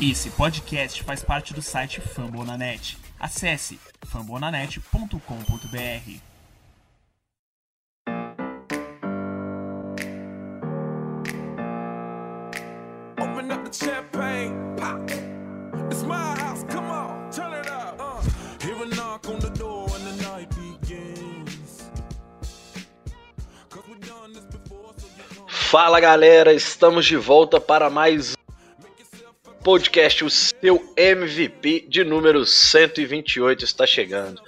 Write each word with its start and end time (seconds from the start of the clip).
Esse 0.00 0.30
podcast 0.30 1.02
faz 1.02 1.24
parte 1.24 1.52
do 1.52 1.60
site 1.60 2.00
Fambonanet. 2.00 2.96
Acesse 3.18 3.80
fambonanet.com.br. 4.06 5.18
Uh. 8.06 8.38
Fala 25.48 25.98
galera, 25.98 26.54
estamos 26.54 27.04
de 27.04 27.16
volta 27.16 27.60
para 27.60 27.90
mais 27.90 28.34
um 28.34 28.37
podcast, 29.68 30.24
o 30.24 30.30
seu 30.30 30.82
MVP 30.96 31.84
de 31.90 32.02
número 32.02 32.46
128 32.46 33.66
está 33.66 33.86
chegando. 33.86 34.40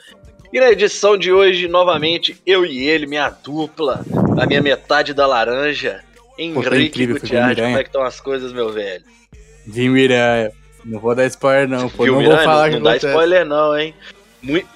E 0.51 0.59
na 0.59 0.71
edição 0.71 1.19
de 1.19 1.31
hoje, 1.31 1.69
novamente, 1.69 2.41
eu 2.47 2.65
e 2.65 2.89
ele, 2.89 3.07
minha 3.07 3.29
dupla, 3.29 4.03
a 4.41 4.47
minha 4.47 4.63
metade 4.63 5.13
da 5.13 5.27
laranja, 5.27 6.03
Pô, 6.55 6.63
tá 6.63 6.75
Henrique 6.75 6.87
incrível, 6.87 7.17
foi 7.17 7.21
Gutiérrez. 7.21 7.59
Como 7.59 7.77
é 7.77 7.83
que 7.83 7.89
estão 7.91 8.03
as 8.03 8.19
coisas, 8.19 8.51
meu 8.51 8.73
velho? 8.73 9.05
Vi 9.67 9.91
Miranha. 9.91 10.53
Não 10.87 10.99
vou 10.99 11.15
dar 11.15 11.27
spoiler, 11.27 11.69
não. 11.69 11.91
Pô, 11.91 12.05
Viu, 12.05 12.15
não 12.15 12.21
Miranha? 12.23 12.37
vou 12.37 12.45
falar 12.47 12.63
não, 12.63 12.71
que 12.71 12.77
não 12.77 12.83
dá 12.85 12.91
acontece. 12.93 13.07
spoiler 13.09 13.45
não, 13.45 13.79
hein? 13.79 13.95
Muito... 14.41 14.69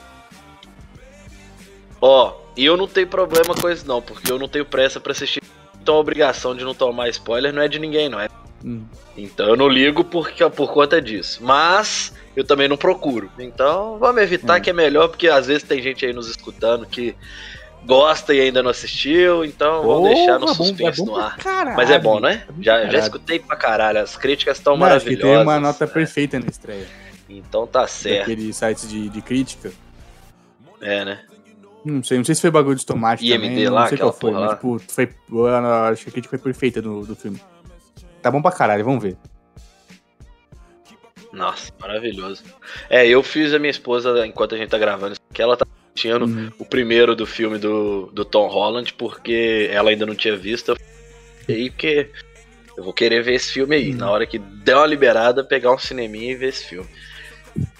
Ó, 2.02 2.34
e 2.54 2.66
eu 2.66 2.76
não 2.76 2.86
tenho 2.86 3.06
problema 3.06 3.54
com 3.54 3.70
isso 3.70 3.88
não, 3.88 4.02
porque 4.02 4.30
eu 4.30 4.38
não 4.38 4.46
tenho 4.46 4.66
pressa 4.66 5.00
pra 5.00 5.12
assistir. 5.12 5.42
Então 5.84 5.96
a 5.96 5.98
obrigação 5.98 6.56
de 6.56 6.64
não 6.64 6.72
tomar 6.74 7.10
spoiler 7.10 7.52
não 7.52 7.60
é 7.60 7.68
de 7.68 7.78
ninguém, 7.78 8.08
não 8.08 8.18
é 8.18 8.26
Hum. 8.64 8.82
Então 9.14 9.46
eu 9.46 9.56
não 9.56 9.68
ligo 9.68 10.02
porque, 10.02 10.42
por 10.48 10.72
conta 10.72 10.98
disso. 11.02 11.40
Mas 11.44 12.14
eu 12.34 12.42
também 12.42 12.66
não 12.66 12.78
procuro. 12.78 13.30
Então 13.38 13.98
vamos 13.98 14.22
evitar 14.22 14.58
Hum. 14.58 14.62
que 14.62 14.70
é 14.70 14.72
melhor, 14.72 15.08
porque 15.08 15.28
às 15.28 15.46
vezes 15.46 15.62
tem 15.62 15.82
gente 15.82 16.06
aí 16.06 16.14
nos 16.14 16.26
escutando 16.26 16.86
que 16.86 17.14
gosta 17.84 18.32
e 18.32 18.40
ainda 18.40 18.62
não 18.62 18.70
assistiu. 18.70 19.44
Então 19.44 19.82
vamos 19.86 20.08
deixar 20.14 20.38
no 20.38 20.46
bom- 20.46 20.54
suspense 20.54 21.02
é 21.02 21.04
bom 21.04 21.12
no 21.12 21.16
ar. 21.16 21.36
caralho. 21.36 21.76
Mas 21.76 21.90
é 21.90 21.98
bom, 21.98 22.18
né? 22.18 22.44
É 22.48 22.52
bom 22.52 22.62
Já, 22.62 22.86
já 22.86 22.98
escutei 23.00 23.38
pra 23.38 23.54
caralho. 23.54 24.00
As 24.00 24.16
críticas 24.16 24.56
estão 24.56 24.78
Não, 24.78 24.86
acho 24.86 25.04
que 25.04 25.10
maravilhosas. 25.10 25.36
tem 25.36 25.42
uma 25.46 25.60
nota 25.60 25.84
né? 25.84 25.92
perfeita 25.92 26.40
na 26.40 26.46
estreia. 26.46 26.86
Então 27.28 27.66
tá 27.66 27.86
certo. 27.86 28.20
Daqueles 28.30 28.56
sites 28.56 28.88
de, 28.88 29.10
de 29.10 29.20
crítica. 29.20 29.70
É, 30.80 31.04
né? 31.04 31.20
Não 31.84 32.02
sei, 32.02 32.16
não 32.18 32.24
sei 32.24 32.34
se 32.34 32.40
foi 32.40 32.50
bagulho 32.50 32.76
de 32.76 32.86
tomate 32.86 33.24
IMD 33.26 33.40
também. 33.48 33.68
lá, 33.68 33.80
não 33.82 33.88
sei 33.88 33.98
qual 33.98 34.12
foi, 34.12 34.30
mas 34.30 34.40
lá. 34.40 34.54
tipo, 34.54 34.78
foi. 34.88 35.08
Acho 35.90 36.02
que 36.04 36.08
a 36.08 36.12
crítica 36.12 36.28
foi 36.30 36.38
perfeita 36.38 36.80
do, 36.80 37.04
do 37.04 37.14
filme. 37.14 37.38
Tá 38.22 38.30
bom 38.30 38.40
pra 38.40 38.50
caralho, 38.52 38.84
vamos 38.84 39.02
ver. 39.02 39.16
Nossa, 41.32 41.72
maravilhoso. 41.80 42.42
É, 42.88 43.06
eu 43.06 43.22
fiz 43.22 43.52
a 43.52 43.58
minha 43.58 43.70
esposa, 43.70 44.26
enquanto 44.26 44.54
a 44.54 44.58
gente 44.58 44.70
tá 44.70 44.78
gravando 44.78 45.16
aqui, 45.30 45.42
ela 45.42 45.56
tá 45.56 45.66
assistindo 45.94 46.26
Hum. 46.26 46.50
o 46.58 46.64
primeiro 46.64 47.14
do 47.16 47.26
filme 47.26 47.58
do, 47.58 48.06
do 48.12 48.24
Tom 48.24 48.46
Holland, 48.48 48.94
porque 48.94 49.68
ela 49.70 49.90
ainda 49.90 50.06
não 50.06 50.14
tinha 50.14 50.36
visto. 50.36 50.70
Eu 50.70 50.76
falei, 50.76 50.88
"E 51.48 51.52
aí, 51.64 51.70
porque 51.70 52.10
eu 52.76 52.84
vou 52.84 52.92
querer 52.92 53.22
ver 53.22 53.34
esse 53.34 53.52
filme 53.52 53.74
aí. 53.76 53.92
Hum. 53.92 53.96
Na 53.96 54.10
hora 54.10 54.26
que 54.26 54.38
der 54.38 54.76
uma 54.76 54.86
liberada, 54.86 55.44
pegar 55.44 55.72
um 55.72 55.78
cineminha 55.78 56.32
e 56.32 56.36
ver 56.36 56.48
esse 56.48 56.64
filme. 56.64 56.88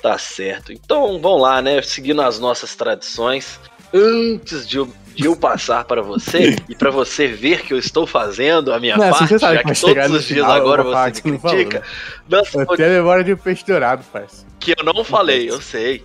Tá 0.03 0.19
certo. 0.19 0.73
Então, 0.73 1.21
vamos 1.21 1.43
lá, 1.43 1.61
né? 1.63 1.81
Seguindo 1.83 2.23
as 2.23 2.39
nossas 2.39 2.75
tradições. 2.77 3.59
Antes 3.95 4.67
de 4.67 4.79
eu, 4.79 4.93
de 5.15 5.27
eu 5.27 5.37
passar 5.37 5.85
para 5.85 6.03
você 6.03 6.57
e 6.69 6.75
para 6.75 6.91
você 6.91 7.29
ver 7.29 7.63
que 7.63 7.73
eu 7.73 7.79
estou 7.79 8.07
fazendo 8.07 8.73
a 8.73 8.81
minha 8.81 8.97
Não, 8.97 9.05
assim 9.05 9.27
parte, 9.29 9.39
já 9.39 9.63
que 9.63 9.81
todos 9.81 10.11
os 10.11 10.25
dias 10.25 10.45
agora 10.49 10.83
você 10.83 11.23
me 11.25 11.33
não 11.33 11.39
falou, 11.39 11.57
critica. 11.57 11.79
né? 11.81 11.87
Nosso 12.29 12.61
Eu 12.61 12.67
tenho 12.67 12.89
a 12.89 12.93
memória 12.93 13.23
de 13.23 13.33
um 13.33 13.37
peixe 13.37 13.65
dourado, 13.65 14.03
parça. 14.13 14.45
que 14.59 14.73
eu 14.77 14.85
não 14.85 15.05
falei, 15.05 15.49
eu 15.49 15.61
sei. 15.61 16.05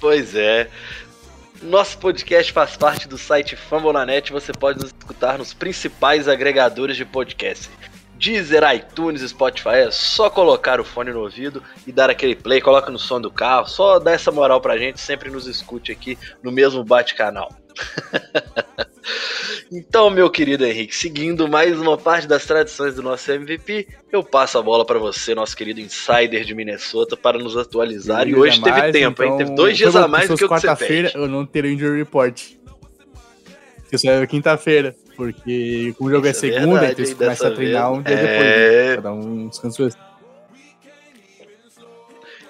Pois 0.00 0.34
é. 0.36 0.68
Nosso 1.60 1.98
podcast 1.98 2.52
faz 2.52 2.76
parte 2.76 3.08
do 3.08 3.18
site 3.18 3.56
Fambonanet. 3.56 4.30
Você 4.32 4.52
pode 4.52 4.78
nos 4.78 4.92
escutar 4.96 5.38
nos 5.38 5.52
principais 5.52 6.28
agregadores 6.28 6.96
de 6.96 7.04
podcast. 7.04 7.68
Deezer, 8.18 8.62
iTunes, 8.74 9.22
Spotify. 9.22 9.68
É 9.86 9.90
só 9.90 10.28
colocar 10.28 10.80
o 10.80 10.84
fone 10.84 11.12
no 11.12 11.20
ouvido 11.20 11.62
e 11.86 11.92
dar 11.92 12.10
aquele 12.10 12.34
play. 12.34 12.60
Coloca 12.60 12.90
no 12.90 12.98
som 12.98 13.20
do 13.20 13.30
carro. 13.30 13.68
Só 13.68 13.98
dá 13.98 14.12
essa 14.12 14.32
moral 14.32 14.60
pra 14.60 14.76
gente. 14.76 15.00
Sempre 15.00 15.30
nos 15.30 15.46
escute 15.46 15.92
aqui 15.92 16.18
no 16.42 16.50
mesmo 16.50 16.84
bate-canal. 16.84 17.48
então, 19.70 20.10
meu 20.10 20.30
querido 20.30 20.64
Henrique, 20.64 20.94
seguindo 20.94 21.48
mais 21.48 21.78
uma 21.78 21.96
parte 21.96 22.26
das 22.26 22.44
tradições 22.44 22.94
do 22.94 23.02
nosso 23.02 23.30
MVP, 23.30 23.86
eu 24.10 24.22
passo 24.22 24.58
a 24.58 24.62
bola 24.62 24.84
pra 24.84 24.98
você, 24.98 25.34
nosso 25.34 25.56
querido 25.56 25.80
insider 25.80 26.44
de 26.44 26.54
Minnesota, 26.54 27.16
para 27.16 27.38
nos 27.38 27.56
atualizar. 27.56 28.26
E 28.28 28.34
hoje 28.34 28.60
teve 28.60 28.78
mais, 28.78 28.92
tempo, 28.92 29.22
hein? 29.22 29.28
então, 29.28 29.38
Teve 29.38 29.54
dois 29.54 29.76
dias 29.76 29.94
a 29.94 30.08
mais 30.08 30.28
do 30.28 30.36
que 30.36 30.44
o 30.44 30.48
que 30.48 30.54
você 30.54 30.66
quarta-feira, 30.66 31.08
pede. 31.08 31.22
eu 31.22 31.28
não 31.28 31.46
teria 31.46 31.72
injury 31.72 31.98
report. 31.98 32.57
Porque 33.88 33.98
saiu 33.98 34.26
quinta-feira. 34.28 34.94
Porque 35.16 35.94
como 35.96 36.10
o 36.10 36.12
jogo 36.12 36.26
Isso 36.28 36.44
é 36.44 36.48
é 36.50 36.52
segunda, 36.52 36.80
verdade, 36.80 36.92
então 36.92 37.06
você 37.06 37.14
começa 37.14 37.48
a 37.48 37.50
treinar 37.50 37.92
um 37.92 38.02
dia 38.02 38.14
É. 38.14 38.22
depois. 38.22 38.86
Né? 38.86 38.92
Pra 38.92 39.02
dar 39.02 39.12
um 39.14 39.48
descanso 39.48 39.86
extra. 39.86 40.08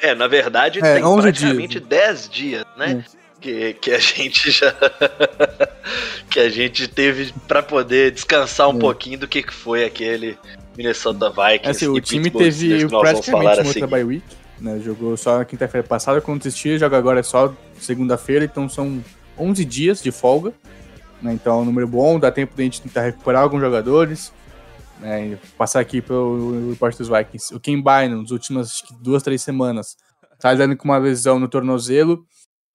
É, 0.01 0.15
na 0.15 0.27
verdade, 0.27 0.79
É, 0.85 0.95
tem 0.95 1.05
11 1.05 1.23
praticamente 1.23 1.79
dias. 1.81 1.89
10 1.89 2.29
dias, 2.29 2.65
né? 2.77 3.05
Que, 3.41 3.75
que 3.75 3.91
a 3.93 3.99
gente 3.99 4.51
já. 4.51 4.75
que 6.31 6.41
a 6.41 6.49
gente 6.49 6.89
teve 6.89 7.33
pra 7.47 7.63
poder 7.63 8.11
descansar 8.11 8.69
um 8.69 8.73
Hum. 8.73 8.79
pouquinho 8.81 9.19
do 9.21 9.29
que 9.29 9.43
que 9.43 9.55
foi 9.55 9.85
aquele 9.85 10.37
Minnesota 10.77 11.31
Vikings. 11.31 11.69
Assim, 11.71 11.87
o 11.87 12.01
time 12.01 12.31
Pittsburgh 12.31 12.45
teve 12.45 12.79
que 12.87 12.89
praticamente 12.89 13.31
uma 13.31 13.51
outra 13.51 13.65
seguir. 13.73 13.87
bye 13.87 14.05
week. 14.05 14.25
Né? 14.61 14.81
Jogou 14.85 15.17
só 15.17 15.39
na 15.39 15.45
quinta-feira 15.45 15.87
passada 15.87 16.21
quando 16.21 16.41
assistia, 16.41 16.77
joga 16.79 16.99
agora 16.99 17.23
só 17.23 17.55
segunda-feira, 17.79 18.45
então 18.45 18.69
são 18.69 19.03
11 19.39 19.65
dias 19.65 20.03
de 20.03 20.11
folga. 20.11 20.53
Né? 21.23 21.33
Então 21.33 21.59
é 21.59 21.63
um 21.63 21.65
número 21.65 21.87
bom, 21.87 22.19
dá 22.19 22.31
tempo 22.31 22.55
de 22.55 22.63
a 22.63 22.65
gente 22.65 22.83
tentar 22.83 23.03
recuperar 23.03 23.43
alguns 23.43 23.61
jogadores. 23.61 24.33
Né? 25.01 25.39
Passar 25.57 25.81
aqui 25.81 26.01
pelo 26.01 26.71
report 26.71 26.97
dos 26.97 27.09
Vikings. 27.09 27.55
O 27.55 27.61
Ken 27.61 27.83
Bynum, 27.83 28.23
nas 28.23 28.31
últimas 28.31 28.83
duas, 29.01 29.23
três 29.23 29.43
semanas, 29.43 29.97
tá 30.39 30.53
lidando 30.53 30.77
com 30.77 30.89
uma 30.89 30.99
lesão 30.99 31.39
no 31.39 31.49
tornozelo. 31.49 32.25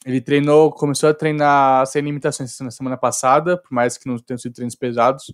Ele 0.05 0.19
treinou, 0.19 0.71
começou 0.71 1.09
a 1.09 1.13
treinar 1.13 1.85
sem 1.87 2.01
limitações 2.01 2.59
na 2.59 2.71
semana 2.71 2.97
passada, 2.97 3.57
por 3.57 3.71
mais 3.71 3.97
que 3.97 4.07
não 4.07 4.17
tenham 4.17 4.37
sido 4.37 4.53
treinos 4.53 4.75
pesados. 4.75 5.33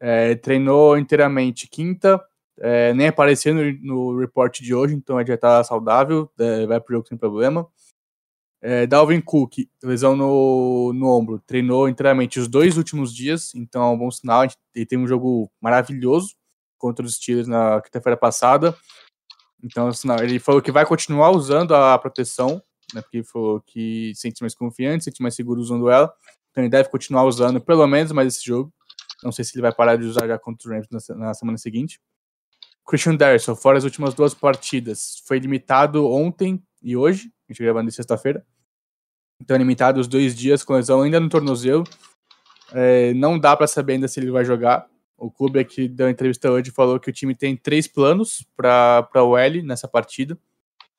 É, 0.00 0.34
treinou 0.34 0.98
inteiramente 0.98 1.68
quinta, 1.68 2.20
é, 2.58 2.92
nem 2.92 3.06
apareceu 3.06 3.54
no, 3.54 3.72
no 3.82 4.18
report 4.18 4.60
de 4.60 4.74
hoje, 4.74 4.94
então 4.94 5.20
ele 5.20 5.28
já 5.28 5.36
tá 5.36 5.62
saudável, 5.62 6.28
é, 6.40 6.66
vai 6.66 6.80
pro 6.80 6.96
jogo 6.96 7.06
sem 7.06 7.16
problema. 7.16 7.66
É, 8.64 8.86
Dalvin 8.86 9.20
Cook, 9.20 9.68
lesão 9.82 10.14
no, 10.14 10.92
no 10.94 11.08
ombro, 11.08 11.42
treinou 11.44 11.88
inteiramente 11.88 12.38
os 12.38 12.46
dois 12.46 12.76
últimos 12.76 13.12
dias, 13.12 13.52
então 13.56 13.82
é 13.82 13.86
um 13.88 13.98
bom 13.98 14.10
sinal. 14.10 14.44
Ele 14.72 14.86
tem 14.86 14.96
um 14.96 15.06
jogo 15.06 15.50
maravilhoso 15.60 16.36
contra 16.78 17.04
os 17.04 17.16
Steelers 17.16 17.48
na 17.48 17.80
quinta-feira 17.80 18.16
passada. 18.16 18.76
Então, 19.62 19.92
sinal. 19.92 20.20
Ele 20.20 20.38
falou 20.38 20.62
que 20.62 20.70
vai 20.70 20.86
continuar 20.86 21.30
usando 21.30 21.74
a 21.74 21.98
proteção, 21.98 22.62
né, 22.94 23.00
porque 23.02 23.18
ele 23.18 23.24
falou 23.24 23.60
que 23.60 24.12
se 24.14 24.22
sente 24.22 24.40
mais 24.42 24.54
confiante, 24.54 25.02
se 25.02 25.10
sente 25.10 25.22
mais 25.22 25.34
seguro 25.34 25.60
usando 25.60 25.90
ela. 25.90 26.12
Então 26.50 26.62
ele 26.62 26.70
deve 26.70 26.88
continuar 26.88 27.24
usando 27.24 27.60
pelo 27.60 27.86
menos 27.86 28.12
mais 28.12 28.28
esse 28.28 28.44
jogo. 28.44 28.72
Não 29.24 29.32
sei 29.32 29.44
se 29.44 29.54
ele 29.54 29.62
vai 29.62 29.72
parar 29.74 29.96
de 29.96 30.04
usar 30.04 30.28
já 30.28 30.38
contra 30.38 30.68
os 30.68 30.74
Rams 30.74 31.08
na, 31.08 31.16
na 31.16 31.34
semana 31.34 31.58
seguinte. 31.58 32.00
Christian 32.86 33.16
Darson, 33.16 33.56
fora 33.56 33.78
as 33.78 33.84
últimas 33.84 34.14
duas 34.14 34.34
partidas, 34.34 35.22
foi 35.26 35.38
limitado 35.38 36.06
ontem 36.08 36.62
e 36.82 36.96
hoje, 36.96 37.32
a 37.48 37.52
gente 37.52 37.62
gravando 37.62 37.88
de 37.88 37.94
sexta-feira. 37.94 38.44
Então, 39.40 39.56
limitado 39.56 40.00
os 40.00 40.08
dois 40.08 40.34
dias 40.34 40.62
com 40.62 40.74
lesão 40.74 41.02
ainda 41.02 41.20
no 41.20 41.28
tornozelo. 41.28 41.84
É, 42.72 43.12
não 43.14 43.38
dá 43.38 43.56
para 43.56 43.66
saber 43.66 43.94
ainda 43.94 44.08
se 44.08 44.20
ele 44.20 44.30
vai 44.30 44.44
jogar. 44.44 44.86
O 45.16 45.30
clube 45.30 45.58
aqui 45.58 45.86
deu 45.88 46.08
entrevista 46.08 46.50
hoje 46.50 46.70
falou 46.70 46.98
que 46.98 47.10
o 47.10 47.12
time 47.12 47.34
tem 47.34 47.56
três 47.56 47.86
planos 47.86 48.46
para 48.56 49.22
o 49.22 49.36
L 49.36 49.62
nessa 49.62 49.86
partida. 49.86 50.38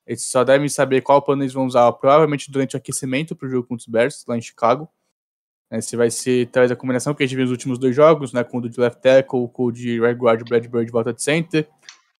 Eles 0.05 0.23
só 0.23 0.43
devem 0.43 0.67
saber 0.67 1.01
qual 1.01 1.21
plano 1.21 1.43
eles 1.43 1.53
vão 1.53 1.65
usar, 1.65 1.91
provavelmente 1.93 2.51
durante 2.51 2.75
o 2.75 2.77
aquecimento 2.77 3.35
para 3.35 3.47
o 3.47 3.49
jogo 3.51 3.67
contra 3.67 3.81
os 3.81 3.87
Bears, 3.87 4.25
lá 4.27 4.37
em 4.37 4.41
Chicago. 4.41 4.89
Né, 5.71 5.81
se 5.81 5.95
vai 5.95 6.11
ser 6.11 6.47
talvez 6.47 6.71
a 6.71 6.75
combinação 6.75 7.13
que 7.13 7.23
a 7.23 7.25
gente 7.25 7.35
viu 7.35 7.45
nos 7.45 7.51
últimos 7.51 7.79
dois 7.79 7.95
jogos, 7.95 8.33
né, 8.33 8.43
com 8.43 8.57
o 8.57 8.69
de 8.69 8.79
left 8.79 9.01
tackle, 9.01 9.47
com 9.47 9.65
o 9.65 9.71
de 9.71 9.99
right 9.99 10.19
guard, 10.19 10.41
o 10.41 10.45
Brad 10.45 10.65
Bird 10.67 10.91
volta 10.91 11.13
de 11.13 11.23
center. 11.23 11.67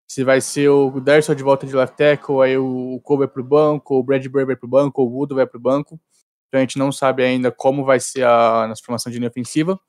Se 0.07 0.23
vai 0.23 0.41
ser 0.41 0.69
o 0.69 0.99
Derson 0.99 1.33
de 1.33 1.43
volta 1.43 1.65
de 1.65 1.75
left 1.75 1.95
tackle, 1.97 2.41
aí 2.41 2.57
o 2.57 2.99
Cole 3.03 3.19
vai 3.19 3.27
pro 3.27 3.43
banco, 3.43 3.95
o 3.95 4.03
Brad 4.03 4.25
Bird 4.27 4.45
vai 4.45 4.55
pro 4.55 4.67
banco, 4.67 5.01
o 5.01 5.07
Wood 5.07 5.33
vai 5.33 5.47
pro 5.47 5.59
banco. 5.59 5.99
Então 6.47 6.59
a 6.59 6.61
gente 6.61 6.77
não 6.77 6.91
sabe 6.91 7.23
ainda 7.23 7.51
como 7.51 7.83
vai 7.83 7.99
ser 7.99 8.25
a 8.25 8.67
nossa 8.67 8.83
formação 8.83 9.11
de 9.11 9.17
linha 9.17 9.29
ofensiva. 9.29 9.79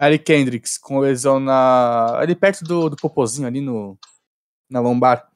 Eric 0.00 0.24
Kendricks 0.24 0.78
com 0.78 0.98
lesão 1.00 1.38
na. 1.38 2.18
ali 2.18 2.34
perto 2.34 2.64
do, 2.64 2.88
do 2.88 2.96
popozinho, 2.96 3.46
ali 3.46 3.60
no, 3.60 3.98
na 4.68 4.80
lombar. 4.80 5.28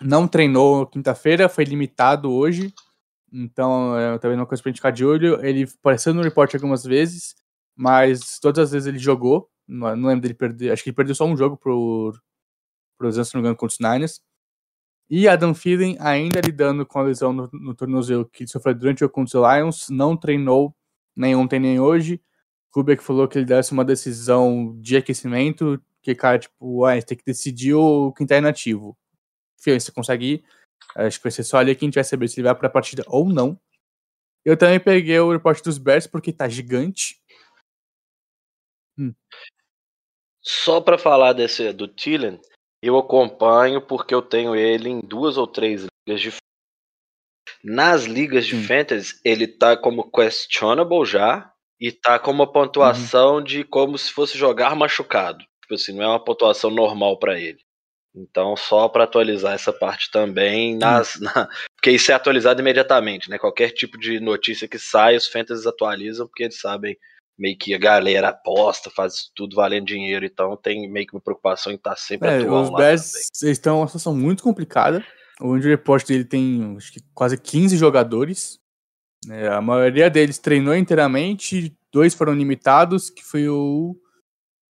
Não 0.00 0.26
treinou 0.26 0.86
quinta-feira, 0.86 1.48
foi 1.48 1.64
limitado 1.64 2.32
hoje. 2.32 2.72
Então, 3.32 3.96
é 3.96 4.18
também 4.18 4.36
uma 4.36 4.46
coisa 4.46 4.62
pra 4.62 4.70
gente 4.70 4.78
ficar 4.78 4.90
de 4.90 5.04
olho. 5.04 5.44
Ele 5.44 5.68
apareceu 5.78 6.12
no 6.12 6.22
report 6.22 6.52
algumas 6.54 6.82
vezes, 6.82 7.36
mas 7.76 8.38
todas 8.40 8.64
as 8.64 8.72
vezes 8.72 8.88
ele 8.88 8.98
jogou. 8.98 9.48
Não, 9.68 9.94
não 9.94 10.08
lembro 10.08 10.22
dele 10.22 10.34
perder. 10.34 10.72
Acho 10.72 10.82
que 10.82 10.90
ele 10.90 10.96
perdeu 10.96 11.14
só 11.14 11.24
um 11.26 11.36
jogo 11.36 11.56
por, 11.56 12.20
exemplo, 13.06 13.26
se 13.26 13.34
não 13.34 13.40
me 13.40 13.46
engano, 13.46 13.56
contra 13.56 13.74
os 13.74 13.78
Niners. 13.78 14.20
E 15.08 15.26
Adam 15.26 15.52
Thielen 15.52 15.96
ainda 15.98 16.40
lidando 16.40 16.86
com 16.86 16.98
a 16.98 17.02
lesão 17.02 17.32
no, 17.32 17.50
no 17.52 17.74
tornozelo 17.74 18.24
que 18.24 18.46
sofreu 18.46 18.74
durante 18.74 18.98
o 18.98 19.00
jogo 19.00 19.14
contra 19.14 19.40
os 19.40 19.56
Lions, 19.56 19.88
não 19.90 20.16
treinou 20.16 20.74
nem 21.16 21.34
ontem 21.34 21.58
nem 21.58 21.80
hoje. 21.80 22.22
Kubiak 22.70 23.02
falou 23.02 23.26
que 23.26 23.38
ele 23.38 23.44
desse 23.44 23.72
uma 23.72 23.84
decisão 23.84 24.78
de 24.80 24.96
aquecimento, 24.96 25.82
que, 26.02 26.14
cara, 26.14 26.38
tipo, 26.38 26.84
tem 27.06 27.18
que 27.18 27.24
decidir 27.24 27.74
o 27.74 28.12
quem 28.12 28.26
tá 28.26 28.36
inativo. 28.36 28.96
Enfim, 29.58 29.78
você 29.78 29.92
consegue 29.92 30.34
ir. 30.34 30.44
Acho 30.96 31.18
que 31.18 31.24
vai 31.24 31.32
ser 31.32 31.44
só 31.44 31.58
ali 31.58 31.74
que 31.74 31.84
a 31.84 31.86
gente 31.86 31.94
vai 31.94 32.04
saber 32.04 32.28
se 32.28 32.40
ele 32.40 32.46
vai 32.46 32.54
pra 32.54 32.70
partida 32.70 33.04
ou 33.06 33.28
não. 33.28 33.60
Eu 34.44 34.56
também 34.56 34.80
peguei 34.80 35.18
o 35.18 35.32
reporte 35.32 35.62
dos 35.62 35.76
Bears 35.76 36.06
porque 36.06 36.32
tá 36.32 36.48
gigante. 36.48 37.20
Hum. 38.98 39.14
Só 40.40 40.80
para 40.80 40.96
falar 40.96 41.34
desse 41.34 41.72
do 41.72 41.86
Thielen, 41.86 42.40
eu 42.82 42.96
acompanho 42.98 43.80
porque 43.80 44.14
eu 44.14 44.22
tenho 44.22 44.54
ele 44.56 44.88
em 44.88 45.00
duas 45.00 45.36
ou 45.36 45.46
três 45.46 45.86
ligas 46.06 46.20
de 46.20 46.32
nas 47.62 48.04
ligas 48.04 48.46
de 48.46 48.56
Sim. 48.56 48.62
fantasy, 48.66 49.20
ele 49.24 49.46
tá 49.46 49.76
como 49.76 50.10
questionable 50.10 51.04
já 51.04 51.50
e 51.78 51.92
tá 51.92 52.18
com 52.18 52.30
uma 52.30 52.50
pontuação 52.50 53.36
Uhum. 53.36 53.42
de 53.44 53.64
como 53.64 53.98
se 53.98 54.12
fosse 54.12 54.36
jogar 54.36 54.74
machucado. 54.74 55.38
Tipo 55.62 55.74
assim, 55.74 55.92
não 55.94 56.02
é 56.04 56.08
uma 56.08 56.24
pontuação 56.24 56.70
normal 56.70 57.18
para 57.18 57.38
ele. 57.38 57.58
Então, 58.14 58.56
só 58.56 58.88
para 58.88 59.04
atualizar 59.04 59.54
essa 59.54 59.72
parte 59.72 60.10
também, 60.10 60.76
nas, 60.76 61.18
na- 61.20 61.48
porque 61.76 61.90
isso 61.92 62.10
é 62.10 62.14
atualizado 62.14 62.60
imediatamente, 62.60 63.30
né? 63.30 63.38
Qualquer 63.38 63.70
tipo 63.70 63.98
de 63.98 64.18
notícia 64.20 64.66
que 64.66 64.78
sai, 64.78 65.16
os 65.16 65.28
fantasies 65.28 65.66
atualizam, 65.66 66.26
porque 66.26 66.44
eles 66.44 66.58
sabem 66.58 66.96
meio 67.40 67.56
que 67.56 67.74
a 67.74 67.78
galera 67.78 68.28
aposta, 68.28 68.90
faz 68.90 69.30
tudo 69.34 69.56
valendo 69.56 69.86
dinheiro, 69.86 70.26
então 70.26 70.54
tem 70.58 70.88
meio 70.90 71.06
que 71.06 71.14
uma 71.14 71.22
preocupação 71.22 71.72
em 71.72 71.76
estar 71.76 71.96
sempre 71.96 72.28
É, 72.28 72.38
atual 72.42 72.62
os 72.64 72.70
lá 72.70 72.78
Bears 72.78 73.14
estão 73.42 73.76
numa 73.76 73.86
situação 73.86 74.14
muito 74.14 74.42
complicada. 74.42 75.02
O 75.40 75.56
injury 75.56 75.70
report 75.70 76.06
dele 76.06 76.24
tem 76.24 76.74
acho 76.76 76.92
que 76.92 77.00
quase 77.14 77.38
15 77.38 77.78
jogadores. 77.78 78.60
né, 79.26 79.48
a 79.48 79.62
maioria 79.62 80.10
deles 80.10 80.36
treinou 80.36 80.76
inteiramente, 80.76 81.74
dois 81.90 82.12
foram 82.12 82.34
limitados, 82.34 83.08
que 83.08 83.24
foi 83.24 83.48
o, 83.48 83.96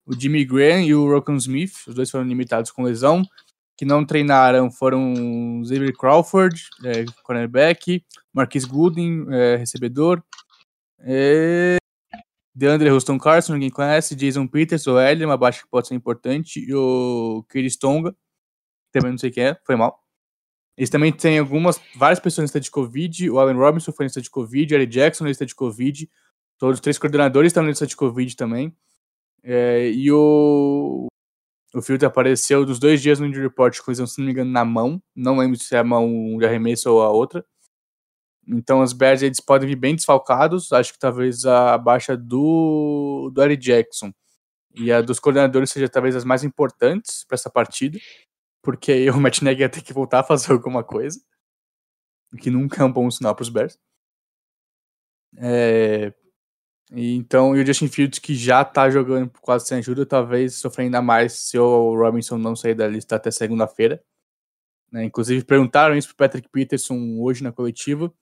o 0.06 0.14
Jimmy 0.16 0.44
Graham 0.44 0.82
e 0.82 0.94
o 0.94 1.10
Rocco 1.10 1.32
Smith. 1.32 1.74
Os 1.88 1.94
dois 1.94 2.08
foram 2.08 2.24
limitados 2.24 2.70
com 2.70 2.84
lesão. 2.84 3.24
Que 3.76 3.84
não 3.86 4.04
treinaram 4.04 4.70
foram 4.70 5.62
Xavier 5.64 5.96
Crawford, 5.96 6.68
é, 6.84 7.04
cornerback, 7.24 8.04
Marquis 8.32 8.66
Gooding, 8.66 9.26
é, 9.30 9.56
recebedor, 9.56 10.22
é, 11.00 11.79
DeAndre 12.54 12.90
Houston 12.90 13.18
Carson, 13.18 13.54
ninguém 13.54 13.70
conhece, 13.70 14.14
Jason 14.14 14.46
Peters, 14.46 14.86
o 14.86 14.98
L, 14.98 15.24
uma 15.24 15.36
baixa 15.36 15.62
que 15.62 15.68
pode 15.68 15.88
ser 15.88 15.94
importante, 15.94 16.60
e 16.60 16.74
o 16.74 17.44
Kiris 17.50 17.76
Tonga, 17.76 18.14
também 18.92 19.12
não 19.12 19.18
sei 19.18 19.30
quem 19.30 19.44
é, 19.44 19.60
foi 19.64 19.76
mal. 19.76 20.00
Eles 20.76 20.90
também 20.90 21.12
têm 21.12 21.38
algumas, 21.38 21.80
várias 21.96 22.18
pessoas 22.18 22.38
na 22.38 22.44
lista 22.44 22.60
de 22.60 22.70
Covid, 22.70 23.30
o 23.30 23.38
Allen 23.38 23.56
Robinson 23.56 23.92
foi 23.92 24.04
na 24.04 24.08
lista 24.08 24.22
de 24.22 24.30
Covid, 24.30 24.74
o 24.74 24.76
Eric 24.76 24.92
Jackson 24.92 25.24
na 25.24 25.30
lista 25.30 25.46
de 25.46 25.54
Covid, 25.54 26.10
todos 26.58 26.76
os 26.76 26.80
três 26.80 26.98
coordenadores 26.98 27.50
estão 27.50 27.62
na 27.62 27.70
lista 27.70 27.86
de 27.86 27.96
Covid 27.96 28.34
também. 28.36 28.74
É, 29.42 29.90
e 29.90 30.10
o, 30.12 31.06
o 31.74 31.82
Filter 31.82 32.08
apareceu 32.08 32.64
dos 32.64 32.78
dois 32.78 33.00
dias 33.00 33.20
no 33.20 33.26
injury 33.26 33.44
report 33.44 33.78
com 33.80 33.90
lesão, 33.90 34.06
se 34.06 34.18
não 34.18 34.26
me 34.26 34.32
engano, 34.32 34.50
na 34.50 34.64
mão. 34.64 35.02
Não 35.14 35.38
lembro 35.38 35.58
se 35.58 35.74
é 35.74 35.78
a 35.78 35.84
mão 35.84 36.36
de 36.38 36.44
arremesso 36.44 36.90
ou 36.90 37.02
a 37.02 37.10
outra. 37.10 37.44
Então 38.46 38.82
os 38.82 38.92
Bears 38.92 39.22
eles 39.22 39.40
podem 39.40 39.68
vir 39.68 39.76
bem 39.76 39.94
desfalcados. 39.94 40.72
Acho 40.72 40.92
que 40.92 40.98
talvez 40.98 41.44
a 41.44 41.78
baixa 41.78 42.16
do, 42.16 43.30
do 43.32 43.42
Eric 43.42 43.62
Jackson 43.62 44.12
e 44.74 44.92
a 44.92 45.00
dos 45.02 45.20
coordenadores 45.20 45.70
seja 45.70 45.88
talvez 45.88 46.16
as 46.16 46.24
mais 46.24 46.44
importantes 46.44 47.24
para 47.24 47.36
essa 47.36 47.50
partida. 47.50 47.98
Porque 48.62 49.08
o 49.10 49.20
Matt 49.20 49.42
Nagy 49.42 49.60
ia 49.60 49.68
ter 49.68 49.82
que 49.82 49.92
voltar 49.92 50.20
a 50.20 50.24
fazer 50.24 50.52
alguma 50.52 50.84
coisa. 50.84 51.20
O 52.32 52.36
que 52.36 52.50
nunca 52.50 52.82
é 52.82 52.84
um 52.84 52.92
bom 52.92 53.10
sinal 53.10 53.34
para 53.34 53.42
os 53.42 53.48
Bears. 53.48 53.78
É, 55.36 56.12
e 56.92 57.14
então, 57.14 57.56
e 57.56 57.62
o 57.62 57.66
Justin 57.66 57.88
Fields, 57.88 58.18
que 58.18 58.34
já 58.34 58.64
tá 58.64 58.90
jogando 58.90 59.30
quase 59.40 59.66
sem 59.66 59.78
ajuda, 59.78 60.04
talvez 60.04 60.56
sofra 60.56 60.82
ainda 60.82 61.00
mais 61.00 61.34
se 61.34 61.58
o 61.58 61.94
Robinson 61.94 62.36
não 62.36 62.56
sair 62.56 62.74
da 62.74 62.88
lista 62.88 63.16
até 63.16 63.30
segunda-feira. 63.30 64.02
né? 64.92 65.04
Inclusive, 65.04 65.44
perguntaram 65.44 65.96
isso 65.96 66.08
pro 66.08 66.16
Patrick 66.16 66.48
Peterson 66.50 67.18
hoje 67.20 67.44
na 67.44 67.52
coletiva. 67.52 68.12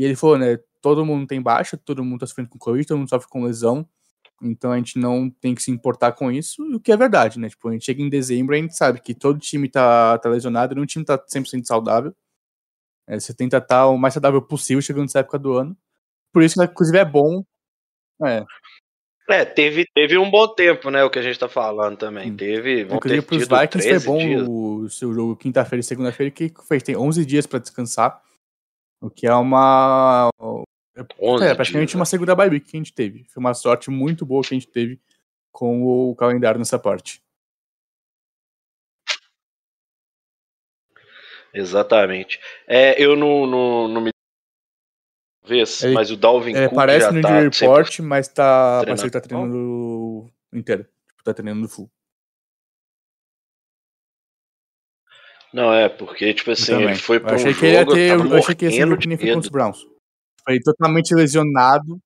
E 0.00 0.04
ele 0.04 0.16
falou, 0.16 0.38
né? 0.38 0.58
Todo 0.80 1.04
mundo 1.04 1.26
tem 1.26 1.42
baixa, 1.42 1.76
todo 1.76 2.02
mundo 2.02 2.20
tá 2.20 2.26
sofrendo 2.26 2.48
com 2.48 2.58
Covid, 2.58 2.86
todo 2.86 2.96
mundo 2.96 3.10
sofre 3.10 3.28
com 3.28 3.44
lesão. 3.44 3.86
Então 4.42 4.72
a 4.72 4.78
gente 4.78 4.98
não 4.98 5.28
tem 5.28 5.54
que 5.54 5.62
se 5.62 5.70
importar 5.70 6.12
com 6.12 6.32
isso, 6.32 6.62
o 6.74 6.80
que 6.80 6.90
é 6.90 6.96
verdade, 6.96 7.38
né? 7.38 7.50
Tipo, 7.50 7.68
a 7.68 7.72
gente 7.72 7.84
chega 7.84 8.00
em 8.00 8.08
dezembro 8.08 8.54
e 8.54 8.58
a 8.58 8.62
gente 8.62 8.74
sabe 8.74 8.98
que 9.02 9.14
todo 9.14 9.38
time 9.38 9.68
tá, 9.68 10.16
tá 10.16 10.30
lesionado, 10.30 10.74
nenhum 10.74 10.86
time 10.86 11.04
tá 11.04 11.18
100% 11.18 11.66
saudável. 11.66 12.16
É, 13.06 13.20
você 13.20 13.34
tenta 13.34 13.58
estar 13.58 13.88
o 13.88 13.98
mais 13.98 14.14
saudável 14.14 14.40
possível 14.40 14.80
chegando 14.80 15.02
nessa 15.02 15.18
época 15.18 15.38
do 15.38 15.52
ano. 15.52 15.76
Por 16.32 16.42
isso 16.42 16.58
que, 16.58 16.64
inclusive, 16.64 16.96
é 16.96 17.04
bom. 17.04 17.44
É, 18.24 18.42
É, 19.28 19.44
teve, 19.44 19.84
teve 19.94 20.16
um 20.16 20.30
bom 20.30 20.48
tempo, 20.48 20.90
né? 20.90 21.04
O 21.04 21.10
que 21.10 21.18
a 21.18 21.22
gente 21.22 21.38
tá 21.38 21.48
falando 21.48 21.98
também. 21.98 22.30
Sim. 22.30 22.36
Teve, 22.36 22.84
vão 22.84 22.96
inclusive 22.96 23.20
ter 23.20 23.26
pros 23.26 23.46
Vikings 23.46 23.70
foi 23.70 23.98
13 23.98 24.06
bom 24.06 24.18
dias. 24.18 24.48
o 24.48 24.88
seu 24.88 25.12
jogo 25.12 25.36
quinta-feira 25.36 25.80
e 25.80 25.84
segunda-feira, 25.84 26.30
que 26.30 26.50
fez, 26.66 26.82
tem 26.82 26.96
11 26.96 27.26
dias 27.26 27.46
pra 27.46 27.58
descansar. 27.58 28.18
O 29.00 29.08
que 29.10 29.26
é 29.26 29.34
uma. 29.34 30.28
11 31.18 31.44
É, 31.44 31.54
praticamente 31.54 31.94
né? 31.94 32.00
uma 32.00 32.04
segunda 32.04 32.34
bye 32.34 32.48
week 32.50 32.66
que 32.70 32.76
a 32.76 32.80
gente 32.80 32.92
teve. 32.92 33.24
Foi 33.24 33.40
uma 33.40 33.54
sorte 33.54 33.90
muito 33.90 34.26
boa 34.26 34.42
que 34.42 34.54
a 34.54 34.58
gente 34.58 34.68
teve 34.68 35.00
com 35.50 35.82
o 36.10 36.14
calendário 36.14 36.58
nessa 36.58 36.78
parte. 36.78 37.22
Exatamente. 41.52 42.38
É, 42.66 43.00
eu 43.02 43.16
não, 43.16 43.46
não, 43.46 43.88
não 43.88 44.00
me. 44.00 44.10
Vez, 45.44 45.82
Ele- 45.82 45.94
mas 45.94 46.10
o 46.10 46.16
Dalvin 46.16 46.54
É, 46.54 46.66
Cook 46.68 46.76
parece 46.76 47.10
no 47.10 47.22
tá 47.22 47.30
injury 47.30 47.50
100%. 47.50 47.60
report, 47.60 47.98
mas 48.00 48.28
tá. 48.28 48.80
treinando. 48.82 48.86
Parece 48.86 49.02
que 49.04 49.10
tá 49.10 49.20
treinando 49.20 50.30
inteiro. 50.52 50.84
Tipo, 51.08 51.24
tá 51.24 51.34
treinando 51.34 51.68
full. 51.68 51.90
Não, 55.52 55.72
é, 55.72 55.88
porque, 55.88 56.32
tipo 56.32 56.50
assim, 56.52 56.80
ele 56.82 56.94
foi 56.94 57.16
Eu 57.16 57.20
pra 57.22 57.32
um 57.32 57.34
achei 57.34 57.52
jogo, 57.52 57.60
que 57.60 57.66
ele 57.66 57.76
ia 57.76 57.86
ter. 57.86 58.10
Eu 58.32 58.36
achei 58.38 58.54
que 58.54 58.64
ia 58.66 58.70
ser 58.70 58.76
morrendo 58.78 58.94
o 58.94 58.98
que 58.98 59.08
nem 59.08 59.16
de 59.16 59.24
foi 59.24 59.32
contra 59.34 59.46
os. 59.46 59.50
Browns. 59.50 59.86
Foi 60.44 60.60
totalmente 60.60 61.14
lesionado. 61.14 61.98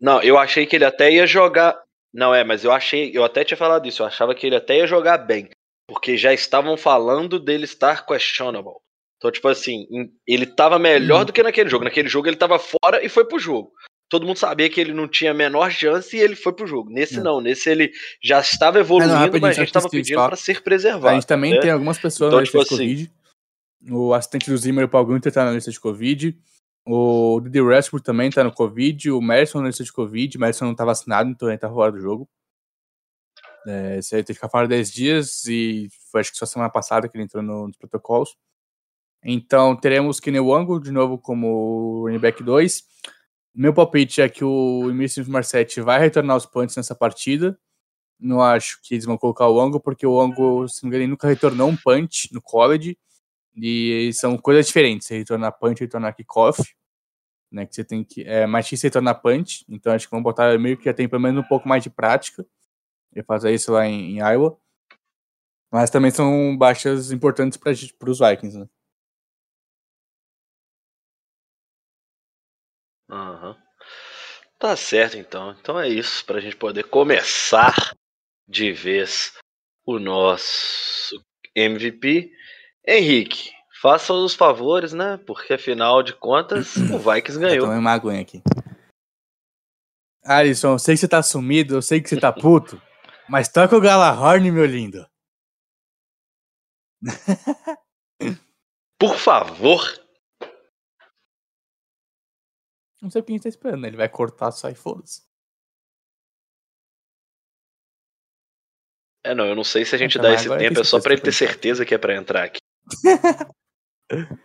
Não, 0.00 0.22
eu 0.22 0.38
achei 0.38 0.66
que 0.66 0.76
ele 0.76 0.84
até 0.84 1.10
ia 1.10 1.26
jogar. 1.26 1.80
Não, 2.12 2.34
é, 2.34 2.44
mas 2.44 2.64
eu 2.64 2.72
achei, 2.72 3.10
eu 3.14 3.24
até 3.24 3.44
tinha 3.44 3.56
falado 3.56 3.86
isso, 3.88 4.02
eu 4.02 4.06
achava 4.06 4.34
que 4.34 4.46
ele 4.46 4.56
até 4.56 4.78
ia 4.78 4.86
jogar 4.86 5.18
bem, 5.18 5.48
porque 5.88 6.16
já 6.16 6.32
estavam 6.32 6.76
falando 6.76 7.38
dele 7.38 7.64
estar 7.64 8.06
questionable. 8.06 8.74
Então, 9.18 9.30
tipo 9.30 9.48
assim, 9.48 9.86
ele 10.26 10.46
tava 10.46 10.78
melhor 10.78 11.20
Uhum. 11.20 11.24
do 11.26 11.32
que 11.32 11.42
naquele 11.42 11.70
jogo. 11.70 11.84
Naquele 11.84 12.08
jogo 12.08 12.28
ele 12.28 12.36
tava 12.36 12.58
fora 12.58 13.02
e 13.04 13.08
foi 13.08 13.24
pro 13.24 13.38
jogo. 13.38 13.72
Todo 14.08 14.24
mundo 14.26 14.36
sabia 14.38 14.70
que 14.70 14.80
ele 14.80 14.92
não 14.94 15.08
tinha 15.08 15.32
a 15.32 15.34
menor 15.34 15.70
chance 15.70 16.16
e 16.16 16.20
ele 16.20 16.36
foi 16.36 16.52
pro 16.52 16.66
jogo. 16.66 16.90
Nesse 16.90 17.18
É. 17.18 17.22
não, 17.22 17.40
nesse 17.40 17.68
ele 17.68 17.90
já 18.22 18.38
estava 18.40 18.78
evoluindo, 18.78 19.12
rapidinho, 19.12 19.42
mas 19.42 19.56
a 19.56 19.60
gente 19.60 19.66
que 19.68 19.72
tava 19.72 19.86
esqueci 19.86 20.02
de 20.04 20.08
pedindo 20.10 20.26
pra 20.28 20.36
ser 20.36 20.56
A 20.56 20.60
preservado. 20.60 21.14
gente 21.16 21.26
também 21.26 21.54
né? 21.54 21.60
tem 21.60 21.70
algumas 21.70 21.98
pessoas 21.98 22.28
Então, 22.28 22.36
na 22.38 22.42
lista 22.42 22.58
tipo 22.58 22.74
de 22.74 22.78
Covid. 22.78 23.12
O 23.90 24.14
assistente 24.14 24.50
do 24.50 24.56
Zimmer, 24.56 24.84
o 24.84 24.88
Paul 24.88 25.06
Gunter, 25.06 25.32
tá 25.32 25.44
na 25.44 25.52
lista 25.52 25.70
de 25.70 25.80
Covid. 25.80 26.38
O 26.88 27.40
Didi 27.40 27.60
Westbrook 27.60 28.04
também 28.04 28.30
tá 28.30 28.44
no 28.44 28.52
Covid. 28.52 29.10
O 29.10 29.20
Merson 29.20 29.60
na 29.60 29.66
lista 29.68 29.82
de 29.82 29.92
Covid. 29.92 30.36
O 30.36 30.40
Merson 30.40 30.66
não 30.66 30.74
tá 30.74 30.84
vacinado, 30.84 31.28
então 31.28 31.48
ele 31.48 31.58
tá 31.58 31.68
fora 31.68 31.90
do 31.90 31.98
jogo. 32.00 32.28
É, 33.66 33.94
aí 33.96 34.22
tem 34.22 34.24
que 34.26 34.34
ficar 34.34 34.48
fora 34.48 34.68
10 34.68 34.92
dias 34.92 35.44
e 35.46 35.88
foi 36.12 36.20
acho 36.20 36.30
que 36.30 36.38
só 36.38 36.46
semana 36.46 36.70
passada 36.70 37.08
que 37.08 37.16
ele 37.16 37.24
entrou 37.24 37.42
no- 37.42 37.66
nos 37.66 37.76
protocolos. 37.76 38.36
Então 39.24 39.74
teremos 39.74 40.20
Kenny 40.20 40.38
Wango 40.38 40.78
de 40.78 40.92
novo 40.92 41.18
como 41.18 42.02
running 42.06 42.20
back 42.20 42.42
2. 42.44 42.84
Meu 43.58 43.72
palpite 43.72 44.20
é 44.20 44.28
que 44.28 44.44
o 44.44 44.90
Emílio 44.90 45.30
Marsetti 45.30 45.80
vai 45.80 45.98
retornar 45.98 46.34
aos 46.34 46.44
punts 46.44 46.76
nessa 46.76 46.94
partida. 46.94 47.58
Não 48.20 48.42
acho 48.42 48.78
que 48.82 48.94
eles 48.94 49.06
vão 49.06 49.16
colocar 49.16 49.48
o 49.48 49.58
Ango, 49.58 49.80
porque 49.80 50.06
o 50.06 50.20
Ango, 50.20 50.68
se 50.68 50.82
não 50.82 50.90
me 50.90 50.96
engano, 50.96 51.12
nunca 51.12 51.26
retornou 51.26 51.70
um 51.70 51.76
punch 51.76 52.28
no 52.34 52.42
college. 52.42 52.98
E 53.56 54.10
são 54.12 54.36
coisas 54.36 54.66
diferentes. 54.66 55.06
Você 55.06 55.16
retornar 55.16 55.58
punch 55.58 55.80
e 55.80 55.84
retornar 55.86 56.14
kickoff. 56.14 56.62
Né, 57.50 57.64
que 57.64 57.74
você 57.74 57.82
tem 57.82 58.04
que. 58.04 58.24
É 58.24 58.46
mais 58.46 58.66
difícil 58.66 58.88
retornar 58.88 59.22
punch. 59.22 59.64
Então 59.70 59.90
acho 59.94 60.06
que 60.06 60.10
vão 60.10 60.22
botar 60.22 60.58
meio 60.58 60.76
que 60.76 60.84
já 60.84 60.92
tem 60.92 61.08
pelo 61.08 61.22
menos 61.22 61.42
um 61.42 61.48
pouco 61.48 61.66
mais 61.66 61.82
de 61.82 61.88
prática. 61.88 62.46
E 63.14 63.22
fazer 63.22 63.54
isso 63.54 63.72
lá 63.72 63.86
em, 63.86 64.18
em 64.18 64.18
Iowa. 64.18 64.58
Mas 65.72 65.88
também 65.88 66.10
são 66.10 66.54
baixas 66.58 67.10
importantes 67.10 67.56
para 67.58 68.10
os 68.10 68.18
Vikings, 68.18 68.58
né? 68.58 68.68
Tá 74.58 74.74
certo, 74.74 75.18
então. 75.18 75.54
Então 75.60 75.78
é 75.78 75.88
isso, 75.88 76.24
pra 76.24 76.40
gente 76.40 76.56
poder 76.56 76.84
começar 76.84 77.74
de 78.48 78.72
vez 78.72 79.32
o 79.84 79.98
nosso 79.98 81.22
MVP. 81.54 82.32
Henrique, 82.86 83.50
faça 83.80 84.12
os 84.12 84.34
favores, 84.34 84.92
né? 84.92 85.18
Porque 85.26 85.54
afinal 85.54 86.02
de 86.02 86.12
contas, 86.14 86.74
o 86.90 86.98
Vikings 86.98 87.38
ganhou. 87.38 87.66
tomei 87.66 87.78
uma 87.78 87.92
aguinha 87.92 88.22
aqui. 88.22 88.42
Alisson, 90.24 90.72
eu 90.72 90.78
sei 90.78 90.94
que 90.94 91.00
você 91.00 91.08
tá 91.08 91.22
sumido, 91.22 91.74
eu 91.74 91.82
sei 91.82 92.00
que 92.00 92.08
você 92.08 92.18
tá 92.18 92.32
puto. 92.32 92.80
Mas 93.28 93.48
toca 93.48 93.76
o 93.76 93.80
Galahorn, 93.80 94.50
meu 94.50 94.64
lindo. 94.64 95.06
Por 98.98 99.16
favor. 99.16 100.05
Não 103.06 103.10
sei 103.12 103.20
o 103.20 103.24
que 103.24 103.30
a 103.30 103.34
gente 103.34 103.42
tá 103.44 103.48
esperando, 103.48 103.82
né? 103.82 103.88
Ele 103.88 103.96
vai 103.96 104.08
cortar 104.08 104.50
só 104.50 104.68
e 104.68 104.74
foda-se. 104.74 105.22
É, 109.24 109.32
não, 109.32 109.46
eu 109.46 109.54
não 109.54 109.62
sei 109.62 109.84
se 109.84 109.94
a 109.94 109.98
gente 109.98 110.18
dá 110.18 110.34
esse 110.34 110.48
tempo, 110.48 110.74
tem 110.74 110.80
é 110.80 110.84
só 110.84 111.00
pra 111.00 111.12
ele 111.12 111.22
ter 111.22 111.30
certeza 111.30 111.52
certeza 111.52 111.86
que 111.86 111.94
é 111.94 111.98
pra 111.98 112.16
entrar 112.16 112.42
aqui. 112.42 112.58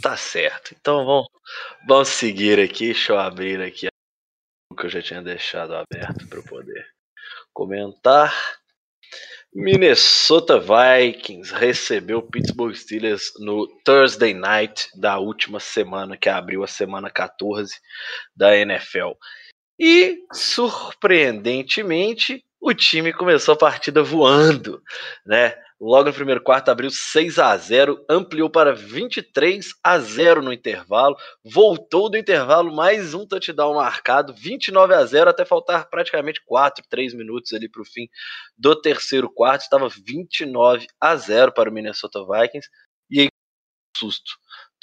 tá 0.00 0.16
certo. 0.16 0.72
Então 0.78 1.04
vamos, 1.04 1.26
vamos 1.84 2.08
seguir 2.10 2.60
aqui. 2.60 2.86
Deixa 2.86 3.12
eu 3.12 3.18
abrir 3.18 3.60
aqui 3.60 3.88
o 4.70 4.76
que 4.76 4.86
eu 4.86 4.90
já 4.90 5.02
tinha 5.02 5.20
deixado 5.20 5.74
aberto 5.74 6.28
para 6.28 6.38
eu 6.38 6.44
poder 6.44 6.86
comentar. 7.52 8.32
Minnesota 9.54 10.58
Vikings 10.58 11.52
recebeu 11.52 12.20
Pittsburgh 12.20 12.74
Steelers 12.74 13.32
no 13.38 13.68
Thursday 13.84 14.34
Night 14.34 14.88
da 14.96 15.20
última 15.20 15.60
semana, 15.60 16.16
que 16.16 16.28
abriu 16.28 16.64
a 16.64 16.66
semana 16.66 17.08
14 17.08 17.72
da 18.36 18.56
NFL. 18.56 19.12
E, 19.78 20.18
surpreendentemente, 20.32 22.44
o 22.64 22.72
time 22.72 23.12
começou 23.12 23.52
a 23.52 23.58
partida 23.58 24.02
voando, 24.02 24.82
né? 25.26 25.54
Logo 25.78 26.08
no 26.08 26.14
primeiro 26.14 26.42
quarto 26.42 26.70
abriu 26.70 26.88
6 26.88 27.38
a 27.38 27.54
0, 27.58 28.02
ampliou 28.08 28.48
para 28.48 28.72
23 28.72 29.68
a 29.84 29.98
0 29.98 30.40
no 30.40 30.50
intervalo, 30.50 31.14
voltou 31.44 32.08
do 32.08 32.16
intervalo 32.16 32.74
mais 32.74 33.12
um 33.12 33.26
touchdown 33.26 33.74
marcado, 33.74 34.32
29 34.32 34.94
a 34.94 35.04
0 35.04 35.28
até 35.28 35.44
faltar 35.44 35.90
praticamente 35.90 36.40
4, 36.46 36.82
3 36.88 37.12
minutos 37.12 37.52
ali 37.52 37.68
para 37.68 37.82
o 37.82 37.84
fim 37.84 38.08
do 38.56 38.74
terceiro 38.80 39.30
quarto, 39.30 39.62
estava 39.62 39.88
29 39.90 40.86
a 40.98 41.16
0 41.16 41.52
para 41.52 41.68
o 41.68 41.72
Minnesota 41.72 42.20
Vikings 42.24 42.68
e 43.10 43.20
aí 43.20 43.28
susto. 43.94 44.32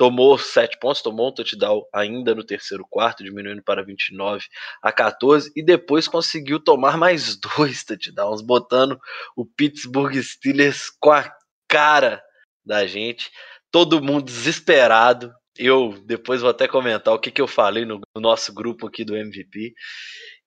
Tomou 0.01 0.35
7 0.35 0.79
pontos, 0.79 1.03
tomou 1.03 1.29
um 1.29 1.31
touchdown 1.31 1.83
ainda 1.93 2.33
no 2.33 2.43
terceiro 2.43 2.83
quarto, 2.89 3.23
diminuindo 3.23 3.61
para 3.61 3.85
29 3.85 4.43
a 4.81 4.91
14 4.91 5.51
e 5.55 5.63
depois 5.63 6.07
conseguiu 6.07 6.59
tomar 6.59 6.97
mais 6.97 7.37
dois 7.55 7.83
touchdowns, 7.83 8.41
botando 8.41 8.99
o 9.37 9.45
Pittsburgh 9.45 10.15
Steelers 10.15 10.89
com 10.99 11.11
a 11.11 11.31
cara 11.67 12.19
da 12.65 12.87
gente. 12.87 13.29
Todo 13.69 14.01
mundo 14.01 14.25
desesperado. 14.25 15.31
Eu 15.55 15.93
depois 16.03 16.41
vou 16.41 16.49
até 16.49 16.67
comentar 16.67 17.13
o 17.13 17.19
que, 17.19 17.29
que 17.29 17.39
eu 17.39 17.47
falei 17.47 17.85
no, 17.85 18.01
no 18.15 18.21
nosso 18.23 18.51
grupo 18.51 18.87
aqui 18.87 19.05
do 19.05 19.15
MVP. 19.15 19.71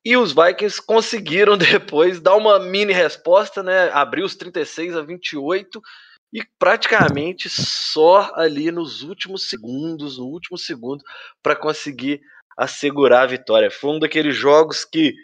E 0.05 0.17
os 0.17 0.33
Vikings 0.33 0.85
conseguiram 0.85 1.55
depois 1.57 2.21
dar 2.21 2.35
uma 2.35 2.59
mini 2.59 2.93
resposta, 2.93 3.63
né? 3.63 3.89
Abriu 3.93 4.27
os 4.27 4.35
36 4.35 4.97
a 4.97 5.03
28 5.03 5.81
e 6.35 6.43
praticamente 6.59 7.49
só 7.49 8.33
ali 8.35 8.73
nos 8.73 9.03
últimos 9.03 9.49
segundos, 9.49 10.19
no 10.19 10.25
último 10.25 10.59
segundo, 10.59 11.05
para 11.41 11.55
conseguir 11.55 12.21
assegurar 12.59 13.23
a 13.23 13.27
vitória. 13.27 13.71
Foi 13.71 13.93
um 13.93 14.01
daqueles 14.01 14.35
jogos 14.35 14.85
que 14.85 15.15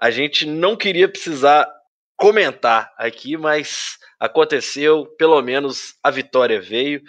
a 0.00 0.10
gente 0.10 0.46
não 0.46 0.74
queria 0.74 1.06
precisar 1.06 1.70
comentar 2.16 2.90
aqui, 2.96 3.36
mas 3.36 3.98
aconteceu, 4.18 5.06
pelo 5.18 5.40
menos 5.42 5.96
a 6.02 6.10
vitória 6.10 6.62
veio. 6.62 7.02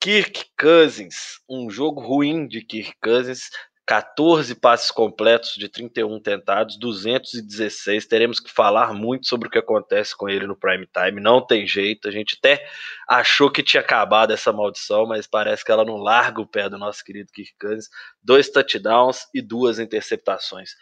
Kirk 0.00 0.46
Cousins, 0.58 1.40
um 1.48 1.68
jogo 1.68 2.00
ruim 2.00 2.46
de 2.46 2.62
Kirk 2.62 2.94
Cousins, 3.02 3.50
14 3.88 4.54
passes 4.54 4.90
completos 4.90 5.54
de 5.54 5.66
31 5.66 6.20
tentados, 6.20 6.78
216. 6.78 8.04
Teremos 8.04 8.38
que 8.38 8.50
falar 8.50 8.92
muito 8.92 9.26
sobre 9.26 9.48
o 9.48 9.50
que 9.50 9.56
acontece 9.56 10.14
com 10.14 10.28
ele 10.28 10.46
no 10.46 10.54
prime 10.54 10.86
time. 10.86 11.22
Não 11.22 11.40
tem 11.40 11.66
jeito. 11.66 12.06
A 12.06 12.10
gente 12.10 12.36
até 12.38 12.68
achou 13.08 13.50
que 13.50 13.62
tinha 13.62 13.80
acabado 13.80 14.30
essa 14.30 14.52
maldição, 14.52 15.06
mas 15.06 15.26
parece 15.26 15.64
que 15.64 15.72
ela 15.72 15.86
não 15.86 15.96
larga 15.96 16.38
o 16.38 16.46
pé 16.46 16.68
do 16.68 16.76
nosso 16.76 17.02
querido 17.02 17.32
Kirk 17.32 17.54
Cousins. 17.58 17.88
Dois 18.22 18.50
touchdowns 18.50 19.26
e 19.34 19.40
duas 19.40 19.78
interceptações. 19.78 20.72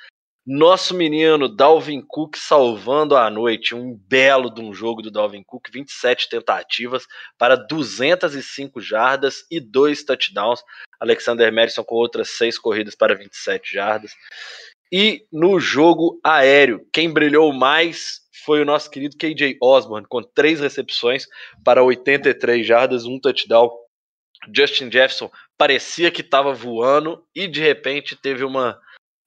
Nosso 0.48 0.94
menino 0.94 1.48
Dalvin 1.48 2.00
Cook 2.00 2.36
salvando 2.36 3.16
a 3.16 3.28
noite, 3.28 3.74
um 3.74 3.96
belo 3.96 4.48
de 4.48 4.60
um 4.60 4.72
jogo 4.72 5.02
do 5.02 5.10
Dalvin 5.10 5.42
Cook, 5.44 5.68
27 5.72 6.28
tentativas 6.28 7.04
para 7.36 7.56
205 7.56 8.80
jardas 8.80 9.44
e 9.50 9.58
dois 9.58 10.04
touchdowns. 10.04 10.60
Alexander 11.00 11.52
Madison 11.52 11.84
com 11.84 11.94
outras 11.94 12.30
seis 12.30 12.58
corridas 12.58 12.94
para 12.94 13.14
27 13.14 13.72
jardas. 13.72 14.12
E 14.92 15.26
no 15.32 15.58
jogo 15.58 16.20
aéreo, 16.22 16.86
quem 16.92 17.12
brilhou 17.12 17.52
mais 17.52 18.20
foi 18.44 18.62
o 18.62 18.64
nosso 18.64 18.88
querido 18.90 19.16
KJ 19.16 19.58
Osborne, 19.60 20.06
com 20.08 20.22
três 20.22 20.60
recepções 20.60 21.26
para 21.64 21.82
83 21.82 22.64
jardas, 22.64 23.04
um 23.04 23.18
touchdown. 23.18 23.70
Justin 24.54 24.90
Jefferson 24.90 25.30
parecia 25.58 26.10
que 26.10 26.20
estava 26.20 26.52
voando 26.52 27.24
e 27.34 27.48
de 27.48 27.60
repente 27.60 28.14
teve 28.14 28.44
uma 28.44 28.78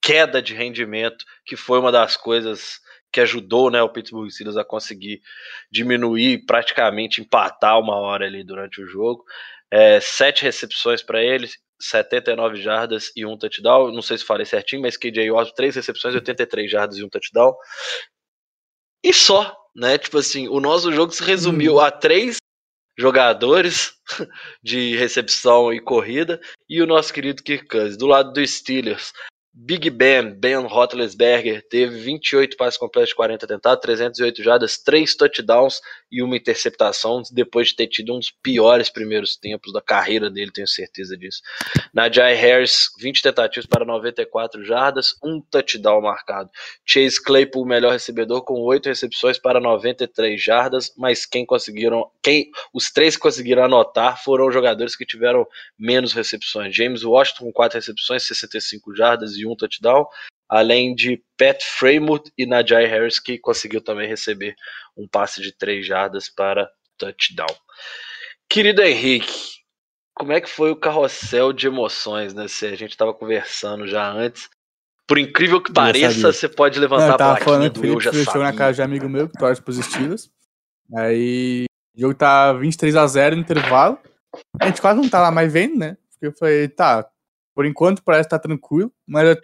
queda 0.02 0.40
de 0.40 0.54
rendimento, 0.54 1.24
que 1.44 1.56
foi 1.56 1.78
uma 1.78 1.92
das 1.92 2.16
coisas 2.16 2.80
que 3.12 3.20
ajudou 3.20 3.70
né, 3.70 3.82
o 3.82 3.88
Pittsburgh 3.88 4.30
Steelers 4.30 4.56
a 4.56 4.64
conseguir 4.64 5.20
diminuir, 5.70 6.46
praticamente 6.46 7.20
empatar 7.20 7.78
uma 7.78 7.96
hora 7.96 8.24
ali 8.24 8.44
durante 8.44 8.80
o 8.80 8.86
jogo. 8.86 9.24
É, 9.72 10.00
sete 10.00 10.42
recepções 10.42 11.02
para 11.02 11.22
eles, 11.22 11.56
79 11.80 12.60
jardas 12.60 13.10
e 13.16 13.24
um 13.24 13.36
touchdown. 13.38 13.92
Não 13.92 14.02
sei 14.02 14.18
se 14.18 14.24
falei 14.24 14.44
certinho, 14.44 14.82
mas 14.82 14.96
KJ 14.96 15.30
Osborne, 15.30 15.54
três 15.54 15.76
recepções, 15.76 16.14
83 16.14 16.70
jardas 16.70 16.98
e 16.98 17.04
um 17.04 17.08
touchdown. 17.08 17.54
E 19.02 19.12
só, 19.12 19.56
né? 19.74 19.96
Tipo 19.96 20.18
assim, 20.18 20.48
o 20.48 20.60
nosso 20.60 20.92
jogo 20.92 21.12
se 21.12 21.22
resumiu 21.22 21.80
a 21.80 21.90
três 21.90 22.36
jogadores 22.98 23.94
de 24.62 24.96
recepção 24.96 25.72
e 25.72 25.80
corrida 25.80 26.40
e 26.68 26.82
o 26.82 26.86
nosso 26.86 27.12
querido 27.12 27.42
Kirk 27.42 27.66
Cousins. 27.66 27.96
Do 27.96 28.06
lado 28.06 28.32
dos 28.32 28.50
Steelers, 28.50 29.12
Big 29.52 29.90
Ben, 29.90 30.32
Ben 30.32 30.64
Roethlisberger, 30.64 31.66
teve 31.68 31.98
28 31.98 32.56
passes 32.56 32.78
completos 32.78 33.10
de 33.10 33.16
40 33.16 33.48
tentados, 33.48 33.82
308 33.82 34.42
jardas, 34.44 34.78
3 34.78 35.16
touchdowns 35.16 35.80
e 36.10 36.22
uma 36.22 36.36
interceptação, 36.36 37.20
depois 37.32 37.68
de 37.68 37.76
ter 37.76 37.88
tido 37.88 38.14
um 38.14 38.20
dos 38.20 38.30
piores 38.30 38.88
primeiros 38.88 39.36
tempos 39.36 39.72
da 39.72 39.82
carreira 39.82 40.30
dele, 40.30 40.52
tenho 40.52 40.68
certeza 40.68 41.16
disso. 41.16 41.42
Najee 41.92 42.34
Harris, 42.34 42.90
20 43.00 43.22
tentativas 43.22 43.66
para 43.66 43.84
94 43.84 44.64
jardas, 44.64 45.16
um 45.22 45.40
touchdown 45.40 46.00
marcado. 46.00 46.48
Chase 46.86 47.20
Claypool, 47.20 47.66
melhor 47.66 47.92
recebedor, 47.92 48.44
com 48.44 48.60
8 48.60 48.86
recepções 48.86 49.36
para 49.36 49.58
93 49.58 50.40
jardas, 50.40 50.92
mas 50.96 51.26
quem 51.26 51.44
conseguiram, 51.44 52.08
quem 52.22 52.50
os 52.72 52.92
três 52.92 53.16
que 53.16 53.22
conseguiram 53.22 53.64
anotar 53.64 54.22
foram 54.22 54.50
jogadores 54.52 54.94
que 54.94 55.04
tiveram 55.04 55.44
menos 55.76 56.12
recepções. 56.12 56.74
James 56.74 57.02
Washington 57.02 57.46
com 57.46 57.52
4 57.52 57.78
recepções, 57.78 58.26
65 58.26 58.94
jardas 58.94 59.39
e 59.40 59.46
um 59.46 59.56
touchdown, 59.56 60.06
além 60.48 60.94
de 60.94 61.22
Pat 61.36 61.62
Fremont 61.62 62.30
e 62.36 62.46
Najee 62.46 62.86
Harris, 62.86 63.18
que 63.18 63.38
conseguiu 63.38 63.80
também 63.80 64.08
receber 64.08 64.54
um 64.96 65.08
passe 65.08 65.40
de 65.40 65.56
3 65.56 65.86
jardas 65.86 66.28
para 66.28 66.70
touchdown. 66.98 67.54
Querido 68.48 68.82
Henrique, 68.82 69.60
como 70.14 70.32
é 70.32 70.40
que 70.40 70.50
foi 70.50 70.70
o 70.70 70.76
carrossel 70.76 71.52
de 71.52 71.66
emoções, 71.66 72.34
né? 72.34 72.46
Se 72.48 72.66
a 72.66 72.76
gente 72.76 72.90
estava 72.90 73.14
conversando 73.14 73.86
já 73.86 74.10
antes. 74.10 74.50
Por 75.06 75.18
incrível 75.18 75.62
que 75.62 75.72
pareça, 75.72 76.32
você 76.32 76.48
pode 76.48 76.76
Não, 76.76 76.82
levantar 76.82 77.06
eu 77.06 77.14
a 77.14 77.36
plaquinha 77.36 77.70
do 77.70 77.80
o 77.80 77.86
eu 77.86 78.00
Felipe 78.00 78.24
já 78.24 78.24
sabia. 78.24 78.42
na 78.42 78.52
casa 78.52 78.74
de 78.74 78.82
amigo 78.82 79.08
meu 79.08 79.28
que 79.28 79.38
torce 79.38 79.62
pros 79.62 79.78
Steelers. 79.78 80.30
Aí 80.94 81.64
o 81.96 82.00
jogo 82.00 82.14
tá 82.14 82.52
23x0 82.54 83.34
no 83.34 83.40
intervalo. 83.40 83.98
A 84.60 84.66
gente 84.66 84.80
quase 84.80 85.00
não 85.00 85.08
tá 85.08 85.20
lá 85.20 85.30
mais 85.30 85.52
vendo, 85.52 85.76
né? 85.76 85.96
Porque 86.12 86.26
eu 86.26 86.32
falei, 86.32 86.68
tá, 86.68 87.08
por 87.60 87.66
enquanto 87.66 88.02
parece 88.02 88.26
que 88.26 88.30
tá 88.30 88.38
tranquilo, 88.38 88.90
mas 89.06 89.28
eu, 89.28 89.36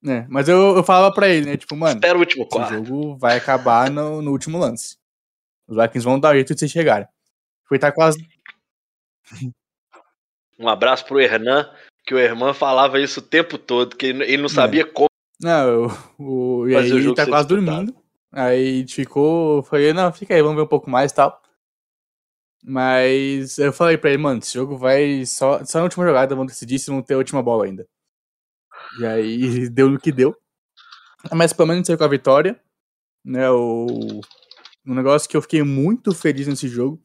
né, 0.00 0.24
mas 0.30 0.48
eu, 0.48 0.76
eu 0.76 0.84
falava 0.84 1.12
pra 1.12 1.28
ele, 1.28 1.46
né? 1.46 1.56
Tipo, 1.56 1.74
mano, 1.74 1.96
Espera 1.96 2.16
o 2.16 2.20
último 2.20 2.46
quarto. 2.46 2.74
jogo 2.74 3.16
vai 3.16 3.36
acabar 3.36 3.90
no, 3.90 4.22
no 4.22 4.30
último 4.30 4.56
lance. 4.56 4.96
Os 5.66 5.76
Vikings 5.76 6.04
vão 6.04 6.20
dar 6.20 6.34
jeito 6.34 6.54
de 6.54 6.60
vocês 6.60 6.70
chegarem. 6.70 7.08
Foi 7.68 7.76
tá 7.76 7.90
quase. 7.90 8.24
Um 10.56 10.68
abraço 10.68 11.04
pro 11.04 11.20
Hernan, 11.20 11.68
que 12.06 12.14
o 12.14 12.18
Hernan 12.18 12.54
falava 12.54 13.00
isso 13.00 13.18
o 13.18 13.22
tempo 13.24 13.58
todo, 13.58 13.96
que 13.96 14.06
ele 14.06 14.36
não 14.36 14.48
sabia 14.48 14.86
como. 14.86 15.08
Não, 15.42 15.88
o, 16.16 16.60
o, 16.62 16.68
e 16.68 16.76
aí 16.76 16.92
o 16.92 17.02
jogo 17.02 17.16
tá 17.16 17.26
quase 17.26 17.48
disputado. 17.48 17.48
dormindo. 17.48 17.96
Aí 18.30 18.68
a 18.68 18.78
gente 18.78 18.94
ficou. 18.94 19.64
Falei, 19.64 19.92
não, 19.92 20.12
fica 20.12 20.32
aí, 20.32 20.40
vamos 20.40 20.54
ver 20.54 20.62
um 20.62 20.68
pouco 20.68 20.88
mais 20.88 21.10
e 21.10 21.14
tal. 21.16 21.42
Mas 22.66 23.58
eu 23.58 23.72
falei 23.74 23.98
pra 23.98 24.08
ele, 24.10 24.22
mano, 24.22 24.38
esse 24.38 24.54
jogo 24.54 24.78
vai 24.78 25.26
só, 25.26 25.62
só 25.64 25.78
na 25.78 25.84
última 25.84 26.06
jogada, 26.06 26.34
vão 26.34 26.46
decidir 26.46 26.78
se 26.78 26.90
vão 26.90 27.02
ter 27.02 27.12
a 27.12 27.18
última 27.18 27.42
bola 27.42 27.66
ainda. 27.66 27.86
E 28.98 29.04
aí 29.04 29.68
deu 29.68 29.90
no 29.90 30.00
que 30.00 30.10
deu. 30.10 30.34
Mas 31.32 31.52
pelo 31.52 31.68
menos 31.68 31.86
saiu 31.86 31.98
com 31.98 32.04
a 32.04 32.08
vitória. 32.08 32.58
Né, 33.24 33.50
o, 33.50 33.86
um 34.86 34.94
negócio 34.94 35.28
que 35.28 35.36
eu 35.36 35.42
fiquei 35.42 35.62
muito 35.62 36.14
feliz 36.14 36.46
nesse 36.46 36.68
jogo 36.68 37.02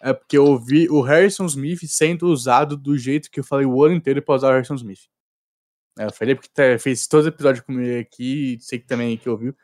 é 0.00 0.12
porque 0.12 0.36
eu 0.36 0.58
vi 0.58 0.88
o 0.90 1.00
Harrison 1.00 1.46
Smith 1.46 1.80
sendo 1.86 2.28
usado 2.28 2.76
do 2.76 2.96
jeito 2.96 3.30
que 3.30 3.40
eu 3.40 3.44
falei 3.44 3.66
o 3.66 3.82
ano 3.84 3.94
inteiro 3.94 4.22
pra 4.22 4.34
usar 4.34 4.48
o 4.48 4.52
Harrison 4.52 4.74
Smith. 4.74 5.08
É, 5.98 6.04
eu 6.06 6.12
falei 6.12 6.34
porque 6.34 6.50
tá- 6.50 6.78
fez 6.78 7.06
todos 7.06 7.26
os 7.26 7.32
episódios 7.32 7.64
comigo 7.64 7.98
aqui, 8.00 8.58
sei 8.60 8.78
que 8.78 8.86
também 8.86 9.16
que 9.16 9.28
ouviu. 9.28 9.56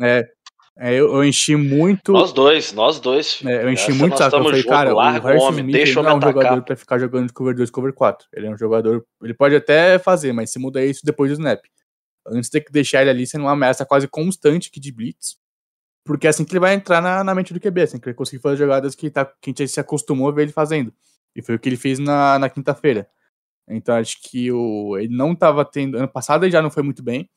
É, 0.00 0.30
É, 0.78 0.94
eu, 0.94 1.14
eu 1.14 1.24
enchi 1.24 1.56
muito. 1.56 2.12
Nós 2.12 2.32
dois, 2.32 2.72
nós 2.72 2.98
dois. 3.00 3.42
É, 3.44 3.64
eu 3.64 3.70
enchi 3.70 3.90
Essa 3.90 3.94
muito 3.94 4.16
saco. 4.16 4.36
Eu 4.36 4.44
falei, 4.44 4.60
junto, 4.60 4.70
cara, 4.70 4.92
o 4.92 4.96
larga 4.96 5.26
o 5.26 5.28
Harrison 5.28 5.46
homem, 5.46 5.60
Smith 5.60 5.72
deixa 5.72 5.92
ele 5.92 6.02
não 6.02 6.10
é 6.10 6.14
um 6.14 6.16
atacar. 6.16 6.32
jogador 6.32 6.62
pra 6.62 6.76
ficar 6.76 6.98
jogando 6.98 7.26
de 7.26 7.32
cover 7.32 7.54
2, 7.54 7.70
cover 7.70 7.92
4. 7.92 8.28
Ele 8.32 8.46
é 8.46 8.50
um 8.50 8.56
jogador. 8.56 9.04
Ele 9.22 9.34
pode 9.34 9.56
até 9.56 9.98
fazer, 9.98 10.32
mas 10.32 10.50
se 10.50 10.58
muda 10.58 10.84
isso 10.84 11.04
depois 11.04 11.30
do 11.30 11.34
snap. 11.34 11.60
Antes 12.26 12.48
tem 12.48 12.62
que 12.62 12.72
deixar 12.72 13.02
ele 13.02 13.10
ali 13.10 13.26
sendo 13.26 13.42
uma 13.42 13.52
ameaça 13.52 13.84
quase 13.84 14.08
constante 14.08 14.68
aqui 14.68 14.80
de 14.80 14.92
blitz. 14.92 15.36
Porque 16.04 16.26
é 16.26 16.30
assim 16.30 16.44
que 16.44 16.52
ele 16.52 16.60
vai 16.60 16.74
entrar 16.74 17.02
na, 17.02 17.22
na 17.22 17.34
mente 17.34 17.52
do 17.52 17.60
QB, 17.60 17.82
assim 17.82 17.98
que 17.98 18.08
ele 18.08 18.14
conseguir 18.14 18.40
fazer 18.40 18.56
jogadas 18.56 18.94
que, 18.94 19.10
tá, 19.10 19.24
que 19.24 19.50
a 19.50 19.50
gente 19.50 19.68
se 19.68 19.80
acostumou 19.80 20.28
a 20.28 20.32
ver 20.32 20.42
ele 20.42 20.52
fazendo. 20.52 20.92
E 21.36 21.42
foi 21.42 21.54
o 21.54 21.58
que 21.58 21.68
ele 21.68 21.76
fez 21.76 21.98
na, 21.98 22.38
na 22.38 22.48
quinta-feira. 22.48 23.06
Então 23.68 23.94
acho 23.94 24.16
que 24.22 24.50
o, 24.50 24.96
ele 24.98 25.14
não 25.14 25.34
tava 25.34 25.64
tendo. 25.64 25.96
Ano 25.96 26.08
passado 26.08 26.44
ele 26.44 26.52
já 26.52 26.62
não 26.62 26.70
foi 26.70 26.82
muito 26.82 27.02
bem. 27.02 27.28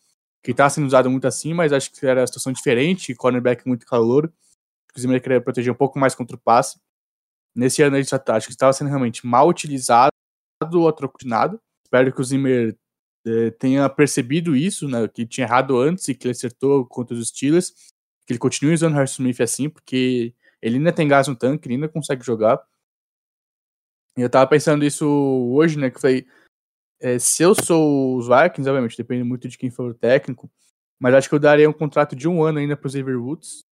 Que 0.44 0.54
tá 0.54 0.70
sendo 0.70 0.86
usado 0.86 1.10
muito 1.10 1.26
assim, 1.26 1.54
mas 1.54 1.72
acho 1.72 1.92
que 1.92 2.06
era 2.06 2.24
a 2.24 2.28
situação 2.28 2.52
diferente, 2.52 3.16
cornerback 3.16 3.66
muito 3.68 3.86
calor. 3.86 4.26
Acho 4.90 4.98
o 4.98 5.02
Zimmer 5.02 5.22
queria 5.22 5.42
proteger 5.42 5.72
um 5.72 5.76
pouco 5.76 5.98
mais 5.98 6.14
contra 6.14 6.36
o 6.36 6.40
passe. 6.40 6.80
Nesse 7.56 7.82
ano 7.82 7.98
ele 7.98 8.06
tá, 8.06 8.36
acho 8.36 8.48
que 8.48 8.54
estava 8.54 8.74
sendo 8.74 8.90
realmente 8.90 9.26
mal 9.26 9.48
utilizado 9.48 10.12
ou 10.74 10.92
troco 10.92 11.18
de 11.20 11.28
nada. 11.28 11.60
Espero 11.86 12.14
que 12.14 12.22
o 12.22 12.24
Zimmer 12.24 12.78
eh, 13.26 13.52
tenha 13.52 13.88
percebido 13.90 14.56
isso, 14.56 14.88
né, 14.88 15.08
que 15.08 15.26
tinha 15.26 15.46
errado 15.46 15.78
antes 15.80 16.08
e 16.08 16.16
que 16.16 16.28
ele 16.28 16.34
acertou 16.34 16.86
contra 16.86 17.16
os 17.16 17.28
Steelers. 17.30 17.72
Que 18.26 18.34
ele 18.34 18.40
continue 18.40 18.74
usando 18.74 18.94
o 18.94 18.96
Harrison 18.96 19.24
Smith 19.24 19.42
assim, 19.42 19.70
porque 19.70 20.34
ele 20.62 20.78
ainda 20.78 20.94
tem 20.94 21.08
gás 21.08 21.28
no 21.28 21.36
tanque, 21.36 21.68
ele 21.68 21.76
ainda 21.76 21.90
consegue 21.90 22.24
jogar. 22.26 22.62
E 24.18 24.22
eu 24.22 24.30
tava 24.30 24.48
pensando 24.48 24.86
isso 24.86 25.06
hoje, 25.54 25.78
né, 25.78 25.90
que 25.90 25.98
eu 25.98 26.02
falei, 26.02 26.28
é, 27.04 27.20
se 27.20 27.44
eu 27.44 27.54
sou 27.54 28.18
os 28.18 28.28
Vikings, 28.30 28.70
obviamente, 28.70 28.98
depende 28.98 29.26
muito 29.26 29.50
de 29.50 29.58
quem 29.58 29.70
for 29.70 29.92
o 29.92 29.94
técnico, 29.94 30.50
mas 30.98 31.14
acho 31.14 31.28
que 31.28 31.36
eu 31.36 31.40
daria 31.40 31.70
um 31.70 31.74
contrato 31.74 32.16
de 32.16 32.30
um 32.30 32.42
ano 32.42 32.60
ainda 32.60 32.78
pro 32.78 32.90
Xavier 32.90 33.22
Woods 33.22 33.66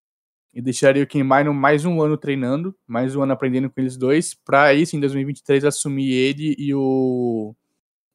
e 0.53 0.61
deixaria 0.61 1.01
o 1.01 1.07
Kim 1.07 1.23
Minor 1.23 1.53
mais 1.53 1.85
um 1.85 2.01
ano 2.01 2.17
treinando, 2.17 2.75
mais 2.85 3.15
um 3.15 3.23
ano 3.23 3.31
aprendendo 3.31 3.69
com 3.69 3.79
eles 3.79 3.95
dois, 3.95 4.35
aí 4.51 4.85
sim, 4.85 4.97
em 4.97 4.99
2023 4.99 5.63
assumir 5.63 6.11
ele 6.11 6.55
e 6.59 6.75
o. 6.75 7.55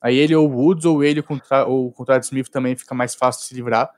Aí 0.02 0.18
ele 0.18 0.35
ou 0.35 0.46
o 0.50 0.54
Woods 0.54 0.85
ou 0.85 1.02
ele 1.02 1.25
ou 1.66 1.87
o 1.87 1.92
contrato 1.92 2.20
de 2.20 2.26
Smith 2.26 2.50
também 2.50 2.76
fica 2.76 2.94
mais 2.94 3.14
fácil 3.14 3.40
de 3.40 3.49
se 3.49 3.54
livrar. 3.54 3.90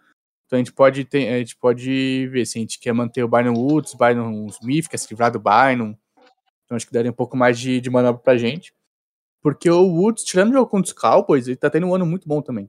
Então 0.47 0.57
a 0.57 0.61
gente 0.61 0.73
pode 0.73 1.05
ter, 1.05 1.35
a 1.35 1.39
gente 1.39 1.57
pode 1.57 2.29
ver 2.29 2.47
se 2.47 2.59
a 2.59 2.61
gente 2.61 2.79
quer 2.79 2.93
manter 2.93 3.25
o 3.25 3.29
Byron 3.29 3.55
Woods, 3.55 3.95
Byron 3.95 4.47
Smith, 4.47 4.89
quer 4.89 4.99
se 4.99 5.11
livrar 5.11 5.33
do 5.33 5.41
Byron. 5.41 5.97
Então 6.65 6.77
acho 6.77 6.87
que 6.87 6.93
daria 6.93 7.11
um 7.11 7.15
pouco 7.15 7.37
mais 7.37 7.59
de, 7.59 7.81
de 7.81 7.91
manobra 7.91 8.23
pra 8.23 8.39
gente. 8.39 8.73
Porque 9.49 9.71
o 9.71 9.83
Woods, 9.83 10.25
tirando 10.25 10.51
o 10.51 10.53
jogo 10.53 10.71
contra 10.71 10.89
os 10.89 10.93
Cowboys, 10.93 11.49
ele 11.49 11.57
tá 11.57 11.71
tendo 11.71 11.87
um 11.87 11.95
ano 11.95 12.05
muito 12.05 12.29
bom 12.29 12.43
também. 12.43 12.69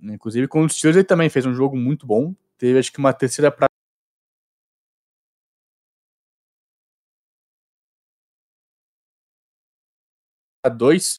Inclusive, 0.00 0.48
com 0.48 0.64
os 0.64 0.74
Steelers 0.74 0.96
ele 0.96 1.04
também 1.04 1.28
fez 1.28 1.44
um 1.44 1.52
jogo 1.52 1.76
muito 1.76 2.06
bom. 2.06 2.34
Teve, 2.56 2.78
acho 2.78 2.90
que, 2.90 2.98
uma 2.98 3.12
terceira 3.12 3.50
pra 3.50 3.68
dois. 10.70 11.16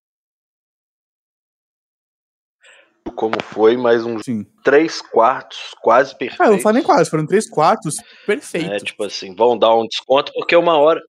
Como 3.15 3.35
foi, 3.43 3.77
mais 3.77 4.03
um 4.03 4.17
Sim. 4.17 4.47
três 4.63 4.99
quartos 4.99 5.75
quase 5.79 6.17
perfeito. 6.17 6.41
Ah, 6.41 6.47
eu 6.47 6.53
não 6.53 6.59
falo 6.59 6.73
nem 6.73 6.83
quase, 6.83 7.07
foram 7.07 7.27
três 7.27 7.47
quartos 7.47 7.97
perfeitos. 8.25 8.81
É, 8.81 8.85
tipo 8.85 9.03
assim, 9.03 9.35
vão 9.35 9.55
dar 9.55 9.75
um 9.75 9.85
desconto 9.85 10.31
porque 10.33 10.55
uma 10.55 10.75
hora. 10.79 10.99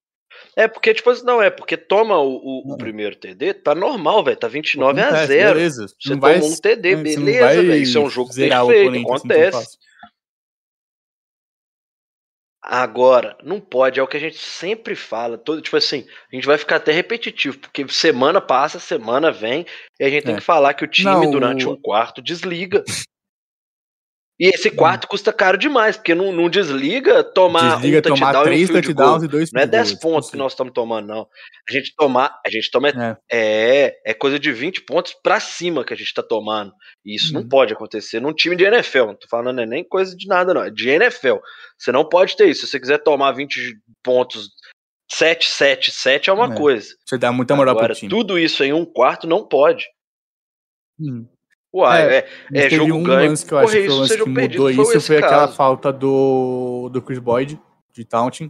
É 0.55 0.67
porque, 0.67 0.93
tipo 0.93 1.09
assim, 1.09 1.23
não, 1.25 1.41
é 1.41 1.49
porque 1.49 1.77
toma 1.77 2.17
o, 2.19 2.35
o- 2.35 2.73
o 2.73 2.77
primeiro 2.77 3.15
TD, 3.15 3.53
tá 3.55 3.73
normal, 3.75 4.23
velho, 4.23 4.37
tá 4.37 4.47
29 4.47 4.99
a 4.99 5.05
Acontece, 5.07 5.27
0. 5.27 5.53
Beleza. 5.55 5.85
Você 5.87 6.09
Não 6.09 6.19
vai- 6.19 6.33
tomou 6.39 6.51
um 6.53 6.57
TD, 6.57 6.89
é, 6.91 6.95
beleza, 6.95 7.61
velho. 7.61 7.75
Isso 7.75 7.97
é 7.97 8.01
um 8.01 8.09
jogo 8.09 8.33
perfeito, 8.33 8.91
tão 8.91 9.01
acontece. 9.15 9.77
Agora, 12.67 13.37
não 13.43 13.61
pode, 13.61 13.99
é 13.99 14.03
o 14.03 14.07
que 14.07 14.17
a 14.17 14.19
gente 14.19 14.39
sempre 14.39 14.95
fala. 14.95 15.37
Todo, 15.37 15.61
tipo 15.61 15.77
assim, 15.77 16.07
a 16.31 16.35
gente 16.35 16.47
vai 16.47 16.57
ficar 16.57 16.77
até 16.77 16.91
repetitivo, 16.91 17.59
porque 17.59 17.87
semana 17.89 18.41
passa, 18.41 18.79
semana 18.79 19.31
vem, 19.31 19.67
e 19.99 20.03
a 20.03 20.09
gente 20.09 20.23
tem 20.23 20.33
É. 20.33 20.37
que 20.37 20.43
falar 20.43 20.73
que 20.73 20.83
o 20.83 20.87
time, 20.87 21.11
Não, 21.11 21.29
durante 21.29 21.67
o- 21.67 21.73
um 21.73 21.79
quarto, 21.79 22.21
desliga. 22.23 22.83
E 24.37 24.47
esse 24.49 24.69
quarto 24.69 25.07
custa 25.07 25.31
caro 25.31 25.57
demais, 25.57 25.95
porque 25.95 26.13
não, 26.13 26.33
não 26.33 26.49
desliga 26.49 27.23
tomar 27.23 27.75
Desliga 27.77 27.99
um 27.99 28.01
tomar 28.01 28.33
touchdown 28.33 28.41
e 28.41 28.41
um 28.41 28.67
três 28.67 28.69
touchdowns 28.85 29.23
e 29.23 29.27
dois 29.29 29.51
Não 29.53 29.61
é 29.61 29.63
field 29.63 29.71
10 29.71 29.89
goals, 29.91 30.01
pontos 30.01 30.29
que 30.29 30.35
nós 30.37 30.51
estamos 30.51 30.73
tomando, 30.73 31.07
não. 31.07 31.27
A 31.69 31.71
gente 31.71 31.93
tomar, 31.95 32.37
a 32.45 32.49
gente 32.49 32.69
toma. 32.69 32.89
É. 32.89 33.17
é, 33.31 33.97
é 34.05 34.13
coisa 34.13 34.37
de 34.37 34.51
20 34.51 34.81
pontos 34.83 35.15
pra 35.23 35.39
cima 35.39 35.85
que 35.85 35.93
a 35.93 35.97
gente 35.97 36.13
tá 36.13 36.21
tomando. 36.21 36.73
E 37.05 37.15
isso 37.15 37.33
não 37.33 37.41
Uhum. 37.43 37.47
pode 37.47 37.71
acontecer 37.71 38.19
num 38.19 38.33
time 38.33 38.57
de 38.57 38.65
NFL. 38.65 39.05
Não 39.05 39.15
tô 39.15 39.27
falando 39.29 39.61
é 39.61 39.65
nem 39.65 39.83
coisa 39.87 40.13
de 40.13 40.27
nada, 40.27 40.53
não. 40.53 40.63
É 40.63 40.69
de 40.69 40.89
NFL. 40.89 41.35
Você 41.77 41.93
não 41.93 42.03
pode 42.03 42.35
ter 42.35 42.49
isso. 42.49 42.61
Se 42.65 42.71
você 42.71 42.79
quiser 42.81 42.97
tomar 42.97 43.31
20 43.31 43.77
pontos, 44.03 44.49
7, 45.09 45.49
7, 45.49 45.91
7 45.91 46.29
é 46.29 46.33
uma 46.33 46.53
É. 46.53 46.57
coisa. 46.57 46.89
Você 47.05 47.17
dá 47.17 47.31
muita 47.31 47.55
moral 47.55 47.71
Agora, 47.73 47.93
pro 47.93 47.99
time. 48.01 48.09
tudo 48.09 48.37
isso 48.37 48.65
em 48.65 48.73
um 48.73 48.83
quarto 48.83 49.27
não 49.27 49.47
pode. 49.47 49.85
Hum. 50.99 51.25
Uai, 51.75 52.01
É, 52.03 52.15
é, 52.17 52.27
é 52.53 52.61
teve 52.69 52.75
jogo 52.77 52.93
um 52.93 53.03
ganho. 53.03 53.29
lance 53.29 53.45
que 53.45 53.53
eu 53.53 53.57
acho 53.57 53.71
que 53.71 53.85
foi 53.85 53.87
o 53.89 53.97
lance 53.99 54.17
que 54.17 54.29
mudou 54.29 54.69
isso, 54.69 54.85
Foi 54.85 54.99
foi 55.01 55.17
aquela 55.17 55.47
falta 55.49 55.91
do, 55.91 56.89
do 56.89 57.01
Chris 57.01 57.19
Boyd, 57.19 57.59
de 57.91 58.05
Taunting. 58.05 58.49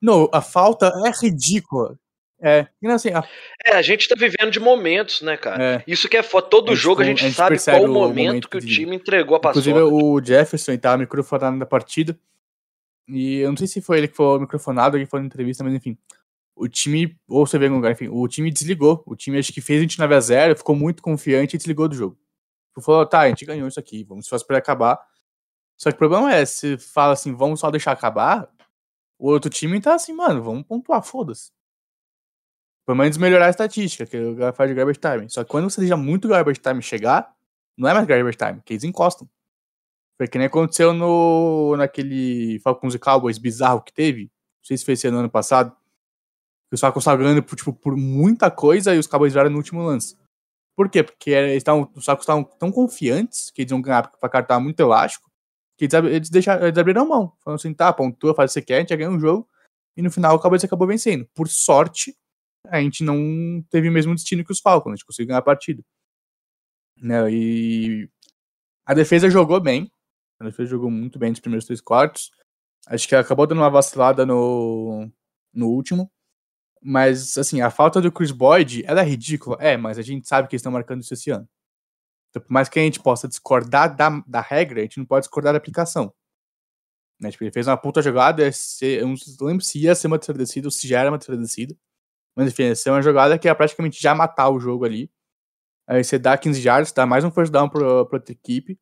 Não, 0.00 0.28
a 0.32 0.40
falta 0.40 0.92
é 1.06 1.10
ridícula. 1.24 1.98
É, 2.44 2.66
assim, 2.88 3.10
a, 3.10 3.22
É, 3.64 3.76
a 3.76 3.82
gente 3.82 4.08
tá 4.08 4.16
vivendo 4.18 4.50
de 4.50 4.58
momentos, 4.58 5.22
né, 5.22 5.36
cara? 5.36 5.62
é, 5.62 5.84
Isso 5.86 6.08
que 6.08 6.16
é 6.16 6.22
foda. 6.24 6.48
Todo 6.48 6.74
jogo 6.74 7.00
a 7.02 7.04
gente, 7.04 7.22
a 7.22 7.28
gente 7.28 7.36
sabe 7.36 7.56
qual 7.62 7.84
o 7.84 7.88
momento, 7.88 8.26
momento 8.26 8.48
que 8.48 8.56
o 8.56 8.60
de- 8.60 8.66
time 8.66 8.96
entregou 8.96 9.36
a 9.36 9.38
inclusive 9.38 9.78
paçoca. 9.78 9.94
o 9.94 10.24
Jefferson 10.24 10.76
tava 10.76 10.98
microfonado 10.98 11.56
na 11.56 11.66
partida. 11.66 12.18
E 13.08 13.38
eu 13.38 13.50
não 13.50 13.56
sei 13.56 13.66
se 13.68 13.80
foi 13.80 13.98
ele 13.98 14.08
que 14.08 14.16
foi 14.16 14.40
microfonado 14.40 14.98
que 14.98 15.06
foi 15.06 15.20
na 15.20 15.26
entrevista, 15.26 15.62
mas 15.62 15.74
enfim. 15.74 15.96
O 16.56 16.68
time, 16.68 17.16
ou 17.28 17.46
você 17.46 17.58
vê 17.58 17.66
enfim, 17.66 18.08
o 18.08 18.26
time 18.26 18.50
desligou. 18.50 19.02
O 19.06 19.14
time 19.14 19.38
acho 19.38 19.52
que 19.52 19.60
fez 19.60 19.80
29 19.80 20.14
a 20.14 20.20
0 20.20 20.56
ficou 20.56 20.74
muito 20.74 21.00
confiante 21.02 21.54
e 21.54 21.58
desligou 21.58 21.88
do 21.88 21.94
jogo. 21.94 22.18
Falou, 22.80 23.04
tá, 23.06 23.20
a 23.20 23.28
gente 23.28 23.44
ganhou 23.44 23.68
isso 23.68 23.78
aqui, 23.78 24.02
vamos 24.04 24.26
só 24.26 24.36
esperar 24.36 24.58
acabar. 24.58 24.98
Só 25.76 25.90
que 25.90 25.96
o 25.96 25.98
problema 25.98 26.32
é, 26.32 26.44
se 26.44 26.78
fala 26.78 27.12
assim, 27.12 27.34
vamos 27.34 27.60
só 27.60 27.70
deixar 27.70 27.92
acabar, 27.92 28.48
o 29.18 29.28
outro 29.28 29.50
time 29.50 29.80
tá 29.80 29.94
assim, 29.94 30.12
mano, 30.12 30.42
vamos 30.42 30.64
pontuar, 30.64 31.02
foda-se. 31.02 31.52
Pelo 32.86 32.98
menos 32.98 33.16
melhorar 33.16 33.46
a 33.46 33.50
estatística, 33.50 34.06
que 34.06 34.16
o 34.18 34.36
cara 34.36 34.52
faz 34.52 34.68
de 34.68 34.74
garbage 34.74 34.98
time. 34.98 35.30
Só 35.30 35.44
que 35.44 35.50
quando 35.50 35.70
você 35.70 35.80
deixa 35.80 35.96
muito 35.96 36.28
garbage 36.28 36.60
time 36.60 36.82
chegar, 36.82 37.32
não 37.76 37.88
é 37.88 37.94
mais 37.94 38.06
garbage 38.06 38.36
time, 38.36 38.60
que 38.64 38.72
eles 38.72 38.84
encostam. 38.84 39.28
Foi 40.16 40.26
que 40.28 40.38
nem 40.38 40.46
aconteceu 40.46 40.92
no, 40.92 41.76
naquele 41.76 42.58
Falcons 42.60 42.94
e 42.94 42.98
Cowboys 42.98 43.38
bizarro 43.38 43.82
que 43.82 43.92
teve. 43.92 44.24
Não 44.24 44.64
sei 44.64 44.76
se 44.76 44.84
foi 44.84 44.94
esse 44.94 45.06
ano, 45.06 45.18
ano 45.18 45.30
passado. 45.30 45.70
Que 46.68 46.74
os 46.74 46.80
Falcons 46.80 47.02
estavam 47.02 47.24
ganhando 47.24 47.42
por, 47.42 47.56
tipo, 47.56 47.72
por 47.72 47.96
muita 47.96 48.50
coisa 48.50 48.94
e 48.94 48.98
os 48.98 49.06
Cowboys 49.06 49.32
vieram 49.32 49.50
no 49.50 49.56
último 49.56 49.82
lance. 49.82 50.16
Por 50.76 50.88
quê? 50.88 51.02
Porque 51.02 51.30
eles 51.30 51.62
tavam, 51.62 51.90
os 51.94 52.04
Falcons 52.04 52.22
estavam 52.22 52.44
tão 52.44 52.72
confiantes 52.72 53.50
que 53.50 53.62
eles 53.62 53.70
iam 53.70 53.82
ganhar 53.82 54.02
porque 54.02 54.16
o 54.16 54.20
placar 54.20 54.46
tava 54.46 54.60
muito 54.60 54.80
elástico 54.80 55.32
que 55.76 55.84
eles, 55.84 56.12
eles, 56.12 56.30
deixaram, 56.30 56.66
eles 56.66 56.78
abriram 56.78 57.06
mão. 57.06 57.32
Falaram 57.42 57.56
assim, 57.56 57.74
tá, 57.74 57.92
pontua, 57.92 58.34
faz 58.34 58.50
o 58.50 58.54
que 58.54 58.60
você 58.60 58.62
quer, 58.66 58.76
a 58.76 58.80
gente 58.80 58.90
já 58.90 58.96
ganha 58.96 59.10
um 59.10 59.20
jogo. 59.20 59.48
E 59.96 60.02
no 60.02 60.10
final 60.10 60.36
o 60.36 60.38
Cowboys 60.38 60.64
acabou 60.64 60.86
vencendo. 60.86 61.28
Por 61.34 61.48
sorte, 61.48 62.16
a 62.68 62.80
gente 62.80 63.02
não 63.04 63.62
teve 63.70 63.88
o 63.88 63.92
mesmo 63.92 64.14
destino 64.14 64.44
que 64.44 64.52
os 64.52 64.60
Falcons. 64.60 64.92
A 64.92 64.96
gente 64.96 65.04
conseguiu 65.04 65.28
ganhar 65.28 65.40
a 65.40 65.42
partida. 65.42 65.82
Né, 66.96 67.30
e 67.32 68.08
a 68.86 68.94
defesa 68.94 69.28
jogou 69.28 69.60
bem. 69.60 69.90
A 70.40 70.44
defesa 70.44 70.70
jogou 70.70 70.90
muito 70.90 71.18
bem 71.18 71.30
nos 71.30 71.40
primeiros 71.40 71.66
três 71.66 71.80
quartos. 71.80 72.30
Acho 72.86 73.08
que 73.08 73.14
acabou 73.14 73.46
dando 73.46 73.58
uma 73.58 73.70
vacilada 73.70 74.24
no, 74.24 75.10
no 75.52 75.68
último. 75.68 76.10
Mas, 76.84 77.38
assim, 77.38 77.60
a 77.60 77.70
falta 77.70 78.00
do 78.00 78.10
Chris 78.10 78.32
Boyd, 78.32 78.82
ela 78.86 79.00
é 79.02 79.04
ridícula. 79.04 79.56
É, 79.60 79.76
mas 79.76 79.98
a 79.98 80.02
gente 80.02 80.26
sabe 80.28 80.48
que 80.48 80.54
eles 80.54 80.60
estão 80.60 80.72
marcando 80.72 81.02
isso 81.02 81.14
esse 81.14 81.30
ano. 81.30 81.48
Então, 82.30 82.42
por 82.42 82.52
mais 82.52 82.68
que 82.68 82.78
a 82.78 82.82
gente 82.82 83.00
possa 83.00 83.28
discordar 83.28 83.94
da, 83.94 84.22
da 84.26 84.40
regra, 84.40 84.80
a 84.80 84.82
gente 84.82 84.98
não 84.98 85.06
pode 85.06 85.24
discordar 85.26 85.52
da 85.52 85.58
aplicação. 85.58 86.12
Né? 87.20 87.30
Tipo, 87.30 87.44
ele 87.44 87.52
fez 87.52 87.66
uma 87.68 87.76
puta 87.76 88.02
jogada, 88.02 88.50
ser- 88.52 89.00
eu 89.02 89.08
não 89.08 89.14
lembro 89.42 89.64
se 89.64 89.78
ia 89.80 89.94
ser 89.94 90.08
uma 90.08 90.18
terceira 90.18 90.38
descida 90.38 90.66
ou 90.66 90.70
se 90.72 90.88
já 90.88 91.00
era 91.00 91.10
uma 91.10 91.18
terceira 91.18 91.40
descida. 91.40 91.76
Mas, 92.36 92.48
enfim, 92.52 92.64
ia 92.64 92.76
ser 92.76 92.90
uma 92.90 93.02
jogada 93.02 93.38
que 93.38 93.48
ia 93.48 93.54
praticamente 93.54 94.00
já 94.02 94.14
matar 94.14 94.50
o 94.50 94.60
jogo 94.60 94.84
ali. 94.84 95.10
Aí 95.86 96.02
você 96.04 96.18
dá 96.18 96.38
15 96.38 96.62
yards, 96.66 96.92
dá 96.92 97.06
mais 97.06 97.24
um 97.24 97.30
first 97.30 97.52
down 97.52 97.68
pra, 97.68 98.04
pra 98.06 98.18
outra 98.18 98.32
equipe. 98.32 98.78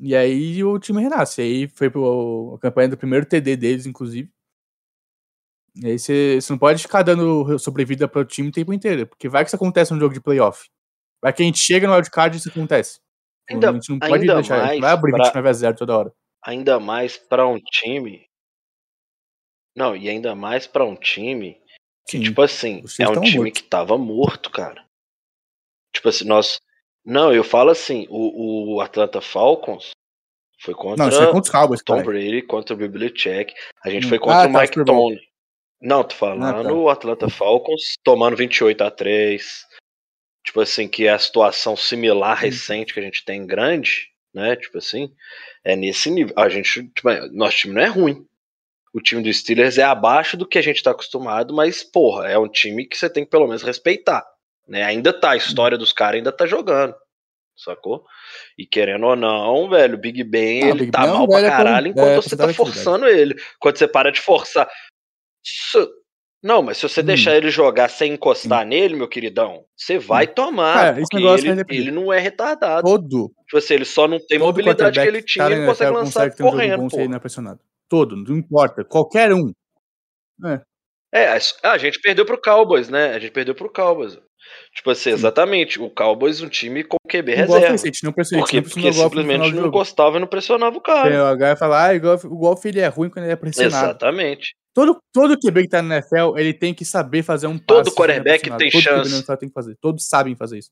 E 0.00 0.14
aí 0.16 0.62
o 0.64 0.78
time 0.78 1.02
renasce. 1.02 1.40
Aí 1.42 1.68
foi 1.68 1.90
pro, 1.90 2.54
a 2.56 2.60
campanha 2.60 2.88
do 2.90 2.96
primeiro 2.98 3.26
TD 3.26 3.56
deles, 3.56 3.86
inclusive. 3.86 4.30
E 5.82 5.86
aí 5.88 5.98
você, 5.98 6.40
você 6.40 6.52
não 6.52 6.58
pode 6.58 6.82
ficar 6.82 7.02
dando 7.02 7.58
sobrevida 7.58 8.08
pro 8.08 8.24
time 8.24 8.48
o 8.48 8.52
tempo 8.52 8.72
inteiro. 8.72 9.06
Porque 9.06 9.28
vai 9.28 9.44
que 9.44 9.48
isso 9.48 9.56
acontece 9.56 9.92
num 9.92 10.00
jogo 10.00 10.14
de 10.14 10.20
playoff. 10.20 10.68
Vai 11.22 11.32
que 11.32 11.42
a 11.42 11.46
gente 11.46 11.58
chega 11.58 11.86
no 11.86 11.94
wildcard 11.94 12.36
e 12.36 12.38
isso 12.40 12.48
acontece. 12.48 12.98
Ainda- 13.50 13.70
a 13.70 13.72
gente 13.74 13.90
não 13.90 13.98
pode 13.98 14.14
ainda 14.22 14.34
deixar. 14.36 14.62
a 14.64 14.72
gente 14.72 14.80
vai 14.80 14.90
abrir 14.92 15.12
pra- 15.12 15.24
29 15.24 15.48
a 15.48 15.52
0 15.52 15.76
toda 15.76 15.96
hora. 15.98 16.12
Ainda 16.44 16.80
mais 16.80 17.16
pra 17.16 17.46
um 17.46 17.58
time. 17.60 18.26
Não, 19.76 19.94
e 19.96 20.08
ainda 20.08 20.34
mais 20.34 20.66
pra 20.66 20.84
um 20.84 20.96
time 20.96 21.60
que, 22.08 22.18
Sim. 22.18 22.22
tipo 22.22 22.40
assim, 22.42 22.82
é 22.98 23.08
um 23.08 23.20
time 23.20 23.36
mortos. 23.44 23.60
que 23.60 23.68
tava 23.68 23.98
morto, 23.98 24.50
cara. 24.50 24.84
Tipo 25.94 26.08
assim, 26.08 26.24
nós. 26.24 26.58
Não, 27.04 27.32
eu 27.32 27.44
falo 27.44 27.70
assim, 27.70 28.06
o, 28.08 28.74
o 28.76 28.80
Atlanta 28.80 29.20
Falcons 29.20 29.90
Foi 30.60 30.74
contra, 30.74 31.06
Não, 31.06 31.22
é 31.22 31.26
contra 31.26 31.40
os 31.42 31.50
Cowboys, 31.50 31.82
Tom 31.84 31.94
cara. 31.96 32.06
Brady, 32.06 32.42
contra 32.42 32.74
o 32.74 32.78
Belichick. 32.78 33.52
A 33.84 33.90
gente 33.90 34.06
Hum. 34.06 34.08
foi 34.08 34.18
contra 34.18 34.44
Ah, 34.44 34.48
o 34.48 34.52
tá, 34.52 34.60
Mike. 34.62 34.84
Tony. 34.84 35.20
Não, 35.80 36.02
tô 36.04 36.14
falando 36.14 36.44
Ah, 36.44 36.62
tá. 36.62 36.72
o 36.72 36.88
Atlanta 36.88 37.28
Falcons 37.28 37.94
tomando 38.02 38.36
28 38.36 38.82
a 38.82 38.90
3 38.90 39.64
Tipo 40.44 40.60
assim, 40.60 40.86
que 40.86 41.06
é 41.06 41.10
a 41.10 41.18
situação 41.18 41.72
Hum. 41.74 41.76
similar 41.76 42.36
recente 42.38 42.94
que 42.94 43.00
a 43.00 43.02
gente 43.02 43.24
tem 43.24 43.44
grande, 43.44 44.08
né? 44.32 44.54
Tipo 44.54 44.78
assim, 44.78 45.12
é 45.64 45.74
nesse 45.74 46.08
nível. 46.08 46.32
A 46.38 46.48
gente, 46.48 46.86
tipo, 46.94 47.08
nosso 47.32 47.56
time 47.56 47.74
não 47.74 47.82
é 47.82 47.86
ruim. 47.86 48.24
O 48.94 49.00
time 49.00 49.20
do 49.22 49.32
Steelers 49.32 49.76
é 49.76 49.82
abaixo 49.82 50.36
do 50.36 50.46
que 50.46 50.56
a 50.56 50.62
gente 50.62 50.82
tá 50.82 50.92
acostumado, 50.92 51.52
mas, 51.52 51.82
porra, 51.82 52.28
é 52.28 52.38
um 52.38 52.48
time 52.48 52.86
que 52.86 52.96
você 52.96 53.10
tem 53.10 53.24
que 53.24 53.30
pelo 53.30 53.46
menos 53.48 53.62
respeitar. 53.64 54.24
Né? 54.68 54.84
Ainda 54.84 55.12
tá, 55.12 55.32
a 55.32 55.36
história 55.36 55.76
dos 55.76 55.92
caras 55.92 56.18
ainda 56.18 56.30
tá 56.32 56.46
jogando. 56.46 56.94
Sacou? 57.56 58.04
E 58.56 58.64
querendo 58.66 59.04
ou 59.06 59.16
não, 59.16 59.68
velho, 59.68 59.94
o 59.96 60.00
Big 60.00 60.22
Ben, 60.22 60.62
Ah, 60.62 60.68
ele 60.68 60.78
Big 60.80 60.92
tá 60.92 61.00
Ben 61.00 61.08
é 61.10 61.12
um 61.12 61.16
mal 61.18 61.26
pra 61.28 61.36
velho 61.38 61.48
caralho 61.50 61.86
enquanto 61.88 62.06
é, 62.08 62.16
você 62.16 62.36
tá 62.36 62.52
forçando 62.54 63.06
ele. 63.06 63.34
Quando 63.58 63.76
você 63.78 63.88
para 63.88 64.12
de 64.12 64.20
forçar. 64.20 64.68
Não, 66.42 66.62
mas 66.62 66.76
se 66.76 66.88
você 66.88 67.00
Hum. 67.00 67.04
deixar 67.04 67.34
ele 67.36 67.50
jogar 67.50 67.88
sem 67.88 68.12
encostar 68.12 68.64
nele, 68.64 68.94
meu 68.94 69.08
queridão, 69.08 69.64
você 69.76 69.98
vai 69.98 70.26
tomar. 70.26 70.74
Cara, 70.74 71.00
porque 71.00 71.16
negócio 71.16 71.46
ele, 71.46 71.56
depender. 71.56 71.80
ele 71.80 71.90
não 71.90 72.12
é 72.12 72.18
retardado. 72.20 72.86
Todo, 72.86 73.32
Tipo 73.46 73.58
assim, 73.58 73.74
ele 73.74 73.84
só 73.84 74.06
não 74.06 74.18
tem 74.18 74.38
todo 74.38 74.46
mobilidade 74.46 75.00
que 75.00 75.06
ele 75.06 75.22
tinha, 75.22 75.44
tá 75.44 75.50
ele 75.50 75.60
não 75.60 75.66
consegue 75.68 75.90
lançar 75.92 76.24
consegue 76.30 76.42
um 76.42 76.50
correndo, 76.50 76.88
bom 76.88 76.88
ele 77.00 77.08
não 77.08 77.16
é 77.16 77.20
pressionado. 77.20 77.60
Todo, 77.88 78.16
não 78.16 78.36
importa. 78.36 78.84
Qualquer 78.84 79.32
um. 79.32 79.52
É, 81.12 81.28
a- 81.28 81.38
a 81.72 81.78
gente 81.78 82.00
perdeu 82.00 82.26
pro 82.26 82.40
Cowboys, 82.40 82.88
né? 82.88 83.14
A 83.14 83.18
gente 83.18 83.30
perdeu 83.32 83.54
pro 83.54 83.72
Cowboys. 83.72 84.18
Tipo 84.74 84.90
assim, 84.90 85.10
exatamente. 85.10 85.80
O 85.80 85.88
Cowboys, 85.88 86.40
um 86.42 86.48
time 86.48 86.84
com 86.84 86.96
QB 87.08 87.34
reserva. 87.34 87.76
gente 87.78 88.04
não 88.04 88.12
pressionou, 88.12 88.44
Por 88.44 88.48
a 88.48 88.50
quê? 88.50 88.56
gente 88.58 88.76
não 88.76 88.82
Porque 88.82 88.92
simplesmente 88.92 89.38
não 89.38 89.50
jogo. 89.50 89.68
encostava 89.68 90.16
e 90.16 90.20
não 90.20 90.26
pressionava 90.26 90.76
o 90.76 90.80
cara. 90.80 91.22
o 91.22 91.26
H 91.26 91.46
vai 91.46 91.56
falar, 91.56 91.86
ah, 91.88 91.94
igual, 91.94 92.16
igual 92.16 92.52
o 92.52 92.56
filho 92.56 92.80
é 92.80 92.86
ruim 92.88 93.08
quando 93.08 93.24
ele 93.24 93.32
é 93.32 93.36
pressionado. 93.36 93.86
Exatamente. 93.90 94.54
Todo, 94.74 94.98
todo 95.12 95.38
QB 95.38 95.62
que 95.62 95.68
tá 95.68 95.80
no 95.80 95.92
NFL, 95.94 96.36
ele 96.36 96.52
tem 96.52 96.74
que 96.74 96.84
saber 96.84 97.22
fazer 97.22 97.46
um 97.46 97.56
passe. 97.56 97.66
Todo 97.66 97.84
se 97.90 97.90
ele 97.90 98.12
é 98.12 98.16
quarterback 98.16 98.40
pressionado. 98.50 98.58
tem 98.58 98.70
Todo 98.70 98.82
chance. 98.82 99.14
NFL 99.14 99.34
tem 99.36 99.48
que 99.48 99.54
fazer. 99.54 99.76
Todos 99.80 100.06
sabem 100.06 100.36
fazer 100.36 100.58
isso. 100.58 100.70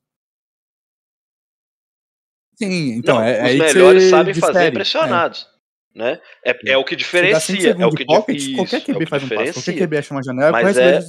Sim, 2.56 2.92
então, 2.98 3.16
Não, 3.16 3.22
é, 3.24 3.38
é 3.38 3.52
os 3.54 3.58
melhores 3.74 4.04
sabem 4.10 4.34
fazer 4.34 4.52
difere. 4.52 4.72
pressionados. 4.72 5.48
Né? 5.94 6.20
É, 6.44 6.72
é 6.72 6.76
o 6.76 6.84
que 6.84 6.94
É. 6.94 6.96
Diferencia. 6.98 7.70
É 7.78 7.86
o 7.86 7.90
que 7.90 8.04
pocket, 8.04 8.54
qualquer 8.56 8.76
é 8.76 8.78
o 8.80 8.84
QB 8.84 8.98
que 8.98 9.06
faz 9.06 9.22
um 9.22 9.28
passe. 9.28 9.52
Qualquer. 9.54 9.74
QB 9.78 9.96
acha 9.96 10.14
uma 10.14 10.22
janela, 10.22 10.52
Mas 10.52 10.76
é- 10.76 10.96
é... 10.96 11.00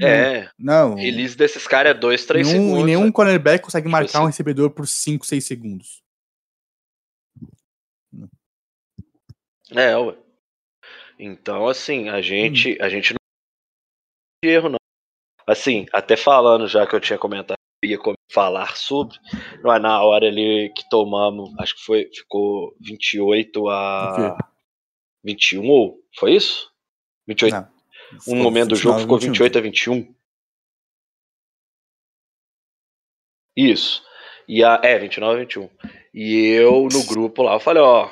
É, 0.00 0.48
Não, 0.58 0.94
release 0.94 1.36
desses 1.36 1.66
caras 1.66 1.90
é 1.90 1.94
2, 1.94 2.24
3 2.26 2.46
nenhum, 2.46 2.62
segundos. 2.62 2.82
e 2.82 2.86
nenhum 2.86 3.04
né? 3.06 3.12
cornerback 3.12 3.64
consegue 3.64 3.88
marcar 3.88 4.18
assim. 4.18 4.18
um 4.18 4.26
recebedor 4.26 4.70
por 4.70 4.86
5, 4.86 5.26
6 5.26 5.44
segundos. 5.44 6.02
É, 9.70 9.96
ué. 9.96 10.16
Então, 11.18 11.66
assim, 11.66 12.08
a 12.08 12.20
gente, 12.22 12.80
a 12.80 12.88
gente 12.88 13.12
não 13.12 13.18
tem 14.42 14.52
erro, 14.52 14.68
não. 14.68 14.78
Assim, 15.46 15.86
até 15.92 16.16
falando 16.16 16.68
já 16.68 16.86
que 16.86 16.94
eu 16.94 17.00
tinha 17.00 17.18
comentado, 17.18 17.56
eu 17.82 17.90
ia 17.90 17.98
falar 18.30 18.76
sobre, 18.76 19.18
não 19.62 19.72
é 19.72 19.78
na 19.78 20.02
hora 20.02 20.26
ali 20.26 20.72
que 20.74 20.88
tomamos, 20.88 21.52
acho 21.58 21.74
que 21.76 21.82
foi, 21.82 22.10
ficou 22.14 22.74
28 22.80 23.62
O 23.62 23.68
a 23.68 24.36
quê? 24.36 24.44
21, 25.24 25.68
ou 25.68 25.98
foi 26.16 26.34
isso? 26.34 26.70
28. 27.26 27.52
Não. 27.54 27.77
Um 28.26 28.36
momento 28.36 28.68
do 28.70 28.76
jogo 28.76 28.98
29, 28.98 29.02
ficou 29.02 29.18
21. 29.18 29.32
28 29.32 29.58
a 29.58 29.60
21. 29.60 30.14
Isso. 33.56 34.02
E 34.46 34.64
a, 34.64 34.80
é, 34.82 34.98
29 34.98 35.34
a 35.34 35.40
21. 35.40 35.68
E 36.14 36.46
eu 36.46 36.88
no 36.90 37.04
grupo 37.06 37.42
lá, 37.42 37.54
eu 37.54 37.60
falei, 37.60 37.82
ó, 37.82 38.08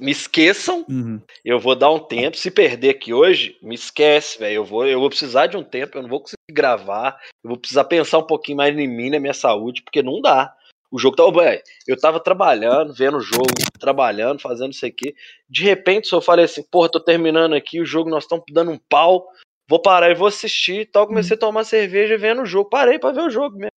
me 0.00 0.10
esqueçam 0.10 0.84
Uhum. 0.88 1.20
eu 1.44 1.58
vou 1.60 1.76
dar 1.76 1.90
um 1.90 1.98
tempo. 1.98 2.36
Se 2.36 2.50
perder 2.50 2.90
aqui 2.90 3.12
hoje, 3.12 3.58
me 3.62 3.74
esquece, 3.74 4.38
velho. 4.38 4.56
Eu 4.56 4.64
vou, 4.64 4.86
eu 4.86 4.98
vou 4.98 5.08
precisar 5.08 5.46
de 5.46 5.56
um 5.56 5.62
tempo. 5.62 5.96
Eu 5.96 6.02
não 6.02 6.08
vou 6.08 6.20
conseguir 6.20 6.52
gravar. 6.52 7.18
Eu 7.44 7.50
vou 7.50 7.58
precisar 7.58 7.84
pensar 7.84 8.18
um 8.18 8.26
pouquinho 8.26 8.56
mais 8.56 8.76
em 8.76 8.88
mim, 8.88 9.10
na 9.10 9.20
minha 9.20 9.34
saúde, 9.34 9.82
porque 9.82 10.02
não 10.02 10.20
dá. 10.20 10.54
O 10.90 10.98
jogo 10.98 11.16
tava. 11.16 11.30
velho, 11.32 11.62
Eu 11.86 11.98
tava 11.98 12.18
trabalhando, 12.20 12.94
vendo 12.94 13.18
o 13.18 13.20
jogo, 13.20 13.44
trabalhando, 13.78 14.40
fazendo 14.40 14.72
isso 14.72 14.86
aqui. 14.86 15.14
De 15.48 15.62
repente, 15.62 16.08
só 16.08 16.20
falei 16.20 16.44
assim: 16.46 16.62
porra, 16.70 16.88
tô 16.90 16.98
terminando 17.00 17.54
aqui 17.54 17.80
o 17.80 17.84
jogo, 17.86 18.08
nós 18.08 18.24
estamos 18.24 18.44
dando 18.50 18.70
um 18.70 18.78
pau. 18.88 19.26
Vou 19.68 19.80
parar 19.82 20.10
e 20.10 20.14
vou 20.14 20.28
assistir 20.28 20.80
e 20.80 20.86
tal. 20.86 21.06
Comecei 21.06 21.36
a 21.36 21.40
tomar 21.40 21.64
cerveja 21.64 22.16
vendo 22.16 22.40
o 22.42 22.46
jogo. 22.46 22.70
Parei 22.70 22.98
pra 22.98 23.12
ver 23.12 23.20
o 23.20 23.30
jogo 23.30 23.54
mesmo. 23.56 23.70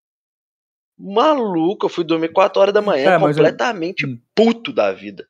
Maluco, 0.97 1.85
eu 1.85 1.89
fui 1.89 2.03
dormir 2.03 2.29
4 2.31 2.61
horas 2.61 2.73
da 2.73 2.81
manhã, 2.81 3.05
Cara, 3.05 3.19
mas 3.19 3.35
eu- 3.37 3.43
completamente 3.43 4.05
Hum. 4.05 4.19
puto 4.35 4.71
da 4.71 4.91
vida. 4.93 5.27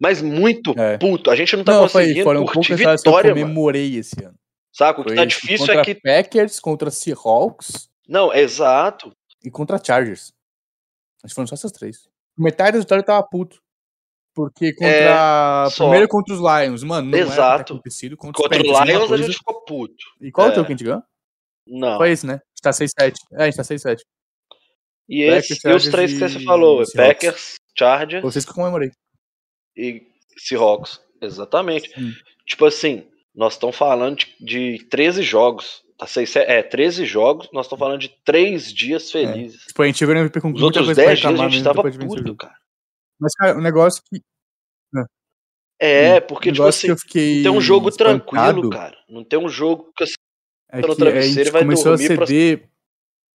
Mas 0.00 0.22
muito 0.22 0.72
É. 0.78 0.96
puto. 0.98 1.30
A 1.30 1.36
gente 1.36 1.56
não 1.56 1.64
tá 1.64 1.72
Não, 1.72 1.88
foi, 1.88 2.02
conseguindo 2.02 2.24
foram 2.24 2.44
curtir 2.46 2.76
que 2.76 2.82
eu 2.84 2.96
vitória, 2.96 3.30
mano. 3.34 3.42
comemorei 3.46 3.96
esse 3.96 4.22
ano. 4.24 4.34
Saca? 4.72 5.00
O 5.00 5.04
que 5.04 5.10
Foi 5.10 5.16
tá 5.16 5.24
difícil 5.24 5.72
é 5.74 5.84
que. 5.84 5.94
Packers, 5.94 6.58
contra 6.60 6.90
Seahawks 6.90 7.88
Não, 8.08 8.32
exato. 8.32 9.12
e 9.44 9.50
contra 9.50 9.78
Chargers. 9.82 10.32
Acho 11.24 11.32
que 11.32 11.34
foram 11.34 11.46
só 11.46 11.54
essas 11.54 11.72
três. 11.72 12.08
Metade 12.36 12.78
vitória 12.78 13.00
eu 13.00 13.06
tava 13.06 13.26
puto. 13.26 13.58
Porque 14.34 14.72
contra. 14.74 15.66
É. 15.68 15.70
Primeiro 15.76 16.08
contra 16.08 16.34
os 16.34 16.40
Lions, 16.40 16.82
mano, 16.82 17.08
não 17.10 17.18
era 17.18 17.26
Exato. 17.28 17.72
acontecido. 17.72 18.16
Contra, 18.16 18.42
Contra 18.42 18.60
os 18.60 18.80
Lions 18.88 19.12
a 19.12 19.16
gente 19.16 19.38
ficou 19.38 19.64
puto. 19.64 19.94
E 20.20 20.30
qual 20.32 20.48
é 20.48 20.50
o 20.50 20.52
É. 20.52 20.54
teu 20.54 20.64
que 20.64 20.72
a 20.72 20.76
gente 20.76 20.84
ganhou? 20.84 21.02
Não. 21.66 21.96
Foi 21.96 22.10
esse, 22.10 22.26
né? 22.26 22.34
A 22.34 22.36
gente 22.36 22.62
tá 22.62 22.72
6-7. 22.72 23.14
É, 23.32 23.42
a 23.42 23.44
gente 23.46 23.56
tá 23.56 23.62
6-7. 23.64 24.00
E, 25.08 25.22
esse, 25.22 25.52
e 25.64 25.72
os 25.72 25.88
três 25.88 26.12
que 26.12 26.24
e 26.24 26.28
você 26.28 26.40
falou: 26.40 26.82
é 26.82 26.84
Seahawks. 26.84 27.14
Packers, 27.14 27.54
Chargers 27.78 28.22
Vocês 28.22 28.44
que 28.44 28.50
eu 28.50 28.54
comemorei. 28.54 28.90
e 29.76 30.02
Seahawks. 30.38 31.00
Exatamente. 31.22 31.90
Hum. 31.98 32.12
Tipo 32.46 32.66
assim, 32.66 33.06
nós 33.34 33.54
estamos 33.54 33.76
falando 33.76 34.16
de, 34.18 34.78
de 34.78 34.84
13 34.84 35.22
jogos. 35.22 35.82
Tá 35.96 36.06
seis, 36.08 36.34
é, 36.34 36.60
13 36.62 37.06
jogos, 37.06 37.48
nós 37.52 37.66
estamos 37.66 37.78
falando 37.80 38.00
de 38.00 38.08
3 38.24 38.72
dias 38.72 39.12
felizes. 39.12 39.62
Tipo, 39.66 39.82
a 39.82 39.86
gente 39.86 39.98
chegou 39.98 40.12
no 40.14 40.20
MVP 40.22 40.40
com 40.40 40.52
Os 40.52 40.60
outros 40.62 40.86
coisa 40.86 41.00
pra 41.00 41.08
10 41.10 41.18
dias 41.20 41.32
a 41.32 41.36
gente 41.36 41.50
mesmo 41.52 41.64
tava 41.64 41.76
depois 41.76 41.92
de 41.94 41.98
vencer 42.00 42.20
o 42.20 42.22
puto, 42.24 42.36
cara. 42.36 42.56
Mas, 43.20 43.32
cara, 43.34 43.56
o 43.58 43.60
negócio 43.60 44.02
que. 44.10 44.20
É, 45.80 46.18
Hum, 46.18 46.20
porque, 46.28 46.50
o 46.50 46.52
tipo 46.52 46.64
assim, 46.64 46.86
que 46.86 46.92
eu 46.92 46.96
fiquei. 46.98 47.36
não 47.36 47.42
tem 47.42 47.52
um 47.52 47.60
jogo 47.60 47.88
espantado 47.88 48.24
tranquilo, 48.24 48.70
cara. 48.70 48.96
Não 49.08 49.24
tem 49.24 49.38
um 49.38 49.48
jogo 49.48 49.92
que 49.96 50.04
assim, 50.04 50.14
É 50.70 50.82
que 50.82 50.96
travesseiro 50.96 51.52
vai 51.52 51.62
começou 51.62 51.92
a 51.92 51.96
dormir 51.96 52.16
pra- 52.16 52.26
ceder. 52.26 52.68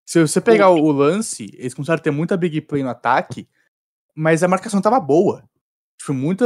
Se 0.05 0.21
você 0.21 0.41
pegar 0.41 0.69
o 0.69 0.91
lance, 0.91 1.51
eles 1.53 1.73
começaram 1.73 1.99
a 1.99 2.03
ter 2.03 2.11
muita 2.11 2.35
big 2.35 2.61
play 2.61 2.81
no 2.81 2.89
ataque, 2.89 3.47
mas 4.15 4.41
a 4.41 4.47
marcação 4.47 4.81
tava 4.81 4.99
boa. 4.99 5.43
Tipo, 5.99 6.13
muito, 6.13 6.45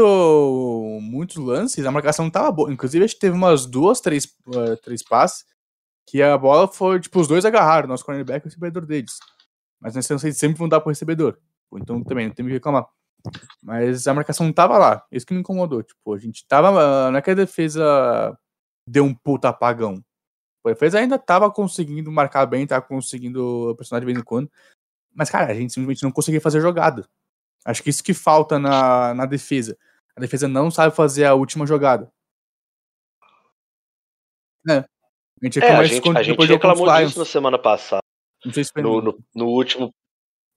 muitos 1.02 1.38
lances, 1.38 1.86
a 1.86 1.92
marcação 1.92 2.26
não 2.26 2.32
tava 2.32 2.52
boa. 2.52 2.74
Inclusive, 2.74 3.04
a 3.04 3.08
gente 3.08 3.20
teve 3.20 3.36
umas 3.36 3.66
duas, 3.68 4.02
três, 4.02 4.28
eh, 4.54 4.76
três 4.78 5.04
passes 5.04 5.46
que 6.08 6.22
a 6.22 6.38
bola 6.38 6.68
foi, 6.68 7.00
tipo, 7.00 7.20
os 7.20 7.28
dois 7.28 7.46
agarraram, 7.46 7.88
nosso 7.88 8.04
cornerback 8.06 8.46
e 8.46 8.48
o 8.48 8.50
recebedor 8.50 8.86
deles. 8.86 9.18
Mas 9.80 9.96
nós 9.96 10.06
sempre 10.06 10.58
vão 10.58 10.68
dar 10.68 10.82
pro 10.82 10.90
recebedor. 10.90 11.38
Então 11.76 12.04
também 12.04 12.28
não 12.28 12.34
tem 12.34 12.46
que 12.46 12.52
reclamar. 12.52 12.88
Mas 13.62 14.08
a 14.08 14.14
marcação 14.14 14.46
não 14.46 14.54
tava 14.54 14.78
lá. 14.78 15.06
Isso 15.12 15.26
que 15.26 15.34
me 15.34 15.40
incomodou. 15.42 15.84
Tipo, 15.84 16.14
a 16.14 16.20
gente 16.20 16.46
tava. 16.48 17.12
Não 17.12 17.18
é 17.18 17.22
que 17.22 17.32
a 17.32 17.36
defesa 17.36 18.38
deu 18.88 19.06
um 19.06 19.14
puta 19.14 19.50
apagão. 19.50 20.04
A 20.66 20.70
defesa 20.70 21.00
ainda 21.00 21.20
tava 21.20 21.52
conseguindo 21.52 22.12
marcar 22.12 22.46
bem, 22.46 22.68
tava 22.68 22.86
conseguindo 22.86 23.74
pressionar 23.76 24.02
de 24.02 24.06
vez 24.06 24.18
em 24.18 24.24
quando. 24.24 24.50
Mas, 25.14 25.30
cara, 25.30 25.52
a 25.52 25.56
gente 25.56 25.74
simplesmente 25.74 26.04
não 26.04 26.12
conseguia 26.12 26.42
fazer 26.42 26.62
jogada. 26.62 27.08
Acho 27.66 27.82
que 27.84 27.90
isso 27.90 28.04
que 28.04 28.14
falta 28.14 28.60
na, 28.60 29.14
na 29.14 29.26
defesa. 29.26 29.78
A 30.16 30.22
defesa 30.22 30.48
não 30.48 30.70
sabe 30.70 30.96
fazer 30.96 31.26
a 31.26 31.34
última 31.34 31.66
jogada. 31.66 32.12
É. 34.70 34.78
A 34.80 35.46
gente 35.46 35.60
É, 35.60 35.62
reclamou 35.62 35.82
a 35.82 35.86
gente, 35.88 36.18
a 36.18 36.24
gente 36.24 36.46
reclamou 36.46 36.86
disso 36.86 36.94
na 36.94 37.00
Lions. 37.00 37.28
semana 37.30 37.58
passada. 37.60 38.02
Não 38.46 38.54
sei 38.54 38.64
se 38.64 38.72
No, 38.78 39.02
no- 39.02 39.24
no, 39.36 39.46
último. 39.48 39.94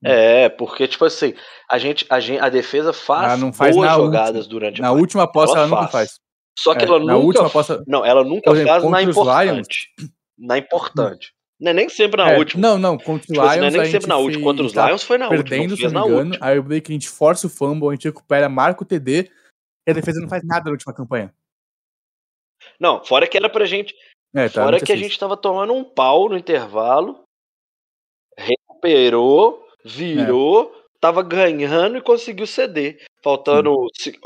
É, 0.04 0.48
porque, 0.48 0.86
tipo 0.86 1.04
assim, 1.04 1.34
a 1.70 1.78
gente, 1.78 2.06
a 2.10 2.20
gente, 2.20 2.40
a 2.40 2.48
defesa 2.48 2.92
faz 2.92 3.40
faz 3.56 3.74
boas 3.74 3.90
jogadas 3.94 4.36
última. 4.44 4.50
durante 4.50 4.80
Na 4.82 4.88
a 4.88 4.92
última 4.92 5.22
aposta 5.24 5.56
ela 5.58 5.66
ela, 5.66 5.68
nunca 5.76 5.88
faz. 5.90 6.10
faz. 6.10 6.20
Só 6.58 6.74
que 6.74 6.84
É, 6.84 6.86
ela 6.88 6.98
na 6.98 7.14
nunca. 7.14 7.26
última 7.26 7.46
aposta- 7.46 7.82
Não, 7.86 8.04
ela 8.04 8.22
nunca 8.22 8.50
exemplo, 8.50 8.68
faz 8.68 8.84
na 8.84 9.02
importante. 9.02 9.88
Na 10.38 10.58
importante. 10.58 11.32
Não 11.58 11.70
é 11.70 11.74
nem 11.74 11.88
sempre 11.88 12.22
na 12.22 12.32
É, 12.32 12.38
última. 12.38 12.60
Não, 12.60 12.78
não, 12.78 12.98
contra 12.98 13.22
os 13.22 13.26
Tipo 13.26 13.40
assim, 13.40 13.60
Lions. 13.60 13.72
não 13.74 13.80
é 13.80 13.82
nem 13.82 13.90
sempre 13.92 14.08
na 14.08 14.16
última. 14.18 14.44
Contra 14.44 14.64
os 14.66 14.72
tá 14.72 14.86
Lions 14.86 15.02
foi 15.02 15.16
na 15.18 15.28
última. 15.28 15.44
perdendo, 15.44 15.76
se 15.76 15.82
não 15.88 15.90
me 16.02 16.08
engano. 16.08 16.30
última. 16.30 16.46
Aí 16.46 16.56
eu 16.56 16.64
que 16.82 16.92
a 16.92 16.94
gente 16.94 17.08
força 17.08 17.46
o 17.46 17.50
fumble, 17.50 17.88
a 17.88 17.92
gente 17.92 18.08
recupera, 18.08 18.48
marca 18.48 18.82
o 18.82 18.86
TD 18.86 19.30
e 19.86 19.90
a 19.90 19.94
defesa 19.94 20.20
não 20.20 20.28
faz 20.28 20.42
nada 20.44 20.64
na 20.66 20.72
última 20.72 20.92
campanha. 20.92 21.34
Não, 22.78 23.02
fora 23.04 23.26
que 23.26 23.36
era 23.36 23.48
pra 23.48 23.64
gente. 23.64 23.94
É, 24.34 24.48
tá, 24.50 24.64
Fora 24.64 24.78
que 24.80 24.92
a 24.92 24.96
gente 24.96 25.18
tava 25.18 25.34
tomando 25.36 25.72
um 25.72 25.82
pau 25.82 26.28
no 26.28 26.36
intervalo. 26.36 27.22
Recuperou, 28.36 29.66
virou, 29.82 30.74
tava 31.00 31.22
ganhando 31.22 31.96
e 31.96 32.02
conseguiu 32.02 32.46
ceder. 32.46 33.04
Faltando 33.22 33.74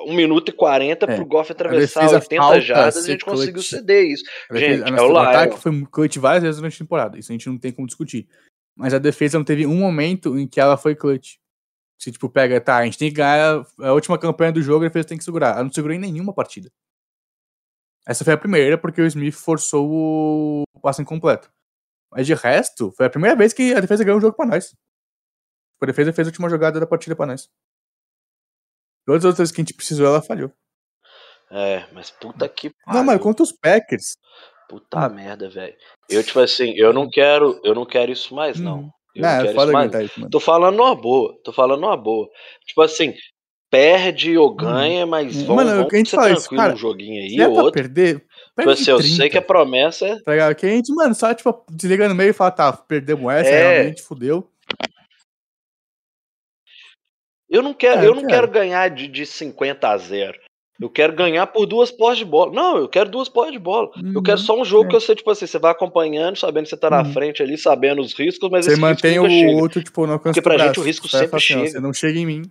1 0.07 0.15
minuto 0.15 0.51
e 0.51 0.53
40 0.53 1.11
É. 1.11 1.17
pro 1.17 1.25
Goff 1.25 1.51
atravessar 1.51 2.01
defesa 2.01 2.17
80 2.21 2.43
falta 2.43 2.61
jardas 2.61 2.97
e 2.97 3.09
a 3.09 3.13
gente 3.13 3.25
conseguiu 3.25 3.55
clutch. 3.55 3.69
ceder 3.71 4.05
isso. 4.11 4.25
A 4.51 4.57
Gente, 4.57 4.83
a 4.83 4.87
é 4.89 4.91
nossa- 4.91 5.05
o 5.05 5.13
o 5.13 5.19
ataque 5.19 5.59
foi 5.59 5.87
clutch 5.87 6.17
várias 6.19 6.43
vezes 6.43 6.57
durante 6.59 6.75
a 6.75 6.79
temporada. 6.79 7.19
Isso 7.19 7.33
a 7.33 7.35
gente 7.35 7.49
não 7.49 7.57
tem 7.59 7.73
como 7.73 7.87
discutir. 7.87 8.29
Mas 8.77 8.93
a 8.95 8.99
defesa 8.99 9.39
não 9.39 9.45
teve 9.45 9.67
um 9.67 9.75
momento 9.77 10.39
em 10.39 10.47
que 10.47 10.61
ela 10.61 10.77
foi 10.77 10.95
clutch. 10.95 11.37
Se, 11.99 12.11
tipo, 12.11 12.29
pega, 12.31 12.61
tá, 12.61 12.79
a 12.79 12.85
gente 12.85 12.97
tem 12.99 13.09
que 13.11 13.17
ganhar 13.17 13.63
a 13.81 13.93
última 13.93 14.19
campanha 14.19 14.53
do 14.53 14.63
jogo 14.63 14.85
e 14.85 14.87
a 14.87 14.89
defesa 14.89 15.09
tem 15.09 15.19
que 15.19 15.25
segurar. 15.25 15.55
Ela 15.55 15.65
não 15.65 15.73
segurou 15.73 15.95
em 15.95 15.99
nenhuma 16.01 16.33
partida. 16.33 16.71
Essa 18.07 18.25
foi 18.25 18.33
a 18.33 18.39
primeira, 18.39 18.79
porque 18.79 19.01
o 19.01 19.07
Smith 19.07 19.35
forçou 19.35 19.87
o 19.91 20.65
passe 20.83 21.03
incompleto. 21.03 21.51
Mas 22.11 22.27
de 22.27 22.35
resto, 22.35 22.91
foi 22.97 23.07
a 23.07 23.11
primeira 23.11 23.37
vez 23.37 23.53
que 23.53 23.75
a 23.75 23.81
defesa 23.81 24.03
ganhou 24.03 24.19
um 24.19 24.21
jogo 24.21 24.37
pra 24.37 24.47
nós. 24.47 24.75
A 25.83 25.87
defesa 25.87 26.13
fez 26.13 26.29
a 26.29 26.31
última 26.31 26.49
jogada 26.51 26.79
da 26.79 26.87
partida 26.87 27.17
pra 27.17 27.27
nós. 27.27 27.49
Todas 29.07 29.25
as 29.25 29.29
outras 29.31 29.51
que 29.51 29.61
a 29.61 29.65
gente 29.65 29.75
precisou, 29.75 30.07
ela 30.07 30.23
falhou. 30.23 30.53
É, 31.51 31.85
mas 31.93 32.11
puta 32.11 32.49
que 32.49 32.69
Não, 32.87 32.97
mas 33.03 33.07
pariu. 33.07 33.21
contra 33.21 33.43
os 33.43 33.53
Packers. 33.53 34.17
Puta 34.69 35.09
merda, 35.09 35.49
velho. 35.51 35.75
Eu, 36.09 36.23
tipo 36.23 36.39
assim, 36.39 36.73
eu 36.77 36.93
não 36.93 37.09
quero, 37.11 37.61
eu 37.65 37.75
não 37.75 37.85
quero 37.85 38.13
isso 38.13 38.35
mais, 38.35 38.61
não. 38.61 38.79
Uhum. 38.81 38.91
Eu 39.17 39.23
Não, 39.23 39.29
não 39.29 39.37
é 39.37 39.43
quero 39.53 39.59
isso 39.59 39.73
mais. 39.73 39.95
isso. 39.95 40.31
Tô 40.31 40.39
falando 40.39 40.77
numa 40.77 40.95
boa, 40.95 41.37
tô 41.43 41.53
falando 41.53 41.81
numa 41.81 41.97
boa. 41.97 42.29
Tipo 42.67 42.83
assim, 42.83 43.15
perde 43.69 44.39
ou 44.39 44.55
ganha, 44.55 45.05
mas 45.07 45.35
Hum. 45.39 45.47
vamos, 45.47 45.65
Mano, 45.65 45.71
vamos 45.71 45.87
o 45.87 45.89
que 45.89 45.97
a 45.97 45.99
gente 45.99 46.11
ser 46.11 46.17
fala 46.17 46.31
isso, 46.31 46.41
tranquilo 46.43 46.63
cara, 46.63 46.75
um 46.75 46.77
joguinho 46.77 47.21
aí 47.23 47.37
é 47.41 47.49
ou 47.49 47.55
outro. 47.57 47.73
perder, 47.73 48.25
Tipo 48.57 48.71
assim, 48.71 48.91
eu 48.91 48.99
30, 48.99 49.17
sei 49.17 49.29
que 49.31 49.39
a 49.39 49.43
promessa 49.43 50.07
é. 50.07 50.21
Tá 50.23 50.33
ligado? 50.33 50.55
Que 50.55 50.67
a 50.67 50.69
gente, 50.69 50.93
mano, 50.95 51.15
só, 51.15 51.35
tipo, 51.35 51.65
desliga 51.71 52.09
no 52.09 52.15
meio 52.15 52.31
e 52.31 52.35
fala, 52.35 52.51
tá, 52.53 52.73
perdemos 52.73 53.33
essa, 53.33 53.49
É. 53.51 53.73
realmente, 53.73 54.03
fudeu. 54.03 54.49
Eu 57.51 57.63
não 57.63 57.75
quero, 57.75 58.01
É, 58.01 58.05
eu 58.05 58.09
eu 58.11 58.15
não 58.15 58.23
quero. 58.23 58.33
quero 58.47 58.51
ganhar 58.53 58.89
de, 58.89 59.09
de 59.09 59.27
50 59.27 59.89
a 59.89 59.97
0. 59.99 60.39
Eu 60.81 60.89
quero 60.89 61.13
ganhar 61.13 61.47
por 61.49 61.67
duas 61.67 61.91
pós 61.91 62.17
de 62.17 62.25
bola. 62.25 62.53
Não, 62.53 62.79
eu 62.79 62.89
quero 62.89 63.11
duas 63.11 63.29
pós 63.29 63.53
de 63.53 63.59
bola. 63.59 63.91
Eu 64.15 64.23
quero 64.23 64.39
Uhum, 64.39 64.45
só 64.47 64.59
um 64.59 64.65
jogo 64.65 64.87
é. 64.87 64.89
que 64.89 64.95
você, 64.95 65.15
tipo 65.15 65.31
assim, 65.31 65.47
você 65.47 65.59
vai 65.59 65.73
acompanhando, 65.73 66.39
sabendo 66.39 66.65
que 66.65 66.71
você 66.71 66.77
tá 66.77 66.89
na 66.89 67.03
Uhum. 67.03 67.13
frente 67.13 67.43
ali, 67.43 67.59
sabendo 67.59 68.01
os 68.01 68.15
riscos, 68.15 68.49
mas 68.51 68.65
Você 68.65 68.77
mantém 68.77 69.19
o 69.19 69.29
chega. 69.29 69.51
outro, 69.61 69.83
tipo, 69.83 70.07
no 70.07 70.15
alcance 70.15 70.41
Porque 70.41 70.57
pra 70.57 70.67
gente 70.67 70.81
o 70.81 70.83
risco 70.83 71.07
Você 71.07 71.19
sempre 71.19 71.37
assim, 71.37 71.47
chega. 71.47 71.67
Você 71.69 71.81
não 71.81 71.93
chega 71.93 72.19
em 72.19 72.25
mim. 72.25 72.43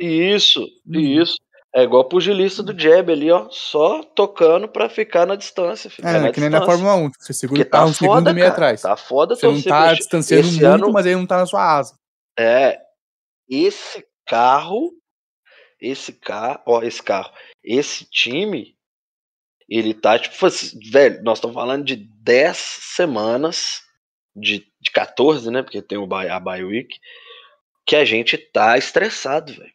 Isso, 0.00 0.60
Uhum. 0.86 1.00
isso. 1.00 1.36
É 1.74 1.82
igual 1.82 2.02
o 2.02 2.08
pugilista 2.08 2.62
do 2.62 2.78
jab 2.78 3.10
ali, 3.12 3.30
ó. 3.30 3.48
Só 3.50 4.02
tocando 4.02 4.68
pra 4.68 4.88
ficar 4.88 5.26
na 5.26 5.34
distância. 5.36 5.90
Ficar 5.90 6.10
É, 6.16 6.20
na 6.20 6.28
é 6.28 6.32
que 6.32 6.40
nem 6.40 6.48
na 6.48 6.58
distância. 6.60 6.78
Fórmula 6.84 7.06
1. 7.06 7.10
Você 7.18 7.32
segura 7.32 7.62
o 7.62 7.66
carro 7.66 7.84
tá 7.86 7.90
um 7.90 7.92
segundo 7.94 8.30
e 8.30 8.32
meio 8.34 8.48
atrás. 8.48 8.82
Tá 8.82 8.96
foda 8.96 9.34
Você 9.34 9.46
não 9.46 9.60
tá 9.62 9.94
distanciando 9.94 10.46
Esse 10.46 10.60
muito, 10.60 10.66
ano, 10.84 10.92
mas 10.92 11.06
ele 11.06 11.16
não 11.16 11.26
tá 11.26 11.38
na 11.38 11.46
sua 11.46 11.76
asa. 11.76 11.94
É. 12.38 12.78
Esse 13.48 14.06
carro. 14.26 14.92
Esse 15.80 16.12
carro. 16.12 16.60
Ó, 16.66 16.82
esse 16.82 17.02
carro. 17.02 17.32
Esse 17.62 18.04
time. 18.04 18.76
Ele 19.68 19.92
tá, 19.94 20.18
tipo 20.18 20.46
assim, 20.46 20.78
velho, 20.90 21.22
nós 21.22 21.38
estamos 21.38 21.54
falando 21.54 21.84
de 21.84 21.96
10 21.96 22.56
semanas. 22.56 23.82
De, 24.34 24.70
de 24.80 24.90
14, 24.90 25.50
né? 25.50 25.62
Porque 25.62 25.80
tem 25.80 25.98
o 25.98 26.04
a 26.14 26.40
bye 26.40 26.64
week. 26.64 26.98
Que 27.86 27.96
a 27.96 28.04
gente 28.04 28.36
tá 28.36 28.76
estressado, 28.76 29.52
velho. 29.54 29.72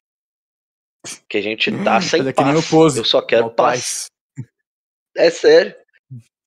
Que 1.27 1.37
a 1.37 1.41
gente 1.41 1.71
tá 1.83 1.99
sem 2.01 2.21
que 2.21 2.43
nem 2.43 2.53
paz. 2.53 2.69
pose. 2.69 2.99
Eu 2.99 3.05
só 3.05 3.21
quero 3.21 3.45
Mal 3.45 3.55
paz. 3.55 4.05
É 5.15 5.29
sério. 5.29 5.75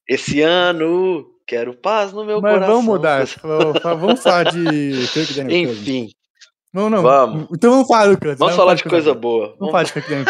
Esse 0.08 0.42
ano, 0.42 1.38
quero 1.46 1.74
paz 1.74 2.12
no 2.12 2.24
meu 2.24 2.40
Mas 2.40 2.52
coração. 2.52 2.74
vamos 2.74 2.84
mudar. 2.87 3.26
Vamos 3.82 4.22
falar 4.22 4.44
de. 4.44 4.58
Enfim, 5.50 6.10
Não, 6.74 6.90
não. 6.90 7.02
Vamos. 7.02 7.48
Então 7.52 7.70
vamos 7.70 7.87
falar 7.88 8.08
do 8.08 8.18
Cousins. 8.18 8.38
vamos 8.38 8.56
falar 8.56 8.74
de 8.74 8.82
coisa 8.84 9.14
boa. 9.14 9.46
Vamos 9.46 9.58
Vamos 9.58 9.72
falar 9.72 9.82
de 9.84 9.92
Cousins. 9.92 10.26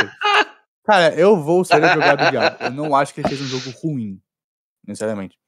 Cara, 0.84 1.14
eu 1.14 1.36
vou 1.42 1.64
ser 1.64 1.82
advogado 1.82 2.24
do 2.24 2.30
diabo. 2.30 2.56
Eu 2.64 2.70
não 2.70 2.94
acho 2.94 3.14
que 3.14 3.20
ele 3.20 3.28
fez 3.28 3.40
um 3.40 3.46
jogo 3.46 3.74
ruim, 3.82 4.20
necessariamente. 4.86 5.38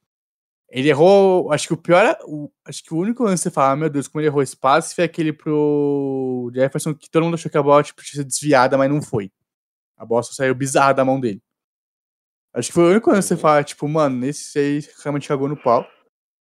Ele 0.70 0.88
errou, 0.88 1.52
acho 1.52 1.68
que 1.68 1.74
o 1.74 1.76
pior, 1.76 2.16
o- 2.26 2.50
acho 2.64 2.82
que 2.82 2.92
o 2.92 2.96
único 2.96 3.22
lance 3.22 3.42
que 3.42 3.50
você 3.50 3.54
fala, 3.54 3.72
"Ah, 3.72 3.76
meu 3.76 3.88
Deus, 3.90 4.08
como 4.08 4.20
ele 4.20 4.28
errou 4.28 4.42
passe, 4.60 4.94
foi 4.94 5.04
aquele 5.04 5.32
pro 5.32 6.50
Jefferson, 6.54 6.94
que 6.94 7.08
todo 7.10 7.22
mundo 7.24 7.34
achou 7.34 7.50
que 7.50 7.58
a 7.58 7.62
bola 7.62 7.82
tipo, 7.82 8.02
tinha 8.02 8.22
sido 8.22 8.26
desviada, 8.26 8.76
mas 8.78 8.90
não 8.90 9.00
foi. 9.02 9.30
A 9.96 10.04
bola 10.04 10.22
só 10.22 10.32
saiu 10.32 10.54
bizarra 10.54 10.94
da 10.94 11.04
mão 11.04 11.20
dele. 11.20 11.40
Acho 12.54 12.68
que 12.68 12.74
foi 12.74 12.84
o 12.84 12.90
único 12.90 13.10
lance 13.10 13.28
que 13.28 13.34
você 13.34 13.40
fala, 13.40 13.62
tipo, 13.62 13.86
mano, 13.86 14.24
esse 14.26 14.58
aí 14.58 14.80
realmente 15.04 15.28
cagou 15.28 15.46
no 15.48 15.56
pau. 15.62 15.86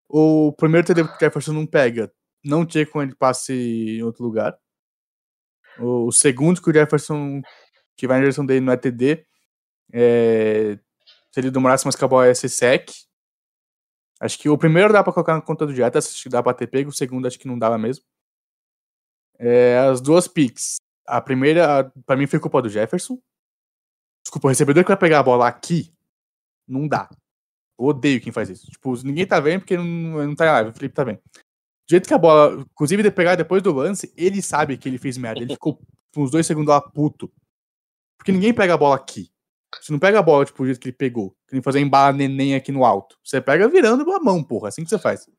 O 0.09 0.53
primeiro 0.53 0.87
TD 0.87 1.03
que 1.03 1.09
o 1.15 1.19
Jefferson 1.19 1.51
não 1.53 1.65
pega, 1.67 2.11
não 2.45 2.65
tinha 2.65 2.85
como 2.85 3.03
ele 3.03 3.15
passe 3.15 3.53
em 3.97 4.03
outro 4.03 4.23
lugar. 4.23 4.57
O, 5.79 6.07
o 6.07 6.11
segundo 6.11 6.61
que 6.61 6.69
o 6.69 6.73
Jefferson, 6.73 7.41
que 7.97 8.07
vai 8.07 8.17
na 8.17 8.23
direção 8.23 8.45
dele, 8.45 8.61
não 8.61 8.73
é 8.73 8.77
TD. 8.77 9.25
É, 9.93 10.77
se 11.31 11.39
ele 11.39 11.51
demorasse 11.51 11.85
mais 11.85 11.95
que 11.95 12.05
a 12.05 12.07
bola 12.07 12.33
ser 12.33 12.49
sec. 12.49 12.89
Acho 14.19 14.39
que 14.39 14.47
o 14.47 14.57
primeiro 14.57 14.93
dá 14.93 15.03
pra 15.03 15.11
colocar 15.11 15.33
na 15.35 15.41
conta 15.41 15.65
do 15.65 15.73
dieta, 15.73 15.99
acho 15.99 16.23
que 16.23 16.29
dá 16.29 16.41
pra 16.41 16.53
ter 16.53 16.67
pego, 16.67 16.89
o 16.89 16.93
segundo 16.93 17.27
acho 17.27 17.37
que 17.37 17.47
não 17.47 17.59
dava 17.59 17.77
mesmo. 17.77 18.03
É, 19.37 19.77
as 19.79 19.99
duas 19.99 20.27
picks. 20.27 20.77
A 21.05 21.19
primeira, 21.21 21.81
a- 21.81 21.91
pra 22.05 22.15
mim, 22.15 22.25
foi 22.25 22.39
culpa 22.39 22.61
do 22.61 22.69
Jefferson. 22.69 23.19
Desculpa, 24.23 24.47
o 24.47 24.49
recebedor 24.49 24.83
que 24.83 24.87
vai 24.89 24.97
pegar 24.97 25.19
a 25.19 25.23
bola 25.23 25.47
aqui, 25.47 25.93
não 26.67 26.87
dá. 26.87 27.09
Eu 27.77 27.85
odeio 27.85 28.21
quem 28.21 28.31
faz 28.31 28.49
isso. 28.49 28.71
Tipo, 28.71 28.95
ninguém 29.03 29.27
tá 29.27 29.39
vendo 29.39 29.59
porque 29.61 29.77
não, 29.77 29.83
não 29.85 30.35
tá 30.35 30.45
em 30.47 30.49
live, 30.51 30.69
o 30.71 30.73
Felipe 30.73 30.95
tá 30.95 31.03
vendo. 31.03 31.21
Do 31.87 31.91
jeito 31.91 32.07
que 32.07 32.13
a 32.13 32.17
bola, 32.17 32.61
inclusive 32.61 33.03
de 33.03 33.11
pegar 33.11 33.35
depois 33.35 33.61
do 33.61 33.73
lance, 33.73 34.11
ele 34.17 34.41
sabe 34.41 34.77
que 34.77 34.89
ele 34.89 34.97
fez 34.97 35.17
merda. 35.17 35.41
Ele 35.41 35.53
ficou 35.53 35.79
uns 36.17 36.31
dois 36.31 36.47
segundos 36.47 36.69
lá 36.69 36.81
puto. 36.81 37.31
Porque 38.17 38.31
ninguém 38.31 38.53
pega 38.53 38.73
a 38.73 38.77
bola 38.77 38.95
aqui. 38.95 39.31
Você 39.79 39.91
não 39.91 39.99
pega 39.99 40.17
a 40.19 40.23
bola, 40.23 40.45
tipo, 40.45 40.63
do 40.63 40.65
jeito 40.65 40.79
que 40.79 40.87
ele 40.89 40.95
pegou. 40.95 41.31
Que 41.47 41.53
nem 41.53 41.61
fazer 41.61 41.79
embala 41.79 42.13
neném 42.13 42.55
aqui 42.55 42.71
no 42.71 42.85
alto. 42.85 43.19
Você 43.23 43.39
pega 43.39 43.67
virando 43.67 44.09
a 44.11 44.19
mão, 44.19 44.43
porra. 44.43 44.69
Assim 44.69 44.83
que 44.83 44.89
você 44.89 44.97
faz. 44.97 45.29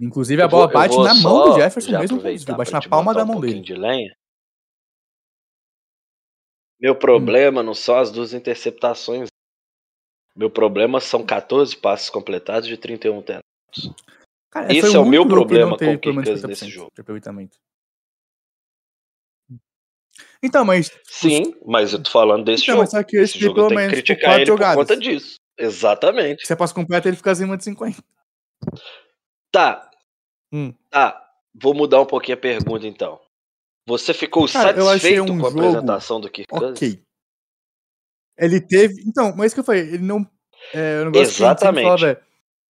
Inclusive 0.00 0.42
a 0.42 0.46
vou- 0.46 0.60
bola 0.60 0.72
bate 0.72 0.96
na 0.96 1.14
mão 1.14 1.50
do 1.50 1.54
Jefferson 1.56 1.98
mesmo. 1.98 2.20
Bate 2.56 2.72
na 2.72 2.80
palma 2.88 3.12
da 3.12 3.24
um 3.24 3.26
mão 3.26 3.34
pouquinho 3.36 3.62
dele. 3.62 3.66
de 3.66 3.74
lenha. 3.74 4.10
Hum. 4.12 4.24
Meu 6.80 6.98
problema 6.98 7.62
não 7.62 7.74
são 7.74 7.96
as 7.96 8.10
duas 8.10 8.32
interceptações. 8.34 9.28
Meu 10.36 10.50
problema 10.50 11.00
são 11.00 11.24
14 11.24 11.76
passes 11.76 12.10
completados 12.10 12.68
de 12.68 12.76
31 12.76 13.22
tentos. 13.22 13.44
Cara, 14.50 14.72
Esse 14.72 14.94
é 14.94 14.98
o 14.98 15.04
meu 15.04 15.26
problema 15.26 15.76
com 15.76 15.84
o 15.84 15.88
50% 15.98 16.46
nesse 16.48 16.68
jogo. 16.68 16.90
de 16.94 17.00
aproveitamento. 17.00 17.58
Então, 20.42 20.64
mas 20.64 20.90
Sim, 21.04 21.54
mas 21.64 21.92
eu 21.92 22.02
tô 22.02 22.10
falando 22.10 22.44
desse 22.44 22.64
Então, 22.64 22.74
jogo. 22.74 22.82
mas 22.82 22.90
só 22.90 23.02
que 23.02 23.16
Esse 23.16 23.36
esse 23.36 23.38
jogo 23.44 23.54
pelo 23.54 23.68
tenho 23.70 23.80
que 23.88 23.88
criticar 23.94 24.34
ele 24.36 24.44
por 24.44 24.52
jogadas. 24.52 24.76
conta 24.76 24.96
disso. 24.96 25.36
Exatamente. 25.56 26.46
se 26.46 26.52
a 26.52 26.56
passe 26.56 26.74
completa 26.74 27.08
ele 27.08 27.16
fica 27.16 27.30
acima 27.30 27.56
de 27.56 27.64
50. 27.64 28.02
Tá. 29.50 29.90
Hum. 30.52 30.74
Tá. 30.90 31.20
Vou 31.54 31.74
mudar 31.74 32.00
um 32.00 32.06
pouquinho 32.06 32.36
a 32.36 32.40
pergunta 32.40 32.86
então. 32.86 33.20
Você 33.86 34.12
ficou 34.12 34.46
Cara, 34.48 34.74
satisfeito 34.82 35.22
um 35.22 35.26
com 35.26 35.46
a 35.46 35.50
jogo 35.50 35.60
apresentação 35.60 36.20
do 36.20 36.30
Kirk? 36.30 36.48
Ok. 36.54 37.02
Ele 38.36 38.60
teve. 38.60 39.02
Então, 39.06 39.34
mas 39.36 39.46
isso 39.46 39.56
que 39.56 39.60
eu 39.60 39.64
falei, 39.64 39.82
ele 39.82 39.98
não. 39.98 40.26
É, 40.72 41.02
o 41.02 41.04
negócio 41.06 41.12
que 41.12 41.18
a 41.18 41.24
gente 41.24 41.34
Exatamente. 41.36 42.04
é, 42.06 42.20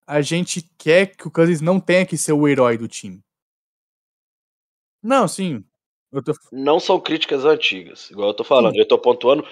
a 0.07 0.20
gente 0.20 0.62
quer 0.77 1.07
que 1.07 1.27
o 1.27 1.31
Cousins 1.31 1.61
não 1.61 1.81
tenha 1.81 2.05
que 2.05 2.16
ser 2.16 2.33
o 2.33 2.46
herói 2.46 2.77
do 2.77 2.88
time. 2.88 3.20
Não, 5.03 5.29
sim. 5.29 5.64
Eu 6.12 6.22
tô... 6.22 6.33
Não 6.53 6.79
são 6.79 7.00
críticas 7.00 7.44
antigas, 7.44 8.11
igual 8.11 8.29
eu 8.29 8.35
tô 8.35 8.44
falando. 8.44 8.77
Eu 8.77 8.87
tô 8.87 8.98
pontuando 8.98 9.46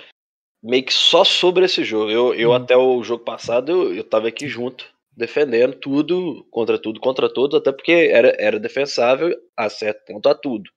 meio 0.62 0.84
que 0.84 0.92
só 0.92 1.24
sobre 1.24 1.64
esse 1.64 1.84
jogo. 1.84 2.10
Eu, 2.10 2.34
eu 2.34 2.50
Hum. 2.50 2.54
até 2.54 2.76
o 2.76 3.02
jogo 3.02 3.24
passado, 3.24 3.70
eu, 3.70 3.94
eu 3.94 4.04
tava 4.04 4.28
aqui 4.28 4.46
junto, 4.46 4.84
defendendo 5.16 5.74
tudo, 5.74 6.46
contra 6.50 6.78
tudo, 6.78 7.00
contra 7.00 7.28
todos, 7.28 7.58
até 7.58 7.72
porque 7.72 7.92
era, 7.92 8.34
era 8.38 8.60
defensável 8.60 9.34
a 9.56 9.68
certo 9.68 10.04
ponto 10.06 10.28
a 10.28 10.34
tudo. 10.34 10.70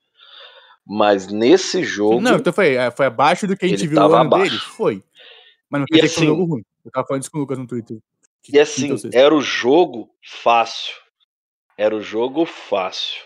Mas 0.88 1.32
nesse 1.32 1.84
jogo. 1.84 2.22
Não, 2.22 2.38
então 2.38 2.54
foi, 2.54 2.76
é, 2.76 2.92
foi 2.92 3.06
abaixo 3.06 3.48
do 3.48 3.56
que 3.56 3.66
a 3.66 3.70
gente 3.70 3.88
viu 3.88 4.00
no 4.00 4.14
ano 4.14 4.30
dele? 4.30 4.44
abaixo. 4.44 4.70
Foi. 4.72 5.04
Mas 5.76 5.82
não 5.82 5.86
quer 5.86 6.06
dizer 6.06 6.10
que 6.10 6.14
foi 6.16 6.24
um 6.24 6.28
assim- 6.32 6.40
jogo 6.40 6.52
ruim. 6.54 6.64
Eu 6.84 6.92
tava 6.92 7.08
falando 7.08 7.22
isso 7.24 7.32
com 7.32 7.38
o 7.38 7.42
Lucas 7.42 7.58
no 7.58 7.68
Twitter. 7.68 7.98
E 8.52 8.60
assim, 8.60 8.90
era 9.14 9.34
o 9.34 9.42
jogo 9.42 10.10
fácil. 10.24 10.94
Era 11.78 11.96
o 11.96 12.02
jogo 12.02 12.46
fácil. 12.46 13.22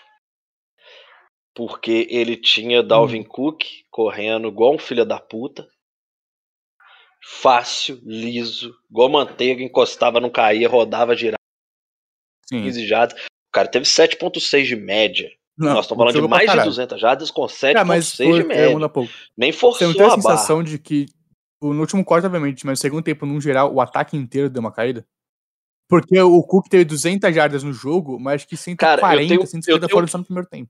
Porque 1.53 2.07
ele 2.09 2.37
tinha 2.37 2.81
Dalvin 2.81 3.23
Cook 3.23 3.63
correndo 3.91 4.47
igual 4.47 4.73
um 4.75 4.79
filho 4.79 5.05
da 5.05 5.19
puta. 5.19 5.67
Fácil, 7.21 7.99
liso, 8.03 8.73
igual 8.89 9.09
manteiga, 9.09 9.61
encostava, 9.61 10.21
não 10.21 10.29
caía, 10.29 10.69
rodava, 10.69 11.15
girava 11.15 11.37
Sim. 12.47 12.63
15 12.63 12.87
jardas. 12.87 13.21
O 13.21 13.51
cara 13.51 13.67
teve 13.67 13.85
7.6 13.85 14.65
de 14.67 14.75
média. 14.75 15.29
Não, 15.57 15.73
Nós 15.73 15.85
estamos 15.85 16.01
falando 16.01 16.21
de 16.21 16.27
mais 16.29 16.41
de 16.43 16.47
caralho. 16.47 16.69
200 16.69 17.01
jardas 17.01 17.29
com 17.29 17.41
7.6 17.45 17.73
Cara, 17.73 17.85
mas 17.85 18.13
de 18.13 18.23
é, 18.23 18.43
média. 18.45 18.89
Nem 19.37 19.51
Você 19.51 19.59
forçou 19.59 19.87
não 19.89 19.93
tem 19.93 20.03
a 20.03 20.05
a 20.05 20.09
barra. 20.17 20.21
sensação 20.37 20.63
de 20.63 20.79
que 20.79 21.07
no 21.61 21.79
último 21.81 22.03
quarto, 22.05 22.25
obviamente, 22.25 22.65
mas 22.65 22.79
no 22.79 22.81
segundo 22.81 23.03
tempo, 23.03 23.25
no 23.25 23.39
geral, 23.41 23.73
o 23.73 23.81
ataque 23.81 24.15
inteiro 24.17 24.49
deu 24.49 24.59
uma 24.61 24.71
caída? 24.71 25.05
Porque 25.89 26.19
o 26.21 26.43
Cook 26.43 26.67
teve 26.69 26.85
200 26.85 27.33
jardas 27.33 27.63
no 27.63 27.73
jogo, 27.73 28.19
mas 28.19 28.35
acho 28.35 28.47
que 28.47 28.55
140, 28.57 29.01
Cara, 29.07 29.23
eu 29.23 29.27
tenho- 29.27 29.47
150 29.47 29.71
eu 29.85 29.87
tenho- 29.87 29.91
foram 29.97 30.07
só 30.07 30.17
no 30.19 30.25
primeiro 30.25 30.47
tempo. 30.49 30.69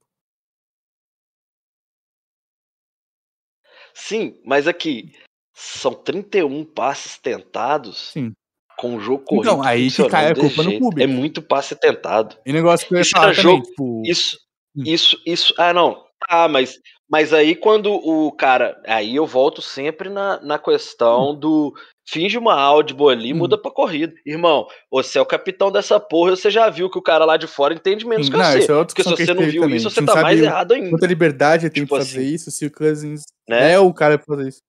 Sim, 3.93 4.39
mas 4.45 4.67
aqui 4.67 5.13
são 5.53 5.93
31 5.93 6.63
passes 6.63 7.17
tentados 7.17 8.11
Sim. 8.13 8.33
com 8.77 8.95
o 8.95 8.99
jogo 8.99 9.23
corrido. 9.25 9.49
Então, 9.51 9.63
aí 9.63 9.91
que 9.91 10.07
cai 10.09 10.27
a 10.27 10.33
desse 10.33 10.55
culpa 10.55 10.63
no. 10.71 10.79
Kubiak. 10.79 11.03
É 11.03 11.07
muito 11.13 11.41
passe 11.41 11.75
tentado. 11.75 12.37
E 12.45 12.53
negócio 12.53 12.87
que 12.87 12.93
eu 12.93 12.97
ia 12.97 13.01
Isso 13.01 13.11
falar 13.11 13.27
também, 13.35 13.41
jogo- 13.41 13.63
tipo. 13.63 14.03
Isso, 14.05 14.37
Hum. 14.75 14.83
isso, 14.85 15.21
isso. 15.25 15.53
Ah, 15.57 15.73
não. 15.73 16.05
Ah, 16.29 16.47
mas, 16.47 16.75
mas 17.09 17.33
aí 17.33 17.55
quando 17.55 17.91
o 17.93 18.31
cara. 18.31 18.81
Aí 18.85 19.15
eu 19.15 19.25
volto 19.25 19.61
sempre 19.61 20.09
na, 20.09 20.39
na 20.41 20.59
questão 20.59 21.33
do. 21.35 21.73
Finge 22.07 22.37
uma 22.39 22.53
audible 22.59 23.09
ali, 23.09 23.33
Hum. 23.33 23.37
muda 23.37 23.55
pra 23.57 23.69
corrida. 23.69 24.13
Irmão, 24.25 24.67
você 24.91 25.19
é 25.19 25.21
o 25.21 25.25
capitão 25.25 25.71
dessa 25.71 25.99
porra, 25.99 26.35
você 26.35 26.49
já 26.49 26.67
viu 26.69 26.89
que 26.89 26.97
o 26.97 27.01
cara 27.03 27.23
lá 27.23 27.37
de 27.37 27.45
fora 27.45 27.73
entende 27.73 28.05
menos 28.07 28.25
Sim, 28.27 28.31
que 28.31 28.37
não, 28.37 28.45
você. 28.45 28.63
é 28.63 28.83
Porque 28.85 29.03
se 29.03 29.15
que 29.15 29.25
você 29.25 29.33
não 29.33 29.43
viu 29.43 29.61
também. 29.61 29.77
isso, 29.77 29.89
você 29.91 30.03
tá 30.05 30.15
mais 30.21 30.41
errado 30.41 30.71
ainda. 30.73 30.89
Quanta 30.89 31.05
liberdade 31.05 31.69
tem 31.69 31.83
Tipo 31.83 31.95
pra 31.95 32.03
fazer 32.03 32.19
assim. 32.21 32.33
isso 32.33 32.49
se 32.51 32.65
o 32.65 32.71
Cousins 32.71 33.21
Né? 33.47 33.73
é 33.73 33.79
o 33.79 33.93
cara 33.93 34.17
pra 34.17 34.25
fazer 34.35 34.49
isso. 34.49 34.61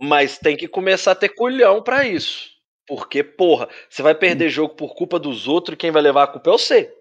Mas 0.00 0.38
tem 0.38 0.56
que 0.56 0.66
começar 0.68 1.12
a 1.12 1.16
ter 1.16 1.28
culhão 1.30 1.82
pra 1.82 2.04
isso. 2.06 2.50
Porque, 2.86 3.22
porra, 3.22 3.68
você 3.88 4.02
vai 4.02 4.14
Hum. 4.14 4.18
perder 4.18 4.48
jogo 4.48 4.74
por 4.74 4.94
culpa 4.94 5.18
dos 5.18 5.46
outros 5.46 5.74
e 5.74 5.76
quem 5.76 5.90
vai 5.90 6.02
levar 6.02 6.24
a 6.24 6.26
culpa 6.28 6.50
é 6.50 6.52
você. 6.52 6.94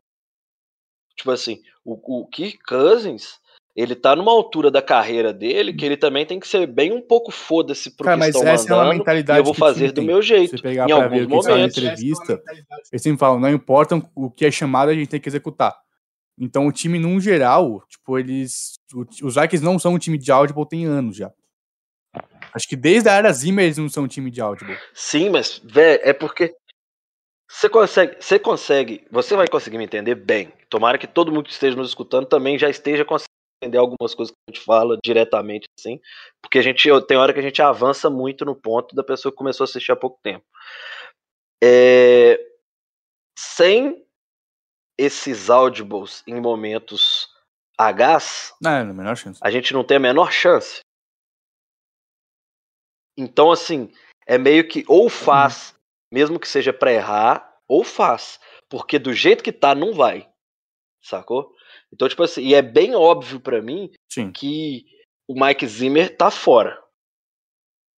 Tipo 1.15 1.31
assim, 1.31 1.61
o, 1.83 2.21
o 2.21 2.27
Kirk 2.27 2.59
Cousins, 2.67 3.39
ele 3.77 3.95
tá 3.95 4.15
numa 4.15 4.31
altura 4.31 4.71
da 4.71 4.81
carreira 4.81 5.31
dele 5.31 5.71
que 5.71 5.85
ele 5.85 5.95
também 5.95 6.25
tem 6.25 6.39
que 6.39 6.47
ser 6.47 6.65
bem 6.65 6.91
um 6.91 6.99
pouco 6.99 7.31
foda-se 7.31 7.95
pro 7.95 8.05
Cara, 8.05 8.17
que 8.17 8.19
mas 8.21 8.35
estão 8.35 8.49
essa 8.49 8.67
é 8.67 8.73
uma 8.73 8.83
mandando 8.85 8.97
mentalidade 8.97 9.39
eu 9.39 9.43
vou 9.45 9.53
fazer 9.53 9.89
do 9.91 9.95
tem. 10.01 10.05
meu 10.05 10.19
jeito. 10.19 10.57
você 10.57 10.63
pegar 10.63 10.85
Em 10.85 10.87
pra 10.87 11.03
alguns 11.03 11.45
momentos. 11.45 11.77
entrevista, 11.77 12.41
eles 12.91 13.03
sempre 13.03 13.19
falam, 13.19 13.39
não 13.39 13.51
importa 13.51 14.01
o 14.15 14.31
que 14.31 14.45
é 14.45 14.51
chamado, 14.51 14.89
a 14.89 14.95
gente 14.95 15.09
tem 15.09 15.19
que 15.19 15.29
executar. 15.29 15.75
Então 16.39 16.65
o 16.65 16.71
time, 16.71 16.97
num 16.97 17.19
geral, 17.21 17.83
tipo, 17.87 18.17
eles. 18.17 18.79
Os 19.23 19.35
Vikings 19.35 19.63
não 19.63 19.77
são 19.77 19.93
um 19.93 19.99
time 19.99 20.17
de 20.17 20.31
audible 20.31 20.67
tem 20.67 20.85
anos 20.85 21.15
já. 21.15 21.31
Acho 22.53 22.67
que 22.67 22.75
desde 22.75 23.09
a 23.09 23.13
era 23.13 23.31
Zimmer 23.31 23.65
eles 23.65 23.77
não 23.77 23.89
são 23.89 24.05
um 24.05 24.07
time 24.07 24.31
de 24.31 24.41
audible. 24.41 24.75
Sim, 24.93 25.29
mas, 25.29 25.61
velho, 25.63 25.99
é 26.03 26.13
porque 26.13 26.55
você 27.47 27.69
consegue, 27.69 28.15
você 28.19 28.39
consegue, 28.39 29.05
você 29.11 29.35
vai 29.35 29.47
conseguir 29.47 29.77
me 29.77 29.83
entender 29.83 30.15
bem. 30.15 30.51
Tomara 30.69 30.97
que 30.97 31.07
todo 31.07 31.31
mundo 31.31 31.45
que 31.45 31.51
esteja 31.51 31.75
nos 31.77 31.89
escutando 31.89 32.25
também 32.25 32.57
já 32.57 32.69
esteja 32.69 33.05
entender 33.61 33.77
algumas 33.77 34.13
coisas 34.13 34.31
que 34.31 34.37
a 34.47 34.51
gente 34.51 34.63
fala 34.63 34.97
diretamente, 35.03 35.67
assim, 35.79 35.99
porque 36.41 36.59
a 36.59 36.61
gente 36.61 36.87
tem 37.07 37.17
hora 37.17 37.33
que 37.33 37.39
a 37.39 37.43
gente 37.43 37.61
avança 37.61 38.09
muito 38.09 38.45
no 38.45 38.55
ponto 38.55 38.95
da 38.95 39.03
pessoa 39.03 39.31
que 39.31 39.37
começou 39.37 39.63
a 39.63 39.65
assistir 39.65 39.91
há 39.91 39.95
pouco 39.95 40.19
tempo. 40.21 40.45
É, 41.63 42.39
sem 43.37 44.05
esses 44.97 45.49
audibles 45.49 46.23
em 46.27 46.39
momentos 46.39 47.29
Hs, 47.79 48.55
Não, 48.61 48.71
é 48.71 48.81
a 48.81 49.47
a 49.47 49.51
gente 49.51 49.73
não 49.73 49.83
tem 49.83 49.97
a 49.97 49.99
menor 49.99 50.31
chance. 50.31 50.81
Então, 53.15 53.51
assim, 53.51 53.91
é 54.27 54.37
meio 54.37 54.67
que 54.67 54.83
ou 54.87 55.09
faz, 55.09 55.75
mesmo 56.11 56.39
que 56.39 56.47
seja 56.47 56.71
pra 56.71 56.93
errar, 56.93 57.59
ou 57.67 57.83
faz. 57.83 58.39
Porque 58.69 58.99
do 58.99 59.13
jeito 59.13 59.43
que 59.43 59.51
tá, 59.51 59.73
não 59.73 59.93
vai. 59.93 60.29
Sacou? 61.01 61.55
Então, 61.93 62.07
tipo 62.09 62.23
assim, 62.23 62.41
e 62.41 62.53
é 62.53 62.61
bem 62.61 62.95
óbvio 62.95 63.39
pra 63.39 63.61
mim 63.61 63.91
Sim. 64.11 64.31
que 64.31 64.85
o 65.27 65.33
Mike 65.39 65.65
Zimmer 65.67 66.15
tá 66.15 66.29
fora. 66.29 66.77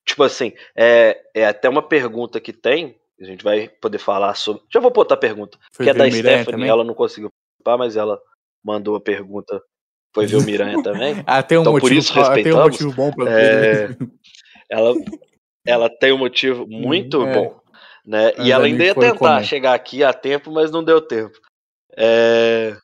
Tipo 0.07 0.23
assim, 0.23 0.53
é, 0.75 1.21
é 1.35 1.45
até 1.45 1.69
uma 1.69 1.81
pergunta 1.83 2.39
que 2.39 2.51
tem, 2.53 2.99
a 3.19 3.25
gente 3.25 3.43
vai 3.43 3.67
poder 3.67 3.97
falar 3.99 4.33
sobre. 4.35 4.63
Já 4.71 4.79
vou 4.79 4.91
botar 4.91 5.15
a 5.15 5.17
pergunta, 5.17 5.57
Foi 5.73 5.85
que 5.85 5.89
é 5.89 5.93
da 5.93 6.05
Miranha 6.05 6.37
Stephanie, 6.37 6.51
também? 6.51 6.69
ela 6.69 6.83
não 6.83 6.93
conseguiu 6.93 7.29
participar, 7.29 7.77
mas 7.77 7.95
ela 7.95 8.19
mandou 8.63 8.95
a 8.95 9.01
pergunta. 9.01 9.61
Foi 10.13 10.25
ver 10.25 10.37
o 10.37 10.43
Miranha 10.43 10.81
também. 10.83 11.23
Ah, 11.27 11.43
tem 11.43 11.57
um 11.57 11.61
Então, 11.61 11.73
por 11.73 11.81
motivo, 11.81 11.99
isso, 11.99 12.11
ah, 12.19 12.23
tem 12.23 12.31
um 12.31 12.35
respeitamos. 12.35 12.71
motivo 12.71 12.93
bom 12.93 13.11
pra 13.11 13.29
É, 13.31 13.87
ver. 13.87 13.97
ela, 14.69 14.93
ela 15.65 15.89
tem 15.89 16.11
um 16.11 16.17
motivo 16.17 16.65
muito 16.67 17.25
é. 17.27 17.33
bom. 17.33 17.59
Né? 18.05 18.33
E 18.39 18.51
ela 18.51 18.65
ainda 18.65 18.83
ia 18.83 18.95
tentar 18.95 19.15
comé. 19.17 19.43
chegar 19.43 19.73
aqui 19.75 20.03
a 20.03 20.11
tempo, 20.11 20.51
mas 20.51 20.71
não 20.71 20.83
deu 20.83 20.99
tempo. 20.99 21.37
É, 21.95 22.75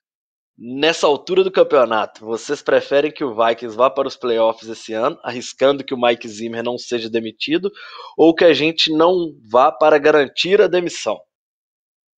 Nessa 0.58 1.06
altura 1.06 1.44
do 1.44 1.52
campeonato, 1.52 2.26
vocês 2.26 2.62
preferem 2.62 3.12
que 3.12 3.24
o 3.26 3.36
Vikings 3.36 3.76
vá 3.76 3.90
para 3.90 4.08
os 4.08 4.16
playoffs 4.16 4.70
esse 4.70 4.94
ano, 4.94 5.18
arriscando 5.22 5.84
que 5.84 5.94
o 5.94 6.00
Mike 6.02 6.28
Zimmer 6.30 6.64
não 6.64 6.78
seja 6.78 7.10
demitido, 7.10 7.70
ou 8.18 8.34
que 8.34 8.46
a 8.46 8.54
gente 8.54 8.90
não 8.92 9.34
vá 9.52 9.70
para 9.70 9.98
garantir 9.98 10.62
a 10.62 10.68
demissão? 10.68 11.18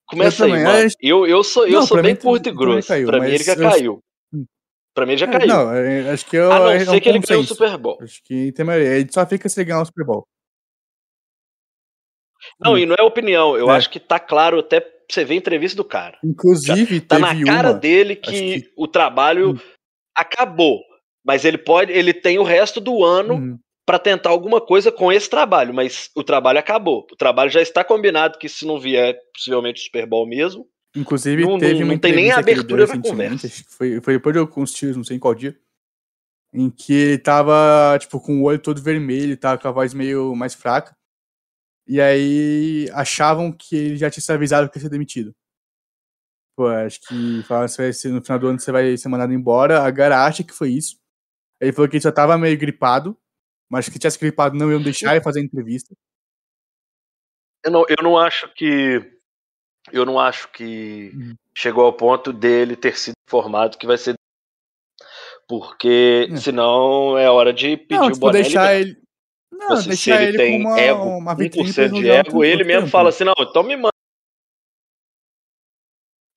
Começa 0.08 0.48
Eu 0.48 0.54
aí, 0.54 0.64
mano. 0.64 0.90
Eu, 1.02 1.26
eu 1.28 1.44
sou, 1.44 1.66
eu 1.66 1.80
Não, 1.80 1.88
sou 1.88 2.00
bem 2.02 2.14
mim 2.14 2.20
curto 2.20 2.48
e 2.48 2.52
grosso. 2.52 2.88
caiu, 2.88 3.08
pra 3.08 3.20
mim 3.20 3.30
ele 3.32 3.44
já 3.44 3.54
eu- 3.54 3.70
caiu. 3.70 4.04
Pra 4.94 5.06
mim 5.06 5.12
ele 5.14 5.20
já 5.20 5.28
caiu. 5.28 5.48
Não, 5.48 5.74
é, 5.74 6.10
acho 6.12 6.26
que 6.26 6.38
eu, 6.38 6.52
a 6.52 6.60
não 6.60 6.70
é 6.70 6.80
ser 6.80 6.90
um 6.90 7.00
que 7.00 7.10
ele 7.10 7.20
ganhe 7.20 7.42
o. 7.42 7.44
Super 7.44 7.78
Bowl. 7.78 7.98
Acho 8.02 8.22
que 8.24 8.52
tem 8.52 8.66
maioria. 8.66 8.94
Ele 9.00 9.10
só 9.12 9.26
fica 9.26 9.50
se 9.50 9.64
ganhar 9.64 9.82
o 9.82 9.86
Super 9.86 10.06
Bowl. 10.06 10.28
Não, 12.60 12.74
Hum. 12.74 12.78
e 12.78 12.86
não 12.86 12.96
é 12.98 13.04
opinião. 13.04 13.56
Eu 13.58 13.70
É. 13.72 13.76
acho 13.76 13.90
que 13.90 14.00
tá 14.00 14.20
claro 14.20 14.60
até 14.60 14.86
você 15.10 15.24
ver 15.24 15.36
a 15.36 15.38
entrevista 15.38 15.76
do 15.78 15.86
cara. 15.86 16.18
Inclusive, 16.24 17.00
Tá 17.02 17.16
teve 17.18 17.44
na 17.44 17.46
cara 17.54 17.70
uma. 17.72 17.80
dele 17.80 18.16
que, 18.16 18.62
que- 18.62 18.72
o 18.76 18.88
trabalho 18.88 19.52
Hum. 19.52 19.58
acabou. 20.16 20.82
Mas 21.26 21.44
ele 21.46 21.58
pode, 21.58 21.92
ele 21.92 22.14
tem 22.14 22.40
o 22.40 22.44
resto 22.44 22.80
do 22.80 23.04
ano 23.04 23.34
Uhum. 23.36 23.60
pra 23.86 24.00
tentar 24.00 24.30
alguma 24.30 24.62
coisa 24.62 24.92
com 24.92 25.12
esse 25.12 25.30
trabalho, 25.30 25.74
mas 25.74 26.10
o 26.16 26.24
trabalho 26.24 26.60
acabou. 26.60 27.06
O 27.12 27.16
trabalho 27.16 27.50
já 27.50 27.62
está 27.62 27.84
combinado 27.84 28.38
que 28.38 28.48
se 28.50 28.66
não 28.66 28.80
vier, 28.80 29.18
possivelmente 29.36 29.82
o 29.82 29.84
Super 29.86 30.06
Bowl 30.06 30.26
mesmo. 30.28 30.66
Inclusive, 30.96 31.44
Não- 31.44 31.58
teve 31.60 31.82
não- 31.82 31.88
não 31.90 31.98
tem 31.98 32.14
nem 32.16 32.32
abertura 32.32 32.86
recentemente, 32.86 33.42
conversa. 33.44 33.64
foi, 33.78 34.02
foi 34.02 34.14
depois 34.16 34.34
de 34.34 34.40
alguns 34.40 34.74
tiros, 34.74 34.96
não 34.98 35.04
sei 35.04 35.18
em 35.18 35.20
qual 35.20 35.36
dia, 35.36 35.56
em 36.54 36.70
que 36.70 36.94
ele 36.94 37.18
tava, 37.18 37.98
tipo, 38.00 38.20
com 38.20 38.42
o 38.42 38.44
olho 38.46 38.58
todo 38.58 38.82
vermelho, 38.82 39.38
tava 39.38 39.58
com 39.62 39.68
a 39.68 39.72
voz 39.72 39.94
meio 39.94 40.34
mais 40.36 40.56
fraca. 40.56 40.96
E 41.88 42.02
aí 42.02 42.90
achavam 42.94 43.52
que 43.52 43.76
ele 43.76 43.98
já 43.98 44.10
tinha 44.10 44.22
se 44.22 44.32
avisado 44.32 44.70
que 44.70 44.78
ia 44.78 44.82
ser 44.82 44.90
demitido. 44.90 45.34
Pô, 46.58 46.68
acho 46.68 47.00
que 47.02 47.44
falaram 47.44 47.68
que 47.68 47.74
você 47.74 47.82
vai 47.84 47.94
ser- 47.94 48.10
no 48.10 48.22
final 48.22 48.40
do 48.40 48.48
ano 48.48 48.60
você 48.60 48.72
vai 48.72 48.98
ser 48.98 49.08
mandado 49.10 49.32
embora. 49.34 49.82
A 49.84 49.92
Gara 49.92 50.26
acha 50.26 50.44
que 50.44 50.54
foi 50.54 50.72
isso. 50.72 50.98
Ele 51.62 51.72
falou 51.72 51.88
que 51.90 51.96
ele 51.98 52.02
só 52.04 52.12
tava 52.12 52.38
meio 52.38 52.58
gripado, 52.58 53.18
mas 53.70 53.88
que 53.88 54.00
tivesse 54.00 54.20
gripado 54.20 54.56
não 54.58 54.72
iam 54.72 54.82
deixar 54.82 55.16
ele 55.16 55.24
fazer 55.24 55.40
a 55.40 55.44
entrevista. 55.44 55.94
Eu 57.64 57.72
não, 57.72 57.86
eu 57.88 58.04
não 58.04 58.18
acho 58.18 58.52
que. 58.54 59.14
Eu 59.92 60.06
não 60.06 60.20
acho 60.20 60.52
que 60.52 61.12
Uhum. 61.16 61.36
chegou 61.56 61.86
ao 61.86 61.94
ponto 61.94 62.34
dele 62.34 62.76
ter 62.76 62.98
sido 62.98 63.14
informado 63.28 63.78
que 63.78 63.88
vai 63.88 63.98
ser. 63.98 64.16
Porque 65.48 66.28
É. 66.32 66.36
senão 66.38 67.18
é 67.18 67.30
hora 67.30 67.54
de 67.54 67.78
pedir 67.78 68.00
não, 68.00 68.08
o 68.08 68.18
boné 68.18 68.42
deixar 68.42 68.76
ele. 68.76 69.02
Não, 69.58 69.72
Assim, 69.74 69.96
se 69.96 70.12
ele 70.12 70.24
ele 70.26 70.38
tem 70.38 70.60
uma, 70.62 70.80
ego, 70.80 71.04
uma 71.18 71.36
vitrine 71.36 71.74
pra 71.74 71.84
1% 71.86 71.94
de 71.94 72.10
ego, 72.10 72.44
ele 72.44 72.64
mesmo 72.64 72.88
fala 72.88 73.10
assim, 73.10 73.24
não, 73.24 73.34
então 73.40 73.64
me 73.64 73.76
manda. 73.76 73.90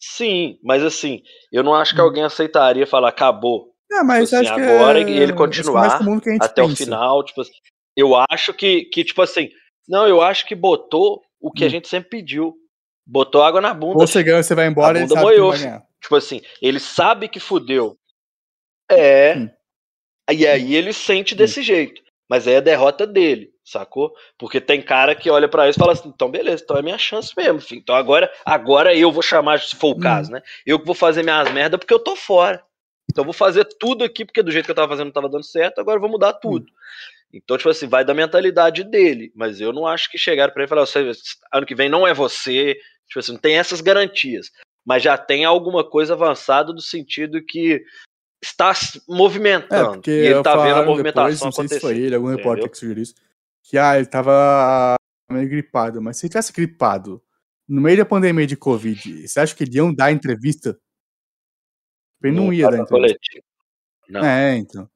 Sim, 0.02 0.58
mas 0.62 0.82
assim, 0.82 1.22
eu 1.52 1.62
não 1.62 1.74
acho 1.74 1.94
que 1.94 2.00
Hum. 2.00 2.04
alguém 2.04 2.22
aceitaria 2.24 2.86
falar, 2.86 3.10
acabou, 3.10 3.74
É, 3.92 4.02
mas 4.02 4.32
assim, 4.32 4.46
acho 4.46 4.60
agora 4.60 4.98
ele 5.00 5.04
que 5.04 5.12
é 5.22 5.26
mais 5.26 5.36
continuar 5.36 6.00
a 6.40 6.44
até 6.44 6.62
o 6.62 6.68
pensa. 6.68 6.84
final, 6.84 7.22
tipo 7.24 7.40
assim, 7.42 7.52
eu 7.96 8.12
acho 8.30 8.54
que, 8.54 8.84
que, 8.86 9.04
tipo 9.04 9.20
assim, 9.20 9.50
não, 9.88 10.06
eu 10.08 10.22
acho 10.22 10.46
que 10.46 10.54
botou 10.54 11.22
o 11.40 11.52
que 11.52 11.64
a 11.64 11.66
Hum. 11.66 11.70
gente 11.70 11.88
sempre 11.88 12.08
pediu. 12.10 12.54
Botou 13.06 13.42
água 13.42 13.60
na 13.60 13.74
bunda. 13.74 14.06
Você 14.06 14.22
ganha 14.22 14.42
você 14.42 14.54
vai 14.54 14.66
embora 14.68 14.96
A 14.96 15.00
e 15.00 15.02
ele 15.04 15.08
sabe 15.08 15.20
moiou. 15.22 15.52
Tipo 16.00 16.16
assim, 16.16 16.40
ele 16.62 16.78
sabe 16.78 17.28
que 17.28 17.40
fudeu. 17.40 17.96
É. 18.90 19.34
Hum. 19.36 19.50
E 20.30 20.46
aí 20.46 20.74
ele 20.74 20.92
sente 20.92 21.34
desse 21.34 21.60
jeito. 21.62 22.00
Mas 22.30 22.46
aí 22.46 22.54
é 22.54 22.58
a 22.58 22.60
derrota 22.60 23.04
dele, 23.08 23.50
sacou? 23.64 24.14
Porque 24.38 24.60
tem 24.60 24.80
cara 24.80 25.16
que 25.16 25.28
olha 25.28 25.48
pra 25.48 25.68
isso 25.68 25.76
e 25.76 25.80
fala 25.80 25.92
assim: 25.94 26.08
então 26.08 26.30
beleza, 26.30 26.62
então 26.62 26.76
é 26.76 26.82
minha 26.82 26.96
chance 26.96 27.32
mesmo, 27.36 27.60
filho. 27.60 27.80
Então 27.80 27.96
agora, 27.96 28.30
agora 28.46 28.94
eu 28.94 29.10
vou 29.10 29.20
chamar, 29.20 29.58
se 29.58 29.74
for 29.74 29.88
o 29.96 29.96
Hum. 29.96 30.00
caso, 30.00 30.30
né? 30.30 30.40
Eu 30.64 30.78
que 30.78 30.86
vou 30.86 30.94
fazer 30.94 31.24
minhas 31.24 31.50
merda 31.50 31.76
porque 31.76 31.92
eu 31.92 31.98
tô 31.98 32.14
fora. 32.14 32.62
Então 33.10 33.22
eu 33.22 33.26
vou 33.26 33.34
fazer 33.34 33.64
tudo 33.64 34.04
aqui, 34.04 34.24
porque 34.24 34.44
do 34.44 34.52
jeito 34.52 34.64
que 34.64 34.70
eu 34.70 34.76
tava 34.76 34.90
fazendo 34.90 35.06
não 35.06 35.12
tava 35.12 35.28
dando 35.28 35.42
certo, 35.42 35.80
agora 35.80 35.96
eu 35.96 36.00
vou 36.00 36.08
mudar 36.08 36.34
tudo. 36.34 36.66
Então, 37.34 37.56
tipo 37.56 37.68
assim, 37.68 37.88
vai 37.88 38.04
da 38.04 38.14
mentalidade 38.14 38.84
dele. 38.84 39.32
Mas 39.34 39.60
eu 39.60 39.72
não 39.72 39.84
acho 39.84 40.08
que 40.08 40.16
chegaram 40.16 40.52
pra 40.52 40.62
ele 40.62 40.68
e 40.68 40.68
falaram: 40.68 40.86
"Você- 40.86 41.12
ano 41.52 41.66
que 41.66 41.74
vem 41.74 41.88
não 41.88 42.06
é 42.06 42.14
você. 42.14 42.76
Tipo 43.08 43.18
assim, 43.18 43.32
não 43.32 43.40
tem 43.40 43.58
essas 43.58 43.80
garantias. 43.80 44.52
Mas 44.86 45.02
já 45.02 45.18
tem 45.18 45.44
alguma 45.44 45.82
coisa 45.82 46.14
avançada 46.14 46.72
do 46.72 46.80
sentido 46.80 47.44
que 47.44 47.82
está 48.42 48.72
se 48.74 48.98
É, 48.98 49.00
movimentando. 49.08 49.92
porque 49.92 50.10
e 50.10 50.26
ele 50.28 50.42
tá 50.42 50.56
vendo 50.56 50.80
a 50.80 50.84
movimentação 50.84 51.30
depois, 51.30 51.40
não 51.40 51.52
sei 51.52 51.68
se 51.68 51.80
foi 51.80 51.98
ele, 51.98 52.14
algum 52.14 52.28
repórter 52.28 52.52
entendeu? 52.64 52.70
que 52.70 52.78
sugeriu 52.78 53.02
isso, 53.02 53.14
que 53.62 53.76
ah, 53.78 53.96
ele 53.96 54.06
tava 54.06 54.94
meio 55.30 55.48
gripado, 55.48 56.00
mas 56.02 56.16
se 56.16 56.26
ele 56.26 56.30
tivesse 56.30 56.52
gripado 56.52 57.22
no 57.68 57.80
meio 57.80 57.98
da 57.98 58.04
pandemia 58.04 58.46
de 58.46 58.56
Covid, 58.56 59.28
você 59.28 59.40
acha 59.40 59.54
que 59.54 59.64
eles 59.64 59.74
iam 59.74 59.94
dar 59.94 60.10
entrevista? 60.10 60.78
Ele 62.22 62.36
não, 62.36 62.52
ia 62.52 62.64
tá 62.64 62.76
dar 62.76 62.82
entrevista. 62.82 63.18
Não. 64.08 64.24
É, 64.24 64.56
então. 64.56 64.90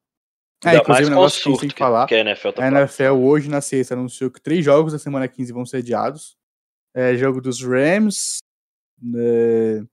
É, 0.63 0.69
Ainda 0.69 0.81
inclusive, 0.81 1.07
um 1.07 1.09
negócio 1.09 1.41
que 1.41 1.47
a 1.47 1.51
gente 1.51 1.59
surto 1.59 1.61
tem 1.61 1.69
que 1.69 1.77
falar. 1.79 2.07
que 2.07 2.15
a 2.15 2.19
NFL 2.19 2.49
tá 2.49 2.63
A. 2.63 2.67
NFL 2.67 3.11
hoje, 3.13 3.49
na 3.49 3.61
sexta, 3.61 3.93
anunciou 3.93 4.29
que 4.31 4.41
três 4.41 4.65
jogos 4.65 4.93
da 4.93 4.99
semana 4.99 5.27
15 5.27 5.53
vão 5.53 5.65
ser 5.65 5.77
adiados. 5.77 6.37
É, 6.93 7.15
jogo 7.15 7.39
dos 7.41 7.61
Rams, 7.61 8.39
né, 9.01 9.85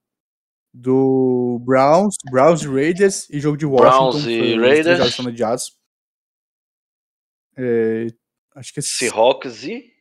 do 0.73 1.59
Browns, 1.64 2.14
Browns 2.31 2.62
e 2.62 2.68
Raiders 2.68 3.29
e 3.31 3.39
jogo 3.41 3.57
de 3.57 3.66
Washington. 3.66 4.11
Browns 4.11 4.27
e 4.27 4.57
Raiders. 4.59 5.20
adiados. 5.20 5.73
É, 7.57 8.07
acho 8.57 8.73
que 8.73 8.81
esse- 8.81 8.97
Seahawks 8.97 9.64
e. 9.64 9.93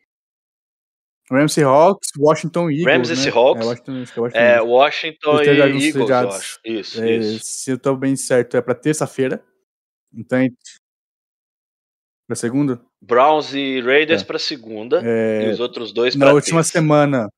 Rams 1.29 1.53
Seahawks, 1.53 2.09
Washington 2.17 2.69
Eagles. 2.69 2.85
Rams 2.85 3.09
e 3.09 3.15
né? 3.15 3.17
Seahawks. 3.17 3.61
É, 3.61 3.65
Washington, 3.69 4.01
acho 4.01 4.13
que 4.13 4.19
é 4.19 4.21
Washington 4.21 4.39
É. 4.39 4.61
Washington 4.61 5.41
e 5.43 5.87
Eagles, 5.87 6.09
eu 6.09 6.29
acho. 6.29 6.59
Isso, 6.65 7.01
É, 7.03 7.15
isso. 7.17 7.45
se 7.45 7.71
eu 7.71 7.79
tô 7.79 7.95
bem 7.95 8.15
certo, 8.17 8.57
é 8.57 8.61
pra 8.61 8.75
terça-feira. 8.75 9.43
Então, 10.13 10.39
a 10.39 10.41
gente- 10.41 10.57
pra 12.27 12.35
segunda? 12.35 12.81
Browns 13.01 13.53
e 13.53 13.79
Raiders 13.81 14.21
É. 14.21 14.25
pra 14.25 14.37
segunda. 14.39 15.01
É, 15.05 15.47
E 15.47 15.51
os 15.51 15.59
outros 15.61 15.93
dois 15.93 16.15
na 16.15 16.33
última 16.33 16.59
terça. 16.59 16.71
semana. 16.73 17.29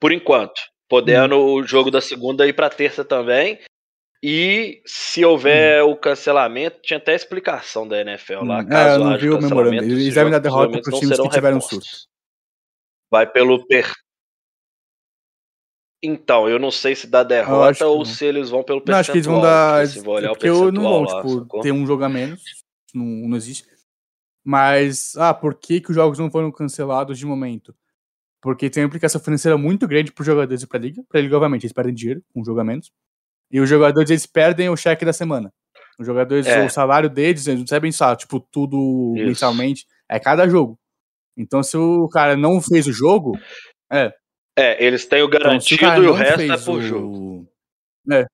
Por 0.00 0.12
enquanto. 0.12 0.60
Podendo 0.90 1.36
Hum. 1.36 1.54
o 1.54 1.62
jogo 1.62 1.88
da 1.88 2.00
segunda 2.00 2.46
ir 2.48 2.52
pra 2.52 2.68
terça 2.68 3.04
também. 3.04 3.60
E 4.22 4.82
se 4.84 5.24
Hum. 5.24 5.30
houver 5.30 5.82
o 5.84 5.96
cancelamento, 5.96 6.80
tinha 6.82 6.98
até 6.98 7.14
explicação 7.14 7.86
da 7.88 8.00
NFL 8.00 8.42
lá. 8.44 8.58
Hum, 8.60 8.66
Caso 8.66 8.94
é, 8.94 8.96
eu 8.96 9.04
não 9.10 9.16
vi 9.18 9.30
o 9.30 9.40
memorando. 9.40 9.76
Eles 9.76 10.12
devem 10.12 10.32
dar 10.32 10.40
derrota 10.40 10.72
pros 10.82 10.92
não 10.92 11.00
times 11.00 11.18
que 11.20 11.28
tiveram 11.30 11.60
surto. 11.60 11.86
Vai 13.10 13.26
pelo 13.26 13.64
per. 13.66 13.90
Então, 16.02 16.48
eu 16.48 16.58
não 16.58 16.70
sei 16.70 16.96
se 16.96 17.06
dá 17.06 17.22
derrota 17.22 17.86
ou 17.86 17.98
não. 17.98 18.04
se 18.04 18.24
eles 18.24 18.50
vão 18.50 18.62
pelo 18.62 18.80
Não, 18.80 18.86
percentual. 18.86 19.00
acho 19.00 19.12
que 19.12 19.18
eles 19.18 19.26
vão 19.26 19.40
dar. 19.40 19.72
porque 19.78 19.84
assim, 19.98 20.02
vou 20.02 20.14
olhar 20.14 20.28
é 20.28 20.30
o 20.30 20.34
porque 20.34 20.48
eu 20.48 20.72
não 20.72 20.82
percentual 20.82 21.02
lá, 21.02 21.16
tipo, 21.22 21.38
sacou? 21.40 21.60
ter 21.60 21.72
um 21.72 21.86
jogo 21.86 22.04
a 22.04 22.08
menos. 22.08 22.42
Não, 22.94 23.04
não 23.04 23.36
existe. 23.36 23.64
Mas, 24.42 25.16
ah, 25.16 25.32
por 25.34 25.54
que, 25.54 25.80
que 25.80 25.90
os 25.90 25.94
jogos 25.94 26.18
não 26.18 26.30
foram 26.30 26.50
cancelados 26.50 27.18
de 27.18 27.26
momento? 27.26 27.74
Porque 28.42 28.70
tem 28.70 28.82
uma 28.82 28.88
implicação 28.88 29.20
financeira 29.20 29.58
muito 29.58 29.86
grande 29.86 30.12
para 30.12 30.22
os 30.22 30.26
jogadores 30.26 30.62
e 30.62 30.66
para 30.66 30.78
a 30.78 30.80
liga. 30.80 31.02
Para 31.08 31.20
a 31.20 31.22
liga, 31.22 31.36
obviamente, 31.36 31.64
eles 31.64 31.72
perdem 31.72 31.94
dinheiro 31.94 32.22
com 32.32 32.42
jogo 32.44 32.60
a 32.60 32.64
menos. 32.64 32.90
E 33.50 33.60
os 33.60 33.68
jogadores, 33.68 34.08
eles 34.10 34.26
perdem 34.26 34.68
o 34.70 34.76
cheque 34.76 35.04
da 35.04 35.12
semana. 35.12 35.52
Os 35.98 36.06
jogadores, 36.06 36.46
É. 36.46 36.64
o 36.64 36.70
salário 36.70 37.10
deles, 37.10 37.46
eles 37.46 37.58
não 37.60 37.64
recebem 37.64 37.92
só, 37.92 38.16
tipo, 38.16 38.40
tudo 38.40 39.12
Isso. 39.16 39.26
mensalmente. 39.26 39.86
É 40.08 40.18
cada 40.18 40.48
jogo. 40.48 40.78
Então, 41.36 41.62
se 41.62 41.76
o 41.76 42.08
cara 42.08 42.36
não 42.36 42.60
fez 42.60 42.86
o 42.86 42.92
jogo, 42.92 43.38
É, 43.90 44.84
eles 44.84 45.06
têm 45.06 45.22
o 45.22 45.26
então, 45.26 45.38
garantido 45.40 45.82
o 45.82 45.86
cara 45.86 45.98
e 45.98 46.02
o 46.02 46.06
não 46.06 46.12
resto 46.14 46.52
é 46.52 46.58
por 46.58 46.78
o... 46.78 46.82
jogo. 46.82 47.48
É, 48.10 48.26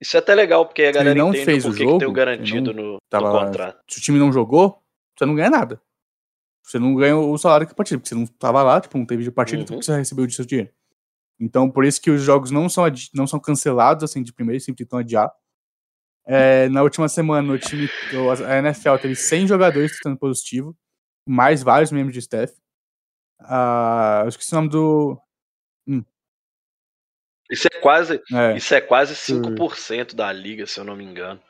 Isso 0.00 0.16
é 0.16 0.20
até 0.20 0.34
legal, 0.34 0.64
porque 0.66 0.82
a 0.82 0.84
ele 0.86 0.94
galera 0.94 1.14
não 1.18 1.30
entende 1.30 1.44
fez 1.44 1.64
o 1.64 1.70
que, 1.72 1.78
que 1.78 1.84
tem 1.84 1.96
o 1.96 2.00
jogo, 2.00 2.12
garantido 2.12 2.70
ele 2.70 2.80
no, 2.82 2.92
no 2.92 2.98
contrato. 3.30 3.80
se 3.88 3.98
o 3.98 4.02
time 4.02 4.18
não 4.18 4.32
jogou, 4.32 4.80
você 5.16 5.26
não 5.26 5.34
ganha 5.34 5.50
nada. 5.50 5.80
Você 6.68 6.78
não 6.78 6.94
ganha 6.94 7.16
o 7.16 7.38
salário 7.38 7.66
que 7.66 7.74
partida, 7.74 7.98
porque 7.98 8.10
você 8.10 8.14
não 8.14 8.26
tava 8.26 8.62
lá, 8.62 8.78
tipo, 8.78 8.98
não 8.98 9.06
teve 9.06 9.22
de 9.22 9.30
partida, 9.30 9.62
então 9.62 9.76
Uhum. 9.76 9.82
você 9.82 9.96
recebeu 9.96 10.26
de 10.26 10.34
seu 10.34 10.44
dinheiro. 10.44 10.70
Então, 11.40 11.70
por 11.70 11.82
isso 11.84 11.98
que 12.00 12.10
os 12.10 12.20
jogos 12.22 12.50
não 12.50 12.68
são, 12.68 12.84
não 13.14 13.26
são 13.26 13.40
cancelados, 13.40 14.04
assim, 14.04 14.22
de 14.22 14.32
primeiro, 14.34 14.60
sempre 14.60 14.84
tentam 14.84 14.98
adiar. 14.98 15.32
É, 16.26 16.68
na 16.68 16.82
última 16.82 17.08
semana, 17.08 17.50
o 17.54 17.58
time, 17.58 17.88
o- 18.12 18.30
a 18.30 18.58
NFL 18.58 18.98
teve 18.98 19.14
100 19.14 19.46
jogadores 19.46 19.92
testando 19.92 20.18
positivo, 20.18 20.76
mais 21.26 21.62
vários 21.62 21.90
membros 21.90 22.12
de 22.12 22.18
staff. 22.20 22.52
Ah, 23.40 24.20
eu 24.24 24.28
esqueci 24.28 24.52
o 24.52 24.56
nome 24.56 24.68
do... 24.68 25.18
Isso 27.50 27.66
é 27.72 27.80
quase, 27.80 28.20
É, 28.30 28.56
isso 28.58 28.74
é 28.74 28.80
quase 28.80 29.14
Deixa 29.14 29.32
eu 29.32 29.36
ver. 29.36 29.56
5% 29.56 30.14
da 30.14 30.30
liga, 30.30 30.66
se 30.66 30.78
eu 30.78 30.84
não 30.84 30.94
me 30.94 31.02
engano. 31.04 31.40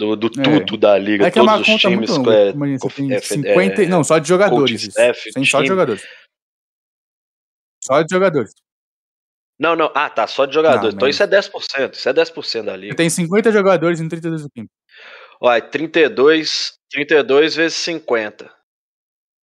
Do, 0.00 0.16
do 0.16 0.26
É. 0.40 0.60
tudo 0.64 0.78
da 0.78 0.96
liga, 0.96 1.26
é 1.26 1.30
que 1.30 1.38
é 1.38 1.42
todos 1.42 1.54
uma 1.54 1.60
os 1.60 1.66
conta 1.66 1.78
times. 1.88 2.10
muito 2.10 2.30
é. 2.30 2.50
Imagina, 2.50 2.78
você 2.78 2.96
tem 2.96 3.12
é, 3.12 3.20
50... 3.20 3.82
é, 3.82 3.86
não, 3.86 4.02
só 4.02 4.18
de 4.18 4.26
jogadores. 4.28 4.82
staff, 4.82 5.30
Sem 5.32 5.44
só 5.44 5.60
de 5.60 5.68
jogadores. 5.68 6.02
Só 7.84 8.02
de 8.02 8.08
jogadores. 8.14 8.52
Não, 9.58 9.76
não. 9.76 9.92
Ah, 9.94 10.08
tá, 10.08 10.26
só 10.26 10.46
de 10.46 10.54
jogadores. 10.54 10.84
Não, 10.84 10.90
então 10.96 11.06
mas- 11.06 11.16
isso 11.16 11.22
é 11.22 11.26
10%. 11.26 11.94
Isso 11.94 12.08
é 12.08 12.12
10% 12.14 12.64
da 12.64 12.76
liga. 12.76 12.96
Tem 12.96 13.10
50 13.10 13.52
jogadores 13.52 14.00
em 14.00 14.08
32 14.08 14.46
equipes. 14.46 14.70
Olha, 15.40 15.60
32, 15.60 16.72
32 16.90 17.54
vezes 17.56 17.76
50. 17.76 18.50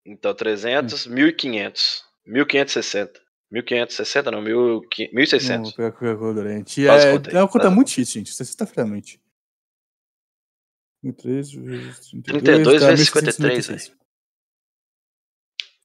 Então, 0.05 0.33
300, 0.33 1.05
Hum. 1.07 1.11
1.500. 1.13 2.01
1.560. 2.27 3.11
1.560 3.53 4.31
não, 4.31 4.41
1.500, 4.41 4.53
Vou 4.53 4.81
1.600. 5.13 5.75
pegar 5.75 5.87
a 5.87 5.91
calculadora. 5.91 6.49
A 6.49 6.57
gente 6.57 6.83
Quase 6.85 7.05
é, 7.07 7.09
é 7.11 7.13
uma 7.15 7.47
conta 7.47 7.59
quase. 7.65 7.75
muito 7.75 7.87
difícil, 7.89 8.13
gente. 8.21 8.31
É 8.31 8.33
sexta-feira 8.33 8.83
à 8.83 8.85
noite. 8.91 9.19
33 11.01 11.51
vezes 11.53 12.09
32, 12.25 12.43
32 12.43 12.81
dá 12.81 12.87
vezes 12.89 13.11
1696. 13.13 13.81
53, 13.83 13.97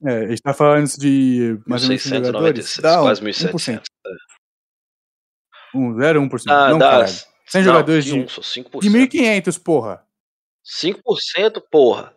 É, 0.04 0.24
a 0.24 0.28
gente 0.30 0.42
tá 0.42 0.52
falando 0.54 0.86
de 0.98 1.58
mais 1.66 1.82
ou 1.82 1.88
menos 1.88 2.02
100 2.02 2.24
jogadores. 2.24 2.66
1.696, 2.66 2.80
Dá 2.82 3.00
um, 3.00 3.04
quase 3.04 3.22
1%. 3.22 3.52
1.700. 3.52 3.82
Um, 5.74 5.94
0,1%. 5.94 6.42
Ah, 6.48 6.68
não, 6.70 6.78
dá. 6.78 6.90
caralho. 6.90 7.12
100 7.46 7.62
não, 7.62 7.62
jogadores 7.72 8.04
de, 8.04 8.14
um, 8.14 8.28
só 8.28 8.40
5%. 8.40 8.80
de 8.80 8.88
1.500, 8.90 9.62
porra. 9.62 10.04
5%, 10.64 11.62
porra. 11.70 12.14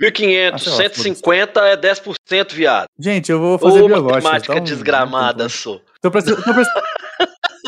1.500, 0.00 0.52
Ah, 0.54 0.58
sei 0.58 0.70
lá, 0.72 0.76
150 0.78 1.60
é 1.68 1.76
10%, 1.76 2.52
viado. 2.52 2.86
Gente, 2.98 3.30
eu 3.32 3.40
vou 3.40 3.58
fazer 3.58 3.82
Ô, 3.82 3.86
biológica. 3.88 4.12
matemática 4.22 4.54
tá 4.54 4.60
um- 4.60 4.64
desgramada, 4.64 5.46
um 5.46 5.48
sou. 5.48 5.82
Tô 6.00 6.10
prestando, 6.10 6.36
tô 6.44 6.54
prestando, 6.54 6.86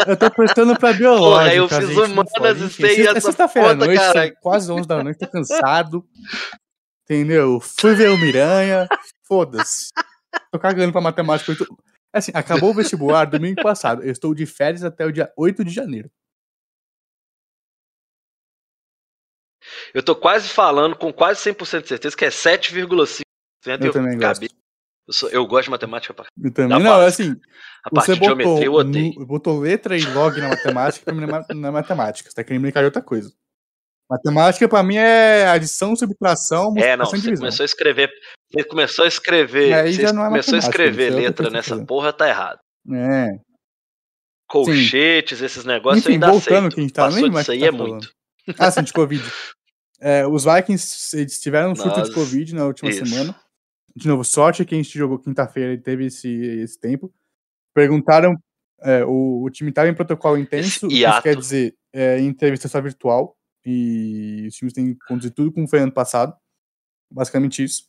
eu 0.07 0.17
tô 0.17 0.31
prestando 0.31 0.79
pra 0.79 0.93
biológica. 0.93 1.45
Porra, 1.45 1.55
eu 1.55 1.69
fiz 1.69 1.97
humanas 1.97 2.61
e 2.61 2.71
sei 2.71 3.07
essa 3.07 3.21
sexta-feira 3.21 3.71
à 3.71 3.75
noite, 3.75 3.99
caralho. 4.01 4.37
quase 4.41 4.71
11 4.73 4.89
da 4.89 5.03
noite, 5.03 5.19
tô 5.19 5.29
cansado. 5.29 6.05
Entendeu? 7.05 7.61
Fui 7.61 7.95
ver 7.95 8.11
o 8.11 8.19
Miranha. 8.19 8.89
Foda-se. 9.25 9.91
Tô 10.53 10.59
cagando 10.59 10.93
pra 10.93 11.01
matemática. 11.01 11.53
eu 11.53 11.57
tô- 11.59 11.79
Assim, 12.13 12.33
acabou 12.35 12.71
o 12.71 12.75
vestibular 12.75 13.25
domingo 13.27 13.63
passado. 13.63 14.03
Eu 14.03 14.11
estou 14.11 14.35
de 14.35 14.47
férias 14.47 14.83
até 14.85 15.05
o 15.05 15.13
dia 15.13 15.31
8 15.37 15.65
de 15.65 15.71
janeiro. 15.73 16.11
Eu 19.93 20.03
tô 20.03 20.15
quase 20.15 20.49
falando 20.49 20.97
com 20.97 21.13
quase 21.13 21.41
100% 21.41 21.83
de 21.83 21.89
certeza 21.89 22.17
que 22.17 22.25
é 22.25 22.29
7,5%. 22.31 23.23
Eu 23.81 23.93
também 23.93 24.17
gosto. 24.19 24.47
Eu, 25.07 25.13
sou- 25.15 25.29
eu 25.31 25.47
gosto 25.47 25.65
de 25.65 25.71
matemática. 25.71 26.13
pra- 26.15 26.27
Eu 26.43 26.53
também. 26.53 26.79
Não, 26.83 26.99
básica. 26.99 27.23
assim, 27.25 27.41
A 27.85 27.91
parte 27.91 28.07
você 28.07 28.15
de 28.15 28.21
botou, 28.21 28.37
geometria 28.43 28.67
eu 28.67 28.73
odeio. 28.75 29.27
botou 29.27 29.59
letra 29.61 29.97
e 29.97 30.05
log 30.13 30.41
na 30.41 30.49
matemática, 30.49 31.05
pra 31.05 31.15
mim 31.15 31.27
não 31.27 31.37
é 31.37 31.55
não 31.55 31.69
é 31.69 31.73
matemática. 31.73 32.29
Você 32.29 32.35
tá 32.35 32.43
querendo 32.45 32.63
brincar 32.63 32.81
de 32.81 32.87
outra 32.87 33.03
coisa. 33.03 33.33
Matemática, 34.11 34.69
pra 34.69 34.83
mim, 34.85 34.97
é 34.97 35.47
adição, 35.49 35.95
subtração, 35.97 36.75
É, 36.77 36.97
não, 36.97 37.05
multiplicação 37.05 37.05
e 37.05 37.07
você 37.07 37.17
divisão. 37.23 37.41
começou 37.43 37.63
a 37.63 37.67
escrever. 37.67 38.11
Você 38.53 38.65
começou 38.65 39.05
a 39.05 39.09
escrever. 39.09 39.73
Aí 39.75 39.95
Você 39.95 40.03
já 40.03 40.13
não 40.13 40.25
é 40.25 40.29
começou 40.29 40.55
a 40.55 40.59
escrever 40.59 41.13
é 41.13 41.17
letra 41.17 41.51
nessa 41.51 41.85
porra, 41.85 42.13
tá 42.13 42.29
errado. 42.29 42.59
É. 42.93 43.29
Colchetes, 44.49 45.41
esses 45.43 45.65
negócios 45.65 46.05
Enfim, 46.05 46.11
eu 46.11 46.15
ainda 46.15 46.27
voltando 46.31 46.57
aceito. 46.59 46.75
que 46.75 46.81
a 46.81 46.83
gente 46.83 46.93
tá- 46.93 47.05
Passou 47.07 47.21
nem 47.21 47.31
disso 47.33 47.51
aí 47.51 47.61
tá 47.61 47.67
é 47.67 47.73
falando. 47.73 47.89
muito. 47.91 48.11
Ah, 48.59 48.71
sim, 48.71 48.83
de 48.83 48.93
Covid. 48.93 49.23
É, 49.99 50.27
os 50.27 50.45
Vikings 50.45 51.17
eles 51.17 51.41
tiveram 51.41 51.73
um 51.73 51.75
surto 51.75 52.03
de 52.03 52.13
Covid 52.13 52.55
na 52.55 52.67
última 52.67 52.91
isso. 52.91 53.07
semana. 53.07 53.35
De 53.97 54.07
novo, 54.07 54.23
sorte 54.23 54.63
que 54.67 54.75
a 54.75 54.79
gente 54.79 54.97
jogou 54.97 55.19
quinta-feira 55.19 55.73
e 55.73 55.79
teve 55.79 56.05
esse, 56.05 56.29
esse 56.29 56.79
tempo. 56.79 57.11
Perguntaram, 57.73 58.37
é, 58.83 59.03
o, 59.07 59.43
o 59.43 59.51
time 59.51 59.71
estava 59.71 59.89
em 59.89 59.95
protocolo 59.95 60.37
intenso, 60.37 60.87
o 60.87 60.93
isso 60.93 61.23
quer 61.23 61.35
dizer 61.35 61.75
é, 61.95 62.21
entrevista 62.21 62.69
só 62.69 62.79
virtual. 62.79 63.35
E 63.65 64.45
os 64.47 64.55
times 64.55 64.75
têm 64.75 64.95
que 64.95 65.01
conduzir 65.09 65.33
tudo 65.33 65.51
como 65.51 65.67
foi 65.67 65.81
ano 65.81 65.91
passado. 65.91 66.37
Basicamente 67.11 67.65
isso. 67.65 67.89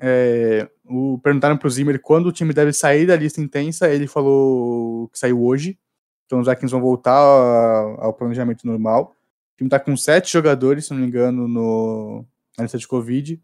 É, 0.00 0.68
o, 0.84 1.18
perguntaram 1.22 1.58
pro 1.58 1.68
Zimmer 1.68 2.00
quando 2.00 2.26
o 2.26 2.32
time 2.32 2.54
deve 2.54 2.72
sair 2.72 3.06
da 3.06 3.14
lista 3.14 3.40
intensa. 3.40 3.88
Ele 3.88 4.08
falou 4.08 5.08
que 5.08 5.18
saiu 5.18 5.44
hoje. 5.44 5.78
Então 6.24 6.40
os 6.40 6.48
Vikings 6.48 6.72
vão 6.72 6.80
voltar 6.80 7.12
ao 7.12 8.14
planejamento 8.14 8.66
normal. 8.66 9.14
O 9.54 9.58
time 9.58 9.68
tá 9.70 9.78
com 9.78 9.96
sete 9.96 10.32
jogadores, 10.32 10.86
se 10.86 10.92
não 10.92 11.00
me 11.00 11.06
engano, 11.06 11.46
no, 11.46 12.24
na 12.56 12.64
lista 12.64 12.78
de 12.78 12.88
Covid. 12.88 13.40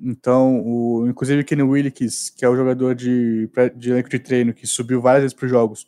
Então, 0.00 0.60
o, 0.64 1.08
inclusive 1.08 1.42
o 1.42 1.44
Kenny 1.44 1.62
Willis, 1.62 2.30
que 2.30 2.44
é 2.44 2.48
o 2.48 2.56
jogador 2.56 2.94
de, 2.94 3.50
de 3.76 3.90
elenco 3.90 4.08
de 4.08 4.18
treino, 4.18 4.54
que 4.54 4.66
subiu 4.66 5.00
várias 5.00 5.22
vezes 5.22 5.36
para 5.36 5.46
os 5.46 5.50
jogos. 5.50 5.86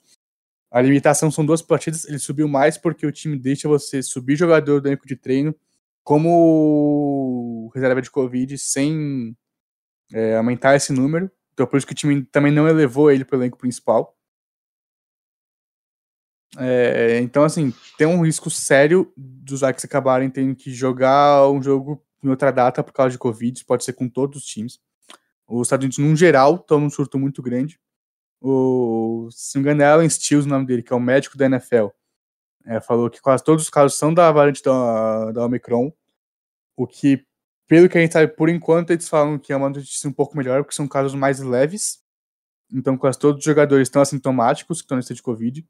A 0.70 0.80
limitação 0.80 1.30
são 1.30 1.44
duas 1.44 1.62
partidas, 1.62 2.04
ele 2.04 2.18
subiu 2.18 2.48
mais 2.48 2.76
porque 2.78 3.06
o 3.06 3.12
time 3.12 3.38
deixa 3.38 3.68
você 3.68 4.02
subir 4.02 4.36
jogador 4.36 4.80
do 4.80 4.88
elenco 4.88 5.06
de 5.06 5.16
treino 5.16 5.54
como 6.04 7.70
reserva 7.74 8.00
de 8.02 8.11
Covid 8.11 8.56
sem 8.58 9.36
é, 10.12 10.36
aumentar 10.36 10.76
esse 10.76 10.92
número. 10.92 11.30
Então, 11.52 11.66
por 11.66 11.76
isso 11.76 11.86
que 11.86 11.92
o 11.92 11.96
time 11.96 12.24
também 12.24 12.52
não 12.52 12.68
elevou 12.68 13.11
ele 13.11 13.24
para 13.24 13.36
o 13.36 13.40
elenco 13.40 13.58
principal. 13.58 14.16
É, 16.58 17.20
então, 17.20 17.44
assim, 17.44 17.72
tem 17.96 18.06
um 18.06 18.24
risco 18.24 18.50
sério 18.50 19.12
dos 19.16 19.61
Vikings 19.61 19.86
acabarem 19.86 20.30
tendo 20.30 20.54
que 20.56 20.72
jogar 20.72 21.48
um 21.48 21.62
jogo 21.62 22.04
em 22.22 22.28
outra 22.28 22.50
data 22.50 22.82
por 22.82 22.92
causa 22.92 23.12
de 23.12 23.18
Covid. 23.18 23.64
Pode 23.64 23.84
ser 23.84 23.92
com 23.92 24.08
todos 24.08 24.38
os 24.38 24.44
times. 24.44 24.78
Os 25.46 25.66
Estados 25.66 25.84
Unidos, 25.84 25.98
num 25.98 26.16
geral, 26.16 26.56
estão 26.56 26.80
num 26.80 26.90
surto 26.90 27.18
muito 27.18 27.42
grande. 27.42 27.78
O, 28.40 29.28
se 29.30 29.56
não 29.56 29.62
me 29.62 29.68
engano, 29.68 29.82
é 29.82 29.86
Alan 29.86 30.08
Stills 30.08 30.46
o 30.46 30.50
nome 30.50 30.66
dele, 30.66 30.82
que 30.82 30.92
é 30.92 30.96
o 30.96 31.00
médico 31.00 31.36
da 31.36 31.46
NFL. 31.46 31.88
É, 32.64 32.80
falou 32.80 33.10
que 33.10 33.20
quase 33.20 33.42
todos 33.42 33.64
os 33.64 33.70
casos 33.70 33.98
são 33.98 34.12
da 34.12 34.30
variante 34.30 34.62
da, 34.62 35.32
da 35.32 35.44
Omicron. 35.44 35.92
O 36.76 36.86
que, 36.86 37.26
pelo 37.66 37.88
que 37.88 37.98
a 37.98 38.00
gente 38.00 38.12
sabe, 38.12 38.28
por 38.28 38.48
enquanto, 38.48 38.90
eles 38.90 39.08
falam 39.08 39.38
que 39.38 39.52
é 39.52 39.56
uma 39.56 39.68
notícia 39.68 40.08
um 40.08 40.12
pouco 40.12 40.36
melhor, 40.36 40.62
porque 40.62 40.74
são 40.74 40.86
casos 40.88 41.14
mais 41.14 41.40
leves. 41.40 42.00
Então, 42.72 42.96
quase 42.96 43.18
todos 43.18 43.40
os 43.40 43.44
jogadores 43.44 43.88
estão 43.88 44.00
assintomáticos, 44.00 44.80
que 44.80 44.84
estão 44.84 44.96
na 44.96 45.00
lista 45.00 45.14
de 45.14 45.22
Covid. 45.22 45.66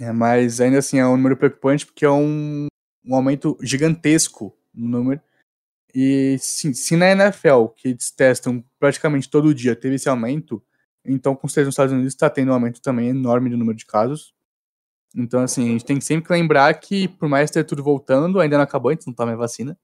É, 0.00 0.12
mas 0.12 0.60
ainda 0.60 0.78
assim 0.78 0.98
é 0.98 1.06
um 1.06 1.16
número 1.16 1.36
preocupante 1.36 1.86
porque 1.86 2.04
é 2.04 2.10
um, 2.10 2.66
um 3.04 3.14
aumento 3.14 3.56
gigantesco 3.62 4.54
número. 4.76 5.20
E 5.94 6.36
sim, 6.38 6.74
se 6.74 6.96
na 6.96 7.10
NFL, 7.10 7.66
que 7.76 7.88
eles 7.88 8.10
testam 8.10 8.62
praticamente 8.78 9.30
todo 9.30 9.54
dia, 9.54 9.74
teve 9.74 9.94
esse 9.96 10.08
aumento, 10.08 10.62
então 11.04 11.34
com 11.34 11.48
certeza 11.48 11.66
nos 11.66 11.72
Estados 11.74 11.92
Unidos 11.92 12.12
está 12.12 12.28
tendo 12.28 12.50
um 12.50 12.54
aumento 12.54 12.80
também 12.82 13.08
enorme 13.08 13.48
de 13.50 13.56
número 13.56 13.76
de 13.78 13.86
casos. 13.86 14.34
Então, 15.14 15.40
assim, 15.42 15.64
a 15.68 15.72
gente 15.72 15.84
tem 15.84 15.98
que 15.98 16.04
sempre 16.04 16.30
lembrar 16.34 16.72
que, 16.74 17.08
por 17.08 17.28
mais 17.28 17.50
ter 17.50 17.64
tudo 17.64 17.82
voltando, 17.82 18.38
ainda 18.40 18.56
não 18.58 18.64
acabou, 18.64 18.92
não 19.06 19.14
toma 19.14 19.32
a 19.32 19.36
vacina. 19.36 19.78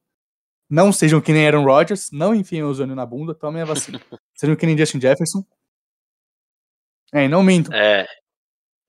Não 0.69 0.93
sejam 0.93 1.21
que 1.21 1.33
nem 1.33 1.47
Aaron 1.47 1.65
Rodgers, 1.65 2.11
não 2.13 2.35
enfiem 2.35 2.63
o 2.63 2.69
ozônio 2.69 2.95
na 2.95 3.07
bunda, 3.07 3.35
tomem 3.35 3.63
a 3.63 3.65
vacina. 3.65 3.99
sejam 4.35 4.55
que 4.57 4.67
nem 4.67 4.77
Justin 4.77 5.01
Jefferson. 5.01 5.45
É, 7.15 7.25
e 7.25 7.29
não 7.29 7.43
mintam. 7.43 7.75
É. 7.75 8.07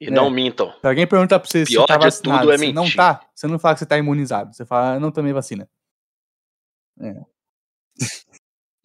E 0.01 0.07
É. 0.07 0.11
não 0.11 0.29
mintam. 0.29 0.71
Se 0.81 0.87
alguém 0.87 1.07
perguntar 1.07 1.39
pra 1.39 1.49
você 1.49 1.65
se 1.65 1.71
Pior 1.73 1.85
tá 1.85 1.97
de 1.97 2.05
vacinado, 2.05 2.41
tudo 2.41 2.51
é 2.53 2.57
você 2.57 2.71
não 2.73 2.89
tá, 2.91 3.21
você 3.33 3.47
não 3.47 3.59
fala 3.59 3.75
que 3.75 3.79
você 3.79 3.85
tá 3.85 3.97
imunizado. 3.97 4.53
Você 4.53 4.65
fala, 4.65 4.95
"Ah, 4.95 4.99
não 4.99 5.11
tomei 5.11 5.31
vacina. 5.33 5.69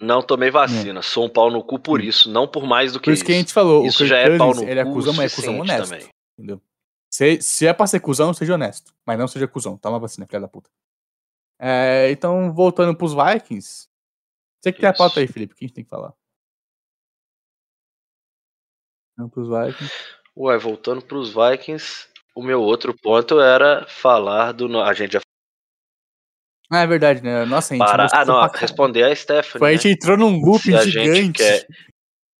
Não 0.01 0.23
tomei 0.23 0.51
vacina. 0.51 1.03
Sou 1.03 1.27
um 1.27 1.29
pau 1.29 1.51
no 1.51 1.63
cu 1.65 1.79
por 1.79 2.01
Hum. 2.01 2.05
isso, 2.05 2.31
não 2.31 2.47
por 2.47 2.65
mais 2.67 2.93
do 2.93 3.01
que 3.01 3.07
Por 3.07 3.11
isso 3.13 3.23
isso. 3.23 3.27
que 3.27 3.33
a 3.33 3.37
gente 3.37 3.53
falou, 3.53 3.85
Isso 3.85 4.07
já 4.07 4.19
é 4.19 4.39
pau 4.39 4.55
no 4.55 4.63
ele 4.63 4.79
é 4.81 4.85
cu 4.85 4.93
cuzão, 4.93 5.13
mas 5.15 5.33
é 5.33 5.37
cuzão 5.37 5.59
honesto. 5.61 5.91
também. 5.91 6.09
Entendeu? 6.39 6.63
Se, 7.11 7.41
se 7.43 7.67
é 7.67 7.73
pra 7.73 7.87
ser 7.87 8.01
cuzão, 8.01 8.33
seja 8.33 8.55
honesto. 8.55 8.95
Mas 9.05 9.19
não 9.19 9.27
seja 9.27 9.49
cuzão. 9.49 9.77
Toma 9.77 9.99
vacina, 9.99 10.27
filha 10.27 10.41
da 10.41 10.49
puta. 10.49 10.71
É, 11.59 12.11
então, 12.13 12.53
voltando 12.53 12.97
pros 12.97 13.13
Vikings. 13.13 13.89
Você 14.61 14.73
que 14.73 14.79
tem 14.81 14.89
a 14.89 14.93
Isso. 14.93 14.99
pauta 14.99 15.19
aí, 15.21 15.27
Felipe, 15.27 15.55
o 15.55 15.57
que 15.57 15.65
a 15.65 15.69
gente 15.69 15.75
tem 15.75 15.85
que 15.85 15.91
falar? 15.91 16.13
Vamos 19.17 19.33
pros 19.33 19.49
Vikings. 19.49 19.93
Ué, 20.37 20.57
voltando 20.59 21.03
pros 21.03 21.31
Vikings, 21.35 22.07
o 22.37 22.43
meu 22.43 22.61
outro 22.63 22.95
ponto 22.97 23.41
era 23.41 23.85
falar 23.89 24.53
do. 24.53 24.81
A 24.81 24.93
gente 24.95 25.13
já 25.15 25.21
Ah, 26.71 26.81
é 26.83 26.87
verdade, 26.87 27.23
né? 27.23 27.45
Nossa, 27.47 27.73
a 27.75 27.77
gente. 27.77 27.87
para. 27.87 28.07
Ah, 28.12 28.25
não, 28.25 28.47
responder 28.49 29.05
a 29.05 29.14
Stephanie. 29.14 29.59
Foi, 29.59 29.69
a 29.71 29.73
né? 29.73 29.79
gente 29.79 29.89
entrou 29.95 30.16
num 30.16 30.39
loop 30.41 30.75
a 30.75 30.85
gente 30.85 30.93
gigante. 30.93 31.33
quer- 31.39 31.66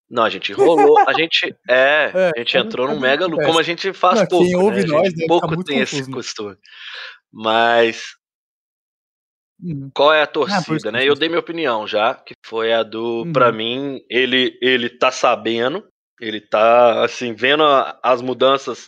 Não, 0.09 0.23
a 0.23 0.29
gente 0.29 0.53
rolou, 0.53 0.97
a 1.07 1.13
gente. 1.13 1.55
É, 1.67 2.11
É, 2.13 2.31
a 2.35 2.39
gente 2.39 2.57
entrou 2.57 2.85
é 2.87 2.89
num 2.89 2.95
que 2.97 3.01
mega 3.01 3.25
loop, 3.25 3.43
como 3.45 3.59
a 3.59 3.63
gente 3.63 3.91
faz 3.93 4.19
Não, 4.21 4.27
pouco. 4.27 4.45
quem 4.45 4.55
ouve 4.55 4.81
né? 4.81 4.83
A 4.83 5.01
nós 5.01 5.13
pouco 5.27 5.63
tem 5.63 5.79
esse 5.79 5.95
confuso, 5.97 6.09
né? 6.11 6.15
costume. 6.15 6.55
Mas 7.31 8.03
Uhum. 9.61 9.89
qual 9.93 10.13
é 10.13 10.21
a 10.21 10.23
Ah, 10.23 10.27
torcida, 10.27 10.79
que 10.79 10.91
né? 10.91 11.03
eu 11.05 11.15
dei 11.15 11.27
minha 11.27 11.39
opinião 11.39 11.85
já, 11.85 12.13
que 12.15 12.33
foi 12.45 12.71
a 12.73 12.81
do. 12.83 13.23
Uhum. 13.23 13.33
Pra 13.33 13.51
mim, 13.51 13.99
ele, 14.09 14.57
ele 14.61 14.89
tá 14.89 15.11
sabendo, 15.11 15.85
ele 16.21 16.39
tá, 16.39 17.03
assim, 17.03 17.33
vendo 17.33 17.63
a- 17.63 17.99
as 18.01 18.21
mudanças 18.21 18.87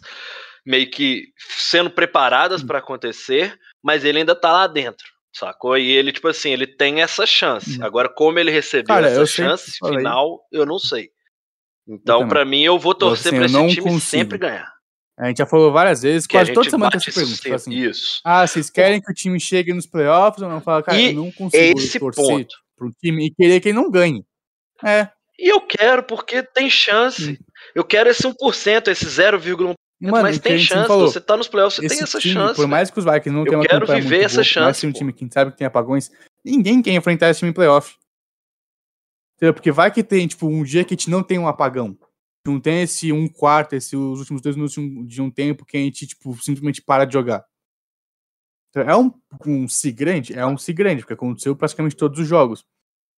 meio 0.66 0.90
que 0.90 1.24
sendo 1.58 1.90
preparadas 1.90 2.62
Uhum. 2.62 2.68
pra 2.68 2.80
acontecer, 2.80 3.58
mas 3.84 4.06
ele 4.06 4.20
ainda 4.20 4.36
tá 4.36 4.52
lá 4.52 4.68
dentro. 4.68 5.06
Sacou? 5.34 5.78
E 5.78 5.90
ele, 5.92 6.12
tipo 6.12 6.28
assim, 6.28 6.52
ele 6.52 6.68
tem 6.68 7.02
essa 7.02 7.26
chance. 7.26 7.78
Uhum. 7.80 7.86
Agora, 7.86 8.10
como 8.10 8.38
ele 8.38 8.52
recebeu 8.52 8.88
Cara, 8.88 9.08
essa 9.08 9.26
sempre 9.26 9.50
chance 9.50 9.78
final, 9.84 10.42
eu 10.52 10.66
não 10.66 10.78
sei. 10.78 11.10
Então, 11.88 12.20
também. 12.20 12.30
pra 12.30 12.46
mim, 12.46 12.62
eu 12.64 12.78
vou 12.78 12.94
torcer 12.94 13.30
assim, 13.30 13.38
pra 13.38 13.46
esse 13.46 13.54
não 13.54 13.68
time 13.68 13.82
consigo. 13.82 14.00
sempre 14.02 14.38
ganhar. 14.38 14.72
A 15.18 15.28
gente 15.28 15.38
já 15.38 15.46
falou 15.46 15.72
várias 15.72 16.02
vezes, 16.02 16.26
Que 16.28 16.36
quase 16.38 16.54
toda 16.54 16.70
semana 16.70 16.92
tem 16.92 16.98
essa 17.00 17.12
pergunta. 17.12 17.42
tipo 17.42 17.54
assim, 17.56 17.72
Isso. 17.74 18.22
ah, 18.24 18.46
vocês 18.48 18.70
querem 18.70 19.02
que 19.02 19.12
o 19.12 19.14
time 19.14 19.40
chegue 19.40 19.74
nos 19.74 19.86
playoffs 19.86 20.42
ou 20.42 20.50
não? 20.50 20.62
Fala, 20.62 20.82
cara, 20.84 20.98
E 21.00 21.08
eu 21.08 21.14
não 21.14 21.32
consigo 21.32 21.80
Esse 21.80 22.00
torcer 22.00 22.26
ponto. 22.26 22.56
pro 22.78 22.92
time 23.02 23.28
e 23.28 23.32
querer 23.34 23.60
que 23.60 23.70
ele 23.70 23.78
não 23.78 23.90
ganhe. 23.92 24.26
É, 24.84 25.10
E 25.40 25.52
eu 25.52 25.62
quero, 25.62 26.04
porque 26.04 26.42
tem 26.44 26.70
chance. 26.70 27.40
Eu 27.76 27.84
quero 27.84 28.10
esse 28.10 28.24
1%, 28.28 28.88
esse 28.88 29.06
0,1%. 29.06 29.76
Mano, 30.10 30.24
mas 30.24 30.40
tem 30.40 30.58
chance. 30.58 30.88
falou, 30.88 31.08
Você 31.08 31.22
tá 31.22 31.38
nos 31.38 31.48
playoffs, 31.48 31.80
você 31.80 31.88
tem 31.88 32.04
essa 32.04 32.20
time, 32.20 32.34
chance. 32.34 32.56
por 32.56 32.68
mais 32.68 32.90
que 32.90 32.98
os 32.98 33.06
Vikings 33.06 33.30
não 33.30 33.44
tenham 33.44 33.60
uma 33.60 33.68
quero 33.68 33.86
viver 33.86 34.00
muito 34.00 34.26
essa 34.26 34.36
boa, 34.36 34.38
mais 34.38 34.48
chance, 34.48 34.74
que 34.74 34.82
seja 34.82 34.88
um 34.88 34.94
time 34.94 35.14
que 35.14 35.30
sabe 35.32 35.52
que 35.52 35.58
tem 35.58 35.68
apagões, 35.68 36.12
ninguém 36.44 36.82
quer 36.82 36.94
enfrentar 36.94 37.30
esse 37.30 37.40
time 37.40 37.52
em 37.52 37.54
playoff. 37.54 37.96
Entendeu? 39.36 39.54
Porque 39.54 39.72
vai 39.72 39.92
que 39.92 40.04
tem, 40.04 40.28
tipo, 40.28 40.48
um 40.48 40.64
dia 40.64 40.84
que 40.84 40.94
a 40.94 40.98
gente 40.98 41.10
não 41.10 41.24
tem 41.24 41.40
um 41.40 41.48
apagão. 41.48 41.98
Não 42.46 42.60
tem 42.60 42.82
esse 42.82 43.12
um 43.12 43.28
quarto, 43.28 43.74
esse, 43.74 43.96
os 43.96 44.20
últimos 44.20 44.42
dois 44.42 44.56
minutos 44.56 44.76
de 45.08 45.22
um, 45.22 45.30
tempo 45.30 45.66
que 45.66 45.78
a 45.78 45.80
gente, 45.80 46.08
tipo, 46.08 46.36
simplesmente 46.42 46.82
para 46.82 47.06
de 47.06 47.14
jogar. 47.14 47.46
Então, 48.70 48.84
é 48.84 48.96
um, 48.96 49.12
um 49.46 49.68
si 49.68 49.92
grande? 49.92 50.34
É 50.34 50.46
um 50.46 50.58
si 50.58 50.74
grande, 50.74 51.02
porque 51.02 51.14
aconteceu 51.14 51.56
praticamente 51.56 51.96
todos 51.96 52.20
os 52.20 52.28
jogos. 52.28 52.64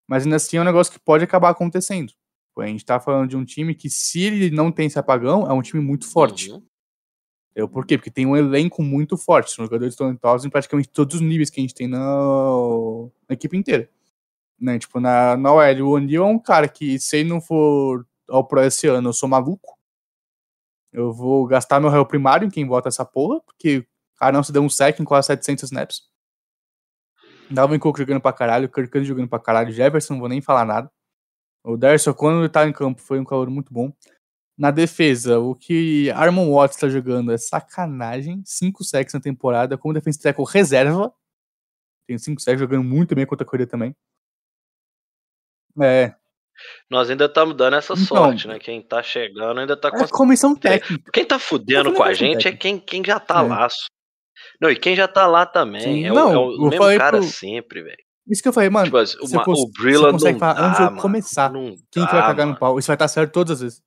Mas 0.09 0.23
ainda 0.23 0.36
assim 0.36 0.57
é 0.57 0.61
um 0.61 0.65
negócio 0.65 0.91
que 0.91 0.99
pode 0.99 1.23
acabar 1.23 1.49
acontecendo. 1.49 2.11
A 2.57 2.67
gente 2.67 2.86
tá 2.86 2.99
falando 2.99 3.29
de 3.29 3.38
um 3.38 3.43
time 3.43 3.73
que, 3.73 3.89
se 3.89 4.21
ele 4.21 4.51
não 4.51 4.71
tem 4.71 4.86
esse 4.86 4.99
apagão, 4.99 5.47
é 5.49 5.53
um 5.53 5.61
time 5.61 5.81
muito 5.81 6.07
forte. 6.09 6.51
Uhum. 6.51 6.63
Eu, 7.55 7.67
por 7.67 7.85
quê? 7.85 7.97
Porque 7.97 8.09
tem 8.09 8.25
um 8.25 8.35
elenco 8.35 8.81
muito 8.81 9.15
forte. 9.15 9.51
São 9.51 9.65
jogadores 9.65 9.95
talentosos 9.95 10.45
em 10.45 10.49
praticamente 10.49 10.89
todos 10.89 11.15
os 11.15 11.21
níveis 11.21 11.49
que 11.49 11.59
a 11.59 11.63
gente 11.63 11.75
tem 11.75 11.87
na, 11.87 11.99
na 13.29 13.33
equipe 13.33 13.55
inteira. 13.55 13.89
Né? 14.59 14.79
Tipo, 14.79 14.99
na, 14.99 15.37
na 15.37 15.53
OL, 15.53 15.81
o 15.81 15.89
O'Neal 15.91 16.25
é 16.25 16.27
um 16.27 16.39
cara 16.39 16.67
que, 16.67 16.99
se 16.99 17.17
ele 17.17 17.29
não 17.29 17.39
for 17.39 18.05
ao 18.27 18.43
Pro 18.43 18.61
esse 18.63 18.87
ano, 18.87 19.09
eu 19.09 19.13
sou 19.13 19.29
maluco. 19.29 19.77
Eu 20.91 21.11
vou 21.11 21.45
gastar 21.45 21.79
meu 21.79 21.89
réu 21.89 22.05
primário 22.05 22.47
em 22.47 22.49
quem 22.49 22.65
bota 22.65 22.87
essa 22.87 23.03
porra, 23.05 23.41
porque 23.41 23.79
o 23.79 24.19
cara 24.19 24.31
não 24.31 24.43
se 24.43 24.51
deu 24.51 24.61
um 24.61 24.69
sec 24.69 24.99
em 24.99 25.03
quase 25.03 25.27
700 25.27 25.63
snaps. 25.63 26.01
Dalvin 27.49 27.79
Cook 27.79 27.97
jogando 27.97 28.21
pra 28.21 28.33
caralho, 28.33 28.69
Kirk 28.69 29.03
jogando 29.03 29.27
pra 29.27 29.39
caralho, 29.39 29.71
Jefferson, 29.71 30.13
não 30.13 30.19
vou 30.19 30.29
nem 30.29 30.41
falar 30.41 30.65
nada. 30.65 30.91
O 31.63 31.77
Derson, 31.77 32.13
quando 32.13 32.39
ele 32.39 32.49
tá 32.49 32.67
em 32.67 32.73
campo, 32.73 33.01
foi 33.01 33.19
um 33.19 33.25
calor 33.25 33.49
muito 33.49 33.73
bom. 33.73 33.91
Na 34.57 34.69
defesa, 34.69 35.39
o 35.39 35.55
que 35.55 36.11
Armon 36.11 36.51
Watts 36.53 36.77
tá 36.77 36.87
jogando 36.87 37.31
é 37.31 37.37
sacanagem. 37.37 38.41
5 38.45 38.83
sacks 38.83 39.13
na 39.13 39.19
temporada, 39.19 39.77
como 39.77 39.93
defensive 39.93 40.21
tackle 40.23 40.45
reserva. 40.47 41.11
Tem 42.07 42.17
5 42.17 42.39
sacks 42.41 42.59
jogando 42.59 42.83
muito 42.83 43.15
bem 43.15 43.25
contra 43.25 43.43
a 43.45 43.49
corrida 43.49 43.69
também. 43.69 43.95
É, 45.81 46.13
Nós 46.89 47.09
ainda 47.09 47.25
estamos 47.25 47.55
dando 47.57 47.77
essa 47.77 47.93
Então, 47.93 48.05
sorte, 48.05 48.47
né? 48.47 48.59
Quem 48.59 48.79
tá 48.81 49.01
chegando 49.01 49.59
ainda 49.59 49.75
tá 49.75 49.87
é 49.87 49.91
conseguindo. 49.91 50.15
comissão 50.17 50.55
técnica. 50.55 51.11
Quem 51.11 51.25
tá 51.25 51.39
fudendo 51.39 51.91
com 51.93 52.03
a 52.03 52.13
gente 52.13 52.47
é 52.47 52.51
técnico. 52.51 52.59
quem, 52.61 52.79
quem 52.79 53.03
já 53.03 53.19
tá 53.19 53.39
É. 53.39 53.47
lá. 53.47 53.67
Não, 54.61 54.69
e 54.69 54.75
quem 54.75 54.95
já 54.95 55.07
tá 55.07 55.25
lá 55.25 55.47
também. 55.47 55.81
Sim, 55.81 56.05
é, 56.05 56.11
o- 56.11 56.15
não, 56.15 56.31
é 56.31 56.37
o, 56.37 56.69
mesmo 56.69 56.97
cara 56.99 57.17
pro- 57.17 57.23
sempre, 57.27 57.81
velho. 57.81 57.97
Isso 58.29 58.41
que 58.41 58.47
eu 58.47 58.53
falei, 58.53 58.69
mano. 58.69 58.85
Tipo 58.85 58.97
você 59.27 59.35
uma- 59.35 59.43
cons- 59.43 59.59
o 59.61 59.71
Brilla 59.71 60.11
não 60.11 60.19
falar 60.19 60.53
dá, 60.53 60.67
antes 60.67 60.77
de 60.77 60.83
eu 60.95 61.01
começar. 61.01 61.51
Quem 61.51 62.05
que 62.05 62.11
vai 62.11 62.21
cagar 62.21 62.45
no 62.45 62.51
mano. 62.51 62.59
pau? 62.59 62.77
Isso 62.79 62.87
vai 62.87 62.95
estar 62.95 63.07
certo 63.07 63.31
todas 63.31 63.53
as 63.57 63.61
vezes. 63.61 63.81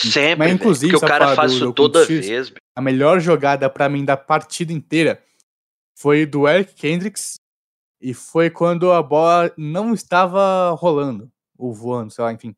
Sempre, 0.00 0.36
Mas, 0.36 0.48
velho, 0.48 0.54
inclusive, 0.54 0.92
porque 0.92 1.04
o 1.04 1.08
cara 1.08 1.34
faz 1.34 1.52
isso 1.52 1.72
toda 1.72 2.04
Chiefs? 2.06 2.26
vez. 2.26 2.52
A 2.74 2.80
melhor 2.80 3.20
jogada 3.20 3.68
pra 3.68 3.88
mim 3.88 4.04
da 4.04 4.16
partida 4.16 4.72
inteira 4.72 5.22
foi 5.96 6.24
do 6.24 6.48
Eric 6.48 6.74
Kendricks 6.74 7.34
e 8.00 8.14
foi 8.14 8.48
quando 8.48 8.90
a 8.92 9.02
bola 9.02 9.52
não 9.58 9.92
estava 9.92 10.70
rolando 10.70 11.30
ou 11.58 11.74
voando, 11.74 12.10
sei 12.10 12.24
lá, 12.24 12.32
enfim. 12.32 12.56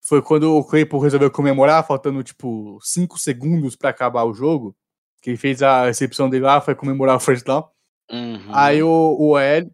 Foi 0.00 0.22
quando 0.22 0.54
o 0.54 0.64
Claypool 0.64 1.00
resolveu 1.00 1.30
comemorar, 1.30 1.84
faltando 1.86 2.22
tipo 2.22 2.78
5 2.82 3.18
segundos 3.18 3.74
pra 3.74 3.90
acabar 3.90 4.24
o 4.24 4.34
jogo. 4.34 4.76
Que 5.20 5.30
ele 5.30 5.36
fez 5.38 5.62
a 5.62 5.86
recepção 5.86 6.28
dele 6.28 6.44
lá, 6.44 6.60
foi 6.60 6.74
comemorar 6.74 7.16
o 7.16 7.20
first 7.20 7.44
down. 7.44 7.66
Uhum. 8.10 8.54
Aí 8.54 8.82
o, 8.82 9.16
o 9.18 9.38
L. 9.38 9.70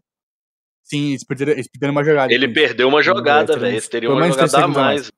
Sim, 0.83 1.09
eles 1.09 1.23
perderam, 1.25 1.51
eles 1.51 1.67
perderam 1.67 1.91
uma 1.91 2.03
jogada. 2.03 2.33
Ele 2.33 2.45
isso. 2.45 2.53
perdeu 2.53 2.87
uma 2.87 3.03
jogada, 3.03 3.57
velho. 3.57 3.73
Eles 3.73 3.87
teriam 3.87 4.13
uma 4.13 4.27
jogada 4.27 4.57
a 4.57 4.67
mais. 4.67 4.75
mais. 4.75 5.11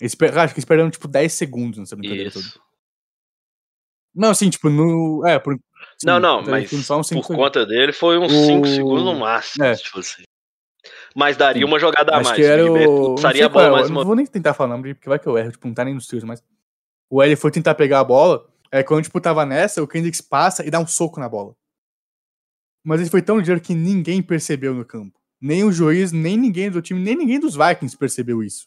Eles, 0.00 0.14
per- 0.14 0.36
acho 0.38 0.54
que 0.54 0.64
perderam 0.66 0.90
tipo 0.90 1.08
10 1.08 1.32
segundos 1.32 1.78
nessa 1.78 1.96
brincadeira 1.96 2.30
toda. 2.30 2.44
Isso. 2.44 2.60
Não, 4.14 4.30
assim, 4.30 4.48
tipo, 4.50 4.68
no. 4.70 5.26
É, 5.26 5.38
por. 5.38 5.54
sim, 5.98 6.06
Não, 6.06 6.18
não, 6.18 6.42
mas 6.42 6.68
cinco 6.70 6.86
por 6.86 7.04
segundos. 7.04 7.26
conta 7.36 7.66
dele 7.66 7.92
foi 7.92 8.18
uns 8.18 8.32
O- 8.32 8.46
5 8.46 8.66
segundos 8.66 9.04
no 9.04 9.14
máximo. 9.18 9.64
É. 9.64 9.74
Tipo 9.74 10.00
assim. 10.00 10.22
Mas 11.14 11.36
daria 11.36 11.62
Sim. 11.62 11.68
uma 11.68 11.78
jogada 11.78 12.12
a 12.14 12.22
mais. 12.22 12.36
que 12.36 12.42
era 12.42 12.70
o. 12.70 13.14
Estaria 13.14 13.48
bom 13.48 13.60
é, 13.60 13.70
mais 13.70 13.86
eu 13.86 13.90
uma 13.92 14.00
Não 14.00 14.06
vou 14.06 14.16
nem 14.16 14.26
tentar 14.26 14.54
falar, 14.54 14.78
porque 14.80 15.08
vai 15.08 15.18
que 15.18 15.26
eu 15.26 15.36
erro, 15.38 15.52
tipo, 15.52 15.66
não 15.66 15.74
tá 15.74 15.84
nem 15.84 15.94
nos 15.94 16.06
tiros, 16.06 16.24
mas. 16.24 16.42
O 17.10 17.22
L 17.22 17.36
foi 17.36 17.50
tentar 17.50 17.74
pegar 17.74 18.00
a 18.00 18.04
bola, 18.04 18.46
aí 18.72 18.82
quando, 18.82 19.04
tipo, 19.04 19.20
tava 19.20 19.46
nessa, 19.46 19.82
o 19.82 19.86
Kendricks 19.86 20.20
passa 20.20 20.66
e 20.66 20.70
dá 20.70 20.78
um 20.80 20.86
soco 20.86 21.20
na 21.20 21.28
bola. 21.28 21.54
Mas 22.84 23.00
ele 23.00 23.10
foi 23.10 23.22
tão 23.22 23.38
ligeiro 23.38 23.60
que 23.60 23.74
ninguém 23.74 24.22
percebeu 24.22 24.74
no 24.74 24.84
campo. 24.84 25.18
Nem 25.40 25.62
o 25.64 25.70
juiz, 25.72 26.10
nem 26.12 26.36
ninguém 26.36 26.70
do 26.70 26.82
time, 26.82 27.00
nem 27.00 27.14
ninguém 27.16 27.38
dos 27.38 27.54
Vikings 27.54 27.96
percebeu 27.96 28.42
isso. 28.42 28.66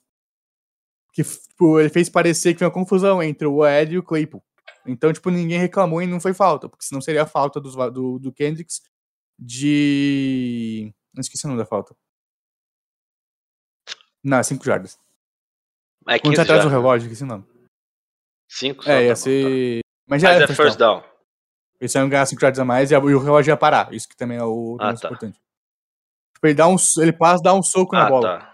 Que 1.21 1.23
tipo, 1.49 1.79
ele 1.81 1.89
fez 1.89 2.07
parecer 2.09 2.53
que 2.53 2.59
foi 2.59 2.67
uma 2.67 2.73
confusão 2.73 3.21
entre 3.21 3.45
o 3.45 3.67
Ed 3.67 3.93
e 3.93 3.97
o 3.97 4.03
Claypool. 4.03 4.41
Então, 4.85 5.11
tipo, 5.11 5.29
ninguém 5.29 5.59
reclamou 5.59 6.01
e 6.01 6.07
não 6.07 6.17
foi 6.19 6.33
falta, 6.33 6.69
porque 6.69 6.85
senão 6.85 7.01
seria 7.01 7.25
falta 7.25 7.59
dos, 7.59 7.75
va- 7.75 7.89
do, 7.89 8.17
do 8.17 8.31
Kendricks 8.31 8.81
de. 9.37 10.93
Não 11.13 11.19
esqueci 11.19 11.45
o 11.45 11.49
nome 11.49 11.59
da 11.59 11.65
falta. 11.65 11.93
Não, 14.23 14.41
5 14.41 14.63
jardas. 14.63 14.97
É 16.07 16.17
Quando 16.19 16.31
15 16.31 16.35
você 16.35 16.41
atrás 16.41 16.63
do 16.63 16.69
relógio, 16.69 17.05
esqueci 17.07 17.23
o 17.23 17.27
nome. 17.27 17.45
5 18.49 18.89
É, 18.89 19.05
ia 19.07 19.15
ser. 19.15 19.81
Mas 20.07 20.21
já 20.21 20.29
Mas 20.29 20.41
era 20.41 20.51
é 20.51 20.55
first 20.55 20.77
down. 20.77 21.03
Eles 21.79 21.93
iam 21.95 22.09
ganhar 22.09 22.25
5 22.25 22.39
jardas 22.41 22.59
a 22.59 22.65
mais 22.65 22.91
e, 22.91 22.95
a- 22.95 22.99
o 22.99 23.19
relógio 23.19 23.51
ia 23.51 23.57
parar. 23.57 23.93
Isso 23.93 24.07
que 24.07 24.15
também 24.15 24.37
é 24.37 24.43
o 24.43 24.77
Ah, 24.79 24.85
mais 24.87 24.99
tá. 25.01 25.07
importante. 25.07 25.39
Tipo, 26.33 26.47
ele, 26.47 26.53
dá 26.55 26.67
um, 26.67 26.75
ele 26.99 27.13
passa, 27.13 27.43
dá 27.43 27.53
um 27.53 27.61
soco 27.63 27.93
na 27.95 28.05
Ah, 28.07 28.09
bola. 28.09 28.39
tá. 28.39 28.48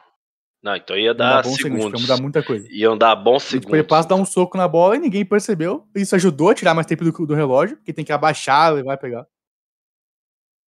Não, 0.65 0.75
então 0.75 0.97
ia 0.97 1.11
Não 1.11 1.17
dá 1.17 1.29
dar 1.35 1.43
bons 1.43 1.55
segundos, 1.57 1.77
segundos. 1.77 2.01
porque 2.01 2.11
muda 2.11 2.21
muita 2.23 2.41
coisa. 2.43 2.67
Iam 2.71 2.97
dar 2.97 3.15
bons 3.15 3.43
E, 3.43 3.47
segundos. 3.49 3.65
tipo, 3.67 3.75
ele 3.75 3.83
passa, 3.83 4.09
dá 4.09 4.15
um 4.15 4.25
soco 4.25 4.57
na 4.57 4.67
bola 4.67 4.95
e 4.95 4.99
ninguém 4.99 5.23
percebeu. 5.23 5.87
Isso 5.95 6.15
ajudou 6.15 6.49
a 6.49 6.55
tirar 6.55 6.73
mais 6.73 6.87
tempo 6.87 7.03
do, 7.03 7.11
do 7.27 7.35
relógio, 7.35 7.77
porque 7.77 7.93
tem 7.93 8.03
que 8.03 8.11
abaixar, 8.11 8.75
e 8.75 8.97
pegar. 8.97 9.27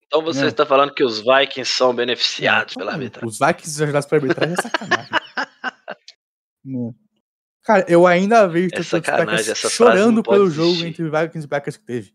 Então 0.07 0.21
você 0.23 0.43
Não. 0.43 0.49
está 0.49 0.67
falando 0.67 0.93
que 0.93 1.03
os 1.03 1.21
Vikings 1.21 1.73
são 1.73 1.95
beneficiados 1.95 2.75
pela 2.75 2.93
arbitragem. 2.93 3.27
Os 3.27 3.39
Vikings 3.39 3.83
ajudados 3.83 4.07
pela 4.07 4.23
arbitragem 4.23 4.55
é 4.59 4.63
sacanagem. 4.63 5.11
Não. 6.63 6.95
Cara, 7.65 7.87
eu 7.89 8.07
ainda 8.07 8.47
vejo 8.47 8.69
É 8.75 8.83
sacanagem, 8.83 9.51
essa 9.51 9.71
chorando 9.71 10.23
pelo 10.23 10.51
jogo 10.51 10.73
existir. 10.73 10.89
entre 10.89 11.05
Vikings 11.05 11.47
e 11.47 11.49
Packers 11.49 11.77
que 11.79 11.85
teve. 11.87 12.15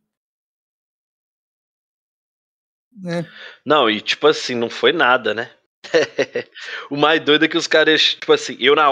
É. 3.07 3.25
Não, 3.65 3.89
e 3.89 3.99
tipo 4.01 4.27
assim, 4.27 4.53
não 4.53 4.69
foi 4.69 4.91
nada, 4.93 5.33
né? 5.33 5.49
o 6.91 6.97
mais 6.97 7.23
doido 7.23 7.45
é 7.45 7.47
que 7.47 7.57
os 7.57 7.67
caras, 7.67 8.15
tipo 8.15 8.31
assim, 8.33 8.55
eu 8.59 8.75
na 8.75 8.91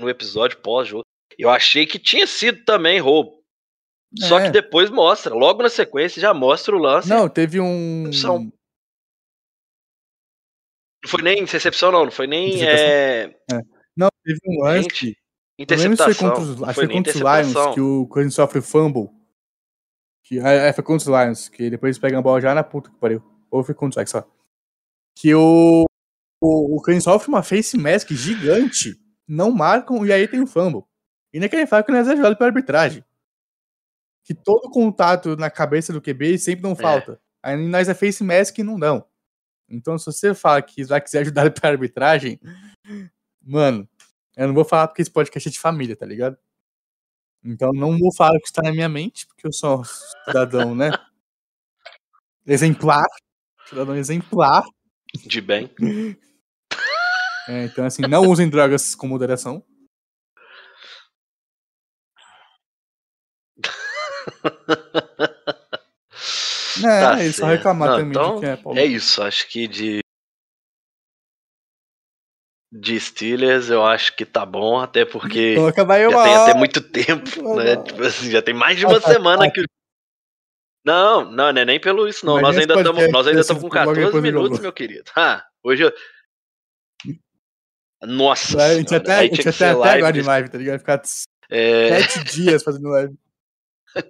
no 0.00 0.08
episódio 0.08 0.58
pós-jogo, 0.60 1.04
eu 1.38 1.48
achei 1.48 1.86
que 1.86 1.98
tinha 1.98 2.26
sido 2.26 2.64
também 2.64 2.98
roubo. 3.00 3.42
Só 4.16 4.38
É. 4.38 4.44
que 4.46 4.50
depois 4.50 4.90
mostra, 4.90 5.34
logo 5.34 5.62
na 5.62 5.68
sequência 5.68 6.20
já 6.20 6.32
mostra 6.34 6.74
o 6.74 6.78
lance. 6.78 7.08
Não, 7.08 7.28
teve 7.28 7.60
um. 7.60 8.04
Recepção. 8.06 8.52
Não 11.02 11.10
foi 11.10 11.22
nem 11.22 11.44
recepção, 11.44 11.92
não, 11.92 12.04
não 12.04 12.10
foi 12.12 12.26
nem 12.26 12.54
Interceptação. 12.54 13.58
é, 13.58 13.62
Não, 13.96 14.08
teve 14.24 14.38
um 14.46 14.62
lance. 14.62 14.82
Gente, 14.82 15.06
se 15.06 15.14
foi 15.56 15.62
interceptação. 15.64 16.30
contra 16.30 16.42
os, 16.42 16.62
acho 16.62 16.68
que 16.68 16.74
foi 16.74 16.88
contra 16.88 17.12
os 17.12 17.16
Lions 17.16 17.28
interceptação. 17.50 17.74
que 17.74 17.80
o 17.80 18.06
Cousins 18.08 18.34
sofre 18.34 18.60
fumble. 18.62 19.08
Que, 20.24 20.38
é, 20.40 20.68
é, 20.68 20.72
foi 20.72 20.82
contra 20.84 21.10
os 21.10 21.20
Lions, 21.24 21.48
que 21.48 21.68
depois 21.70 21.90
eles 21.90 21.98
pegam 21.98 22.18
a 22.20 22.22
bola 22.22 22.40
já 22.40 22.54
na 22.54 22.64
puta 22.64 22.90
que 22.90 22.96
pariu. 22.96 23.22
Ou 23.50 23.62
foi 23.62 23.74
contra 23.74 24.02
os 24.02 24.10
Vikings, 24.10 24.26
só. 24.26 24.43
Que 25.14 25.34
o, 25.34 25.84
o, 26.40 26.76
o 26.76 26.82
Cousins 26.82 27.04
sofre 27.04 27.28
uma 27.28 27.42
face 27.42 27.76
mask 27.76 28.10
gigante, 28.10 28.98
não 29.26 29.50
marcam 29.50 30.04
e 30.04 30.12
aí 30.12 30.28
tem 30.28 30.40
o 30.40 30.46
fumble. 30.46 30.84
E 31.32 31.40
nem 31.40 31.48
querem 31.48 31.66
falar 31.66 31.82
que 31.82 31.90
não 31.90 31.98
é 31.98 32.02
ajudado 32.02 32.36
pela 32.36 32.48
arbitragem. 32.48 33.04
Que 34.24 34.34
todo 34.34 34.70
contato 34.70 35.36
na 35.36 35.50
cabeça 35.50 35.92
do 35.92 36.00
QB 36.00 36.38
sempre 36.38 36.62
não 36.62 36.76
falta. 36.76 37.20
Aí 37.42 37.56
nós 37.68 37.88
é 37.88 37.94
face 37.94 38.22
mask 38.24 38.58
e 38.58 38.62
não 38.62 38.78
dão. 38.78 39.04
Então 39.68 39.98
se 39.98 40.06
você 40.06 40.34
fala 40.34 40.62
que 40.62 40.84
vai 40.84 41.00
quiser 41.00 41.20
ajudar 41.20 41.50
pela 41.52 41.72
arbitragem, 41.72 42.40
mano, 43.42 43.88
eu 44.36 44.48
não 44.48 44.54
vou 44.54 44.64
falar 44.64 44.88
porque 44.88 45.02
esse 45.02 45.10
podcast 45.10 45.48
é 45.48 45.52
de 45.52 45.60
família, 45.60 45.96
tá 45.96 46.06
ligado? 46.06 46.36
Então 47.44 47.72
não 47.72 47.98
vou 47.98 48.12
falar 48.14 48.36
o 48.36 48.40
que 48.40 48.48
está 48.48 48.62
na 48.62 48.72
minha 48.72 48.88
mente, 48.88 49.26
porque 49.26 49.46
eu 49.46 49.52
sou 49.52 49.80
um 49.80 49.84
cidadão, 49.84 50.74
né? 50.74 50.90
Exemplar. 52.46 53.04
Cidadão 53.66 53.96
exemplar. 53.96 54.62
De 55.26 55.40
bem. 55.40 55.70
É, 57.46 57.66
então, 57.66 57.84
assim, 57.84 58.00
não 58.08 58.22
usem 58.22 58.48
drogas 58.48 58.94
com 58.94 59.06
moderação. 59.06 59.62
É, 66.82 67.00
Tá 67.00 67.22
é 67.22 67.32
só 67.32 67.46
reclamar 67.46 67.90
Não, 67.90 67.96
também 67.98 68.18
então, 68.18 68.40
de 68.40 68.46
é 68.46 68.56
Paulo. 68.56 68.78
É 68.78 68.84
isso, 68.84 69.22
acho 69.22 69.48
que 69.48 69.68
de. 69.68 70.00
De 72.72 72.98
Steelers 72.98 73.70
eu 73.70 73.84
acho 73.86 74.16
que 74.16 74.24
tá 74.26 74.44
bom, 74.44 74.80
até 74.80 75.04
porque 75.04 75.52
Então 75.52 75.66
já 76.10 76.22
tem 76.22 76.34
até 76.34 76.54
muito 76.54 76.80
tempo, 76.80 77.56
né? 77.56 77.76
Tipo 77.76 78.02
assim, 78.02 78.30
já 78.30 78.42
tem 78.42 78.54
mais 78.54 78.76
de 78.78 78.84
uma 78.86 78.96
Ah, 78.96 79.00
semana 79.12 79.44
tá. 79.44 79.50
que. 79.52 79.60
o- 79.60 79.64
Não, 80.84 81.24
não, 81.30 81.52
não 81.52 81.60
é 81.60 81.64
nem 81.64 81.80
pelo 81.80 82.06
isso, 82.06 82.26
não. 82.26 82.40
Nós 82.40 82.56
ainda 82.58 82.74
estamos 82.74 82.84
podcast 82.92 83.12
nós 83.12 83.26
ainda 83.26 83.40
estamos 83.40 83.62
com 83.62 83.68
sido 83.70 83.78
logo 83.78 83.90
14 83.94 84.04
depois 84.06 84.22
do 84.22 84.26
minutos, 84.26 84.60
meu 84.60 84.72
querido. 84.72 85.10
Ah, 85.16 85.44
hoje 85.62 85.84
eu. 85.84 85.92
Nossa, 88.06 88.62
A 88.62 88.74
gente 88.74 88.88
senhora, 88.90 88.96
até, 89.04 89.18
a 89.18 89.22
gente 89.22 89.40
até, 89.40 89.48
até 89.50 89.72
live 89.74 89.98
agora 89.98 90.12
de 90.12 90.22
live, 90.22 90.48
tá 90.50 90.58
ligado? 90.58 90.78
Ficar 90.78 91.02
é, 91.48 92.02
sete 92.02 92.24
dias 92.34 92.62
fazendo 92.62 92.88
live. 92.88 93.16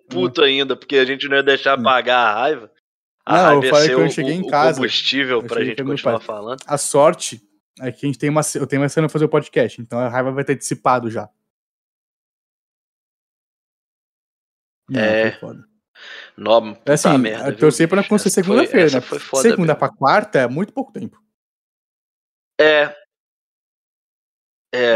puto 0.08 0.42
ainda, 0.42 0.74
porque 0.76 0.96
a 0.96 1.04
gente 1.04 1.28
não 1.28 1.36
ia 1.36 1.42
deixar 1.44 1.78
Hum. 1.78 1.82
apagar 1.82 2.26
a 2.26 2.40
raiva. 2.40 2.72
A 3.24 3.32
Não, 3.34 3.38
eu 3.40 3.46
raiva 3.46 3.64
ia 3.66 3.70
falei 3.70 3.88
que 3.88 3.94
eu 3.94 4.04
o- 4.06 4.10
cheguei 4.10 4.32
em 4.34 4.42
o, 4.42 4.48
casa. 4.48 4.74
combustível 4.80 5.40
Eu 5.40 5.46
pra 5.46 5.64
gente 5.64 5.80
meu 5.82 5.92
continuar 5.92 6.20
falando. 6.20 6.60
A 6.66 6.76
sorte 6.76 7.40
é 7.80 7.92
que 7.92 8.04
a 8.04 8.08
gente 8.08 8.18
tem 8.18 8.28
uma. 8.30 8.40
Eu 8.56 8.66
tenho 8.66 8.82
uma 8.82 8.88
semana 8.88 9.08
pra 9.08 9.12
fazer 9.12 9.24
o 9.26 9.28
podcast, 9.28 9.80
então 9.80 9.98
a 10.00 10.08
raiva 10.08 10.32
vai 10.32 10.44
ter 10.44 10.56
dissipado 10.56 11.08
já. 11.08 11.28
Não, 14.90 15.00
É, 15.00 15.32
foda. 15.38 15.64
No, 16.36 16.74
puta 16.74 16.92
É 16.92 16.94
assim, 16.94 17.18
merda, 17.18 17.56
torci 17.56 17.86
pra 17.86 18.00
acontecer 18.00 18.30
foi- 18.30 18.42
segunda-feira, 18.42 18.90
né? 18.90 19.00
foi 19.00 19.18
foda 19.18 19.42
Segunda 19.42 19.74
mesmo. 19.74 19.78
pra 19.78 19.88
quarta 19.90 20.38
é 20.40 20.48
muito 20.48 20.72
pouco 20.72 20.92
tempo. 20.92 21.22
É, 22.60 22.84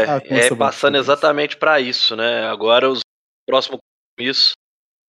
Ah, 0.03 0.17
é, 0.25 0.41
você 0.43 0.49
vai 0.49 0.57
passando 0.69 0.95
isso? 0.95 1.03
exatamente 1.03 1.57
para 1.57 1.79
isso, 1.79 2.15
né? 2.15 2.45
Agora 2.47 2.89
os 2.89 2.99
próximo 3.47 3.77
compromisso, 4.17 4.51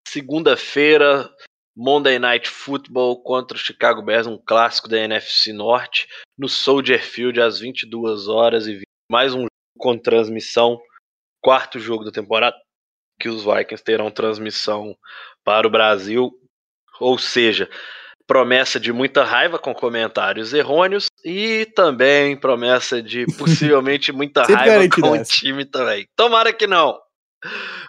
segunda-feira, 0.08 1.30
Monday 1.76 2.20
Night 2.20 2.50
Football 2.50 3.22
contra 3.24 3.58
o 3.58 3.60
Chicago 3.60 4.02
Bears, 4.02 4.28
um 4.28 4.38
clássico 4.38 4.88
da 4.88 4.98
NFC 5.00 5.52
Norte, 5.54 6.08
no 6.38 6.48
Soldier 6.48 7.02
Field 7.04 7.42
às 7.42 7.60
22 7.60 8.28
horas 8.28 8.68
e 8.68 8.74
20. 8.76 8.84
mais 9.12 9.34
um 9.34 9.40
jogo 9.40 9.50
com 9.80 9.98
transmissão, 9.98 10.80
quarto 11.44 11.80
jogo 11.80 12.04
da 12.04 12.12
temporada 12.12 12.56
que 13.20 13.30
os 13.30 13.44
Vikings 13.44 13.84
terão 13.84 14.10
transmissão 14.10 14.96
para 15.44 15.68
o 15.68 15.70
Brasil, 15.70 16.32
ou 17.00 17.18
seja, 17.18 17.70
promessa 18.26 18.80
de 18.80 18.94
muita 18.94 19.24
raiva 19.24 19.58
com 19.58 19.74
comentários 19.74 20.54
errôneos 20.54 21.08
e 21.26 21.66
também 21.76 22.38
promessa 22.38 23.02
de 23.02 23.26
possivelmente 23.38 24.12
muita 24.12 24.44
raiva 24.44 24.88
com 24.90 25.12
o 25.12 25.24
time 25.24 25.66
também. 25.66 26.08
Tomara 26.16 26.54
que 26.54 26.68
não. 26.68 27.00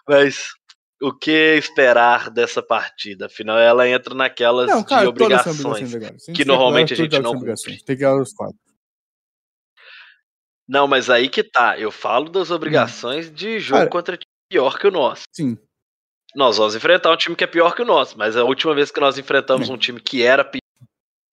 Mas 0.08 0.46
o 1.02 1.12
que 1.12 1.56
esperar 1.56 2.30
dessa 2.30 2.62
partida? 2.62 3.26
Afinal, 3.26 3.58
ela 3.58 3.88
entra 3.88 4.14
naquelas 4.14 4.68
Não, 4.68 4.82
cara, 4.82 5.02
de 5.02 5.08
obrigações. 5.08 5.92
que 6.34 6.44
normalmente 6.44 6.92
a 6.94 6.96
gente 6.96 7.18
não 7.18 7.34
cumpre. 7.34 7.82
Tem 7.84 7.96
que 7.96 8.06
os 8.06 8.32
quatro. 8.32 8.56
Não, 10.70 10.86
mas 10.86 11.10
aí 11.10 11.28
que 11.28 11.42
tá. 11.42 11.76
Eu 11.78 11.90
falo 11.90 12.28
das 12.28 12.50
obrigações 12.50 13.28
de 13.30 13.58
jogo 13.58 13.80
Cara, 13.80 13.90
contra 13.90 14.18
pior 14.50 14.78
que 14.78 14.86
o 14.86 14.90
nosso. 14.90 15.22
Sim. 15.32 15.56
Nós 16.34 16.56
vamos 16.58 16.74
enfrentar 16.74 17.12
um 17.12 17.16
time 17.16 17.34
que 17.34 17.44
é 17.44 17.46
pior 17.46 17.74
que 17.74 17.82
o 17.82 17.84
nosso, 17.86 18.16
mas 18.18 18.36
a 18.36 18.44
última 18.44 18.74
vez 18.74 18.90
que 18.90 19.00
nós 19.00 19.16
enfrentamos 19.18 19.68
um 19.68 19.76
time 19.76 20.00
que 20.00 20.22
era 20.22 20.44
pior, 20.44 20.60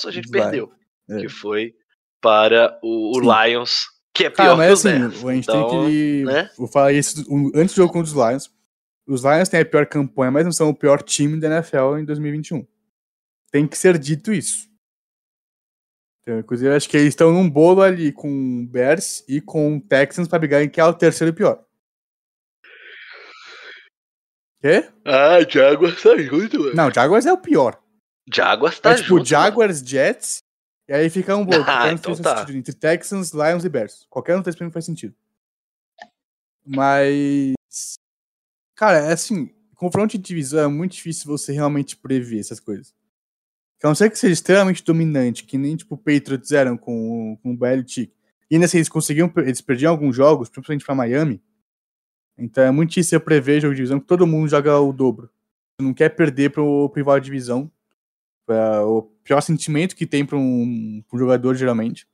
a 0.06 0.12
gente 0.12 0.30
Vai. 0.30 0.42
perdeu. 0.42 0.72
É. 1.10 1.18
Que 1.22 1.30
foi 1.30 1.74
para 2.22 2.80
o, 2.84 3.18
o. 3.18 3.20
Lions, 3.22 3.86
que 4.14 4.26
é 4.26 4.30
pior 4.30 4.38
Cara, 4.38 4.52
que 4.52 4.58
mas 4.58 4.74
os 4.74 4.86
assim, 4.86 5.00
Bears. 5.00 5.26
a 5.26 5.34
gente 5.34 5.44
Então, 5.44 5.70
tem 5.70 5.86
que. 5.90 6.24
né? 6.26 6.50
Vou 6.58 6.68
falar 6.68 6.94
isso 6.94 7.20
antes 7.56 7.76
do 7.76 7.78
jogo 7.78 7.94
contra 7.94 8.12
os 8.12 8.14
Lions. 8.14 8.52
Os 9.08 9.24
Lions 9.24 9.48
têm 9.50 9.62
a 9.62 9.66
pior 9.66 9.86
campanha, 9.86 10.32
mas 10.32 10.44
não 10.46 10.52
são 10.52 10.70
o 10.70 10.76
pior 10.76 11.02
time 11.02 11.40
da 11.40 11.48
NFL 11.48 11.98
em 12.00 12.06
2021. 12.06 12.68
Tem 13.52 13.66
que 13.68 13.78
ser 13.78 13.98
dito 13.98 14.34
isso. 14.34 14.68
Então, 16.24 16.40
inclusive, 16.40 16.70
eu 16.70 16.76
acho 16.76 16.90
que 16.90 16.98
eles 16.98 17.10
estão 17.10 17.32
num 17.32 17.50
bolo 17.50 17.82
ali 17.82 18.12
com 18.12 18.66
Bears 18.68 19.24
e 19.30 19.40
com 19.40 19.80
Texans 19.80 20.28
pra 20.28 20.40
brigar 20.40 20.62
em 20.62 20.68
quem 20.70 20.84
é 20.84 20.86
o 20.88 20.94
terceiro 20.94 21.34
pior. 21.34 21.64
Quê? 24.62 24.90
Ah, 25.06 25.40
Jaguars 25.48 26.02
tá 26.02 26.18
junto, 26.18 26.60
mano. 26.60 26.76
Não, 26.76 26.92
Jaguars 26.92 27.26
é 27.26 27.34
o 27.34 27.38
pior. 27.38 27.80
Jaguars 28.34 28.80
tá 28.80 28.92
é 28.92 28.96
tipo 28.96 29.18
junto. 29.18 29.26
Jaguars, 29.26 29.80
Jets, 29.80 30.44
e 30.88 30.94
aí 30.94 31.10
fica 31.10 31.36
um 31.36 31.46
bolo. 31.46 31.64
Ah, 31.68 31.92
então 31.92 32.16
faz 32.16 32.22
tá. 32.22 32.38
sentido 32.40 32.58
entre 32.58 32.74
Texans, 32.74 33.32
Lions 33.32 33.66
e 33.66 33.70
Bears. 33.70 34.06
Qualquer 34.10 34.36
um 34.36 34.42
desses 34.42 34.58
pra 34.58 34.66
mim 34.66 34.72
faz 34.72 34.86
sentido. 34.86 35.16
Mas. 36.66 37.56
Cara, 38.76 39.00
é 39.00 39.14
assim, 39.14 39.50
confronto 39.76 40.18
de 40.18 40.24
divisão 40.24 40.66
é 40.66 40.68
muito 40.68 40.94
difícil 40.94 41.26
você 41.26 41.52
realmente 41.54 41.96
prever 41.96 42.40
essas 42.40 42.60
coisas. 42.60 42.94
A 43.84 43.88
não 43.88 43.96
ser 43.96 44.10
que 44.10 44.18
seja 44.18 44.34
extremamente 44.34 44.84
dominante, 44.84 45.44
que 45.44 45.58
nem 45.58 45.76
tipo 45.76 45.96
o 45.96 45.98
Patriots 45.98 46.52
eram 46.52 46.76
com, 46.78 47.38
com 47.42 47.54
o 47.54 47.58
Belichick. 47.58 48.12
E 48.50 48.56
ainda 48.56 48.66
assim, 48.66 48.78
eles 48.78 48.90
conseguiam, 48.90 49.32
eles 49.38 49.62
perdiam 49.62 49.92
alguns 49.92 50.16
jogos, 50.16 50.50
principalmente 50.50 50.86
pra 50.86 50.96
Miami. 50.96 51.42
Então 52.38 52.64
é 52.64 52.72
muito 52.72 52.90
difícil 52.90 53.20
prever 53.20 53.62
jogo 53.62 53.74
de 53.74 53.78
divisão, 53.78 54.00
porque 54.00 54.08
todo 54.08 54.28
mundo 54.28 54.50
joga 54.50 54.80
o 54.80 54.94
dobro. 54.94 55.30
Você 55.80 55.86
não 55.86 55.94
quer 55.94 56.10
perder 56.10 56.52
pro 56.52 56.92
rival 56.96 57.20
de 57.20 57.26
divisão. 57.26 57.72
É 58.50 58.80
o 58.80 59.04
pior 59.24 59.42
sentimento 59.42 59.96
que 59.96 60.06
tem 60.06 60.26
pra 60.26 60.38
um, 60.38 61.04
um 61.12 61.18
jogador, 61.18 61.56
geralmente. 61.56 62.08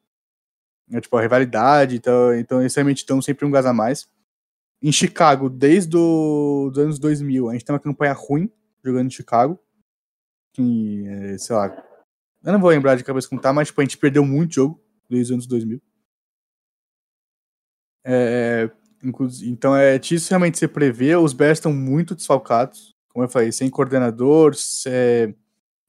É 0.91 0.99
tipo 0.99 1.15
a 1.15 1.21
rivalidade, 1.21 1.95
então, 1.95 2.33
então 2.35 2.59
eles 2.61 2.75
realmente 2.75 2.97
estão 2.97 3.21
sempre 3.21 3.45
um 3.45 3.51
gás 3.51 3.65
a 3.65 3.73
mais. 3.73 4.09
Em 4.81 4.91
Chicago, 4.91 5.49
desde 5.49 5.95
os 5.95 6.77
anos 6.77 6.99
2000, 6.99 7.49
a 7.49 7.53
gente 7.53 7.63
tem 7.63 7.73
uma 7.73 7.79
campanha 7.79 8.13
ruim 8.13 8.51
jogando 8.83 9.07
em 9.07 9.11
Chicago. 9.11 9.59
Que, 10.53 11.05
é, 11.07 11.37
sei 11.37 11.55
lá, 11.55 11.67
eu 12.43 12.51
não 12.51 12.59
vou 12.59 12.69
lembrar 12.69 12.95
de 12.95 13.03
cabeça 13.03 13.29
contar, 13.29 13.53
mas 13.53 13.69
tipo, 13.69 13.79
a 13.79 13.83
gente 13.83 13.97
perdeu 13.97 14.25
muito 14.25 14.55
jogo 14.55 14.83
desde 15.09 15.31
os 15.31 15.31
anos 15.31 15.47
2000. 15.47 15.81
É, 18.05 18.69
então 19.43 19.75
é 19.75 19.97
difícil 19.99 20.29
realmente 20.29 20.57
você 20.57 20.67
prever. 20.67 21.17
Os 21.17 21.33
Bears 21.33 21.59
estão 21.59 21.73
muito 21.73 22.15
desfalcados, 22.15 22.95
como 23.09 23.25
eu 23.25 23.29
falei, 23.29 23.51
sem 23.51 23.69
coordenador, 23.69 24.53
é, 24.87 25.33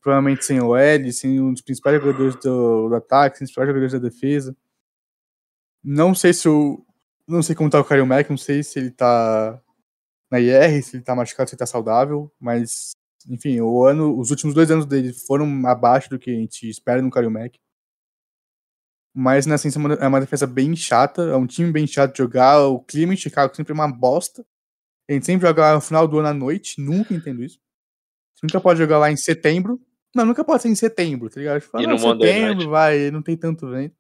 provavelmente 0.03 0.45
sem 0.45 0.61
OL, 0.61 1.12
sem 1.12 1.41
um 1.41 1.53
dos 1.53 1.62
principais 1.62 2.01
jogadores 2.01 2.35
do, 2.37 2.89
do 2.89 2.95
ataque, 2.95 3.39
sem 3.39 3.45
os 3.45 3.51
principais 3.51 3.69
jogadores 3.69 3.93
da 3.93 3.99
defesa. 3.99 4.57
Não 5.83 6.15
sei 6.15 6.33
se 6.33 6.49
o. 6.49 6.85
Não 7.27 7.43
sei 7.43 7.55
como 7.55 7.71
tá 7.71 7.81
o 7.81 7.85
Kyle 7.85 8.05
Mack, 8.05 8.29
não 8.29 8.37
sei 8.37 8.62
se 8.62 8.79
ele 8.79 8.91
tá 8.91 9.61
na 10.31 10.41
IR, 10.41 10.83
se 10.83 10.97
ele 10.97 11.05
tá 11.05 11.15
machucado, 11.15 11.49
se 11.49 11.55
ele 11.55 11.59
tá 11.59 11.67
saudável, 11.67 12.31
mas 12.39 12.93
enfim, 13.29 13.61
o 13.61 13.85
ano, 13.85 14.19
os 14.19 14.31
últimos 14.31 14.55
dois 14.55 14.71
anos 14.71 14.87
dele 14.87 15.12
foram 15.12 15.67
abaixo 15.67 16.11
do 16.11 16.19
que 16.19 16.31
a 16.31 16.35
gente 16.35 16.69
espera 16.69 17.01
no 17.01 17.11
Kalil 17.11 17.31
Mack. 17.31 17.59
Mas 19.17 19.47
na 19.47 19.57
ciência 19.57 19.79
é 20.01 20.09
uma 20.09 20.21
defesa 20.21 20.45
bem 20.45 20.75
chata, 20.75 21.23
é 21.23 21.37
um 21.37 21.47
time 21.47 21.71
bem 21.71 21.87
chato 21.87 22.12
de 22.12 22.19
jogar. 22.19 22.59
O 22.67 22.81
clima 22.81 23.15
em 23.15 23.17
Chicago 23.17 23.55
sempre 23.55 23.73
é 23.73 23.75
uma 23.75 23.91
bosta. 23.91 24.45
A 25.09 25.12
gente 25.12 25.25
sempre 25.25 25.47
joga 25.47 25.62
lá 25.62 25.75
no 25.75 25.81
final 25.81 26.09
do 26.09 26.19
ano 26.19 26.29
à 26.29 26.35
noite, 26.35 26.81
nunca 26.81 27.15
entendo 27.15 27.45
isso. 27.45 27.61
Você 28.35 28.47
nunca 28.47 28.61
pode 28.61 28.79
jogar 28.79 28.99
lá 28.99 29.12
em 29.12 29.17
setembro. 29.17 29.81
Não, 30.15 30.25
nunca 30.25 30.45
pode 30.45 30.62
ser 30.62 30.69
em 30.69 30.75
setembro, 30.75 31.31
tá 31.31 31.39
ligado? 31.41 31.61
Fala, 31.61 31.85
E 31.85 31.87
no 31.87 31.97
ah, 31.97 32.01
Monday 32.01 32.33
setembro, 32.33 32.71
vai, 32.71 33.11
não 33.11 33.23
tem 33.23 33.37
tanto 33.37 33.71
vento. 33.71 33.95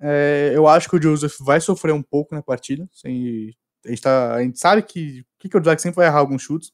É, 0.00 0.52
eu 0.54 0.68
acho 0.68 0.88
que 0.88 0.96
o 0.96 1.02
Joseph 1.02 1.36
vai 1.40 1.60
sofrer 1.60 1.92
um 1.92 2.02
pouco 2.02 2.34
na 2.34 2.42
partida. 2.42 2.88
Sem, 2.92 3.50
a, 3.84 3.88
gente 3.88 4.02
tá, 4.02 4.34
a 4.34 4.42
gente 4.42 4.58
sabe 4.58 4.82
que, 4.82 5.24
que, 5.38 5.48
que 5.48 5.56
o 5.56 5.60
Jack 5.60 5.80
sempre 5.80 5.96
vai 5.96 6.06
errar 6.06 6.18
alguns 6.18 6.42
chutes. 6.42 6.70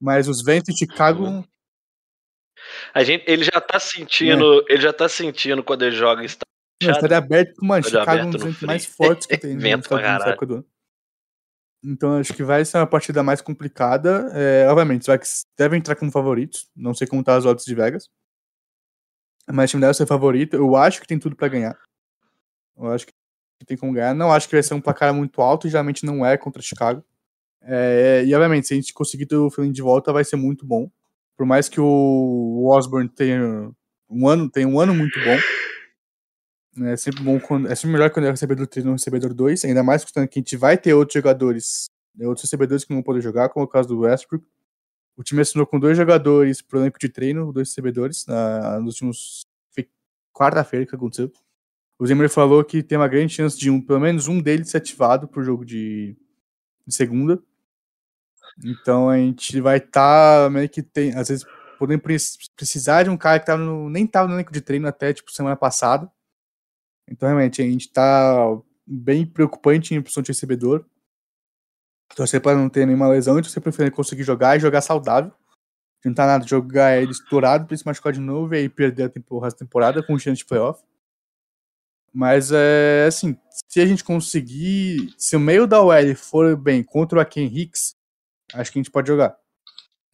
Mas 0.00 0.28
os 0.28 0.42
ventos 0.42 0.74
de 0.74 0.78
Chicago. 0.78 1.24
Uhum. 1.24 1.44
A 2.92 3.04
gente, 3.04 3.24
ele 3.26 3.44
já 3.44 3.60
tá 3.60 3.78
sentindo, 3.78 4.64
ele 4.68 4.82
já 4.82 4.92
tá 4.92 5.08
sentindo 5.08 5.62
quando 5.62 5.82
ele 5.82 5.96
joga 5.96 6.22
estádio 6.80 6.88
Não, 6.88 6.92
estaria 6.92 7.18
aberto 7.18 7.56
com 7.56 7.64
uma 7.64 7.78
Estaria 7.78 8.00
Chicago 8.00 8.18
um 8.18 8.20
aberto 8.22 8.32
dos 8.38 8.44
no 8.44 8.54
frio. 8.54 8.66
mais 8.66 8.84
fortes 8.86 9.26
que 9.26 9.36
tem 9.36 9.56
Vento 9.56 9.76
nos 9.76 9.84
Estados 9.84 10.26
Unidos 10.26 10.48
do 10.48 10.54
ano. 10.54 10.66
Então 11.82 12.18
acho 12.18 12.34
que 12.34 12.42
vai 12.42 12.64
ser 12.64 12.76
uma 12.78 12.86
partida 12.86 13.22
mais 13.22 13.40
complicada. 13.40 14.30
É, 14.34 14.66
obviamente, 14.68 15.02
os 15.02 15.06
Vikings 15.06 15.44
devem 15.56 15.78
entrar 15.78 15.96
como 15.96 16.10
favoritos. 16.10 16.68
Não 16.76 16.92
sei 16.92 17.06
como 17.06 17.24
tá 17.24 17.36
as 17.36 17.46
odds 17.46 17.64
de 17.64 17.74
Vegas. 17.74 18.08
Mas 19.50 19.70
o 19.70 19.72
time 19.72 19.80
deve 19.80 19.94
ser 19.94 20.06
favorito. 20.06 20.56
Eu 20.56 20.76
acho 20.76 21.00
que 21.00 21.06
tem 21.06 21.18
tudo 21.18 21.34
pra 21.34 21.48
ganhar. 21.48 21.78
Eu 22.76 22.92
acho 22.92 23.06
que 23.06 23.12
tem 23.66 23.76
como 23.76 23.92
ganhar. 23.92 24.14
Não 24.14 24.30
acho 24.32 24.48
que 24.48 24.54
vai 24.54 24.62
ser 24.62 24.74
um 24.74 24.80
placar 24.80 25.12
muito 25.14 25.40
alto. 25.40 25.68
Geralmente 25.68 26.04
não 26.04 26.24
é 26.24 26.36
contra 26.36 26.62
Chicago. 26.62 27.02
É, 27.62 28.24
e 28.26 28.34
obviamente, 28.34 28.66
se 28.66 28.74
a 28.74 28.76
gente 28.76 28.92
conseguir 28.92 29.26
ter 29.26 29.36
o 29.36 29.50
feeling 29.50 29.72
de 29.72 29.82
volta, 29.82 30.12
vai 30.12 30.24
ser 30.24 30.36
muito 30.36 30.66
bom. 30.66 30.90
Por 31.36 31.46
mais 31.46 31.68
que 31.68 31.80
o 31.80 32.68
Osborne 32.70 33.08
tenha 33.08 33.70
um 34.08 34.28
ano, 34.28 34.50
tenha 34.50 34.68
um 34.68 34.78
ano 34.78 34.94
muito 34.94 35.18
bom. 35.20 35.38
É 36.78 36.96
sempre 36.96 37.22
bom 37.22 37.38
quando. 37.40 37.66
É 37.68 37.74
sempre 37.74 37.92
melhor 37.92 38.10
quando 38.10 38.26
é 38.26 38.30
recebedor 38.30 38.66
3 38.66 38.84
no 38.86 38.92
recebedor 38.92 39.34
2, 39.34 39.64
ainda 39.64 39.82
mais 39.82 40.02
considerando 40.02 40.28
que 40.28 40.38
a 40.38 40.42
gente 40.42 40.56
vai 40.56 40.78
ter 40.78 40.94
outros 40.94 41.14
jogadores, 41.14 41.90
né, 42.14 42.26
outros 42.26 42.44
recebedores 42.44 42.84
que 42.84 42.90
não 42.90 42.98
vão 42.98 43.02
poder 43.04 43.20
jogar, 43.20 43.48
como 43.48 43.64
é 43.64 43.66
o 43.66 43.68
caso 43.68 43.88
do 43.88 44.00
Westbrook. 44.00 44.46
O 45.16 45.22
time 45.24 45.42
assinou 45.42 45.66
com 45.66 45.78
dois 45.80 45.96
jogadores 45.96 46.62
pro 46.62 46.78
elenco 46.78 46.98
de 46.98 47.08
treino, 47.08 47.52
dois 47.52 47.68
recebedores, 47.68 48.24
na, 48.26 48.80
nos 48.80 48.94
últimos. 48.94 49.46
Quarta-feira 50.32 50.86
que 50.86 50.94
aconteceu. 50.94 51.30
O 51.98 52.06
Zimmer 52.06 52.30
falou 52.30 52.64
que 52.64 52.82
tem 52.82 52.96
uma 52.96 53.08
grande 53.08 53.34
chance 53.34 53.58
de 53.58 53.68
um, 53.68 53.80
pelo 53.80 54.00
menos 54.00 54.26
um 54.26 54.40
deles 54.40 54.70
ser 54.70 54.78
ativado 54.78 55.28
pro 55.28 55.42
jogo 55.42 55.64
de, 55.66 56.16
de 56.86 56.94
segunda. 56.94 57.42
Então 58.64 59.10
a 59.10 59.16
gente 59.18 59.60
vai 59.60 59.78
estar 59.78 60.50
meio 60.50 60.68
que 60.68 60.82
tem, 60.82 61.14
às 61.14 61.28
vezes, 61.28 61.44
podendo 61.78 62.00
pre- 62.00 62.16
precisar 62.56 63.02
de 63.02 63.10
um 63.10 63.16
cara 63.16 63.38
que 63.40 63.46
tava 63.46 63.62
no, 63.62 63.90
nem 63.90 64.06
tava 64.06 64.28
no 64.28 64.34
elenco 64.34 64.52
de 64.52 64.60
treino 64.60 64.88
até 64.88 65.12
tipo 65.12 65.30
semana 65.30 65.56
passada. 65.56 66.10
Então 67.10 67.28
realmente 67.28 67.60
a 67.60 67.64
gente 67.64 67.90
tá 67.92 68.56
bem 68.86 69.26
preocupante 69.26 69.94
em 69.94 70.00
posição 70.00 70.22
de 70.22 70.28
recebedor. 70.30 70.84
Torcer 72.14 72.40
para 72.40 72.56
não 72.56 72.68
ter 72.68 72.86
nenhuma 72.86 73.08
lesão 73.08 73.38
e 73.38 73.42
para 73.42 73.72
ele 73.84 73.90
conseguir 73.90 74.22
jogar 74.22 74.56
e 74.56 74.60
jogar 74.60 74.80
saudável. 74.80 75.32
Não 76.04 76.14
tá 76.14 76.26
nada 76.26 76.46
jogar 76.46 76.96
ele 76.96 77.10
estourado, 77.12 77.66
ele 77.68 77.76
se 77.76 77.84
machucar 77.84 78.12
de 78.12 78.20
novo 78.20 78.54
e 78.54 78.58
aí 78.58 78.68
perder 78.68 79.04
a 79.04 79.08
tempo- 79.08 79.36
o 79.36 79.38
resto 79.38 79.58
da 79.58 79.66
temporada 79.66 80.02
com 80.02 80.18
chance 80.18 80.38
de 80.38 80.46
playoff. 80.46 80.82
Mas 82.12 82.50
é 82.52 83.04
assim, 83.06 83.36
se 83.68 83.80
a 83.80 83.86
gente 83.86 84.02
conseguir, 84.02 85.14
se 85.16 85.36
o 85.36 85.40
meio 85.40 85.66
da 85.66 85.80
OL 85.82 86.14
for 86.16 86.56
bem 86.56 86.82
contra 86.82 87.18
o 87.18 87.20
Aken 87.20 87.46
Hicks, 87.46 87.94
acho 88.54 88.72
que 88.72 88.78
a 88.78 88.82
gente 88.82 88.90
pode 88.90 89.06
jogar. 89.08 89.36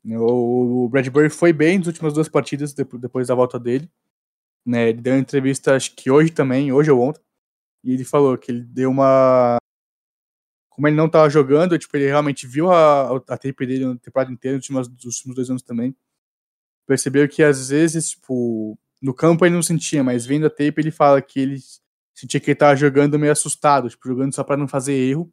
O 0.05 0.88
Bradbury 0.90 1.30
foi 1.30 1.53
bem 1.53 1.78
nas 1.78 1.86
últimas 1.86 2.12
duas 2.12 2.28
partidas 2.28 2.74
depo- 2.74 2.99
depois 2.99 3.28
da 3.28 3.34
volta 3.34 3.59
dele. 3.59 3.90
Né, 4.66 4.88
ele 4.90 5.00
deu 5.00 5.14
uma 5.14 5.20
entrevista, 5.20 5.76
acho 5.76 5.94
que 5.94 6.10
hoje 6.10 6.30
também, 6.32 6.72
hoje 6.72 6.90
ou 6.90 7.00
ontem, 7.00 7.20
e 7.84 7.92
ele 7.94 8.04
falou 8.04 8.38
que 8.38 8.50
ele 8.52 8.62
deu 8.62 8.90
uma. 8.90 9.58
Como 10.70 10.86
ele 10.88 10.96
não 10.96 11.08
tava 11.08 11.30
jogando, 11.30 11.78
tipo, 11.78 11.96
ele 11.96 12.06
realmente 12.06 12.46
viu 12.46 12.70
a, 12.70 13.16
a 13.16 13.38
tape 13.38 13.66
dele 13.66 13.86
na 13.86 13.96
temporada 13.98 14.30
inteira, 14.30 14.56
nos 14.58 14.66
últimos, 14.68 14.88
nos 14.88 15.04
últimos 15.16 15.34
dois 15.36 15.50
anos 15.50 15.62
também. 15.62 15.96
Percebeu 16.86 17.28
que 17.28 17.42
às 17.42 17.70
vezes, 17.70 18.10
tipo, 18.10 18.78
no 19.02 19.14
campo 19.14 19.46
ele 19.46 19.54
não 19.54 19.62
sentia, 19.62 20.04
mas 20.04 20.26
vendo 20.26 20.46
a 20.46 20.50
tape 20.50 20.74
ele 20.78 20.90
fala 20.92 21.22
que 21.22 21.40
ele 21.40 21.58
sentia 22.14 22.40
que 22.40 22.50
ele 22.50 22.56
tava 22.58 22.76
jogando 22.76 23.18
meio 23.18 23.32
assustado, 23.32 23.90
tipo, 23.90 24.08
jogando 24.08 24.34
só 24.34 24.44
pra 24.44 24.56
não 24.56 24.68
fazer 24.68 24.94
erro. 24.94 25.32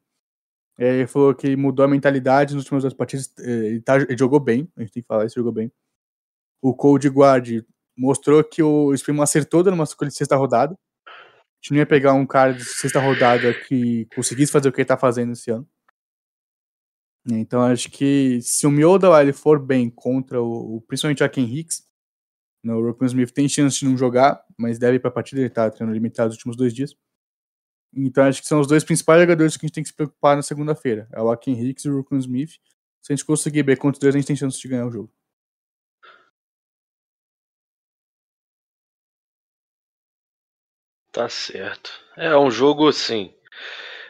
É, 0.80 0.96
ele 1.00 1.08
falou 1.08 1.36
que 1.36 1.48
ele 1.48 1.58
mudou 1.58 1.86
a 1.86 1.88
mentalidade 1.90 2.56
nas 2.56 2.64
últimas 2.64 2.84
duas 2.84 2.94
partidas. 2.94 3.32
é, 3.40 3.52
Ele, 3.68 3.82
tá- 3.82 3.98
ele 3.98 4.18
jogou 4.18 4.40
bem, 4.40 4.70
a 4.78 4.82
gente 4.82 4.94
tem 4.94 5.04
que 5.04 5.08
falar 5.08 5.26
isso, 5.26 5.36
jogou 5.36 5.52
bem. 5.54 5.72
O 6.62 6.74
Cold 6.76 7.08
Guard 7.10 7.64
mostrou 7.98 8.44
que 8.44 8.62
o 8.62 8.94
Spring 8.94 9.22
acertou 9.22 9.64
dando 9.64 9.76
uma 9.76 9.84
escolha 9.84 10.10
de 10.10 10.18
sexta 10.18 10.36
rodada. 10.36 10.74
A 10.74 11.12
gente 11.62 11.72
não 11.72 11.78
ia 11.78 11.86
pegar 11.86 12.14
um 12.14 12.26
cara 12.26 12.54
de 12.54 12.64
sexta 12.64 13.00
rodada 13.00 13.54
que 13.54 14.06
conseguisse 14.16 14.52
fazer 14.52 14.70
o 14.70 14.72
que 14.72 14.82
ele 14.82 14.88
tá 14.88 14.98
fazendo 14.98 15.32
esse 15.32 15.50
ano. 15.52 15.68
Então 17.26 17.62
acho 17.62 17.90
que 17.90 18.40
se 18.42 18.68
o 18.68 18.72
Mioda 18.72 19.08
ele 19.22 19.32
for 19.32 19.60
bem 19.60 19.90
contra 19.90 20.42
o, 20.42 20.82
principalmente 20.88 21.24
o 21.24 21.26
Aken 21.26 21.46
Hicks, 21.46 21.88
né, 22.64 22.74
o 22.74 22.86
Rokon 22.86 23.06
Smith 23.06 23.32
tem 23.32 23.48
chance 23.48 23.80
de 23.80 23.86
não 23.86 23.98
jogar, 23.98 24.44
mas 24.58 24.78
deve 24.78 24.98
ir 24.98 25.00
pra 25.00 25.12
partida, 25.12 25.42
ele 25.42 25.50
tá 25.50 25.70
treinando 25.70 25.94
limitado 25.94 26.30
nos 26.30 26.36
últimos 26.36 26.58
dois 26.58 26.74
dias. 26.74 26.96
Então 27.96 28.26
acho 28.26 28.42
que 28.42 28.48
são 28.48 28.60
os 28.60 28.68
dois 28.68 28.84
principais 28.84 29.22
jogadores 29.22 29.56
que 29.56 29.66
a 29.66 29.68
gente 29.68 29.76
tem 29.76 29.84
que 29.84 29.90
se 29.90 29.96
preocupar 29.96 30.36
na 30.36 30.42
segunda-feira. 30.42 31.08
É 31.14 31.22
o 31.22 31.30
Aken 31.30 31.54
Hicks 31.54 31.86
e 31.86 31.90
o 31.90 31.98
Rokon 31.98 32.18
Smith. 32.18 32.60
Se 33.02 33.12
a 33.12 33.16
gente 33.16 33.26
conseguir 33.26 33.64
ver 33.64 33.78
contra 33.78 33.98
os 33.98 34.00
dois, 34.00 34.16
a 34.16 34.18
gente 34.18 34.28
tem 34.28 34.36
chance 34.36 34.60
de 34.60 34.68
ganhar 34.68 34.88
o 34.88 34.92
jogo. 34.92 35.12
Tá 41.14 41.30
certo. 41.30 41.92
É 42.18 42.36
um 42.36 42.50
jogo 42.50 42.88
assim, 42.88 43.32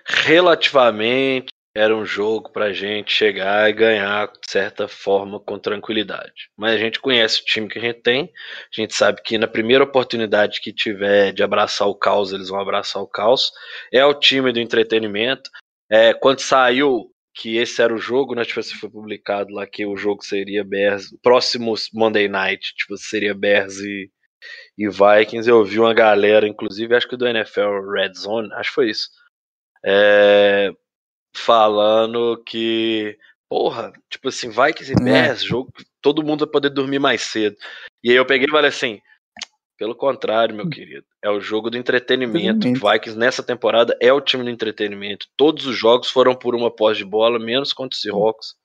relativamente 0.05 1.47
era 1.75 1.93
um 1.93 2.05
jogo 2.05 2.49
pra 2.51 2.71
gente 2.71 3.11
chegar 3.11 3.69
e 3.69 3.73
ganhar 3.73 4.27
de 4.27 4.49
certa 4.49 4.87
forma 4.87 5.37
com 5.39 5.59
tranquilidade. 5.59 6.49
Mas 6.55 6.75
a 6.75 6.77
gente 6.77 7.01
conhece 7.01 7.41
o 7.41 7.45
time 7.45 7.67
que 7.67 7.77
a 7.77 7.81
gente 7.81 8.01
tem, 8.01 8.31
a 8.71 8.81
gente 8.81 8.95
sabe 8.95 9.21
que 9.21 9.37
na 9.37 9.47
primeira 9.47 9.83
oportunidade 9.83 10.61
que 10.61 10.71
tiver 10.71 11.33
de 11.33 11.43
abraçar 11.43 11.89
o 11.89 11.95
caos, 11.95 12.31
eles 12.31 12.47
vão 12.47 12.59
abraçar 12.61 13.01
o 13.01 13.07
caos. 13.07 13.51
É 13.91 14.05
o 14.05 14.13
time 14.13 14.53
do 14.53 14.59
entretenimento. 14.59 15.49
É, 15.91 16.13
quando 16.13 16.39
saiu 16.39 17.11
que 17.35 17.57
esse 17.57 17.81
era 17.81 17.93
o 17.93 17.97
jogo, 17.97 18.35
né? 18.35 18.45
Tipo 18.45 18.61
assim, 18.61 18.75
foi 18.75 18.89
publicado 18.89 19.51
lá 19.53 19.67
que 19.67 19.85
o 19.85 19.97
jogo 19.97 20.23
seria 20.23 20.63
Bears, 20.63 21.07
próximo 21.21 21.73
Monday 21.93 22.29
Night, 22.29 22.73
tipo, 22.75 22.95
seria 22.97 23.33
Bears 23.33 23.79
e, 23.79 24.09
e 24.77 24.87
Vikings. 24.87 25.49
Eu 25.49 25.63
vi 25.63 25.79
uma 25.79 25.93
galera, 25.93 26.47
inclusive, 26.47 26.95
acho 26.95 27.07
que 27.07 27.17
do 27.17 27.27
NFL 27.27 27.91
Red 27.91 28.13
Zone, 28.15 28.53
acho 28.53 28.69
que 28.69 28.75
foi 28.75 28.89
isso, 28.89 29.09
é, 29.85 30.71
falando 31.35 32.41
que, 32.45 33.17
porra, 33.49 33.91
tipo 34.09 34.29
assim, 34.29 34.49
Vikings 34.49 34.91
e 34.91 34.95
É. 35.01 35.03
Bears, 35.03 35.43
jogo, 35.43 35.71
todo 36.01 36.23
mundo 36.23 36.45
vai 36.45 36.51
poder 36.51 36.69
dormir 36.69 36.99
mais 36.99 37.21
cedo. 37.21 37.55
E 38.03 38.11
aí 38.11 38.15
eu 38.15 38.25
peguei 38.25 38.47
e 38.47 38.51
falei 38.51 38.69
assim, 38.69 38.99
pelo 39.77 39.95
contrário, 39.95 40.55
meu 40.55 40.69
querido, 40.69 41.05
é 41.21 41.29
o 41.29 41.41
jogo 41.41 41.69
do 41.69 41.77
entretenimento. 41.77 42.67
Vikings 42.73 43.17
nessa 43.17 43.43
temporada 43.43 43.97
é 43.99 44.13
o 44.13 44.21
time 44.21 44.43
do 44.43 44.49
entretenimento. 44.49 45.27
Todos 45.35 45.65
os 45.65 45.77
jogos 45.77 46.09
foram 46.09 46.35
por 46.35 46.55
uma 46.55 46.69
posse 46.73 46.99
de 46.99 47.05
bola, 47.05 47.39
menos 47.39 47.73
contra 47.73 47.95
o 47.95 47.99
Seahawks. 47.99 48.55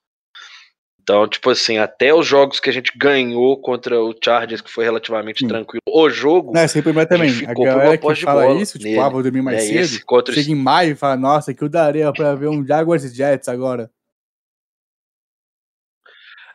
Então, 1.08 1.26
tipo 1.26 1.48
assim, 1.48 1.78
até 1.78 2.12
os 2.12 2.26
jogos 2.26 2.60
que 2.60 2.68
a 2.68 2.72
gente 2.72 2.92
ganhou 2.94 3.58
contra 3.58 3.98
o 3.98 4.14
Chargers, 4.22 4.60
que 4.60 4.70
foi 4.70 4.84
relativamente 4.84 5.38
Sim. 5.38 5.48
tranquilo, 5.48 5.80
o 5.88 6.10
jogo 6.10 6.52
Não, 6.52 6.68
sempre 6.68 6.90
lembrar 6.90 7.06
também. 7.06 7.30
A 7.46 7.54
galera 7.54 7.96
que 7.96 8.14
fala 8.16 8.52
isso, 8.60 8.78
tipo, 8.78 8.90
nele, 8.90 9.00
ah, 9.00 9.08
vou 9.08 9.22
dormir 9.22 9.40
mais 9.40 9.56
né, 9.56 9.62
cedo. 9.62 9.80
esse 9.80 10.04
contra 10.04 10.34
Chega 10.34 10.52
em 10.52 10.54
maio 10.54 10.92
e 10.92 10.94
fala, 10.94 11.16
nossa, 11.16 11.54
que 11.54 11.64
eu 11.64 11.68
daria 11.70 12.12
pra 12.12 12.34
ver 12.34 12.48
um 12.48 12.62
Jaguars 12.62 13.04
e 13.04 13.08
Jets 13.08 13.48
agora. 13.48 13.90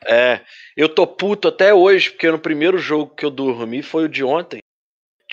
É, 0.05 0.41
eu 0.77 0.87
tô 0.87 1.07
puto 1.07 1.47
até 1.47 1.73
hoje, 1.73 2.11
porque 2.11 2.29
no 2.29 2.37
primeiro 2.37 2.77
jogo 2.77 3.15
que 3.15 3.25
eu 3.25 3.31
dormi 3.31 3.81
foi 3.81 4.05
o 4.05 4.09
de 4.09 4.23
ontem. 4.23 4.59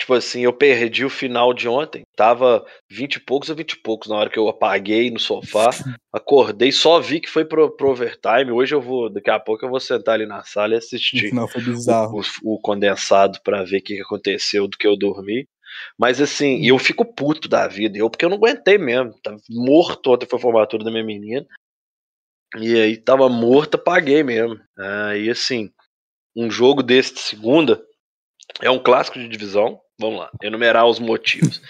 Tipo 0.01 0.15
assim, 0.15 0.41
eu 0.41 0.51
perdi 0.51 1.05
o 1.05 1.11
final 1.11 1.53
de 1.53 1.69
ontem. 1.69 2.01
Tava 2.17 2.65
20 2.89 3.17
e 3.17 3.19
poucos 3.19 3.51
a 3.51 3.53
20 3.53 3.73
e 3.73 3.81
poucos 3.83 4.09
na 4.09 4.15
hora 4.15 4.31
que 4.31 4.39
eu 4.39 4.47
apaguei 4.47 5.11
no 5.11 5.19
sofá. 5.19 5.69
Acordei, 6.11 6.71
só 6.71 6.99
vi 6.99 7.19
que 7.21 7.29
foi 7.29 7.45
pro, 7.45 7.69
pro 7.75 7.91
overtime. 7.91 8.51
Hoje 8.51 8.73
eu 8.73 8.81
vou, 8.81 9.13
daqui 9.13 9.29
a 9.29 9.39
pouco 9.39 9.63
eu 9.63 9.69
vou 9.69 9.79
sentar 9.79 10.15
ali 10.15 10.25
na 10.25 10.43
sala 10.43 10.73
e 10.73 10.77
assistir 10.77 11.29
final 11.29 11.47
foi 11.47 11.61
bizarro. 11.61 12.17
o, 12.17 12.21
o- 12.51 12.55
o 12.55 12.59
condensado 12.59 13.39
pra 13.43 13.63
ver 13.63 13.77
o 13.77 13.83
que, 13.83 14.01
aconteceu 14.01 14.67
do 14.67 14.75
que 14.75 14.87
eu 14.87 14.97
dormi. 14.97 15.47
Mas 15.99 16.19
assim, 16.19 16.55
e 16.59 16.69
eu 16.69 16.79
fico 16.79 17.05
puto 17.05 17.47
da 17.47 17.67
vida. 17.67 17.95
Eu, 17.95 18.09
porque 18.09 18.25
eu 18.25 18.29
não 18.29 18.37
aguentei 18.37 18.79
mesmo. 18.79 19.13
Tava 19.21 19.37
morto 19.51 20.11
ontem 20.13 20.25
foi 20.25 20.39
a 20.39 20.41
formatura 20.41 20.83
da 20.83 20.89
minha 20.89 21.05
menina. 21.05 21.45
E 22.57 22.73
aí 22.75 22.97
tava 22.97 23.29
morto, 23.29 23.75
apaguei 23.75 24.23
mesmo. 24.23 24.59
Aí 24.79 25.29
assim, 25.29 25.69
um 26.35 26.49
jogo 26.49 26.81
desse 26.81 27.13
de 27.13 27.19
segunda, 27.19 27.79
É 28.61 28.69
um 28.71 28.79
clássico 28.81 29.19
de 29.19 29.29
divisão. 29.29 29.79
Vamos 30.01 30.19
lá, 30.19 30.31
enumerar 30.41 30.87
os 30.87 30.97
motivos. 30.97 31.61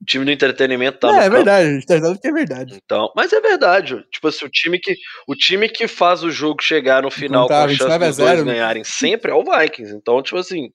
o 0.00 0.04
time 0.04 0.26
do 0.26 0.30
entretenimento 0.30 0.98
tá 0.98 1.22
é, 1.22 1.26
é 1.26 1.30
verdade, 1.30 1.68
a 1.68 1.72
gente 1.72 1.86
tá 1.86 1.96
dizendo 1.96 2.20
que 2.20 2.28
é 2.28 2.32
verdade. 2.32 2.78
Então, 2.84 3.10
mas 3.16 3.32
é 3.32 3.40
verdade. 3.40 4.04
Tipo 4.12 4.28
assim, 4.28 4.44
o 4.44 4.50
time 4.50 4.78
que, 4.78 4.94
o 5.26 5.34
time 5.34 5.66
que 5.66 5.88
faz 5.88 6.22
o 6.22 6.30
jogo 6.30 6.62
chegar 6.62 7.02
no 7.02 7.10
final 7.10 7.48
tá 7.48 7.60
com 7.60 7.64
a 7.64 7.68
chance 7.68 7.78
29 7.78 8.04
a 8.04 8.08
dos 8.08 8.16
dois 8.18 8.30
0, 8.36 8.44
ganharem 8.44 8.84
sempre 8.84 9.32
é 9.32 9.34
o 9.34 9.42
Vikings. 9.42 9.94
Então, 9.96 10.22
tipo 10.22 10.36
assim. 10.36 10.70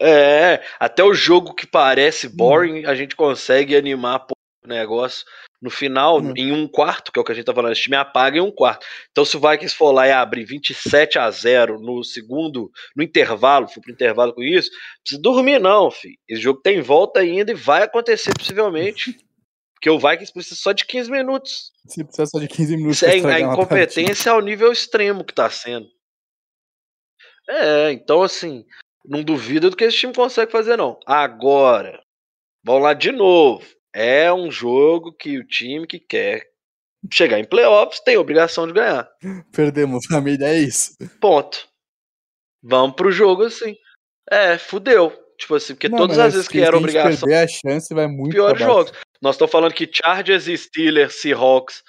É, 0.00 0.62
até 0.78 1.02
o 1.02 1.14
jogo 1.14 1.54
que 1.54 1.66
parece 1.66 2.28
boring, 2.28 2.84
a 2.84 2.94
gente 2.94 3.16
consegue 3.16 3.76
animar 3.76 4.26
negócio. 4.68 5.24
No 5.60 5.70
final, 5.70 6.20
Hum. 6.20 6.32
em 6.36 6.52
um 6.52 6.68
quarto, 6.68 7.10
que 7.10 7.18
é 7.18 7.22
o 7.22 7.24
que 7.24 7.32
a 7.32 7.34
gente 7.34 7.44
tá 7.44 7.52
falando, 7.52 7.72
esse 7.72 7.82
time 7.82 7.96
apaga 7.96 8.38
em 8.38 8.40
um 8.40 8.50
quarto. 8.52 8.86
Então, 9.10 9.24
se 9.24 9.36
o 9.36 9.40
Vikings 9.40 9.74
for 9.74 9.90
lá 9.90 10.06
e 10.06 10.12
abrir 10.12 10.44
27 10.44 11.18
a 11.18 11.28
0 11.30 11.80
no 11.80 12.04
segundo, 12.04 12.70
no 12.94 13.02
intervalo, 13.02 13.66
for 13.66 13.80
pro 13.80 13.90
intervalo 13.90 14.32
com 14.32 14.42
isso, 14.42 14.70
não 14.70 15.02
precisa 15.02 15.22
dormir, 15.22 15.58
não, 15.58 15.90
filho. 15.90 16.16
Esse 16.28 16.40
jogo 16.42 16.60
tem 16.60 16.80
volta 16.80 17.18
ainda 17.20 17.50
e 17.50 17.54
vai 17.56 17.82
acontecer 17.82 18.32
possivelmente. 18.38 19.16
Porque 19.74 19.90
o 19.90 19.98
Vikings 19.98 20.32
precisa 20.32 20.56
só 20.56 20.72
de 20.72 20.84
15 20.84 21.10
minutos. 21.10 21.70
Precisa 21.84 22.26
só 22.26 22.38
de 22.40 22.48
15 22.48 22.76
minutos 22.76 23.02
é 23.02 23.18
a 23.18 23.22
partida. 23.22 23.40
incompetência 23.40 24.32
ao 24.32 24.40
nível 24.40 24.72
extremo 24.72 25.24
que 25.24 25.32
tá 25.32 25.48
sendo. 25.50 25.86
É, 27.48 27.92
então 27.92 28.22
assim, 28.22 28.64
não 29.04 29.22
duvida 29.22 29.70
do 29.70 29.76
que 29.76 29.84
esse 29.84 29.96
time 29.96 30.12
consegue 30.12 30.50
fazer, 30.52 30.76
não. 30.76 30.98
Agora, 31.06 32.00
vamos 32.64 32.82
lá 32.82 32.92
de 32.92 33.10
novo. 33.12 33.64
É 34.00 34.32
um 34.32 34.48
jogo 34.48 35.12
que 35.12 35.38
o 35.38 35.44
time 35.44 35.84
que 35.86 35.98
quer 35.98 36.46
chegar 37.12 37.40
em 37.40 37.44
playoffs 37.44 37.98
tem 37.98 38.16
obrigação 38.16 38.64
de 38.66 38.72
ganhar. 38.72 39.10
Perdemos, 39.52 40.06
família, 40.06 40.46
é 40.46 40.58
isso. 40.58 40.92
Ponto. 41.20 41.66
Vamos 42.62 42.94
pro 42.94 43.10
jogo 43.10 43.42
assim. 43.44 43.74
É, 44.30 44.56
fudeu. 44.56 45.10
Tipo 45.36 45.54
assim, 45.56 45.74
porque 45.74 45.88
Não, 45.88 45.98
todas 45.98 46.18
as 46.18 46.34
vezes 46.34 46.48
que 46.48 46.60
era 46.60 46.76
obrigação, 46.76 47.26
perder 47.28 47.44
a 47.44 47.48
chance 47.48 47.92
vai 47.94 48.06
muito 48.06 48.36
baixo. 48.36 48.58
jogos. 48.58 48.92
Nós 49.22 49.34
estamos 49.34 49.50
falando 49.50 49.74
que 49.74 49.88
Chargers 49.92 50.46
e 50.46 50.56
Steelers, 50.56 51.20
Seahawks, 51.20 51.82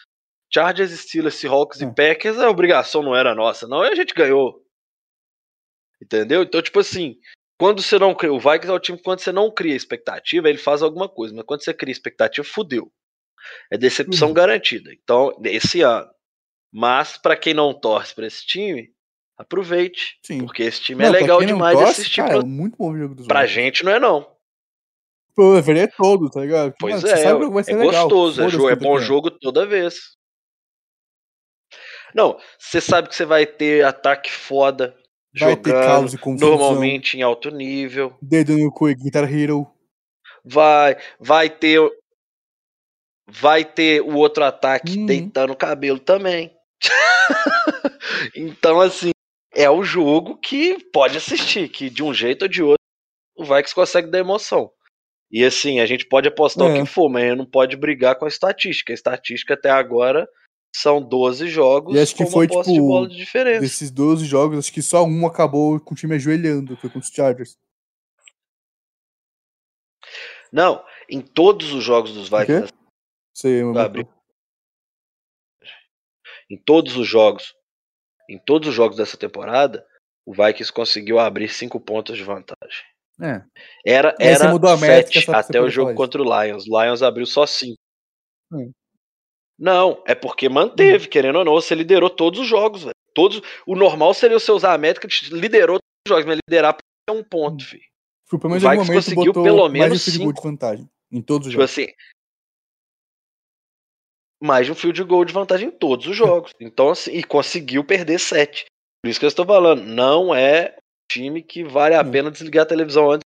Chargers, 0.52 0.92
Steelers, 1.00 1.36
Seahawks 1.36 1.82
É. 1.82 1.86
e 1.86 1.94
Packers, 1.94 2.40
a 2.40 2.50
obrigação 2.50 3.04
não 3.04 3.16
era 3.16 3.36
nossa, 3.36 3.68
não, 3.68 3.84
e 3.84 3.90
a 3.90 3.96
gente 3.96 4.14
ganhou. 4.16 4.64
Entendeu? 6.02 6.44
Então, 6.44 6.62
tipo 6.62 6.80
assim, 6.80 7.16
quando 7.60 7.82
você 7.84 8.00
não 8.00 8.16
cria, 8.16 8.32
o 8.34 8.40
Vikings 8.40 8.70
é 8.70 8.74
o 8.74 8.80
time 8.80 8.98
que 8.98 9.04
quando 9.04 9.20
você 9.20 9.32
não 9.32 9.52
cria 9.52 9.76
expectativa, 9.76 10.48
ele 10.50 10.58
faz 10.58 10.82
alguma 10.82 11.10
coisa, 11.10 11.36
mas 11.36 11.44
quando 11.46 11.64
você 11.64 11.74
cria 11.74 11.92
expectativa, 11.92 12.48
fudeu. 12.48 12.92
É 13.72 13.78
decepção 13.78 14.30
Uhum. 14.30 14.34
garantida. 14.34 14.92
Então, 14.94 15.36
esse 15.44 15.82
ano. 15.82 16.10
Mas 16.72 17.18
pra 17.18 17.36
quem 17.36 17.54
não 17.54 17.74
torce 17.74 18.14
pra 18.16 18.28
esse 18.28 18.46
time, 18.46 18.92
aproveite, 19.38 20.18
Sim. 20.24 20.46
porque 20.46 20.64
esse 20.64 20.82
time 20.82 21.02
Não, 21.04 21.10
é 21.10 21.12
legal 21.20 21.44
demais 21.44 21.78
de 21.78 21.84
torce, 21.84 22.02
assistir 22.02 22.22
cara, 22.22 22.34
pra, 22.38 22.42
é 22.42 22.46
muito 22.46 22.78
bom 22.78 22.96
jogo 22.98 23.16
dos 23.16 23.28
pra 23.28 23.46
gente, 23.46 23.84
não 23.84 23.92
é 23.92 24.00
não. 24.00 24.36
Pô, 25.36 25.60
veria 25.62 25.88
todo, 25.88 26.30
tá 26.30 26.42
ligado? 26.42 26.74
Pois 26.80 27.02
Mano, 27.02 27.08
é, 27.08 27.24
jogo 27.30 27.44
é 27.44 27.76
gostoso, 27.76 28.42
é, 28.42 28.44
Foda-se 28.46 28.58
jo- 28.58 28.70
é 28.70 28.72
contra 28.74 28.88
bom 28.88 28.98
quem 28.98 29.06
jogo 29.06 29.32
toda 29.32 29.66
vez. 29.66 29.96
Não, 32.14 32.38
você 32.58 32.82
sabe 32.82 33.08
que 33.08 33.16
você 33.16 33.26
vai 33.26 33.46
ter 33.46 33.86
ataque 33.86 34.30
foda 34.32 34.96
Vai 35.38 35.56
ter 35.56 35.70
jogando, 35.72 35.86
caos 35.86 36.14
e 36.14 36.18
confusão. 36.18 36.50
normalmente 36.58 37.18
em 37.18 37.22
alto 37.22 37.50
nível. 37.52 38.16
Dedo 38.22 38.58
no 38.58 38.72
cu 38.72 38.90
e 38.90 38.96
Guitar 38.96 39.32
Hero. 39.32 39.68
Vai, 40.44 40.98
vai 41.20 41.50
ter 41.50 41.80
vai 43.32 43.64
ter 43.64 44.02
o 44.02 44.16
outro 44.16 44.44
ataque 44.44 44.98
Uhum. 44.98 45.06
deitando 45.06 45.54
o 45.54 45.56
cabelo 45.56 46.00
também. 46.00 46.52
então 48.36 48.80
assim, 48.82 49.12
é 49.54 49.70
o 49.70 49.84
jogo 49.84 50.38
que 50.38 50.84
pode 50.92 51.18
assistir, 51.18 51.70
que 51.70 51.90
de 51.90 52.04
um 52.04 52.14
jeito 52.14 52.44
ou 52.44 52.48
de 52.48 52.64
outro 52.64 52.80
o 53.38 53.44
Vikings 53.44 53.76
consegue 53.76 54.10
dar 54.10 54.20
emoção. 54.20 54.72
E 55.32 55.44
assim, 55.46 55.80
a 55.80 55.86
gente 55.86 56.06
pode 56.08 56.28
apostar 56.28 56.68
o 56.68 56.72
É. 56.76 56.82
que 56.82 56.86
for, 56.88 57.08
mas 57.08 57.38
não 57.38 57.46
pode 57.46 57.78
brigar 57.78 58.16
com 58.18 58.26
a 58.26 58.28
estatística. 58.28 58.92
A 58.92 58.96
estatística 58.96 59.54
até 59.54 59.70
agora 59.70 60.28
são 60.80 61.02
12 61.02 61.48
jogos 61.50 61.96
E 61.96 62.00
acho 62.00 62.16
que 62.16 62.24
com 62.24 62.32
foi, 62.32 62.48
tipo, 62.48 62.64
de 62.64 62.80
bola 62.80 63.08
de 63.08 63.16
diferença. 63.16 63.60
Desses 63.60 63.92
12 63.92 64.26
jogos, 64.26 64.60
acho 64.60 64.72
que 64.72 64.82
só 64.82 65.04
um 65.04 65.28
acabou 65.28 65.80
com 65.80 65.94
o 65.94 65.98
time 65.98 66.16
ajoelhando, 66.16 66.78
foi 66.78 66.90
contra 66.90 67.08
os 67.08 67.14
Chargers. 67.14 67.58
Não, 70.52 70.84
em 71.10 71.22
todos 71.22 71.74
os 71.74 71.84
jogos 71.84 72.14
dos? 72.14 72.30
Vikings, 72.30 72.74
Gabriel. 73.74 74.06
botou. 74.06 74.20
em 76.50 76.58
todos 76.58 76.98
os 76.98 77.08
jogos, 77.08 77.54
em 78.30 78.40
todos 78.40 78.70
os 78.70 78.74
jogos 78.74 78.98
dessa 78.98 79.18
temporada, 79.18 79.86
o 80.26 80.34
Vikings 80.34 80.72
conseguiu 80.72 81.20
abrir 81.20 81.50
5 81.50 81.80
pontos 81.82 82.18
de 82.18 82.24
vantagem. 82.24 82.84
É. 83.22 83.44
Era, 83.86 84.16
era 84.18 84.78
sete 84.78 85.30
até 85.30 85.60
o 85.60 85.70
jogo 85.70 85.90
falar 85.90 85.98
contra 85.98 86.22
o 86.22 86.44
Lions. 86.44 86.66
O 86.68 86.82
Lions 86.82 87.04
abriu 87.04 87.26
só 87.26 87.46
5. 87.46 87.78
Hum. 88.54 88.72
Não, 89.60 90.02
é 90.08 90.16
porque 90.16 90.48
manteve, 90.48 91.08
querendo 91.10 91.40
ou 91.40 91.46
não, 91.46 91.54
você 91.54 91.76
liderou 91.76 92.10
todos 92.10 92.40
os 92.40 92.48
jogos, 92.48 92.84
velho. 92.84 92.94
Todos, 93.14 93.42
o 93.68 93.76
normal 93.76 94.14
seria 94.14 94.40
você 94.40 94.52
usar 94.52 94.74
a 94.74 94.78
métrica 94.78 95.08
de 95.08 95.34
liderou 95.34 95.78
todos 95.78 96.08
os 96.08 96.10
jogos, 96.10 96.26
mas 96.26 96.40
liderar 96.48 96.78
é 97.10 97.12
um 97.12 97.24
ponto, 97.24 97.66
filho. 97.66 97.84
Tipo, 98.26 98.40
pelo 98.40 98.52
menos 98.52 98.64
Vikings 98.64 98.88
momento 98.88 99.04
conseguiu 99.04 99.34
botou 99.34 99.44
pelo 99.44 99.58
mais 99.64 99.74
de 99.74 99.80
um 99.80 99.82
menos 99.84 100.04
field 100.06 100.20
goal 100.20 100.34
de 100.34 100.42
vantagem. 100.42 100.90
Em 101.12 101.22
todos 101.22 101.48
os 101.48 101.52
Tipo 101.52 101.62
jogos. 101.62 101.72
assim, 101.78 101.94
mais 104.42 104.66
de 104.66 104.72
um 104.72 104.76
field 104.76 105.04
goal 105.04 105.26
de 105.26 105.34
vantagem 105.34 105.68
em 105.68 105.72
todos 105.72 106.08
os 106.08 106.16
jogos. 106.16 106.52
Então, 106.62 106.90
assim, 106.90 107.12
e 107.12 107.24
conseguiu 107.24 107.84
perder 107.84 108.20
sete. 108.20 108.66
Por 109.04 109.10
isso 109.10 109.20
que 109.20 109.26
eu 109.26 109.30
estou 109.30 109.46
falando, 109.46 109.84
não 109.84 110.34
é 110.34 110.78
time 111.12 111.42
que 111.42 111.64
vale 111.64 111.96
a 111.96 112.02
Hum. 112.02 112.12
pena 112.12 112.32
desligar 112.32 112.64
a 112.64 112.68
televisão 112.68 113.12
antes 113.12 113.24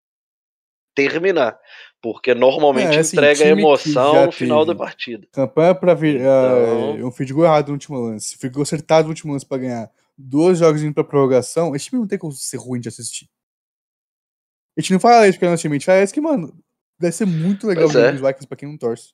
de 0.97 1.09
terminar. 1.09 1.59
Porque 2.03 2.35
normalmente 2.35 2.97
É, 2.97 2.99
assim, 2.99 3.15
entrega 3.15 3.45
emoção 3.45 4.25
no 4.25 4.31
final 4.33 4.65
da 4.65 4.75
partida. 4.75 5.25
Campanha 5.31 5.73
pra 5.73 5.93
vir. 5.93 6.17
Então- 6.17 6.97
é, 6.99 7.05
um 7.05 7.09
field 7.11 7.31
goal 7.33 7.45
errado 7.45 7.67
no 7.69 7.75
último 7.75 7.97
lance. 7.97 8.37
Field 8.37 8.53
goal 8.53 8.63
acertado 8.63 9.03
no 9.05 9.09
último 9.11 9.31
lance 9.31 9.45
pra 9.45 9.57
ganhar. 9.57 9.89
Dois 10.17 10.59
jogos 10.59 10.83
indo 10.83 10.93
pra 10.93 11.05
prorrogação. 11.05 11.73
Esse 11.73 11.85
time 11.85 12.01
não 12.01 12.07
tem 12.07 12.19
como 12.19 12.33
ser 12.33 12.57
ruim 12.57 12.81
de 12.81 12.89
assistir. 12.89 13.29
A 14.77 14.81
gente 14.81 14.91
não 14.91 14.99
fala 14.99 15.27
isso 15.29 15.37
porque 15.37 15.49
nosso 15.49 15.61
time. 15.61 15.75
A 15.75 15.77
gente 15.79 15.85
fala 15.85 16.03
isso 16.03 16.13
que, 16.13 16.19
mano, 16.19 16.53
deve 16.99 17.15
ser 17.15 17.25
muito 17.25 17.65
legal 17.65 17.83
Pois 17.85 17.93
jogo 17.93 18.05
é. 18.05 18.11
dos 18.11 18.19
Vikings 18.21 18.47
pra 18.47 18.57
quem 18.57 18.67
não 18.67 18.77
torce. 18.77 19.13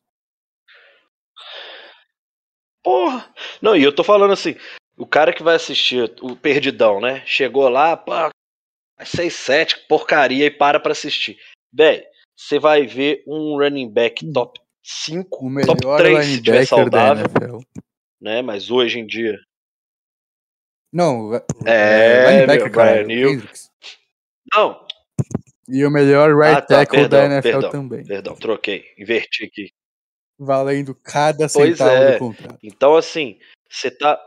Porra! 2.83 3.31
Não, 3.61 3.75
e 3.75 3.83
eu 3.83 3.93
tô 3.93 4.03
falando 4.03 4.31
assim, 4.33 4.55
o 4.97 5.05
cara 5.05 5.33
que 5.33 5.43
vai 5.43 5.55
assistir 5.55 6.11
o 6.21 6.35
Perdidão, 6.35 6.99
né? 6.99 7.21
Chegou 7.25 7.67
lá, 7.69 7.95
pá, 7.95 8.29
6-7, 9.01 9.75
porcaria, 9.87 10.45
e 10.47 10.51
para 10.51 10.79
pra 10.79 10.91
assistir. 10.93 11.37
Véi, 11.71 12.03
você 12.39 12.57
vai 12.57 12.85
ver 12.87 13.21
um 13.27 13.57
running 13.57 13.91
back 13.91 14.25
top 14.31 14.57
5, 14.81 15.27
O 15.45 15.65
top 15.65 15.81
melhor 15.85 15.97
3 15.99 16.25
se 16.25 16.41
tiver 16.41 16.59
da 16.61 16.65
saudável, 16.65 17.61
né? 18.21 18.41
Mas 18.41 18.71
hoje 18.71 18.97
em 18.99 19.05
dia. 19.05 19.37
Não, 20.91 21.35
É, 21.65 22.31
linebacker, 22.31 22.63
meu, 22.63 22.71
cara. 22.71 23.05
Não, 24.55 24.87
E 25.67 25.85
o 25.85 25.91
melhor 25.91 26.33
right 26.33 26.57
Ah, 26.57 26.61
tá, 26.61 26.67
tackle 26.77 27.07
da 27.09 27.19
perdão, 27.19 27.31
NFL 27.33 27.41
perdão. 27.51 27.71
também. 27.71 28.05
perdão, 28.05 28.35
troquei, 28.35 28.85
inverti 28.97 29.43
aqui. 29.43 29.71
Valendo 30.39 30.95
cada 30.95 31.47
Pois 31.49 31.77
centavo 31.77 32.03
é. 32.03 32.13
do 32.13 32.19
contrato. 32.19 32.59
Então, 32.63 32.95
assim, 32.95 33.37
você 33.69 33.91
tá. 33.91 34.17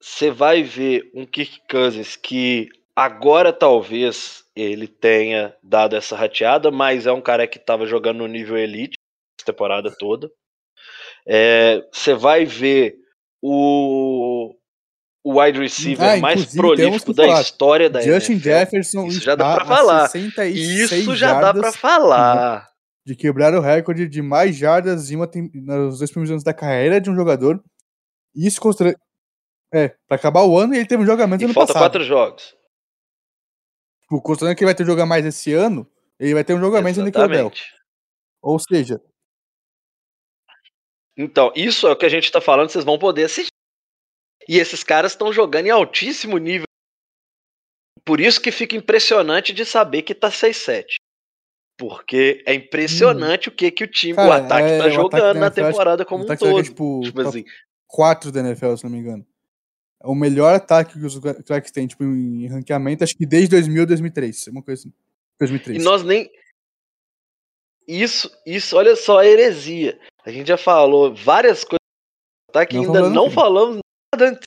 Você 0.00 0.30
vai 0.30 0.62
ver 0.62 1.10
um 1.14 1.24
Kirk 1.24 1.62
Cousins 1.70 2.14
que 2.14 2.68
agora 2.96 3.52
talvez 3.52 4.44
ele 4.56 4.86
tenha 4.86 5.54
dado 5.62 5.96
essa 5.96 6.16
rateada, 6.16 6.70
mas 6.70 7.06
é 7.06 7.12
um 7.12 7.20
cara 7.20 7.46
que 7.46 7.58
estava 7.58 7.86
jogando 7.86 8.18
no 8.18 8.26
nível 8.26 8.56
elite 8.56 8.94
essa 9.38 9.46
temporada 9.46 9.92
toda. 9.98 10.30
É, 11.26 11.82
Você 11.92 12.14
vai 12.14 12.44
ver 12.44 12.96
o, 13.42 14.54
o 15.24 15.40
wide 15.40 15.58
receiver 15.58 16.08
Ah, 16.08 16.16
mais 16.18 16.54
prolífico 16.54 17.12
da 17.12 17.24
falar. 17.26 17.40
história 17.40 17.90
da 17.90 18.00
Justin 18.00 18.32
NFL. 18.34 18.44
Jefferson 18.48 19.06
Isso 19.06 19.20
já 19.20 19.34
dá 19.34 19.54
pra 19.56 19.64
falar. 19.64 20.04
a 20.04 20.08
66 20.08 20.92
Isso 20.92 21.16
já 21.16 21.32
dá 21.34 21.52
pra 21.52 21.62
jardas 21.62 21.76
falar. 21.76 22.68
de 23.06 23.16
quebrar 23.16 23.54
o 23.54 23.60
recorde 23.60 24.06
de 24.08 24.22
mais 24.22 24.54
jardas 24.56 25.10
em 25.10 25.16
uma 25.16 25.28
nos 25.54 25.98
dois 25.98 26.10
primeiros 26.10 26.30
anos 26.30 26.44
da 26.44 26.54
carreira 26.54 27.00
de 27.00 27.10
um 27.10 27.16
jogador. 27.16 27.62
Isso 28.34 28.60
considera... 28.60 28.96
É, 29.72 29.88
pra 30.06 30.16
acabar 30.16 30.44
o 30.44 30.56
ano, 30.56 30.74
ele 30.74 30.86
teve 30.86 31.02
um 31.02 31.06
jogamento 31.06 31.42
E 31.42 31.46
ano 31.46 31.54
falta 31.54 31.72
passado. 31.72 31.82
quatro 31.90 32.04
jogos. 32.04 32.54
Tipo, 34.04 34.22
considerando 34.22 34.56
que 34.56 34.62
ele 34.62 34.68
vai 34.68 34.74
ter 34.74 34.86
jogar 34.86 35.06
mais 35.06 35.24
esse 35.26 35.52
ano, 35.52 35.90
ele 36.18 36.34
vai 36.34 36.44
ter 36.44 36.54
um 36.54 36.60
jogamento 36.60 37.00
no 37.00 37.06
Nickelodeon. 37.06 37.46
Exatamente. 37.46 37.74
Ou 38.42 38.58
seja, 38.58 39.00
Então, 41.16 41.52
isso 41.54 41.86
é 41.86 41.92
o 41.92 41.96
que 41.96 42.06
a 42.06 42.08
gente 42.08 42.30
tá 42.30 42.40
falando, 42.40 42.68
vocês 42.68 42.84
vão 42.84 42.98
poder 42.98 43.24
assistir. 43.24 43.48
E 44.48 44.58
esses 44.58 44.84
caras 44.84 45.12
estão 45.12 45.32
jogando 45.32 45.66
em 45.66 45.70
altíssimo 45.70 46.38
nível. 46.38 46.66
Por 48.04 48.20
isso 48.20 48.40
que 48.40 48.50
fica 48.50 48.76
impressionante 48.76 49.52
de 49.52 49.64
saber 49.64 50.02
que 50.02 50.14
tá 50.14 50.28
6-7. 50.28 50.96
Porque 51.78 52.42
é 52.46 52.54
impressionante 52.54 53.48
o 53.48 53.52
que, 53.52 53.70
que 53.70 53.84
o 53.84 53.90
time, 53.90 54.14
Cara, 54.14 54.28
o 54.28 54.32
ataque 54.32 54.68
é, 54.68 54.78
tá 54.78 54.84
o 54.84 54.86
ataque 54.86 54.94
jogando 54.94 55.22
da 55.22 55.34
na 55.34 55.46
NFL, 55.46 55.66
temporada 55.66 56.02
o 56.02 56.06
como 56.06 56.22
um 56.22 56.26
ataque 56.26 56.44
joga, 56.44 56.56
todo. 56.56 56.64
tipo, 56.64 57.00
Tipo 57.02 57.22
top 57.22 57.28
assim, 57.28 57.44
4 57.86 58.32
da 58.32 58.40
NFL, 58.40 58.76
se 58.76 58.84
não 58.84 58.90
me 58.90 58.98
engano. 58.98 59.26
É 60.04 60.06
o 60.06 60.14
melhor 60.14 60.54
ataque 60.54 60.98
que 60.98 61.06
os 61.06 61.18
Clarks 61.18 61.70
têm, 61.70 61.86
tipo, 61.86 62.04
em 62.04 62.46
ranqueamento, 62.46 63.02
acho 63.02 63.16
que 63.16 63.24
desde 63.24 63.48
2000 63.48 63.86
2003. 63.86 64.48
Uma 64.48 64.62
coisa 64.62 64.82
assim. 64.82 64.92
2003. 65.40 65.80
E 65.80 65.84
nós 65.84 66.04
nem. 66.04 66.30
Isso, 67.88 68.30
isso, 68.44 68.76
olha 68.76 68.94
só 68.96 69.20
a 69.20 69.26
heresia. 69.26 69.98
A 70.24 70.30
gente 70.30 70.48
já 70.48 70.58
falou 70.58 71.14
várias 71.14 71.64
coisas 71.64 71.78
tá, 72.52 72.66
que 72.66 72.76
Não 72.76 72.84
ainda 72.84 73.08
não 73.08 73.30
falamos 73.30 73.78
nada 74.14 74.30
antes. 74.30 74.42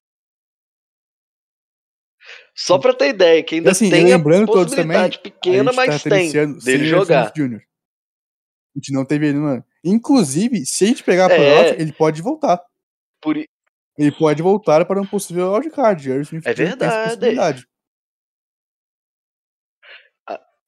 Só 2.56 2.78
pra 2.78 2.94
ter 2.94 3.10
ideia, 3.10 3.44
que 3.44 3.56
ainda 3.56 3.70
E 3.70 3.72
assim, 3.72 3.90
tem 3.90 4.14
a 4.14 4.18
lembrando 4.18 4.48
todos 4.52 4.74
também, 4.74 5.10
pequena, 5.22 5.72
gente 5.72 5.76
mas 5.76 6.04
tá 6.04 6.10
tem 6.10 6.32
dele 6.60 6.86
jogar. 6.86 7.32
Jr. 7.34 7.62
A 7.62 8.80
gente 8.80 8.94
não 8.94 9.06
teve 9.06 9.28
ele, 9.28 9.38
mano. 9.38 9.66
Inclusive, 9.84 10.66
se 10.66 10.86
a 10.86 10.88
gente 10.88 11.04
pegar 11.04 11.32
a 11.32 11.34
É. 11.34 11.36
playoff, 11.36 11.82
ele 11.82 11.94
pode 11.94 12.22
voltar. 12.22 12.64
Por... 13.22 13.38
Ele 13.98 14.12
pode 14.12 14.42
voltar 14.44 14.86
para 14.86 15.02
um 15.02 15.06
possível 15.06 15.52
wildcard. 15.54 16.12
É 16.46 16.54
verdade. 16.54 17.10
possibilidade. 17.10 17.68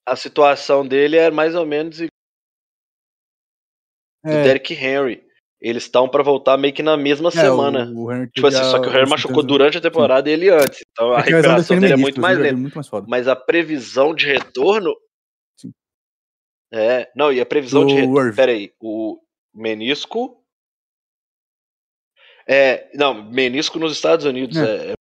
A 0.06 0.16
situação 0.16 0.84
dele 0.84 1.16
é 1.16 1.30
mais 1.30 1.54
ou 1.54 1.64
menos 1.64 2.00
igual 2.00 2.10
do 4.24 4.30
É, 4.32 4.42
Derrick 4.42 4.74
Henry. 4.74 5.24
Eles 5.60 5.84
estão 5.84 6.08
pra 6.08 6.22
voltar 6.22 6.56
meio 6.56 6.72
que 6.74 6.82
na 6.82 6.96
mesma 6.96 7.28
é, 7.28 7.32
semana. 7.32 7.84
O, 7.94 8.10
o 8.10 8.26
Tipo 8.28 8.46
assim, 8.46 8.58
a- 8.58 8.64
só 8.64 8.80
que 8.80 8.88
o 8.88 8.90
Henry 8.90 9.08
machucou 9.08 9.42
durante 9.42 9.76
a 9.78 9.80
temporada 9.80 10.28
e 10.28 10.32
ele 10.32 10.48
antes. 10.48 10.80
Então 10.90 11.12
a 11.12 11.18
É 11.18 11.20
a 11.20 11.24
lesão 11.24 11.36
recuperação 11.36 11.78
dele 11.80 11.92
é 11.92 11.96
muito 11.96 12.20
mais 12.20 12.38
inclusive, 12.38 12.64
lenta. 12.64 13.06
Mas 13.08 13.28
a 13.28 13.36
previsão 13.36 14.14
de 14.14 14.26
retorno. 14.26 14.96
Sim. 15.58 15.70
É. 16.72 17.10
Não, 17.14 17.30
e 17.32 17.40
a 17.40 17.46
previsão 17.46 17.86
de 17.86 17.94
Do 17.94 18.00
retorno. 18.00 18.26
Irv. 18.28 18.36
Pera 18.36 18.52
aí. 18.52 18.72
O 18.80 19.20
menisco. 19.54 20.39
É. 22.50 22.88
Não, 22.94 23.30
menisco 23.30 23.78
nos 23.78 23.92
Estados 23.92 24.24
Unidos 24.26 24.56
é. 24.56 24.90
é- 24.90 24.94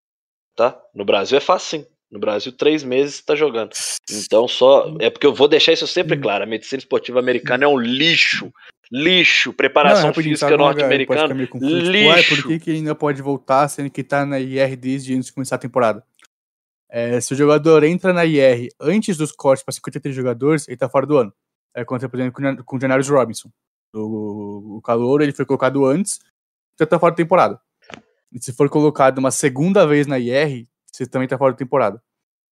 tá? 0.56 0.78
No 0.94 1.06
Brasil 1.06 1.38
é 1.38 1.42
fácil 1.42 1.80
sim. 1.80 1.88
No 2.12 2.20
Brasil, 2.20 2.52
três 2.54 2.84
meses 2.84 3.22
tá 3.22 3.36
jogando. 3.36 3.72
Então, 4.10 4.48
só. 4.48 4.96
É 5.00 5.10
porque 5.10 5.28
eu 5.28 5.34
vou 5.34 5.48
deixar 5.48 5.74
isso 5.74 5.86
sempre 5.88 6.18
Hum. 6.18 6.22
claro. 6.22 6.44
A 6.44 6.48
medicina 6.48 6.80
esportiva 6.80 7.20
americana 7.20 7.66
é 7.66 7.68
um 7.68 7.78
lixo. 7.78 8.52
Lixo. 8.92 9.52
Preparação 9.52 10.08
Não, 10.08 10.14
física 10.14 10.46
uma 10.56 10.74
galera 10.74 11.06
pode 11.06 11.20
norte-americana. 11.20 11.48
confuso, 11.48 11.76
tipo, 11.92 11.92
ué, 11.92 12.16
lixo. 12.16 12.36
por 12.36 12.48
que, 12.48 12.60
que 12.60 12.70
ele 12.70 12.78
ainda 12.80 12.96
pode 12.96 13.22
voltar 13.22 13.68
sendo 13.68 13.90
que 13.90 14.04
tá 14.04 14.26
na 14.26 14.40
IR 14.40 14.78
desde 14.78 15.14
antes 15.14 15.26
de 15.28 15.34
começar 15.34 15.56
a 15.56 15.60
temporada? 15.60 16.02
É, 16.90 17.20
se 17.20 17.34
o 17.34 17.36
jogador 17.36 17.84
entra 17.84 18.14
na 18.14 18.24
IR 18.26 18.70
antes 18.80 19.18
dos 19.18 19.34
cortes 19.34 19.62
para 19.66 19.74
53 19.74 20.16
jogadores, 20.16 20.66
ele 20.70 20.78
tá 20.78 20.88
fora 20.88 21.06
do 21.06 21.18
ano. 21.18 21.34
É 21.76 21.82
aconteceu, 21.82 22.10
por 22.10 22.18
exemplo, 22.18 22.34
com 22.36 22.42
o 22.42 22.46
Jan- 22.46 22.64
com 22.64 22.78
o 22.78 22.80
Janarius 22.80 23.10
Robinson. 23.10 23.50
O, 23.94 24.78
o 24.78 24.82
calor, 24.82 25.22
ele 25.22 25.34
foi 25.34 25.46
colocado 25.46 25.86
antes, 25.86 26.20
já 26.80 26.86
tá 26.86 27.00
fora 27.00 27.12
da 27.12 27.18
temporada. 27.18 27.60
E 28.32 28.44
se 28.44 28.54
for 28.54 28.70
colocado 28.70 29.18
uma 29.18 29.32
segunda 29.32 29.86
vez 29.88 30.06
na 30.08 30.20
IR, 30.20 30.68
você 30.92 31.06
também 31.06 31.28
tá 31.28 31.38
fora 31.38 31.54
da 31.54 31.58
temporada. 31.58 32.02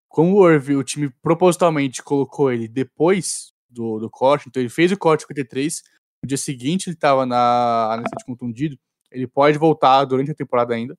Como 0.07 0.35
o 0.35 0.49
Irv, 0.49 0.77
o 0.77 0.83
time 0.83 1.09
propositalmente 1.21 2.01
colocou 2.01 2.51
ele 2.51 2.67
depois 2.67 3.53
do, 3.69 3.99
do 3.99 4.09
corte, 4.09 4.47
então 4.47 4.61
ele 4.61 4.69
fez 4.69 4.91
o 4.91 4.97
corte 4.97 5.21
53, 5.21 5.81
no 6.23 6.27
dia 6.27 6.37
seguinte 6.37 6.87
ele 6.87 6.95
tava 6.95 7.25
na 7.25 7.93
anestesia 7.93 8.17
de 8.19 8.25
contundido, 8.25 8.77
ele 9.11 9.27
pode 9.27 9.57
voltar 9.57 10.05
durante 10.05 10.31
a 10.31 10.35
temporada 10.35 10.73
ainda. 10.73 10.97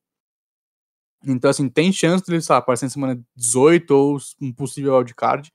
Então, 1.24 1.50
assim, 1.50 1.68
tem 1.68 1.92
chance 1.92 2.24
dele, 2.24 2.40
sei 2.40 2.52
lá, 2.52 2.58
aparecer 2.58 2.84
na 2.86 2.90
semana 2.90 3.20
18 3.34 3.90
ou 3.90 4.18
um 4.40 4.52
possível 4.52 4.94
wildcard. 4.94 5.52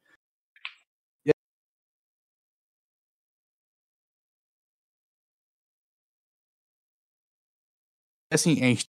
Assim, 8.31 8.53
a 8.61 8.65
gente 8.67 8.85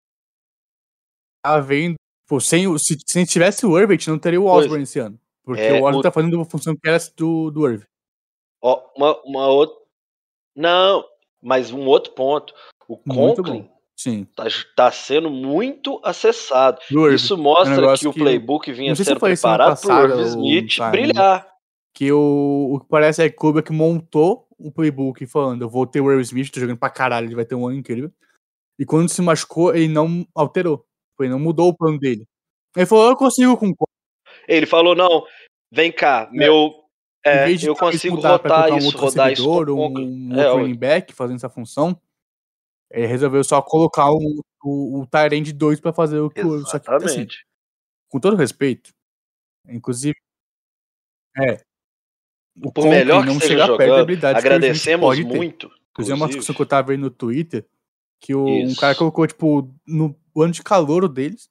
tá 1.44 1.58
vendo. 1.60 1.94
Pô, 2.28 2.40
sem, 2.40 2.66
o- 2.66 2.78
se, 2.78 2.96
se 3.06 3.18
a 3.18 3.20
gente 3.20 3.30
tivesse 3.32 3.66
o 3.66 3.78
Irv, 3.78 3.90
gente 3.92 4.08
não 4.10 4.18
teria 4.18 4.40
o. 4.40 4.46
Osborne 4.46 4.84
esse 4.84 4.98
ano. 4.98 5.18
Porque 5.44 5.60
É, 5.60 5.72
o 5.72 5.76
Osborne 5.76 5.98
o- 5.98 6.02
tá 6.02 6.10
fazendo 6.12 6.40
a 6.40 6.44
função 6.44 6.74
que 6.76 6.88
era 6.88 6.98
do, 7.16 7.50
do 7.50 7.68
Irv. 7.68 7.82
Ó, 8.62 8.80
uma, 8.96 9.20
uma 9.24 9.46
outra. 9.48 9.76
Não, 10.56 11.04
mas 11.42 11.70
um 11.72 11.86
outro 11.86 12.12
ponto. 12.12 12.54
O 12.88 12.96
Conklin. 12.96 13.68
Sim. 13.96 14.24
tá, 14.34 14.44
tá 14.74 14.90
sendo 14.90 15.30
muito 15.30 16.00
acessado. 16.02 16.80
Do 16.90 17.06
Irv. 17.06 17.14
Isso 17.16 17.36
mostra 17.38 17.74
É 17.74 17.78
um 17.78 17.80
negócio 17.80 18.02
que 18.04 18.08
o 18.08 18.12
que- 18.12 18.20
playbook 18.20 18.72
vinha 18.72 18.94
sei 18.96 19.04
se 19.04 19.10
sendo 19.10 19.20
semana 19.20 19.74
preparado 19.76 20.02
Irv 20.02 20.12
ou 20.14 20.26
Smith 20.26 20.76
tá, 20.76 20.90
brilhar. 20.90 21.48
que 21.94 22.10
o, 22.12 22.70
o 22.74 22.80
que 22.80 22.86
parece 22.88 23.22
é 23.22 23.28
que 23.28 23.36
o 23.36 23.38
Kubrick 23.38 23.72
montou 23.72 24.46
o 24.58 24.70
playbook 24.72 25.24
falando, 25.26 25.62
eu 25.62 25.68
vou 25.68 25.86
ter 25.86 26.00
o 26.00 26.04
Will 26.06 26.20
Smith, 26.20 26.50
tô 26.50 26.58
jogando 26.60 26.78
pra 26.78 26.88
caralho, 26.90 27.26
ele 27.26 27.34
vai 27.34 27.44
ter 27.44 27.54
um 27.54 27.66
ano 27.66 27.76
incrível. 27.76 28.10
E 28.78 28.84
quando 28.84 29.08
se 29.08 29.22
machucou, 29.22 29.74
ele 29.74 29.88
não 29.88 30.26
alterou. 30.34 30.84
Ele 31.20 31.30
não 31.30 31.38
mudou 31.38 31.68
o 31.68 31.76
plano 31.76 31.98
dele. 31.98 32.26
Ele 32.76 32.86
falou, 32.86 33.10
eu 33.10 33.16
consigo 33.16 33.56
com 33.56 33.72
Ele 34.48 34.66
falou: 34.66 34.94
não, 34.94 35.24
vem 35.70 35.92
cá, 35.92 36.28
meu. 36.32 36.74
em 37.24 37.30
É, 37.30 37.52
de 37.54 37.66
eu 37.66 37.76
consigo 37.76 38.16
rotar 38.16 38.72
um 38.72 38.78
isso, 38.78 38.86
outro 38.86 39.00
rodar 39.00 39.32
isso 39.32 39.48
um, 39.48 39.98
um 39.98 40.40
É, 40.40 40.46
outro 40.48 40.62
running 40.62 40.76
back 40.76 41.12
fazendo 41.12 41.36
essa 41.36 41.48
função, 41.48 41.96
ele 42.90 43.06
resolveu 43.06 43.44
só 43.44 43.62
colocar 43.62 44.10
o, 44.10 44.42
o, 44.64 45.00
o 45.00 45.06
Tyrande 45.06 45.52
2 45.52 45.78
pra 45.78 45.92
fazer 45.92 46.18
o 46.18 46.28
que 46.28 46.40
o 46.40 46.66
só 46.66 46.80
que, 46.80 46.90
assim, 46.90 47.04
Exatamente. 47.04 47.46
com 48.08 48.18
todo 48.18 48.36
respeito, 48.36 48.90
inclusive, 49.68 50.16
é, 51.36 51.62
o 52.60 52.72
Por 52.72 52.86
melhor 52.86 53.22
que 53.22 53.28
não 53.28 53.40
seja 53.40 53.46
chega 53.46 53.66
perto 53.66 53.78
da 53.78 53.84
jogando, 53.84 54.00
habilidade 54.02 54.40
que 54.40 54.46
agradecemos 54.46 55.16
ter. 55.16 55.24
muito. 55.24 55.70
Inclusive, 55.90 56.12
é 56.12 56.16
uma 56.16 56.26
discussão 56.26 56.54
que 56.54 56.62
eu 56.62 56.66
tava 56.66 56.88
vendo 56.88 57.02
no 57.02 57.10
Twitter, 57.10 57.66
que 58.22 58.34
o, 58.34 58.46
um 58.46 58.74
cara 58.76 58.94
colocou, 58.94 59.26
tipo, 59.26 59.68
no 59.84 60.16
ano 60.36 60.52
de 60.52 60.62
calor 60.62 61.08
deles, 61.08 61.50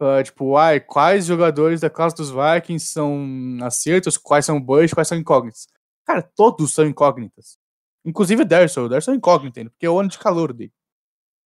ah, 0.00 0.22
tipo, 0.22 0.56
ai, 0.56 0.80
quais 0.80 1.26
jogadores 1.26 1.80
da 1.82 1.90
classe 1.90 2.16
dos 2.16 2.30
Vikings 2.30 2.86
são 2.86 3.58
acertos, 3.62 4.16
quais 4.16 4.46
são 4.46 4.60
bush, 4.60 4.94
quais 4.94 5.06
são 5.06 5.18
incógnitas. 5.18 5.68
Cara, 6.06 6.22
todos 6.22 6.72
são 6.72 6.86
incógnitas. 6.86 7.58
Inclusive 8.04 8.42
o 8.42 8.44
Derson, 8.44 8.84
o 8.84 8.88
Derson 8.88 9.12
é 9.12 9.16
incógnito 9.16 9.58
ainda, 9.58 9.70
porque 9.70 9.84
é 9.84 9.90
o 9.90 10.00
ano 10.00 10.08
de 10.08 10.18
calor 10.18 10.52
dele. 10.54 10.72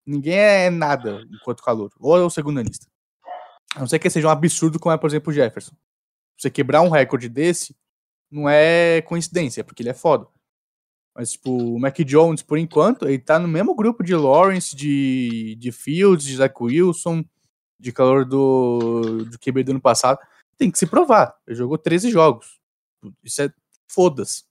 Ninguém 0.06 0.38
é 0.38 0.70
nada 0.70 1.24
enquanto 1.32 1.64
calor, 1.64 1.92
ou 2.00 2.16
é 2.18 2.22
o 2.22 2.30
segundo 2.30 2.60
anista. 2.60 2.86
A 3.76 3.80
não 3.80 3.88
ser 3.88 3.98
que 3.98 4.10
seja 4.10 4.28
um 4.28 4.32
absurdo 4.32 4.80
como 4.80 4.94
é, 4.94 4.98
por 4.98 5.10
exemplo, 5.10 5.32
o 5.32 5.34
Jefferson. 5.34 5.74
Você 6.38 6.52
quebrar 6.52 6.82
um 6.82 6.90
recorde 6.90 7.30
desse, 7.30 7.76
não 8.30 8.48
é 8.48 9.02
coincidência, 9.02 9.64
porque 9.64 9.82
ele 9.82 9.90
é 9.90 9.94
foda. 9.94 10.28
Mas, 11.16 11.34
tipo, 11.34 11.52
o 11.52 11.80
Mac 11.80 11.98
Jones, 12.00 12.42
por 12.42 12.58
enquanto, 12.58 13.06
ele 13.08 13.20
tá 13.20 13.38
no 13.38 13.48
mesmo 13.48 13.76
grupo 13.76 14.04
de 14.04 14.16
Lawrence, 14.16 14.76
de, 14.76 15.56
de 15.60 15.72
Fields, 15.72 16.26
de 16.26 16.38
Zach 16.38 16.54
Wilson, 16.60 17.24
de 17.80 17.92
calor 17.92 18.24
do, 18.26 19.26
do 19.26 19.38
QB 19.40 19.64
do 19.64 19.72
ano 19.72 19.82
passado. 19.82 20.20
Tem 20.58 20.72
que 20.72 20.78
se 20.80 20.88
provar. 20.88 21.36
Ele 21.46 21.56
jogou 21.58 21.78
13 21.78 22.10
jogos. 22.12 22.60
Isso 23.24 23.42
é 23.42 23.52
foda-se. 23.90 24.44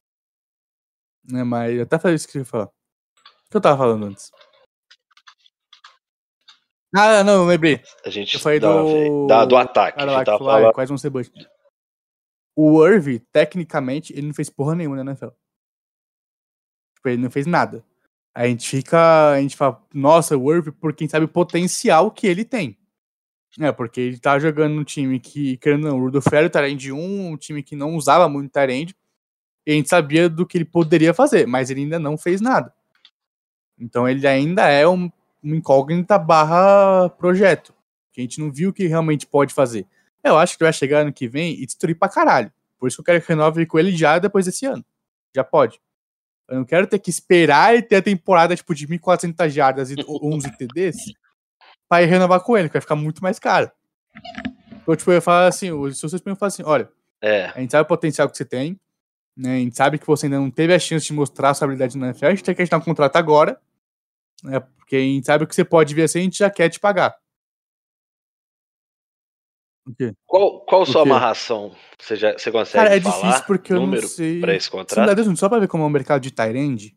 Né, 1.24 1.44
mas 1.44 1.74
eu 1.76 1.82
até 1.84 1.98
falei 1.98 2.16
isso 2.16 2.28
que 2.28 2.36
eu 2.36 2.40
ia 2.40 2.46
falar. 2.46 2.66
O 2.66 3.50
que 3.50 3.56
eu 3.56 3.61
tava 3.61 3.78
falando 3.78 4.06
antes? 4.06 4.30
Ah, 6.94 7.22
não, 7.22 7.46
lembrei. 7.46 7.80
A 8.04 8.11
gente 8.11 8.34
Eu 8.34 8.40
falei 8.40 8.58
dá, 8.58 8.68
do- 8.82 9.26
dá- 9.28 9.44
do 9.44 9.56
ataque. 9.56 10.02
Lá 10.04 10.24
tava 10.24 10.38
falando. 10.38 10.72
quais 10.72 10.88
vão 10.88 10.98
ser 10.98 11.11
bush. 11.11 11.30
O 12.56 12.84
Irv, 12.86 13.20
tecnicamente, 13.32 14.12
ele 14.12 14.26
não 14.26 14.34
fez 14.34 14.50
porra 14.50 14.74
nenhuma 14.74 14.96
na 15.02 15.12
NFL. 15.12 15.28
Tipo, 17.01 17.09
ele 17.09 17.22
não 17.22 17.30
fez 17.30 17.46
nada. 17.46 17.82
A 18.34 18.46
gente 18.46 18.68
fica. 18.68 19.30
A 19.32 19.40
gente 19.40 19.57
fala, 19.57 19.82
nossa, 19.92 20.36
o 20.36 20.53
Irv, 20.55 20.70
por 20.72 20.92
quem 20.92 21.09
sabe 21.09 21.24
o 21.24 21.28
potencial 21.28 22.11
que 22.11 22.26
ele 22.26 22.44
tem. 22.44 22.78
É, 23.59 23.72
porque 23.72 24.01
ele 24.01 24.18
tá 24.18 24.38
jogando 24.38 24.74
num 24.74 24.84
time 24.84 25.18
que, 25.18 25.57
querendo 25.57 25.88
não, 25.88 25.98
o 25.98 26.05
Rudolph 26.05 26.32
era 26.32 26.46
o 26.46 26.51
Tyrande 26.51 26.92
1, 26.92 27.26
um 27.26 27.36
time 27.36 27.62
que 27.62 27.74
não 27.74 27.96
usava 27.96 28.28
muito 28.28 28.53
Tyrande, 28.53 28.94
e 29.66 29.72
a 29.72 29.74
gente 29.74 29.88
sabia 29.88 30.28
do 30.28 30.46
que 30.46 30.57
ele 30.59 30.64
poderia 30.64 31.12
fazer, 31.12 31.46
mas 31.48 31.68
ele 31.68 31.80
ainda 31.80 31.98
não 31.98 32.16
fez 32.16 32.40
nada. 32.40 32.72
Então 33.76 34.09
ele 34.09 34.24
ainda 34.26 34.68
é 34.68 34.86
um, 34.86 35.11
uma 35.42 35.57
incógnita 35.57 36.16
barra 36.16 37.09
projeto, 37.09 37.74
que 38.12 38.20
a 38.20 38.22
gente 38.22 38.38
não 38.38 38.53
viu 38.53 38.70
o 38.70 38.72
que 38.72 38.86
realmente 38.86 39.26
pode 39.26 39.53
fazer. 39.53 39.84
Eu 40.22 40.38
acho 40.38 40.57
que 40.57 40.62
vai 40.62 40.72
chegar 40.72 41.01
ano 41.01 41.12
que 41.12 41.26
vem 41.26 41.61
e 41.61 41.66
destruir 41.66 41.98
pra 41.98 42.09
caralho. 42.09 42.53
Por 42.78 42.86
isso 42.86 42.96
que 42.96 43.01
eu 43.01 43.05
quero 43.05 43.20
que 43.20 43.28
renove 43.28 43.66
com 43.66 43.78
ele 43.78 43.96
já 43.96 44.18
depois 44.18 44.46
desse 44.46 44.64
ano. 44.64 44.84
Já 45.34 45.42
pode. 45.42 45.80
Eu 46.51 46.57
não 46.57 46.64
quero 46.64 46.86
ter 46.86 46.98
que 46.98 47.11
esperar 47.11 47.76
e 47.76 47.82
ter 47.82 47.96
a 47.96 48.03
temporada 48.03 48.57
tipo, 48.57 48.74
de 48.74 48.86
1.400 48.86 49.48
jardas 49.51 49.90
e 49.90 49.94
11 50.07 50.51
TDs 50.57 50.96
pra 51.88 52.03
ir 52.03 52.07
renovar 52.07 52.40
com 52.40 52.59
ele, 52.59 52.68
que 52.68 52.72
vai 52.72 52.82
ficar 52.82 52.96
muito 52.96 53.22
mais 53.22 53.38
caro. 53.38 53.70
Então, 54.82 54.96
tipo, 54.96 55.11
eu 55.11 55.14
ia 55.14 55.20
falar 55.20 55.46
assim, 55.46 55.70
os 55.70 55.98
seus 55.98 56.12
falam 56.12 56.36
assim, 56.42 56.64
olha, 56.64 56.88
É, 57.22 57.46
a 57.55 57.61
gente 57.61 57.70
sabe 57.70 57.82
o 57.82 57.88
potencial 57.88 58.28
que 58.28 58.36
você 58.36 58.44
tem, 58.44 58.78
né? 59.36 59.57
A 59.57 59.59
gente 59.59 59.76
sabe 59.76 59.98
que 59.98 60.07
você 60.07 60.26
ainda 60.26 60.40
não 60.40 60.51
teve 60.51 60.74
a 60.74 60.78
chance 60.78 61.07
de 61.07 61.12
mostrar 61.12 61.51
a 61.51 61.55
sua 61.55 61.66
habilidade 61.66 61.96
na 61.96 62.09
NFL, 62.09 62.26
a 62.26 62.30
gente 62.30 62.44
tem 62.44 62.55
que 62.55 62.62
assinar 62.62 62.80
um 62.80 62.84
contrato 62.84 63.16
agora, 63.16 63.61
né? 64.42 64.59
Porque 64.61 64.96
a 64.96 65.01
gente 65.01 65.26
sabe 65.26 65.44
o 65.44 65.46
que 65.46 65.55
você 65.55 65.64
pode 65.64 65.94
vir 65.94 66.03
assim, 66.03 66.18
a 66.18 66.22
gente 66.22 66.38
já 66.38 66.51
quer 66.51 66.68
te 66.68 66.80
pagar. 66.80 67.14
Qual 70.26 70.61
qual 70.64 70.87
sua 70.87 71.03
amarração? 71.03 71.74
Você, 71.99 72.16
já, 72.16 72.33
você 72.33 72.51
consegue 72.53 72.85
Cara, 72.85 72.97
é 72.97 73.01
falar? 73.01 73.16
difícil 73.16 73.47
porque 73.47 73.72
eu 73.72 73.81
número 73.81 74.03
não 74.03 74.09
sei. 74.09 74.41
pra 74.41 74.55
esse 74.55 74.70
contrato? 74.70 75.14
Deus, 75.14 75.39
só 75.39 75.49
pra 75.49 75.59
ver 75.59 75.68
como 75.68 75.83
é 75.85 75.87
o 75.87 75.91
mercado 75.91 76.22
de 76.22 76.31
Tyrande. 76.31 76.95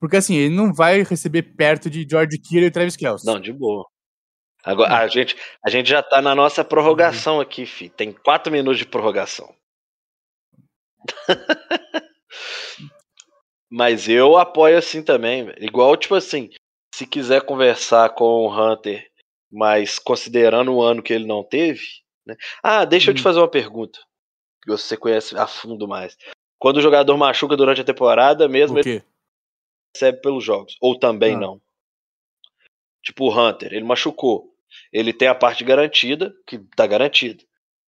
Porque 0.00 0.16
assim, 0.16 0.34
ele 0.34 0.54
não 0.54 0.72
vai 0.74 1.02
receber 1.02 1.42
perto 1.42 1.88
de 1.88 2.06
George 2.08 2.38
Kittle 2.38 2.64
e 2.64 2.70
Travis 2.70 2.96
Kelce. 2.96 3.24
Não, 3.26 3.38
de 3.38 3.52
boa. 3.52 3.86
Agora, 4.64 4.98
a 4.98 5.08
gente, 5.08 5.36
a 5.64 5.70
gente 5.70 5.88
já 5.88 6.02
tá 6.02 6.22
na 6.22 6.34
nossa 6.34 6.64
prorrogação 6.64 7.40
aqui, 7.40 7.66
fi. 7.66 7.88
Tem 7.88 8.12
quatro 8.12 8.52
minutos 8.52 8.78
de 8.78 8.86
prorrogação. 8.86 9.52
Mas 13.70 14.08
eu 14.08 14.36
apoio 14.36 14.76
assim 14.78 15.02
também. 15.02 15.52
Igual, 15.58 15.96
tipo 15.96 16.14
assim, 16.14 16.50
se 16.94 17.06
quiser 17.06 17.42
conversar 17.42 18.10
com 18.10 18.24
o 18.24 18.48
Hunter, 18.52 19.08
mas 19.52 19.98
considerando 19.98 20.72
o 20.74 20.82
ano 20.82 21.02
que 21.02 21.12
ele 21.12 21.26
não 21.26 21.44
teve. 21.44 21.82
Né? 22.26 22.34
Ah, 22.62 22.84
deixa 22.84 23.10
eu 23.10 23.14
te 23.14 23.20
Hum. 23.20 23.24
fazer 23.24 23.38
uma 23.40 23.48
pergunta. 23.48 23.98
Que 24.62 24.70
você 24.70 24.96
conhece 24.96 25.36
a 25.36 25.46
fundo 25.46 25.86
mais. 25.86 26.16
Quando 26.58 26.76
o 26.78 26.80
jogador 26.80 27.16
machuca 27.18 27.56
durante 27.56 27.80
a 27.80 27.84
temporada, 27.84 28.48
mesmo 28.48 28.78
ele 28.78 29.02
recebe 29.94 30.20
pelos 30.22 30.42
jogos. 30.44 30.76
Ou 30.80 30.98
também 30.98 31.34
Ah. 31.34 31.38
não. 31.40 31.60
Tipo 33.04 33.24
o 33.26 33.30
Hunter, 33.36 33.72
ele 33.74 33.84
machucou. 33.84 34.54
Ele 34.92 35.12
tem 35.12 35.28
a 35.28 35.34
parte 35.34 35.64
garantida, 35.64 36.32
que 36.46 36.58
tá 36.76 36.86
garantida. 36.86 37.42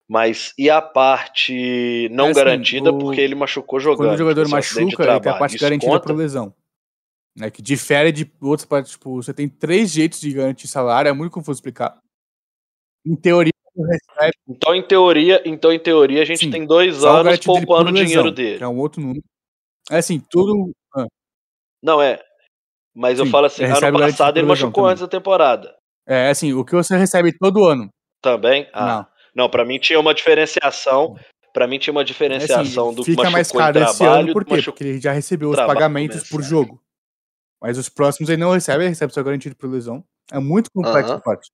Mas 0.09 0.53
e 0.59 0.69
a 0.69 0.83
parte 0.83 2.09
não 2.11 2.27
É 2.27 2.31
assim, 2.31 2.41
garantida 2.41 2.91
o- 2.91 2.99
porque 2.99 3.21
ele 3.21 3.35
machucou 3.35 3.81
jogando? 3.81 4.09
Quando 4.09 4.15
o 4.15 4.19
jogador 4.19 4.45
de 4.45 4.51
machuca, 4.51 4.83
ele 4.83 4.97
tem 5.21 5.33
a 5.33 5.39
parte 5.39 5.55
Isso 5.55 5.65
garantida 5.65 5.93
conta? 5.93 6.07
por 6.09 6.17
lesão. 6.17 6.55
Né, 7.37 7.51
que 7.51 7.61
difere 7.61 8.13
de 8.13 8.31
outras 8.41 8.65
partes. 8.67 8.93
Tipo, 8.93 9.17
você 9.17 9.35
tem 9.35 9.49
três 9.49 9.91
jeitos 9.91 10.21
de 10.21 10.33
garantir 10.33 10.69
salário, 10.69 11.09
é 11.09 11.13
muito 11.13 11.33
confuso 11.33 11.57
explicar. 11.59 11.99
Em 13.05 13.17
teoria, 13.17 13.53
recebe 13.77 14.33
Então, 14.49 14.75
em 14.75 14.83
teoria, 14.87 15.43
então, 15.45 15.73
em 15.73 15.79
teoria, 15.79 16.23
a 16.23 16.25
gente 16.25 16.39
Sim, 16.41 16.51
tem 16.51 16.65
dois 16.67 17.05
anos 17.05 17.39
poupando 17.41 17.91
o 17.91 17.93
dinheiro 17.93 18.23
lesão, 18.23 18.33
dele. 18.35 18.63
É 18.63 18.69
um 18.69 18.79
outro 18.79 19.01
número. 19.01 19.23
É 19.91 19.99
assim, 19.99 20.21
tudo. 20.31 20.71
ah, 20.97 21.07
Não 21.83 22.01
é. 22.01 22.23
Mas 22.95 23.19
eu 23.19 23.25
Sim, 23.27 23.33
falo 23.33 23.47
assim, 23.47 23.65
ano 23.65 23.99
passado 23.99 24.39
ele 24.39 24.47
machucou 24.47 24.85
também. 24.85 24.91
antes 24.93 25.01
da 25.01 25.09
temporada. 25.09 25.77
É 26.07 26.29
assim, 26.31 26.53
o 26.53 26.65
que 26.65 26.73
você 26.75 26.97
recebe 26.97 27.37
todo 27.37 27.65
ano. 27.65 27.89
Também? 28.23 28.71
Ah, 28.73 29.09
Não. 29.35 29.45
não, 29.45 29.51
pra 29.51 29.65
mim 29.65 29.79
tinha 29.81 29.99
uma 29.99 30.15
diferenciação. 30.15 31.17
Pra 31.53 31.67
mim 31.67 31.79
tinha 31.79 31.93
uma 31.93 32.03
É 32.03 32.05
diferenciação 32.05 32.87
assim, 32.89 32.97
do 32.97 33.05
que 33.05 33.11
fica 33.11 33.31
mais 33.31 33.51
caro 33.51 33.79
esse 33.81 33.99
trabalho 33.99 34.21
ano, 34.23 34.33
por 34.33 34.45
quê? 34.45 34.55
machucou- 34.55 34.73
Porque 34.75 34.85
ele 34.85 35.01
já 35.01 35.13
recebeu 35.13 35.51
os 35.51 35.57
pagamentos 35.57 36.29
por 36.29 36.43
jogo. 36.43 36.81
Mas 37.65 37.79
os 37.79 37.89
próximos 37.89 38.29
ele 38.29 38.43
não 38.43 38.51
recebe, 38.53 38.83
ele 38.83 38.91
recebe 38.91 39.11
só 39.15 39.23
garantido 39.23 39.57
por 39.57 39.71
lesão. 39.71 40.05
É 40.31 40.39
muito 40.39 40.69
complexo 40.71 41.13
Aham. 41.13 41.19
a 41.19 41.23
parte. 41.23 41.51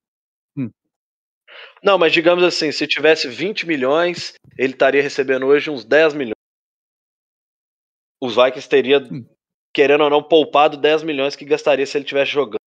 Não, 1.84 1.96
mas 1.96 2.12
digamos 2.12 2.42
assim, 2.42 2.72
se 2.72 2.84
tivesse 2.84 3.28
20 3.28 3.64
milhões, 3.64 4.34
ele 4.58 4.72
estaria 4.72 5.00
recebendo 5.00 5.46
hoje 5.46 5.70
uns 5.70 5.84
10 5.84 6.12
milhões. 6.14 6.34
Os 8.20 8.34
Vikings 8.34 8.68
teria, 8.68 8.98
Hum. 8.98 9.24
querendo 9.72 10.02
ou 10.02 10.10
não, 10.10 10.20
poupado 10.22 10.76
10 10.76 11.04
milhões 11.04 11.36
que 11.36 11.44
gastaria 11.44 11.86
se 11.86 11.96
ele 11.96 12.04
estivesse 12.04 12.32
jogando. 12.32 12.58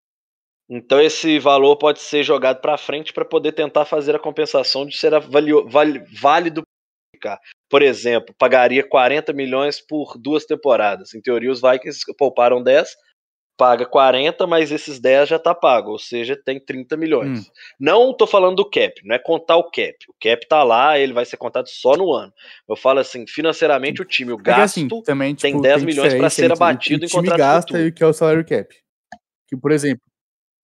Então 0.70 1.02
esse 1.02 1.38
valor 1.38 1.76
pode 1.76 2.00
ser 2.00 2.24
jogado 2.24 2.62
para 2.62 2.78
frente 2.78 3.12
para 3.12 3.26
poder 3.26 3.52
tentar 3.52 3.84
fazer 3.84 4.16
a 4.16 4.20
compensação 4.20 4.86
de 4.86 4.96
ser 4.96 5.14
avalio- 5.14 5.68
val- 5.68 6.06
válido. 6.22 6.64
ficar. 7.16 7.40
Por 7.70 7.82
exemplo, 7.82 8.34
pagaria 8.38 8.88
40 8.88 9.32
milhões 9.34 9.80
por 9.80 10.18
duas 10.18 10.46
temporadas. 10.46 11.14
Em 11.14 11.22
teoria, 11.22 11.52
os 11.52 11.62
Vikings 11.62 12.02
pouparam 12.18 12.62
10, 12.64 12.96
paga 13.58 13.86
40, 13.86 14.48
mas 14.48 14.72
esses 14.72 15.00
10 15.00 15.30
já 15.30 15.38
tá 15.40 15.54
pago, 15.54 15.92
ou 15.92 16.00
seja, 16.00 16.36
tem 16.36 16.60
30 16.60 16.98
milhões. 16.98 17.40
Hum. 17.40 17.52
Não 17.80 18.14
tô 18.16 18.26
falando 18.26 18.56
do 18.58 18.70
cap, 18.70 18.94
não 19.06 19.16
é 19.16 19.20
contar 19.20 19.58
o 19.58 19.66
cap. 19.66 19.96
O 20.10 20.14
cap 20.22 20.48
tá 20.48 20.64
lá, 20.64 20.98
ele 20.98 21.14
vai 21.14 21.24
ser 21.26 21.38
contado 21.38 21.68
só 21.70 21.96
no 21.96 22.12
ano. 22.12 22.34
Eu 22.68 22.76
falo 22.76 23.00
assim, 23.00 23.26
financeiramente 23.28 24.02
o 24.02 24.06
time, 24.06 24.32
o 24.32 24.36
É 24.36 24.38
que 24.38 24.44
gasto, 24.44 24.64
assim, 24.80 24.88
também, 25.04 25.36
tem 25.36 25.52
tipo, 25.52 25.62
10 25.64 25.84
milhões 25.84 26.14
pra 26.16 26.28
diferença 26.28 26.36
ser 26.36 26.52
abatido 26.52 27.04
em 27.04 27.06
o 27.06 27.10
time 27.10 27.22
contrato 27.22 27.38
gasta 27.38 27.68
futuro. 27.68 27.84
e 27.84 27.88
o 27.90 27.94
que 27.94 28.04
é 28.04 28.08
o 28.08 28.14
salário 28.14 28.46
cap. 28.46 28.76
Que, 29.48 29.56
por 29.58 29.72
exemplo. 29.72 30.02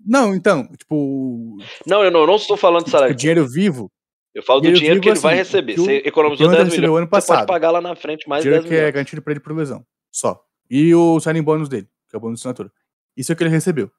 Não, 0.03 0.33
então, 0.33 0.65
tipo, 0.77 1.57
Não, 1.85 2.03
eu 2.03 2.09
não, 2.09 2.21
eu 2.21 2.27
não 2.27 2.35
estou 2.37 2.55
falando 2.57 2.83
de 2.83 2.89
o 2.89 2.91
salário. 2.91 3.13
dinheiro 3.15 3.45
vivo, 3.47 3.91
Eu 4.33 4.41
falo 4.41 4.61
do 4.61 4.71
dinheiro 4.71 5.01
que 5.01 5.09
ele 5.09 5.19
vai 5.19 5.33
assim, 5.33 5.43
receber. 5.57 5.73
que 5.73 5.81
o- 5.81 5.85
Você 5.85 5.97
economizou 6.05 6.45
o 6.45 6.49
Hunter 6.49 6.59
10 6.63 6.69
recebeu 6.69 6.89
milhões, 6.91 7.01
ano 7.01 7.07
você 7.07 7.09
pode 7.11 7.27
passado. 7.27 7.47
pagar 7.47 7.71
lá 7.71 7.81
na 7.81 7.95
frente 7.95 8.27
mais 8.29 8.41
dinheiro 8.43 8.63
10 8.63 8.69
que 8.69 8.75
é 8.75 8.77
milhões. 8.79 8.93
garantido 8.93 9.21
pra 9.21 9.33
ele 9.33 9.39
por 9.41 9.55
lesão. 9.55 9.83
Só. 10.11 10.39
E 10.71 10.95
o 10.95 11.19
signing 11.19 11.41
bônus 11.43 11.67
dele, 11.67 11.87
que 12.09 12.15
é 12.15 12.17
o 12.17 12.19
bônus 12.19 12.39
de 12.39 12.41
assinatura. 12.41 12.71
Isso 13.15 13.31
é 13.31 13.33
o 13.33 13.37
que 13.37 13.43
ele 13.43 13.51
recebeu. 13.51 13.91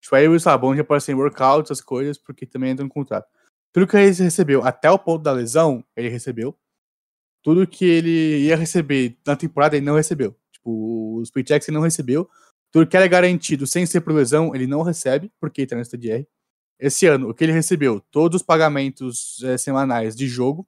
Tipo, 0.00 0.16
aí 0.16 0.28
o 0.28 0.38
Sabão 0.38 0.76
já 0.76 0.84
pode 0.84 1.02
ser 1.02 1.14
workout, 1.14 1.64
essas 1.64 1.80
coisas, 1.80 2.18
porque 2.18 2.44
também 2.44 2.70
entra 2.70 2.84
no 2.84 2.90
contrato. 2.90 3.26
Tudo 3.72 3.86
que 3.86 3.96
ele 3.96 4.12
recebeu 4.12 4.62
até 4.64 4.90
o 4.90 4.98
ponto 4.98 5.22
da 5.22 5.32
lesão, 5.32 5.84
ele 5.96 6.08
recebeu. 6.08 6.56
Tudo 7.42 7.66
que 7.66 7.84
ele 7.84 8.44
ia 8.44 8.56
receber 8.56 9.18
na 9.26 9.34
temporada, 9.34 9.76
ele 9.76 9.84
não 9.86 9.96
recebeu. 9.96 10.36
Tipo, 10.52 11.20
os 11.20 11.30
paychecks 11.30 11.68
ele 11.68 11.76
não 11.76 11.82
recebeu. 11.82 12.28
Tudo 12.70 12.86
que 12.86 12.96
era 12.96 13.06
garantido 13.06 13.66
sem 13.66 13.86
ser 13.86 14.00
por 14.02 14.12
lesão, 14.14 14.54
ele 14.54 14.66
não 14.66 14.82
recebe, 14.82 15.32
porque 15.40 15.66
tá 15.66 15.74
na 15.74 15.82
lista 15.82 15.96
de 15.96 16.10
R. 16.10 16.28
Esse 16.78 17.06
ano, 17.06 17.30
o 17.30 17.34
que 17.34 17.44
ele 17.44 17.52
recebeu? 17.52 18.00
Todos 18.10 18.40
os 18.40 18.46
pagamentos 18.46 19.42
eh, 19.44 19.56
semanais 19.56 20.14
de 20.16 20.26
jogo. 20.26 20.66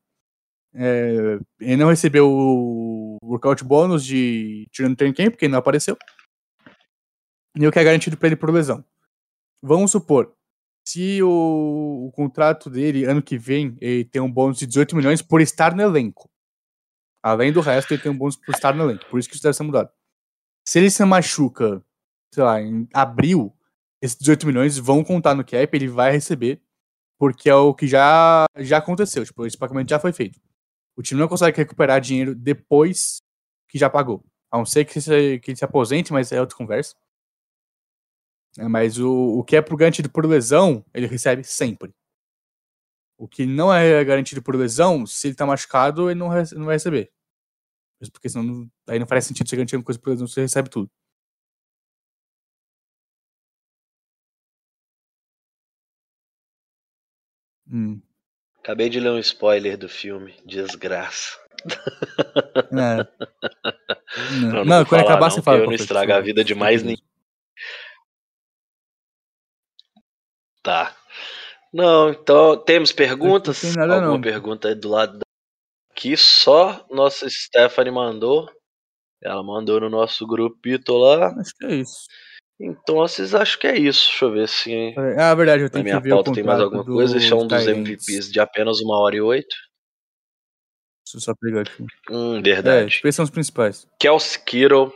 Eh, 0.74 1.38
ele 1.60 1.76
não 1.76 1.88
recebeu 1.88 2.28
o 2.30 3.18
workout 3.22 3.64
bônus 3.64 4.04
de 4.04 4.66
tirando 4.70 4.96
training 4.96 5.14
camp, 5.14 5.30
porque 5.32 5.46
ele 5.46 5.52
não 5.52 5.58
apareceu. 5.58 5.96
E 7.56 7.66
o 7.66 7.72
que 7.72 7.78
é 7.78 7.84
garantido 7.84 8.16
pra 8.16 8.28
ele 8.28 8.36
por 8.36 8.50
lesão. 8.50 8.84
Vamos 9.62 9.90
supor, 9.90 10.36
se 10.86 11.20
o, 11.20 12.06
o 12.06 12.12
contrato 12.12 12.70
dele, 12.70 13.04
ano 13.04 13.20
que 13.20 13.36
vem, 13.36 13.76
ele 13.80 14.04
tem 14.04 14.22
um 14.22 14.30
bônus 14.30 14.58
de 14.58 14.66
18 14.66 14.94
milhões 14.94 15.20
por 15.20 15.40
estar 15.40 15.74
no 15.74 15.82
elenco. 15.82 16.30
Além 17.20 17.52
do 17.52 17.60
resto, 17.60 17.92
ele 17.92 18.02
tem 18.02 18.12
um 18.12 18.16
bônus 18.16 18.36
por 18.36 18.54
estar 18.54 18.72
no 18.72 18.84
elenco. 18.84 19.04
Por 19.10 19.18
isso 19.18 19.28
que 19.28 19.34
isso 19.34 19.42
deve 19.42 19.56
ser 19.56 19.64
mudado. 19.64 19.90
Se 20.64 20.78
ele 20.78 20.88
se 20.88 21.04
machuca, 21.04 21.82
sei 22.32 22.44
lá, 22.44 22.60
em 22.60 22.88
abril, 22.94 23.52
esses 24.00 24.16
18 24.16 24.46
milhões 24.46 24.78
vão 24.78 25.02
contar 25.02 25.34
no 25.34 25.44
cap, 25.44 25.76
ele 25.76 25.88
vai 25.88 26.12
receber, 26.12 26.62
porque 27.18 27.50
é 27.50 27.54
o 27.54 27.74
que 27.74 27.88
já, 27.88 28.44
já 28.58 28.78
aconteceu. 28.78 29.24
Tipo, 29.24 29.44
esse 29.44 29.58
pagamento 29.58 29.90
já 29.90 29.98
foi 29.98 30.12
feito. 30.12 30.38
O 30.96 31.02
time 31.02 31.20
não 31.20 31.28
consegue 31.28 31.56
recuperar 31.56 32.00
dinheiro 32.00 32.32
depois 32.32 33.20
que 33.68 33.76
já 33.76 33.90
pagou. 33.90 34.24
A 34.52 34.58
não 34.58 34.64
ser 34.64 34.84
que, 34.84 35.00
se, 35.00 35.40
que 35.40 35.50
ele 35.50 35.58
se 35.58 35.64
aposente, 35.64 36.12
mas 36.12 36.30
é 36.30 36.40
outra 36.40 36.56
conversa. 36.56 36.94
É, 38.58 38.66
mas 38.68 38.98
o, 38.98 39.38
o 39.38 39.44
que 39.44 39.56
é 39.56 39.60
pro 39.62 39.76
garantido 39.76 40.10
por 40.10 40.24
lesão, 40.24 40.84
ele 40.94 41.06
recebe 41.06 41.44
sempre. 41.44 41.94
O 43.18 43.26
que 43.28 43.46
não 43.46 43.72
é 43.72 44.04
garantido 44.04 44.42
por 44.42 44.54
lesão, 44.56 45.06
se 45.06 45.28
ele 45.28 45.34
tá 45.34 45.46
machucado, 45.46 46.10
ele 46.10 46.18
não, 46.18 46.28
não 46.28 46.66
vai 46.66 46.74
receber. 46.74 47.10
Mesmo 48.00 48.12
Porque 48.12 48.28
senão 48.28 48.44
não- 48.44 48.70
aí 48.88 48.98
não 48.98 49.06
faz 49.06 49.24
sentido 49.24 49.48
você 49.48 49.56
garantir 49.56 49.76
uma 49.76 49.84
coisa 49.84 49.98
por 50.00 50.10
lesão, 50.10 50.26
você 50.26 50.42
recebe 50.42 50.68
tudo. 50.68 50.90
Hum. 57.70 58.00
Acabei 58.58 58.88
de 58.88 59.00
ler 59.00 59.10
um 59.10 59.18
spoiler 59.18 59.76
do 59.76 59.88
filme, 59.88 60.34
desgraça. 60.44 61.38
É. 62.72 63.06
Não, 64.40 64.50
não 64.52 64.64
não, 64.64 64.84
quando 64.84 65.02
acabar 65.02 65.28
não, 65.28 65.30
você 65.30 65.42
fala. 65.42 65.58
eu 65.58 65.70
não 65.70 65.76
por 65.76 65.96
a 66.10 66.20
vida 66.20 66.44
de 66.44 66.54
mais 66.54 66.80
curioso. 66.80 67.02
Tá. 70.66 70.96
Não, 71.72 72.10
então 72.10 72.56
temos 72.56 72.90
perguntas? 72.90 73.62
Não 73.62 73.70
tem 73.72 73.78
nada, 73.80 73.94
Alguma 73.94 74.14
não. 74.14 74.20
pergunta 74.20 74.66
aí 74.66 74.74
do 74.74 74.88
lado 74.88 75.18
da... 75.18 75.24
que 75.94 76.16
só 76.16 76.84
nossa 76.90 77.28
Stephanie 77.30 77.92
mandou. 77.92 78.50
Ela 79.22 79.44
mandou 79.44 79.80
no 79.80 79.88
nosso 79.88 80.26
grupito 80.26 80.92
lá. 80.96 81.28
Acho 81.38 81.54
que 81.56 81.66
é 81.66 81.74
isso. 81.76 82.06
Então 82.58 82.96
vocês 82.96 83.32
acham 83.32 83.60
que 83.60 83.66
é 83.68 83.78
isso. 83.78 84.08
Deixa 84.08 84.24
eu 84.24 84.32
ver 84.32 84.48
se 84.48 84.94
Ah, 85.20 85.34
verdade, 85.36 85.62
eu 85.62 85.66
na 85.66 85.70
tenho 85.70 85.84
minha 85.84 85.96
que 85.98 86.02
ver 86.02 86.10
pauta 86.10 86.32
tem 86.32 86.42
mais 86.42 86.60
alguma 86.60 86.84
coisa. 86.84 87.16
Esse 87.16 87.30
é 87.32 87.36
um 87.36 87.46
dos 87.46 87.62
Tyrants. 87.62 87.68
MVPs 87.88 88.32
de 88.32 88.40
apenas 88.40 88.80
uma 88.80 88.98
hora 88.98 89.14
e 89.14 89.20
oito. 89.20 89.54
Deixa 91.06 91.16
eu 91.18 91.20
só 91.20 91.32
pegar 91.40 91.60
aqui. 91.60 91.84
Hum, 92.10 92.38
É, 92.38 92.42
verdade. 92.42 92.90
tipo, 92.90 93.06
esses 93.06 93.14
são 93.16 93.24
os 93.24 93.30
principais. 93.30 93.86
Kelsey 94.00 94.42
Kittle. 94.44 94.92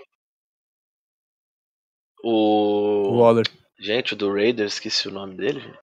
O 2.22 3.12
O. 3.12 3.18
Waller, 3.20 3.46
Gente, 3.80 4.12
o 4.12 4.16
do 4.16 4.32
Raiders, 4.32 4.74
esqueci 4.74 5.08
o 5.08 5.12
nome 5.12 5.34
dele. 5.36 5.60
gente. 5.60 5.78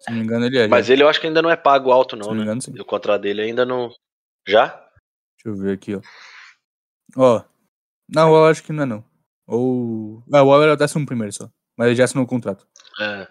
se 0.00 0.10
não 0.10 0.18
me 0.18 0.24
engano, 0.24 0.46
ele 0.46 0.58
é. 0.58 0.66
Mas 0.68 0.86
já. 0.86 0.92
ele 0.92 1.02
eu 1.04 1.08
acho 1.08 1.20
que 1.20 1.26
ainda 1.26 1.40
não 1.40 1.50
é 1.50 1.56
pago 1.56 1.90
alto, 1.92 2.16
se 2.16 2.22
não, 2.22 2.32
me 2.32 2.38
né? 2.38 2.42
engano, 2.42 2.60
sim. 2.62 2.78
O 2.78 2.84
contrato 2.84 3.22
dele 3.22 3.42
ainda 3.42 3.64
não. 3.64 3.90
Já? 4.46 4.66
Deixa 4.68 5.46
eu 5.46 5.54
ver 5.56 5.74
aqui, 5.74 5.94
ó. 5.94 6.00
Ó. 7.16 7.44
Não, 8.12 8.30
o 8.30 8.32
Waller 8.34 8.50
acho 8.50 8.62
que 8.62 8.72
não 8.72 8.82
é, 8.82 8.86
não. 8.86 9.04
Ou. 9.46 10.22
Ah, 10.32 10.42
o 10.42 10.48
Waller 10.48 10.70
é 10.70 10.72
o 10.72 10.76
décimo 10.76 11.06
primeiro 11.06 11.32
só. 11.32 11.48
Mas 11.76 11.88
ele 11.88 11.96
já 11.96 12.04
assinou 12.04 12.24
o 12.24 12.28
contrato. 12.28 12.66
É. 13.00 13.28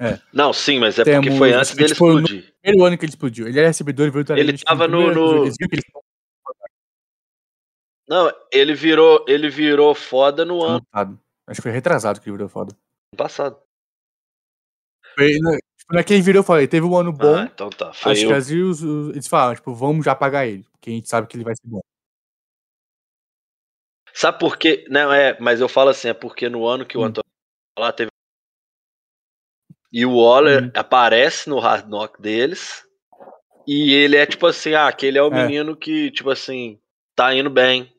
É. 0.00 0.20
Não, 0.32 0.52
sim, 0.52 0.78
mas 0.78 0.98
é 0.98 1.04
porque 1.04 1.20
Temos- 1.20 1.38
foi 1.38 1.52
antes 1.52 1.74
dele 1.74 1.88
tipo, 1.88 2.06
explodir. 2.06 2.54
Primeiro 2.62 2.84
ano 2.86 2.98
que 2.98 3.04
ele 3.04 3.10
explodiu. 3.10 3.48
Ele 3.48 3.58
era 3.58 3.68
recebedor 3.68 4.06
e 4.06 4.10
veio 4.10 4.24
Ele 4.38 4.58
tava 4.58 4.86
no- 4.86 5.12
no- 5.12 5.46
ele 5.46 5.82
Não, 8.08 8.30
ele 8.52 8.74
virou, 8.74 9.24
ele 9.26 9.48
virou 9.48 9.94
foda 9.94 10.44
no 10.44 10.62
ano 10.62 10.76
anotado. 10.92 11.20
Acho 11.46 11.58
que 11.58 11.62
foi 11.62 11.72
retrasado 11.72 12.20
que 12.20 12.28
ele 12.28 12.36
virou 12.36 12.48
foda. 12.48 12.76
passado. 13.16 13.58
Foi, 15.14 15.38
na- 15.38 15.56
tipo, 15.78 15.94
naquele 15.94 16.20
virou, 16.22 16.40
eu 16.40 16.44
falei, 16.44 16.66
teve 16.68 16.84
um 16.84 16.96
ano 16.96 17.12
bom. 17.12 17.36
Ah, 17.36 17.44
então 17.52 17.70
tá. 17.70 17.92
Foi 17.92 18.12
acho 18.12 18.24
eu. 18.24 18.28
que 18.28 18.34
as 18.34 18.50
os- 18.50 18.82
eles 19.10 19.26
falaram, 19.28 19.54
tipo, 19.54 19.74
vamos 19.74 20.04
já 20.04 20.14
pagar 20.14 20.46
ele. 20.46 20.64
Porque 20.72 20.90
a 20.90 20.92
gente 20.92 21.08
sabe 21.08 21.26
que 21.26 21.36
ele 21.36 21.44
vai 21.44 21.54
ser 21.54 21.66
bom. 21.66 21.80
Sabe 24.12 24.38
por 24.38 24.56
quê? 24.56 24.86
Não, 24.88 25.12
é, 25.12 25.38
mas 25.40 25.60
eu 25.60 25.68
falo 25.68 25.90
assim, 25.90 26.08
é 26.08 26.14
porque 26.14 26.48
no 26.48 26.66
ano 26.66 26.86
que 26.86 26.96
o 26.96 27.02
Hum. 27.02 27.04
Antônio 27.04 27.24
lá 27.78 27.92
teve 27.92 28.10
E 29.92 30.04
o 30.04 30.16
Waller 30.16 30.64
Uhum. 30.64 30.70
aparece 30.74 31.48
no 31.48 31.58
Hard 31.58 31.88
Knock 31.88 32.20
deles. 32.20 32.84
E 33.66 33.92
ele 33.94 34.16
é 34.16 34.26
tipo 34.26 34.46
assim, 34.46 34.74
ah, 34.74 34.88
aquele 34.88 35.16
é 35.16 35.22
o 35.22 35.32
É. 35.32 35.46
menino 35.46 35.76
que, 35.76 36.10
tipo 36.10 36.28
assim, 36.30 36.78
tá 37.14 37.34
indo 37.34 37.48
bem, 37.48 37.92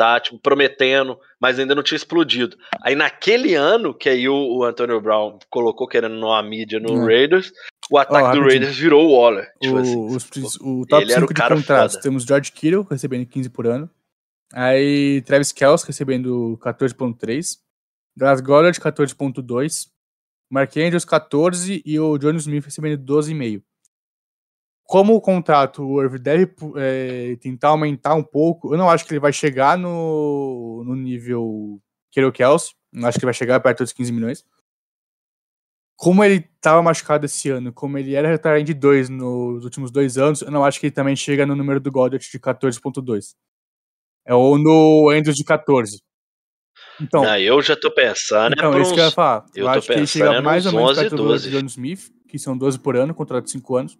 tá, 0.00 0.18
tipo, 0.18 0.38
prometendo, 0.38 1.18
mas 1.38 1.58
ainda 1.58 1.74
não 1.74 1.82
tinha 1.82 1.96
explodido. 1.96 2.56
Aí 2.82 2.94
naquele 2.94 3.54
ano, 3.54 3.92
que 3.92 4.08
aí 4.08 4.26
o, 4.26 4.34
o 4.34 4.64
Antonio 4.64 4.98
Brown 4.98 5.38
colocou 5.50 5.86
querendo 5.86 6.14
numa 6.14 6.42
mídia 6.42 6.80
no 6.80 7.02
É. 7.02 7.14
Raiders, 7.18 7.52
o 7.90 7.98
ataque 7.98 8.38
do. 8.38 8.44
Raiders 8.46 8.78
virou 8.78 9.06
o 9.06 9.12
Waller. 9.20 9.46
Tipo 9.60 9.74
O, 9.74 9.78
assim, 9.78 10.06
os 10.16 10.24
prin- 10.24 10.46
o 10.62 10.86
top 10.86 11.02
ele 11.02 11.12
era 11.12 11.20
o 11.20 11.28
5 11.28 11.34
de 11.34 11.38
cara 11.40 11.54
contratos. 11.54 11.92
foda. 11.96 12.02
Temos 12.02 12.24
George 12.24 12.50
Kittle 12.50 12.86
recebendo 12.90 13.26
15 13.26 13.50
por 13.50 13.66
ano. 13.66 13.90
Aí 14.54 15.20
Travis 15.26 15.52
Kelce 15.52 15.86
recebendo 15.86 16.58
14.3. 16.62 17.58
Gus 18.16 18.40
Goddard 18.40 18.80
14.2. 18.80 19.88
Mark 20.50 20.74
Andrews 20.78 21.04
14 21.04 21.82
e 21.84 22.00
o 22.00 22.16
Johnny 22.16 22.38
Smith 22.38 22.64
recebendo 22.64 22.98
12,5. 23.04 23.62
Como 24.90 25.14
o 25.14 25.20
contrato 25.20 25.84
o 25.84 26.02
Irv 26.02 26.18
deve 26.18 26.52
é, 26.74 27.36
tentar 27.36 27.68
aumentar 27.68 28.12
um 28.14 28.24
pouco, 28.24 28.74
eu 28.74 28.76
não 28.76 28.90
acho 28.90 29.06
que 29.06 29.12
ele 29.12 29.20
vai 29.20 29.32
chegar 29.32 29.78
no, 29.78 30.82
no 30.84 30.96
nível 30.96 31.80
Kittle 32.10 32.32
Kelsey. 32.32 32.72
Não 32.92 33.06
acho 33.06 33.16
que 33.16 33.24
ele 33.24 33.28
vai 33.28 33.34
chegar 33.34 33.60
perto 33.60 33.84
dos 33.84 33.92
15 33.92 34.10
milhões. 34.10 34.44
Como 35.94 36.24
ele 36.24 36.44
estava 36.56 36.82
machucado 36.82 37.24
esse 37.24 37.48
ano, 37.50 37.72
como 37.72 37.98
ele 37.98 38.16
era 38.16 38.26
retardo 38.26 38.64
de 38.64 38.74
2 38.74 39.10
nos 39.10 39.62
últimos 39.62 39.92
dois 39.92 40.18
anos, 40.18 40.42
eu 40.42 40.50
não 40.50 40.64
acho 40.64 40.80
que 40.80 40.86
ele 40.86 40.92
também 40.92 41.14
chega 41.14 41.46
no 41.46 41.54
número 41.54 41.78
do 41.78 41.92
Goddard 41.92 42.28
de 42.28 42.38
14.2. 42.40 43.36
É 44.26 44.34
ou 44.34 44.58
no 44.58 45.08
Andrews 45.10 45.36
de 45.36 45.44
14. 45.44 46.02
Então, 47.00 47.22
ah, 47.22 47.40
eu 47.40 47.62
já 47.62 47.76
tô 47.76 47.92
pensando 47.92 48.54
então 48.54 48.74
é 48.74 48.82
isso 48.82 48.92
que 48.92 48.98
eu 48.98 49.04
ia 49.04 49.10
falar. 49.12 49.46
eu 49.54 49.66
Eu, 49.66 49.68
acho 49.68 49.86
que 49.86 49.92
ele 49.92 50.06
chega 50.08 50.34
é 50.34 50.40
mais 50.40 50.66
ou 50.66 50.72
nos 50.72 50.80
menos 50.80 50.98
11, 50.98 51.00
perto 51.00 51.16
do 51.16 51.28
12. 51.28 51.50
John 51.52 51.66
Smith, 51.66 52.10
que 52.28 52.40
são 52.40 52.58
12 52.58 52.80
por 52.80 52.96
ano, 52.96 53.14
contrato 53.14 53.44
de 53.44 53.52
5 53.52 53.76
anos. 53.76 53.96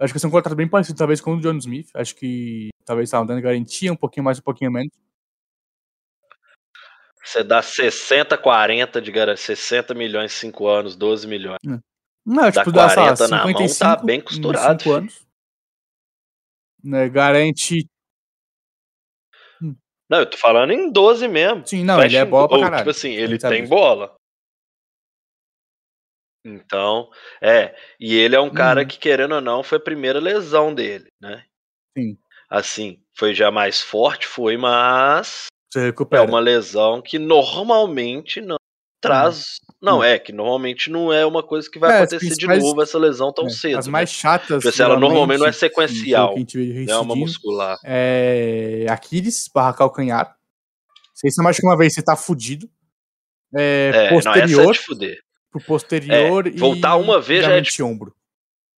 Acho 0.00 0.12
que 0.14 0.18
são 0.18 0.30
contratos 0.30 0.56
bem 0.56 0.66
parecidos, 0.66 0.98
talvez, 0.98 1.20
com 1.20 1.34
o 1.34 1.40
John 1.40 1.56
Smith. 1.58 1.90
Acho 1.94 2.14
que 2.16 2.70
talvez 2.86 3.08
estavam 3.08 3.26
dando 3.26 3.42
garantia, 3.42 3.92
um 3.92 3.96
pouquinho 3.96 4.24
mais, 4.24 4.38
um 4.38 4.42
pouquinho 4.42 4.70
menos. 4.72 4.90
Você 7.22 7.44
dá 7.44 7.60
60, 7.60 8.38
40 8.38 9.00
de 9.00 9.12
garantia, 9.12 9.36
60 9.36 9.92
milhões, 9.94 10.32
5 10.32 10.66
anos, 10.66 10.96
12 10.96 11.28
milhões. 11.28 11.58
Não, 11.62 12.50
Dá 12.50 12.52
tipo, 12.52 12.72
dá, 12.72 12.88
sei 12.88 12.96
lá, 13.02 13.04
40 13.16 13.28
na 13.28 13.36
mão, 13.44 13.52
tá 13.52 13.58
55 13.58 14.06
bem 14.06 14.18
em 14.18 14.22
costurado, 14.22 14.82
cinco 14.82 14.82
filho. 14.82 14.96
anos. 14.96 15.26
Né, 16.82 17.08
garante. 17.10 17.86
Não, 20.08 20.18
eu 20.20 20.26
tô 20.28 20.36
falando 20.38 20.72
em 20.72 20.90
12 20.90 21.28
mesmo. 21.28 21.64
Sim, 21.66 21.84
não, 21.84 21.96
Fecha 21.96 22.06
ele 22.06 22.16
é 22.16 22.22
em- 22.22 22.30
bola 22.30 22.48
pra 22.48 22.56
ou, 22.56 22.62
caralho. 22.62 22.78
Tipo 22.82 22.90
assim, 22.90 23.12
ele 23.12 23.38
tem 23.38 23.68
bola. 23.68 24.16
Então, 26.44 27.08
é. 27.42 27.74
E 27.98 28.16
ele 28.16 28.34
é 28.34 28.40
um 28.40 28.50
cara 28.50 28.80
Uhum. 28.82 28.86
que, 28.88 28.98
querendo 28.98 29.34
ou 29.34 29.40
não, 29.40 29.62
foi 29.62 29.78
a 29.78 29.82
primeira 29.82 30.18
lesão 30.18 30.74
dele, 30.74 31.08
né? 31.20 31.44
Sim. 31.96 32.16
Assim, 32.48 32.98
foi 33.16 33.34
já 33.34 33.50
mais 33.50 33.80
forte, 33.80 34.26
foi, 34.26 34.56
mas 34.56 35.46
Você 35.72 35.80
é 35.80 35.84
recupera. 35.86 36.22
uma 36.24 36.40
lesão 36.40 37.00
que 37.02 37.18
normalmente 37.18 38.40
não 38.40 38.56
traz. 39.02 39.56
Não, 39.80 39.98
Hum. 40.00 40.04
é, 40.04 40.18
que 40.18 40.32
normalmente 40.32 40.90
não 40.90 41.12
é 41.12 41.24
uma 41.24 41.42
coisa 41.42 41.70
que 41.70 41.78
vai 41.78 41.90
É, 41.92 41.96
acontecer 42.02 42.34
de 42.36 42.46
novo 42.46 42.82
essa 42.82 42.98
lesão 42.98 43.32
tão 43.32 43.46
É, 43.46 43.50
cedo. 43.50 43.78
As 43.78 43.86
né? 43.86 43.92
mais 43.92 44.10
chatas. 44.10 44.62
Porque 44.62 44.82
ela 44.82 44.98
normalmente 44.98 45.38
não 45.40 45.46
é 45.46 45.52
sequencial, 45.52 46.34
é 46.88 46.96
uma 46.96 47.14
muscular. 47.16 47.78
É 47.84 48.84
Aquiles, 48.90 49.48
barra 49.54 49.72
calcanhar. 49.74 50.36
Se 51.14 51.30
você 51.30 51.42
machuca 51.42 51.66
uma 51.68 51.76
vez, 51.78 51.94
você 51.94 52.02
tá 52.02 52.16
fudido. 52.16 52.68
É, 53.54 53.90
É, 53.94 54.10
não, 54.10 54.18
essa 54.18 54.28
é 54.30 54.32
posterior, 54.40 54.72
de 54.72 54.78
fuder. 54.80 55.18
Pro 55.50 55.60
posterior 55.62 56.46
É, 56.46 56.50
e. 56.50 56.56
voltar 56.58 56.96
uma 56.96 57.20
vez 57.20 57.44
já 57.44 57.52
é 57.52 57.60
de 57.60 57.82
ombro. 57.82 58.14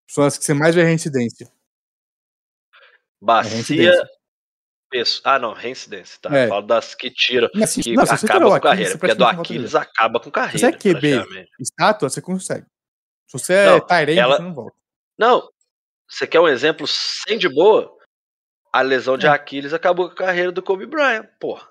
São 0.09 0.25
as 0.25 0.37
que 0.39 0.45
você 0.45 0.55
mais 0.55 0.75
vê 0.75 0.83
reincidência. 0.85 1.51
Bacia. 3.21 3.51
reincidência. 3.53 4.09
Peço. 4.91 5.23
Ah, 5.25 5.39
não, 5.39 5.53
reincidência, 5.55 6.19
tá? 6.21 6.37
É. 6.37 6.45
Eu 6.45 6.49
falo 6.51 6.67
das 6.67 6.95
que 6.95 7.11
Mas, 7.55 7.63
assim, 7.71 7.83
que 7.83 7.95
não, 7.95 8.03
acaba 8.03 8.45
com 8.49 8.55
Aquiles, 8.55 8.63
carreira. 8.63 8.99
Porque 8.99 9.11
a 9.13 9.15
do 9.15 9.25
Aquiles 9.25 9.75
acaba 9.75 10.21
com 10.21 10.31
carreira. 10.31 10.59
Se 10.59 10.65
você 10.83 10.89
é 10.89 10.95
QB, 10.95 11.49
estátua, 11.61 12.11
você 12.11 12.21
consegue. 12.21 12.67
Se 13.27 13.39
você 13.39 13.53
é 13.55 13.67
Não, 13.67 13.81
Tyrande, 13.81 14.19
ela- 14.19 14.37
você 14.37 14.43
não 14.43 14.55
volta. 14.55 14.77
Não, 15.19 15.49
você 16.09 16.27
quer 16.27 16.41
um 16.41 16.49
exemplo 16.49 16.87
sem 16.87 17.39
de 17.39 17.49
boa? 17.49 17.97
A 18.73 18.83
lesão 18.83 19.17
de 19.17 19.27
É. 19.27 19.31
Aquiles 19.31 19.73
acabou 19.73 20.09
com 20.09 20.15
a 20.15 20.17
carreira 20.27 20.53
do 20.53 20.63
Kobe 20.63 20.85
Bryant, 20.87 21.27
porra. 21.41 21.69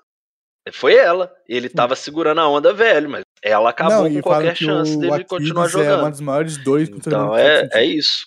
Foi 0.72 0.94
ela. 0.94 1.32
Ele 1.48 1.68
tava 1.68 1.94
segurando 1.96 2.40
a 2.40 2.48
onda 2.48 2.72
velho, 2.72 3.08
mas 3.10 3.24
ela 3.42 3.70
acabou 3.70 4.08
não, 4.08 4.14
com 4.14 4.22
qualquer 4.22 4.54
que 4.54 4.64
chance 4.64 4.96
dele 4.96 5.24
continuar 5.24 5.64
Aquiles 5.64 5.80
é 5.80 5.84
jogando. 5.84 6.00
uma 6.00 6.10
dos 6.10 6.20
maiores 6.20 6.56
dores 6.58 6.88
que 6.88 6.94
o 6.96 7.02
ser 7.02 7.08
Então 7.08 7.36
é, 7.36 7.68
é 7.72 7.84
isso. 7.84 8.24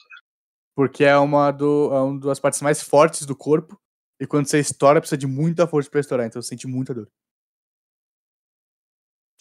Porque 0.76 1.06
é 1.06 1.18
uma, 1.18 1.52
do, 1.52 1.94
é 1.94 2.02
uma 2.02 2.20
das 2.20 2.40
partes 2.40 2.62
mais 2.62 2.84
fortes 2.84 3.26
do 3.26 3.36
corpo. 3.36 3.80
E 4.20 4.28
quando 4.28 4.48
você 4.48 4.60
estoura, 4.60 5.00
precisa 5.00 5.18
de 5.18 5.28
muita 5.28 5.66
força 5.66 5.90
pra 5.90 6.00
estourar. 6.02 6.28
Então 6.28 6.42
você 6.42 6.50
sente 6.50 6.68
muita 6.68 6.94
dor. 6.94 7.08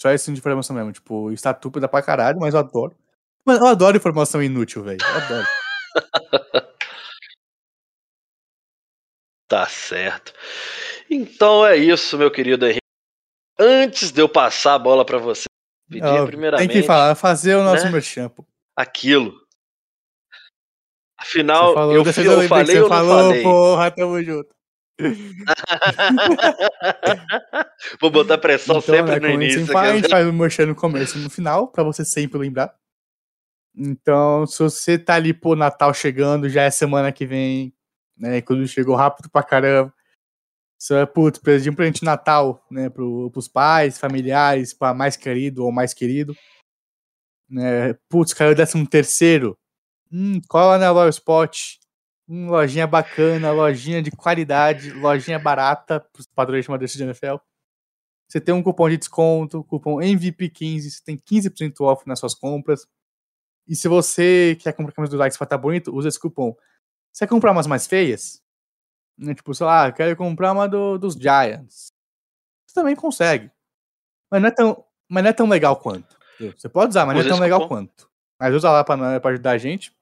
Só 0.00 0.10
esse 0.10 0.24
tipo 0.24 0.34
de 0.34 0.40
informação 0.40 0.76
mesmo. 0.76 0.92
Tipo, 0.92 1.32
está 1.32 1.50
estúpida 1.50 1.88
pra 1.88 2.02
caralho, 2.02 2.38
mas 2.38 2.54
eu 2.54 2.60
adoro. 2.60 2.96
Mas 3.44 3.58
eu 3.58 3.66
adoro 3.66 3.96
informação 3.96 4.42
inútil, 4.42 4.82
velho. 4.82 4.98
Eu 5.02 5.16
adoro. 5.16 5.46
Tá 9.46 9.66
certo. 9.68 10.32
Então 11.08 11.64
é 11.66 11.76
isso, 11.76 12.16
meu 12.18 12.30
querido 12.30 12.66
Henrique. 12.66 12.80
Antes 13.58 14.10
de 14.10 14.20
eu 14.20 14.28
passar 14.28 14.74
a 14.74 14.78
bola 14.78 15.04
pra 15.04 15.18
você, 15.18 15.44
pedir 15.88 16.04
Ó, 16.04 16.26
primeiramente 16.26 16.68
Tem 16.68 16.80
que 16.80 16.86
falar, 16.86 17.14
fazer 17.14 17.56
o 17.56 17.64
nosso 17.64 17.84
né? 17.84 17.90
merchan, 17.90 18.30
aquilo. 18.76 19.32
Você 21.20 21.38
Afinal, 21.38 21.74
falou, 21.74 21.94
eu, 21.94 22.04
vez 22.04 22.18
eu 22.18 22.48
falei 22.48 22.80
ou 22.80 22.88
você 22.88 22.90
não 22.94 22.98
falou, 23.06 23.28
falei? 23.28 23.42
porra, 23.42 23.90
tamo 23.90 24.22
junto. 24.22 24.54
Vou 28.00 28.10
botar 28.10 28.38
pressão 28.38 28.78
Então, 28.78 28.94
sempre 28.94 29.20
né, 29.20 29.28
no 29.28 29.42
início. 29.42 29.66
faz, 29.66 29.90
a 29.90 29.96
gente 29.96 30.08
faz 30.08 30.26
o 30.26 30.32
merchan 30.32 30.66
no 30.66 30.74
começo 30.74 31.18
e 31.18 31.22
no 31.22 31.30
final, 31.30 31.68
pra 31.68 31.82
você 31.82 32.04
sempre 32.04 32.38
lembrar. 32.38 32.74
Então, 33.76 34.46
se 34.46 34.62
você 34.62 34.98
tá 34.98 35.14
ali, 35.14 35.34
pô, 35.34 35.56
Natal 35.56 35.92
chegando, 35.92 36.48
já 36.48 36.62
é 36.62 36.70
semana 36.70 37.10
que 37.10 37.26
vem, 37.26 37.74
né, 38.16 38.40
quando 38.40 38.66
chegou 38.68 38.94
rápido 38.94 39.28
pra 39.30 39.42
caramba. 39.42 39.92
Você 40.84 40.92
vai, 40.92 41.06
putz, 41.06 41.38
pedir 41.38 41.70
um 41.70 41.74
presente 41.74 42.00
de 42.00 42.04
Natal, 42.04 42.62
né, 42.70 42.90
pro, 42.90 43.30
pros 43.30 43.48
pais, 43.48 43.96
familiares, 43.96 44.74
pra 44.74 44.92
mais 44.92 45.16
querido 45.16 45.64
ou 45.64 45.72
mais 45.72 45.94
querido. 45.94 46.36
Né, 47.48 47.94
putz, 48.06 48.34
caiu 48.34 48.54
décimo 48.54 48.86
terceiro. 48.86 49.56
Hum, 50.12 50.42
cola 50.46 50.76
na 50.76 50.90
Loyal 50.90 51.08
Spot. 51.08 51.56
Hum, 52.28 52.50
lojinha 52.50 52.86
bacana, 52.86 53.50
lojinha 53.50 54.02
de 54.02 54.10
qualidade, 54.10 54.90
lojinha 54.92 55.38
barata, 55.38 56.00
pros 56.12 56.26
padrões 56.26 56.66
de 56.66 56.70
uma 56.70 56.78
de 56.78 57.02
NFL. 57.02 57.36
Você 58.28 58.38
tem 58.38 58.54
um 58.54 58.62
cupom 58.62 58.90
de 58.90 58.98
desconto, 58.98 59.64
cupom 59.64 60.00
MVP15, 60.00 60.90
você 60.90 61.02
tem 61.02 61.16
15% 61.16 61.80
off 61.80 62.06
nas 62.06 62.18
suas 62.18 62.34
compras. 62.34 62.86
E 63.66 63.74
se 63.74 63.88
você 63.88 64.54
quer 64.60 64.74
comprar 64.74 64.92
camisa 64.92 65.12
do 65.12 65.18
Likes 65.18 65.38
pra 65.38 65.46
estar 65.46 65.56
bonito, 65.56 65.96
usa 65.96 66.08
esse 66.08 66.20
cupom. 66.20 66.54
Você 67.10 67.26
quer 67.26 67.30
comprar 67.30 67.52
umas 67.52 67.66
mais 67.66 67.86
feias? 67.86 68.43
Né, 69.18 69.34
Tipo, 69.34 69.54
sei 69.54 69.66
lá, 69.66 69.88
eu 69.88 69.92
quero 69.92 70.16
comprar 70.16 70.52
uma 70.52 70.68
do- 70.68 70.98
dos 70.98 71.14
Giants. 71.14 71.92
Você 72.66 72.74
também 72.74 72.96
consegue. 72.96 73.50
Mas 74.30 74.40
não 74.42 74.48
é 74.48 74.52
tão, 74.52 74.84
mas 75.08 75.22
não 75.22 75.30
é 75.30 75.32
tão 75.32 75.48
legal 75.48 75.76
quanto. 75.76 76.16
Você 76.56 76.68
pode 76.68 76.90
usar, 76.90 77.06
mas 77.06 77.14
não 77.14 77.20
é 77.20 77.24
tão 77.28 77.38
legal 77.42 77.60
quanto. 77.68 78.10
Mas 78.40 78.54
usa 78.54 78.70
lá 78.70 78.82
pra, 78.82 79.20
pra 79.20 79.30
ajudar 79.30 79.52
a 79.52 79.58
gente. 79.58 79.94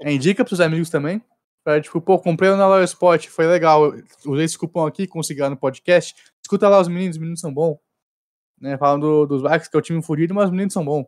É, 0.00 0.12
indica 0.12 0.44
pros 0.44 0.60
amigos 0.60 0.90
também. 0.90 1.22
Pra, 1.64 1.80
tipo, 1.80 2.00
pô, 2.00 2.18
comprei 2.18 2.50
na 2.50 2.66
Loyal 2.66 2.82
Spot, 2.84 3.24
foi 3.28 3.46
legal. 3.46 3.92
Usei 4.26 4.44
esse 4.44 4.58
cupom 4.58 4.84
aqui, 4.84 5.06
consegui 5.06 5.40
lá 5.40 5.48
no 5.50 5.56
podcast. 5.56 6.14
Escuta 6.44 6.68
lá 6.68 6.80
os 6.80 6.88
meninos, 6.88 7.14
os 7.16 7.20
meninos 7.20 7.40
são 7.40 7.54
bons. 7.54 7.78
Né, 8.60 8.76
falam 8.78 8.98
do, 8.98 9.26
dos 9.26 9.42
Vikings, 9.42 9.70
que 9.70 9.76
é 9.76 9.78
o 9.78 9.82
time 9.82 10.02
furido, 10.02 10.34
mas 10.34 10.46
os 10.46 10.50
meninos 10.50 10.72
são 10.72 10.84
bons. 10.84 11.06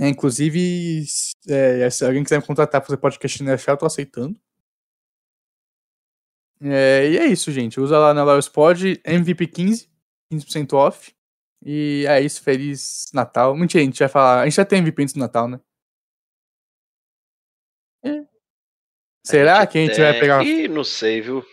É, 0.00 0.08
inclusive, 0.08 1.04
se- 1.06 1.34
é, 1.48 1.88
se 1.88 2.04
alguém 2.04 2.24
quiser 2.24 2.40
me 2.40 2.46
contratar 2.46 2.80
pra 2.80 2.86
fazer 2.88 2.96
podcast 2.96 3.42
no 3.42 3.50
NFL, 3.50 3.70
eu 3.72 3.76
tô 3.76 3.86
aceitando. 3.86 4.36
É, 6.60 7.10
e 7.10 7.18
é 7.18 7.26
isso, 7.26 7.50
gente. 7.50 7.80
Usa 7.80 7.98
lá 7.98 8.14
na 8.14 8.38
Spot 8.38 8.78
MVP15, 9.04 9.88
15% 10.32 10.72
off. 10.74 11.14
E 11.64 12.04
é 12.06 12.20
isso, 12.20 12.42
feliz 12.42 13.06
Natal. 13.12 13.56
Mentira, 13.56 13.82
a 13.82 13.86
gente 13.86 13.98
vai 13.98 14.08
falar. 14.08 14.42
A 14.42 14.44
gente 14.44 14.56
já 14.56 14.64
tem 14.64 14.78
MVP 14.78 15.02
antes 15.02 15.14
do 15.14 15.20
Natal, 15.20 15.48
né? 15.48 15.60
É. 18.04 18.24
Será 19.26 19.66
que 19.66 19.78
a 19.78 19.86
gente 19.86 19.98
vai 19.98 20.18
pegar. 20.18 20.44
Ih, 20.44 20.68
não 20.68 20.84
sei, 20.84 21.22
viu? 21.22 21.44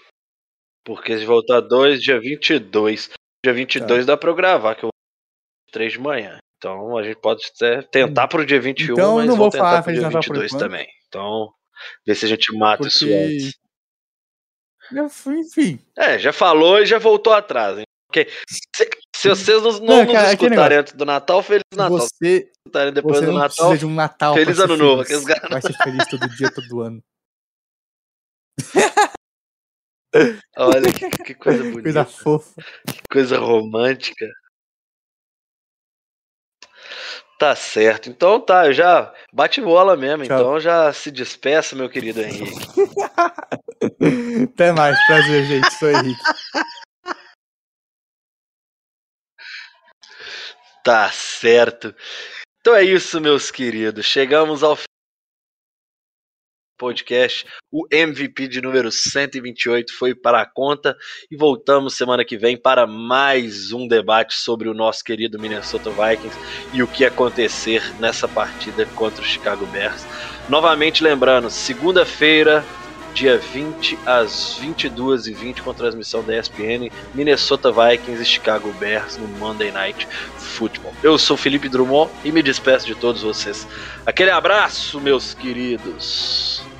Porque 0.85 1.17
se 1.17 1.25
voltar 1.25 1.61
dois, 1.61 2.01
dia 2.01 2.19
22. 2.19 3.09
Dia 3.43 3.53
22 3.53 4.05
dá 4.05 4.17
pra 4.17 4.29
eu 4.29 4.35
gravar, 4.35 4.75
que 4.75 4.83
eu 4.83 4.89
vou 4.89 5.71
3 5.71 5.93
de 5.93 5.99
manhã. 5.99 6.37
Então 6.57 6.97
a 6.97 7.03
gente 7.03 7.19
pode 7.19 7.43
até 7.55 7.81
tentar 7.81 8.27
pro 8.27 8.45
dia 8.45 8.59
21, 8.61 8.93
Então, 8.93 9.15
mas 9.15 9.25
não 9.25 9.35
vou 9.35 9.45
vou 9.45 9.51
tentar 9.51 9.63
falar 9.63 9.77
pro 9.77 9.85
Feliz 9.85 9.99
dia 9.99 10.07
Natal 10.09 10.21
por 10.21 10.33
22 10.35 10.51
enquanto. 10.51 10.61
também. 10.61 10.87
Então, 11.07 11.53
ver 12.05 12.15
se 12.15 12.25
a 12.25 12.29
gente 12.29 12.57
mata 12.57 12.87
isso 12.87 13.05
Porque. 13.05 13.13
antes. 13.13 13.59
Eu 14.93 15.09
fui, 15.09 15.39
Enfim. 15.39 15.79
É, 15.97 16.17
já 16.19 16.31
falou 16.33 16.79
e 16.79 16.85
já 16.85 16.97
voltou 16.99 17.33
atrás. 17.33 17.77
hein? 17.79 17.83
Porque 18.07 18.29
Se 19.15 19.29
vocês 19.29 19.61
não, 19.63 19.71
não, 19.71 19.79
Não, 19.79 20.03
nos 20.03 20.13
cara, 20.13 20.27
é 20.29 20.31
aquele 20.33 20.49
escutarem 20.55 20.77
antes 20.79 20.93
do 20.93 21.05
Natal, 21.05 21.41
Feliz 21.43 21.63
Natal. 21.73 21.99
Se 21.99 22.07
Você, 22.09 22.51
escutarem 22.57 22.93
depois 22.93 23.19
você 23.19 23.25
do 23.25 23.31
Natal, 23.33 23.77
de 23.77 23.85
um 23.85 23.93
Natal. 23.93 24.33
Feliz 24.33 24.59
Ano 24.59 24.75
Novo, 24.77 25.03
feliz. 25.05 25.23
aqueles 25.25 25.39
caras- 25.41 25.49
Vai 25.49 25.61
ser 25.61 25.83
feliz 25.83 26.07
todo 26.09 26.27
dia, 26.35 26.51
todo 26.53 26.81
ano. 26.81 27.01
olha 30.57 30.91
que, 30.91 31.09
que 31.23 31.33
coisa 31.35 31.63
bonita. 31.71 31.81
Coisa 31.83 32.05
fofa. 32.05 32.61
coisa 33.09 33.37
romântica. 33.39 34.27
Tá 37.41 37.55
certo. 37.55 38.07
Então 38.07 38.39
tá, 38.39 38.67
eu 38.67 38.73
já 38.73 39.11
bate 39.33 39.59
bola 39.59 39.97
mesmo. 39.97 40.23
Tchau. 40.25 40.39
Então 40.39 40.59
já 40.59 40.93
se 40.93 41.09
despeça, 41.09 41.75
meu 41.75 41.89
querido 41.89 42.21
Henrique. 42.21 42.53
Até 44.53 44.71
mais. 44.71 44.95
Prazer, 45.07 45.45
gente. 45.47 45.73
Sou 45.73 45.89
Henrique. 45.89 46.21
Tá 50.83 51.09
certo. 51.11 51.95
Então 52.59 52.75
é 52.75 52.83
isso, 52.83 53.19
meus 53.19 53.49
queridos. 53.49 54.05
Chegamos 54.05 54.61
ao 54.61 54.77
podcast. 56.81 57.45
O 57.71 57.85
MVP 57.91 58.47
de 58.47 58.59
número 58.59 58.91
128 58.91 59.93
foi 59.93 60.15
para 60.15 60.41
a 60.41 60.45
conta 60.47 60.97
e 61.29 61.37
voltamos 61.37 61.95
semana 61.95 62.25
que 62.25 62.35
vem 62.35 62.57
para 62.57 62.87
mais 62.87 63.71
um 63.71 63.87
debate 63.87 64.33
sobre 64.33 64.67
o 64.67 64.73
nosso 64.73 65.03
querido 65.03 65.39
Minnesota 65.39 65.91
Vikings 65.91 66.35
e 66.73 66.81
o 66.81 66.87
que 66.87 67.05
acontecer 67.05 67.83
nessa 67.99 68.27
partida 68.27 68.87
contra 68.95 69.21
o 69.21 69.25
Chicago 69.25 69.67
Bears. 69.67 70.03
Novamente 70.49 71.03
lembrando, 71.03 71.51
segunda-feira, 71.51 72.65
dia 73.13 73.37
20 73.37 73.99
às 74.05 74.59
22h20 74.59 75.61
com 75.61 75.73
transmissão 75.73 76.23
da 76.23 76.37
ESPN, 76.37 76.89
Minnesota 77.13 77.71
Vikings 77.71 78.21
e 78.21 78.25
Chicago 78.25 78.71
Bears 78.73 79.17
no 79.17 79.27
Monday 79.27 79.71
Night 79.71 80.07
Football. 80.37 80.93
Eu 81.03 81.17
sou 81.17 81.37
Felipe 81.37 81.69
Drummond 81.69 82.11
e 82.23 82.31
me 82.31 82.41
despeço 82.41 82.87
de 82.87 82.95
todos 82.95 83.21
vocês. 83.21 83.67
Aquele 84.05 84.31
abraço, 84.31 84.99
meus 84.99 85.33
queridos. 85.33 86.70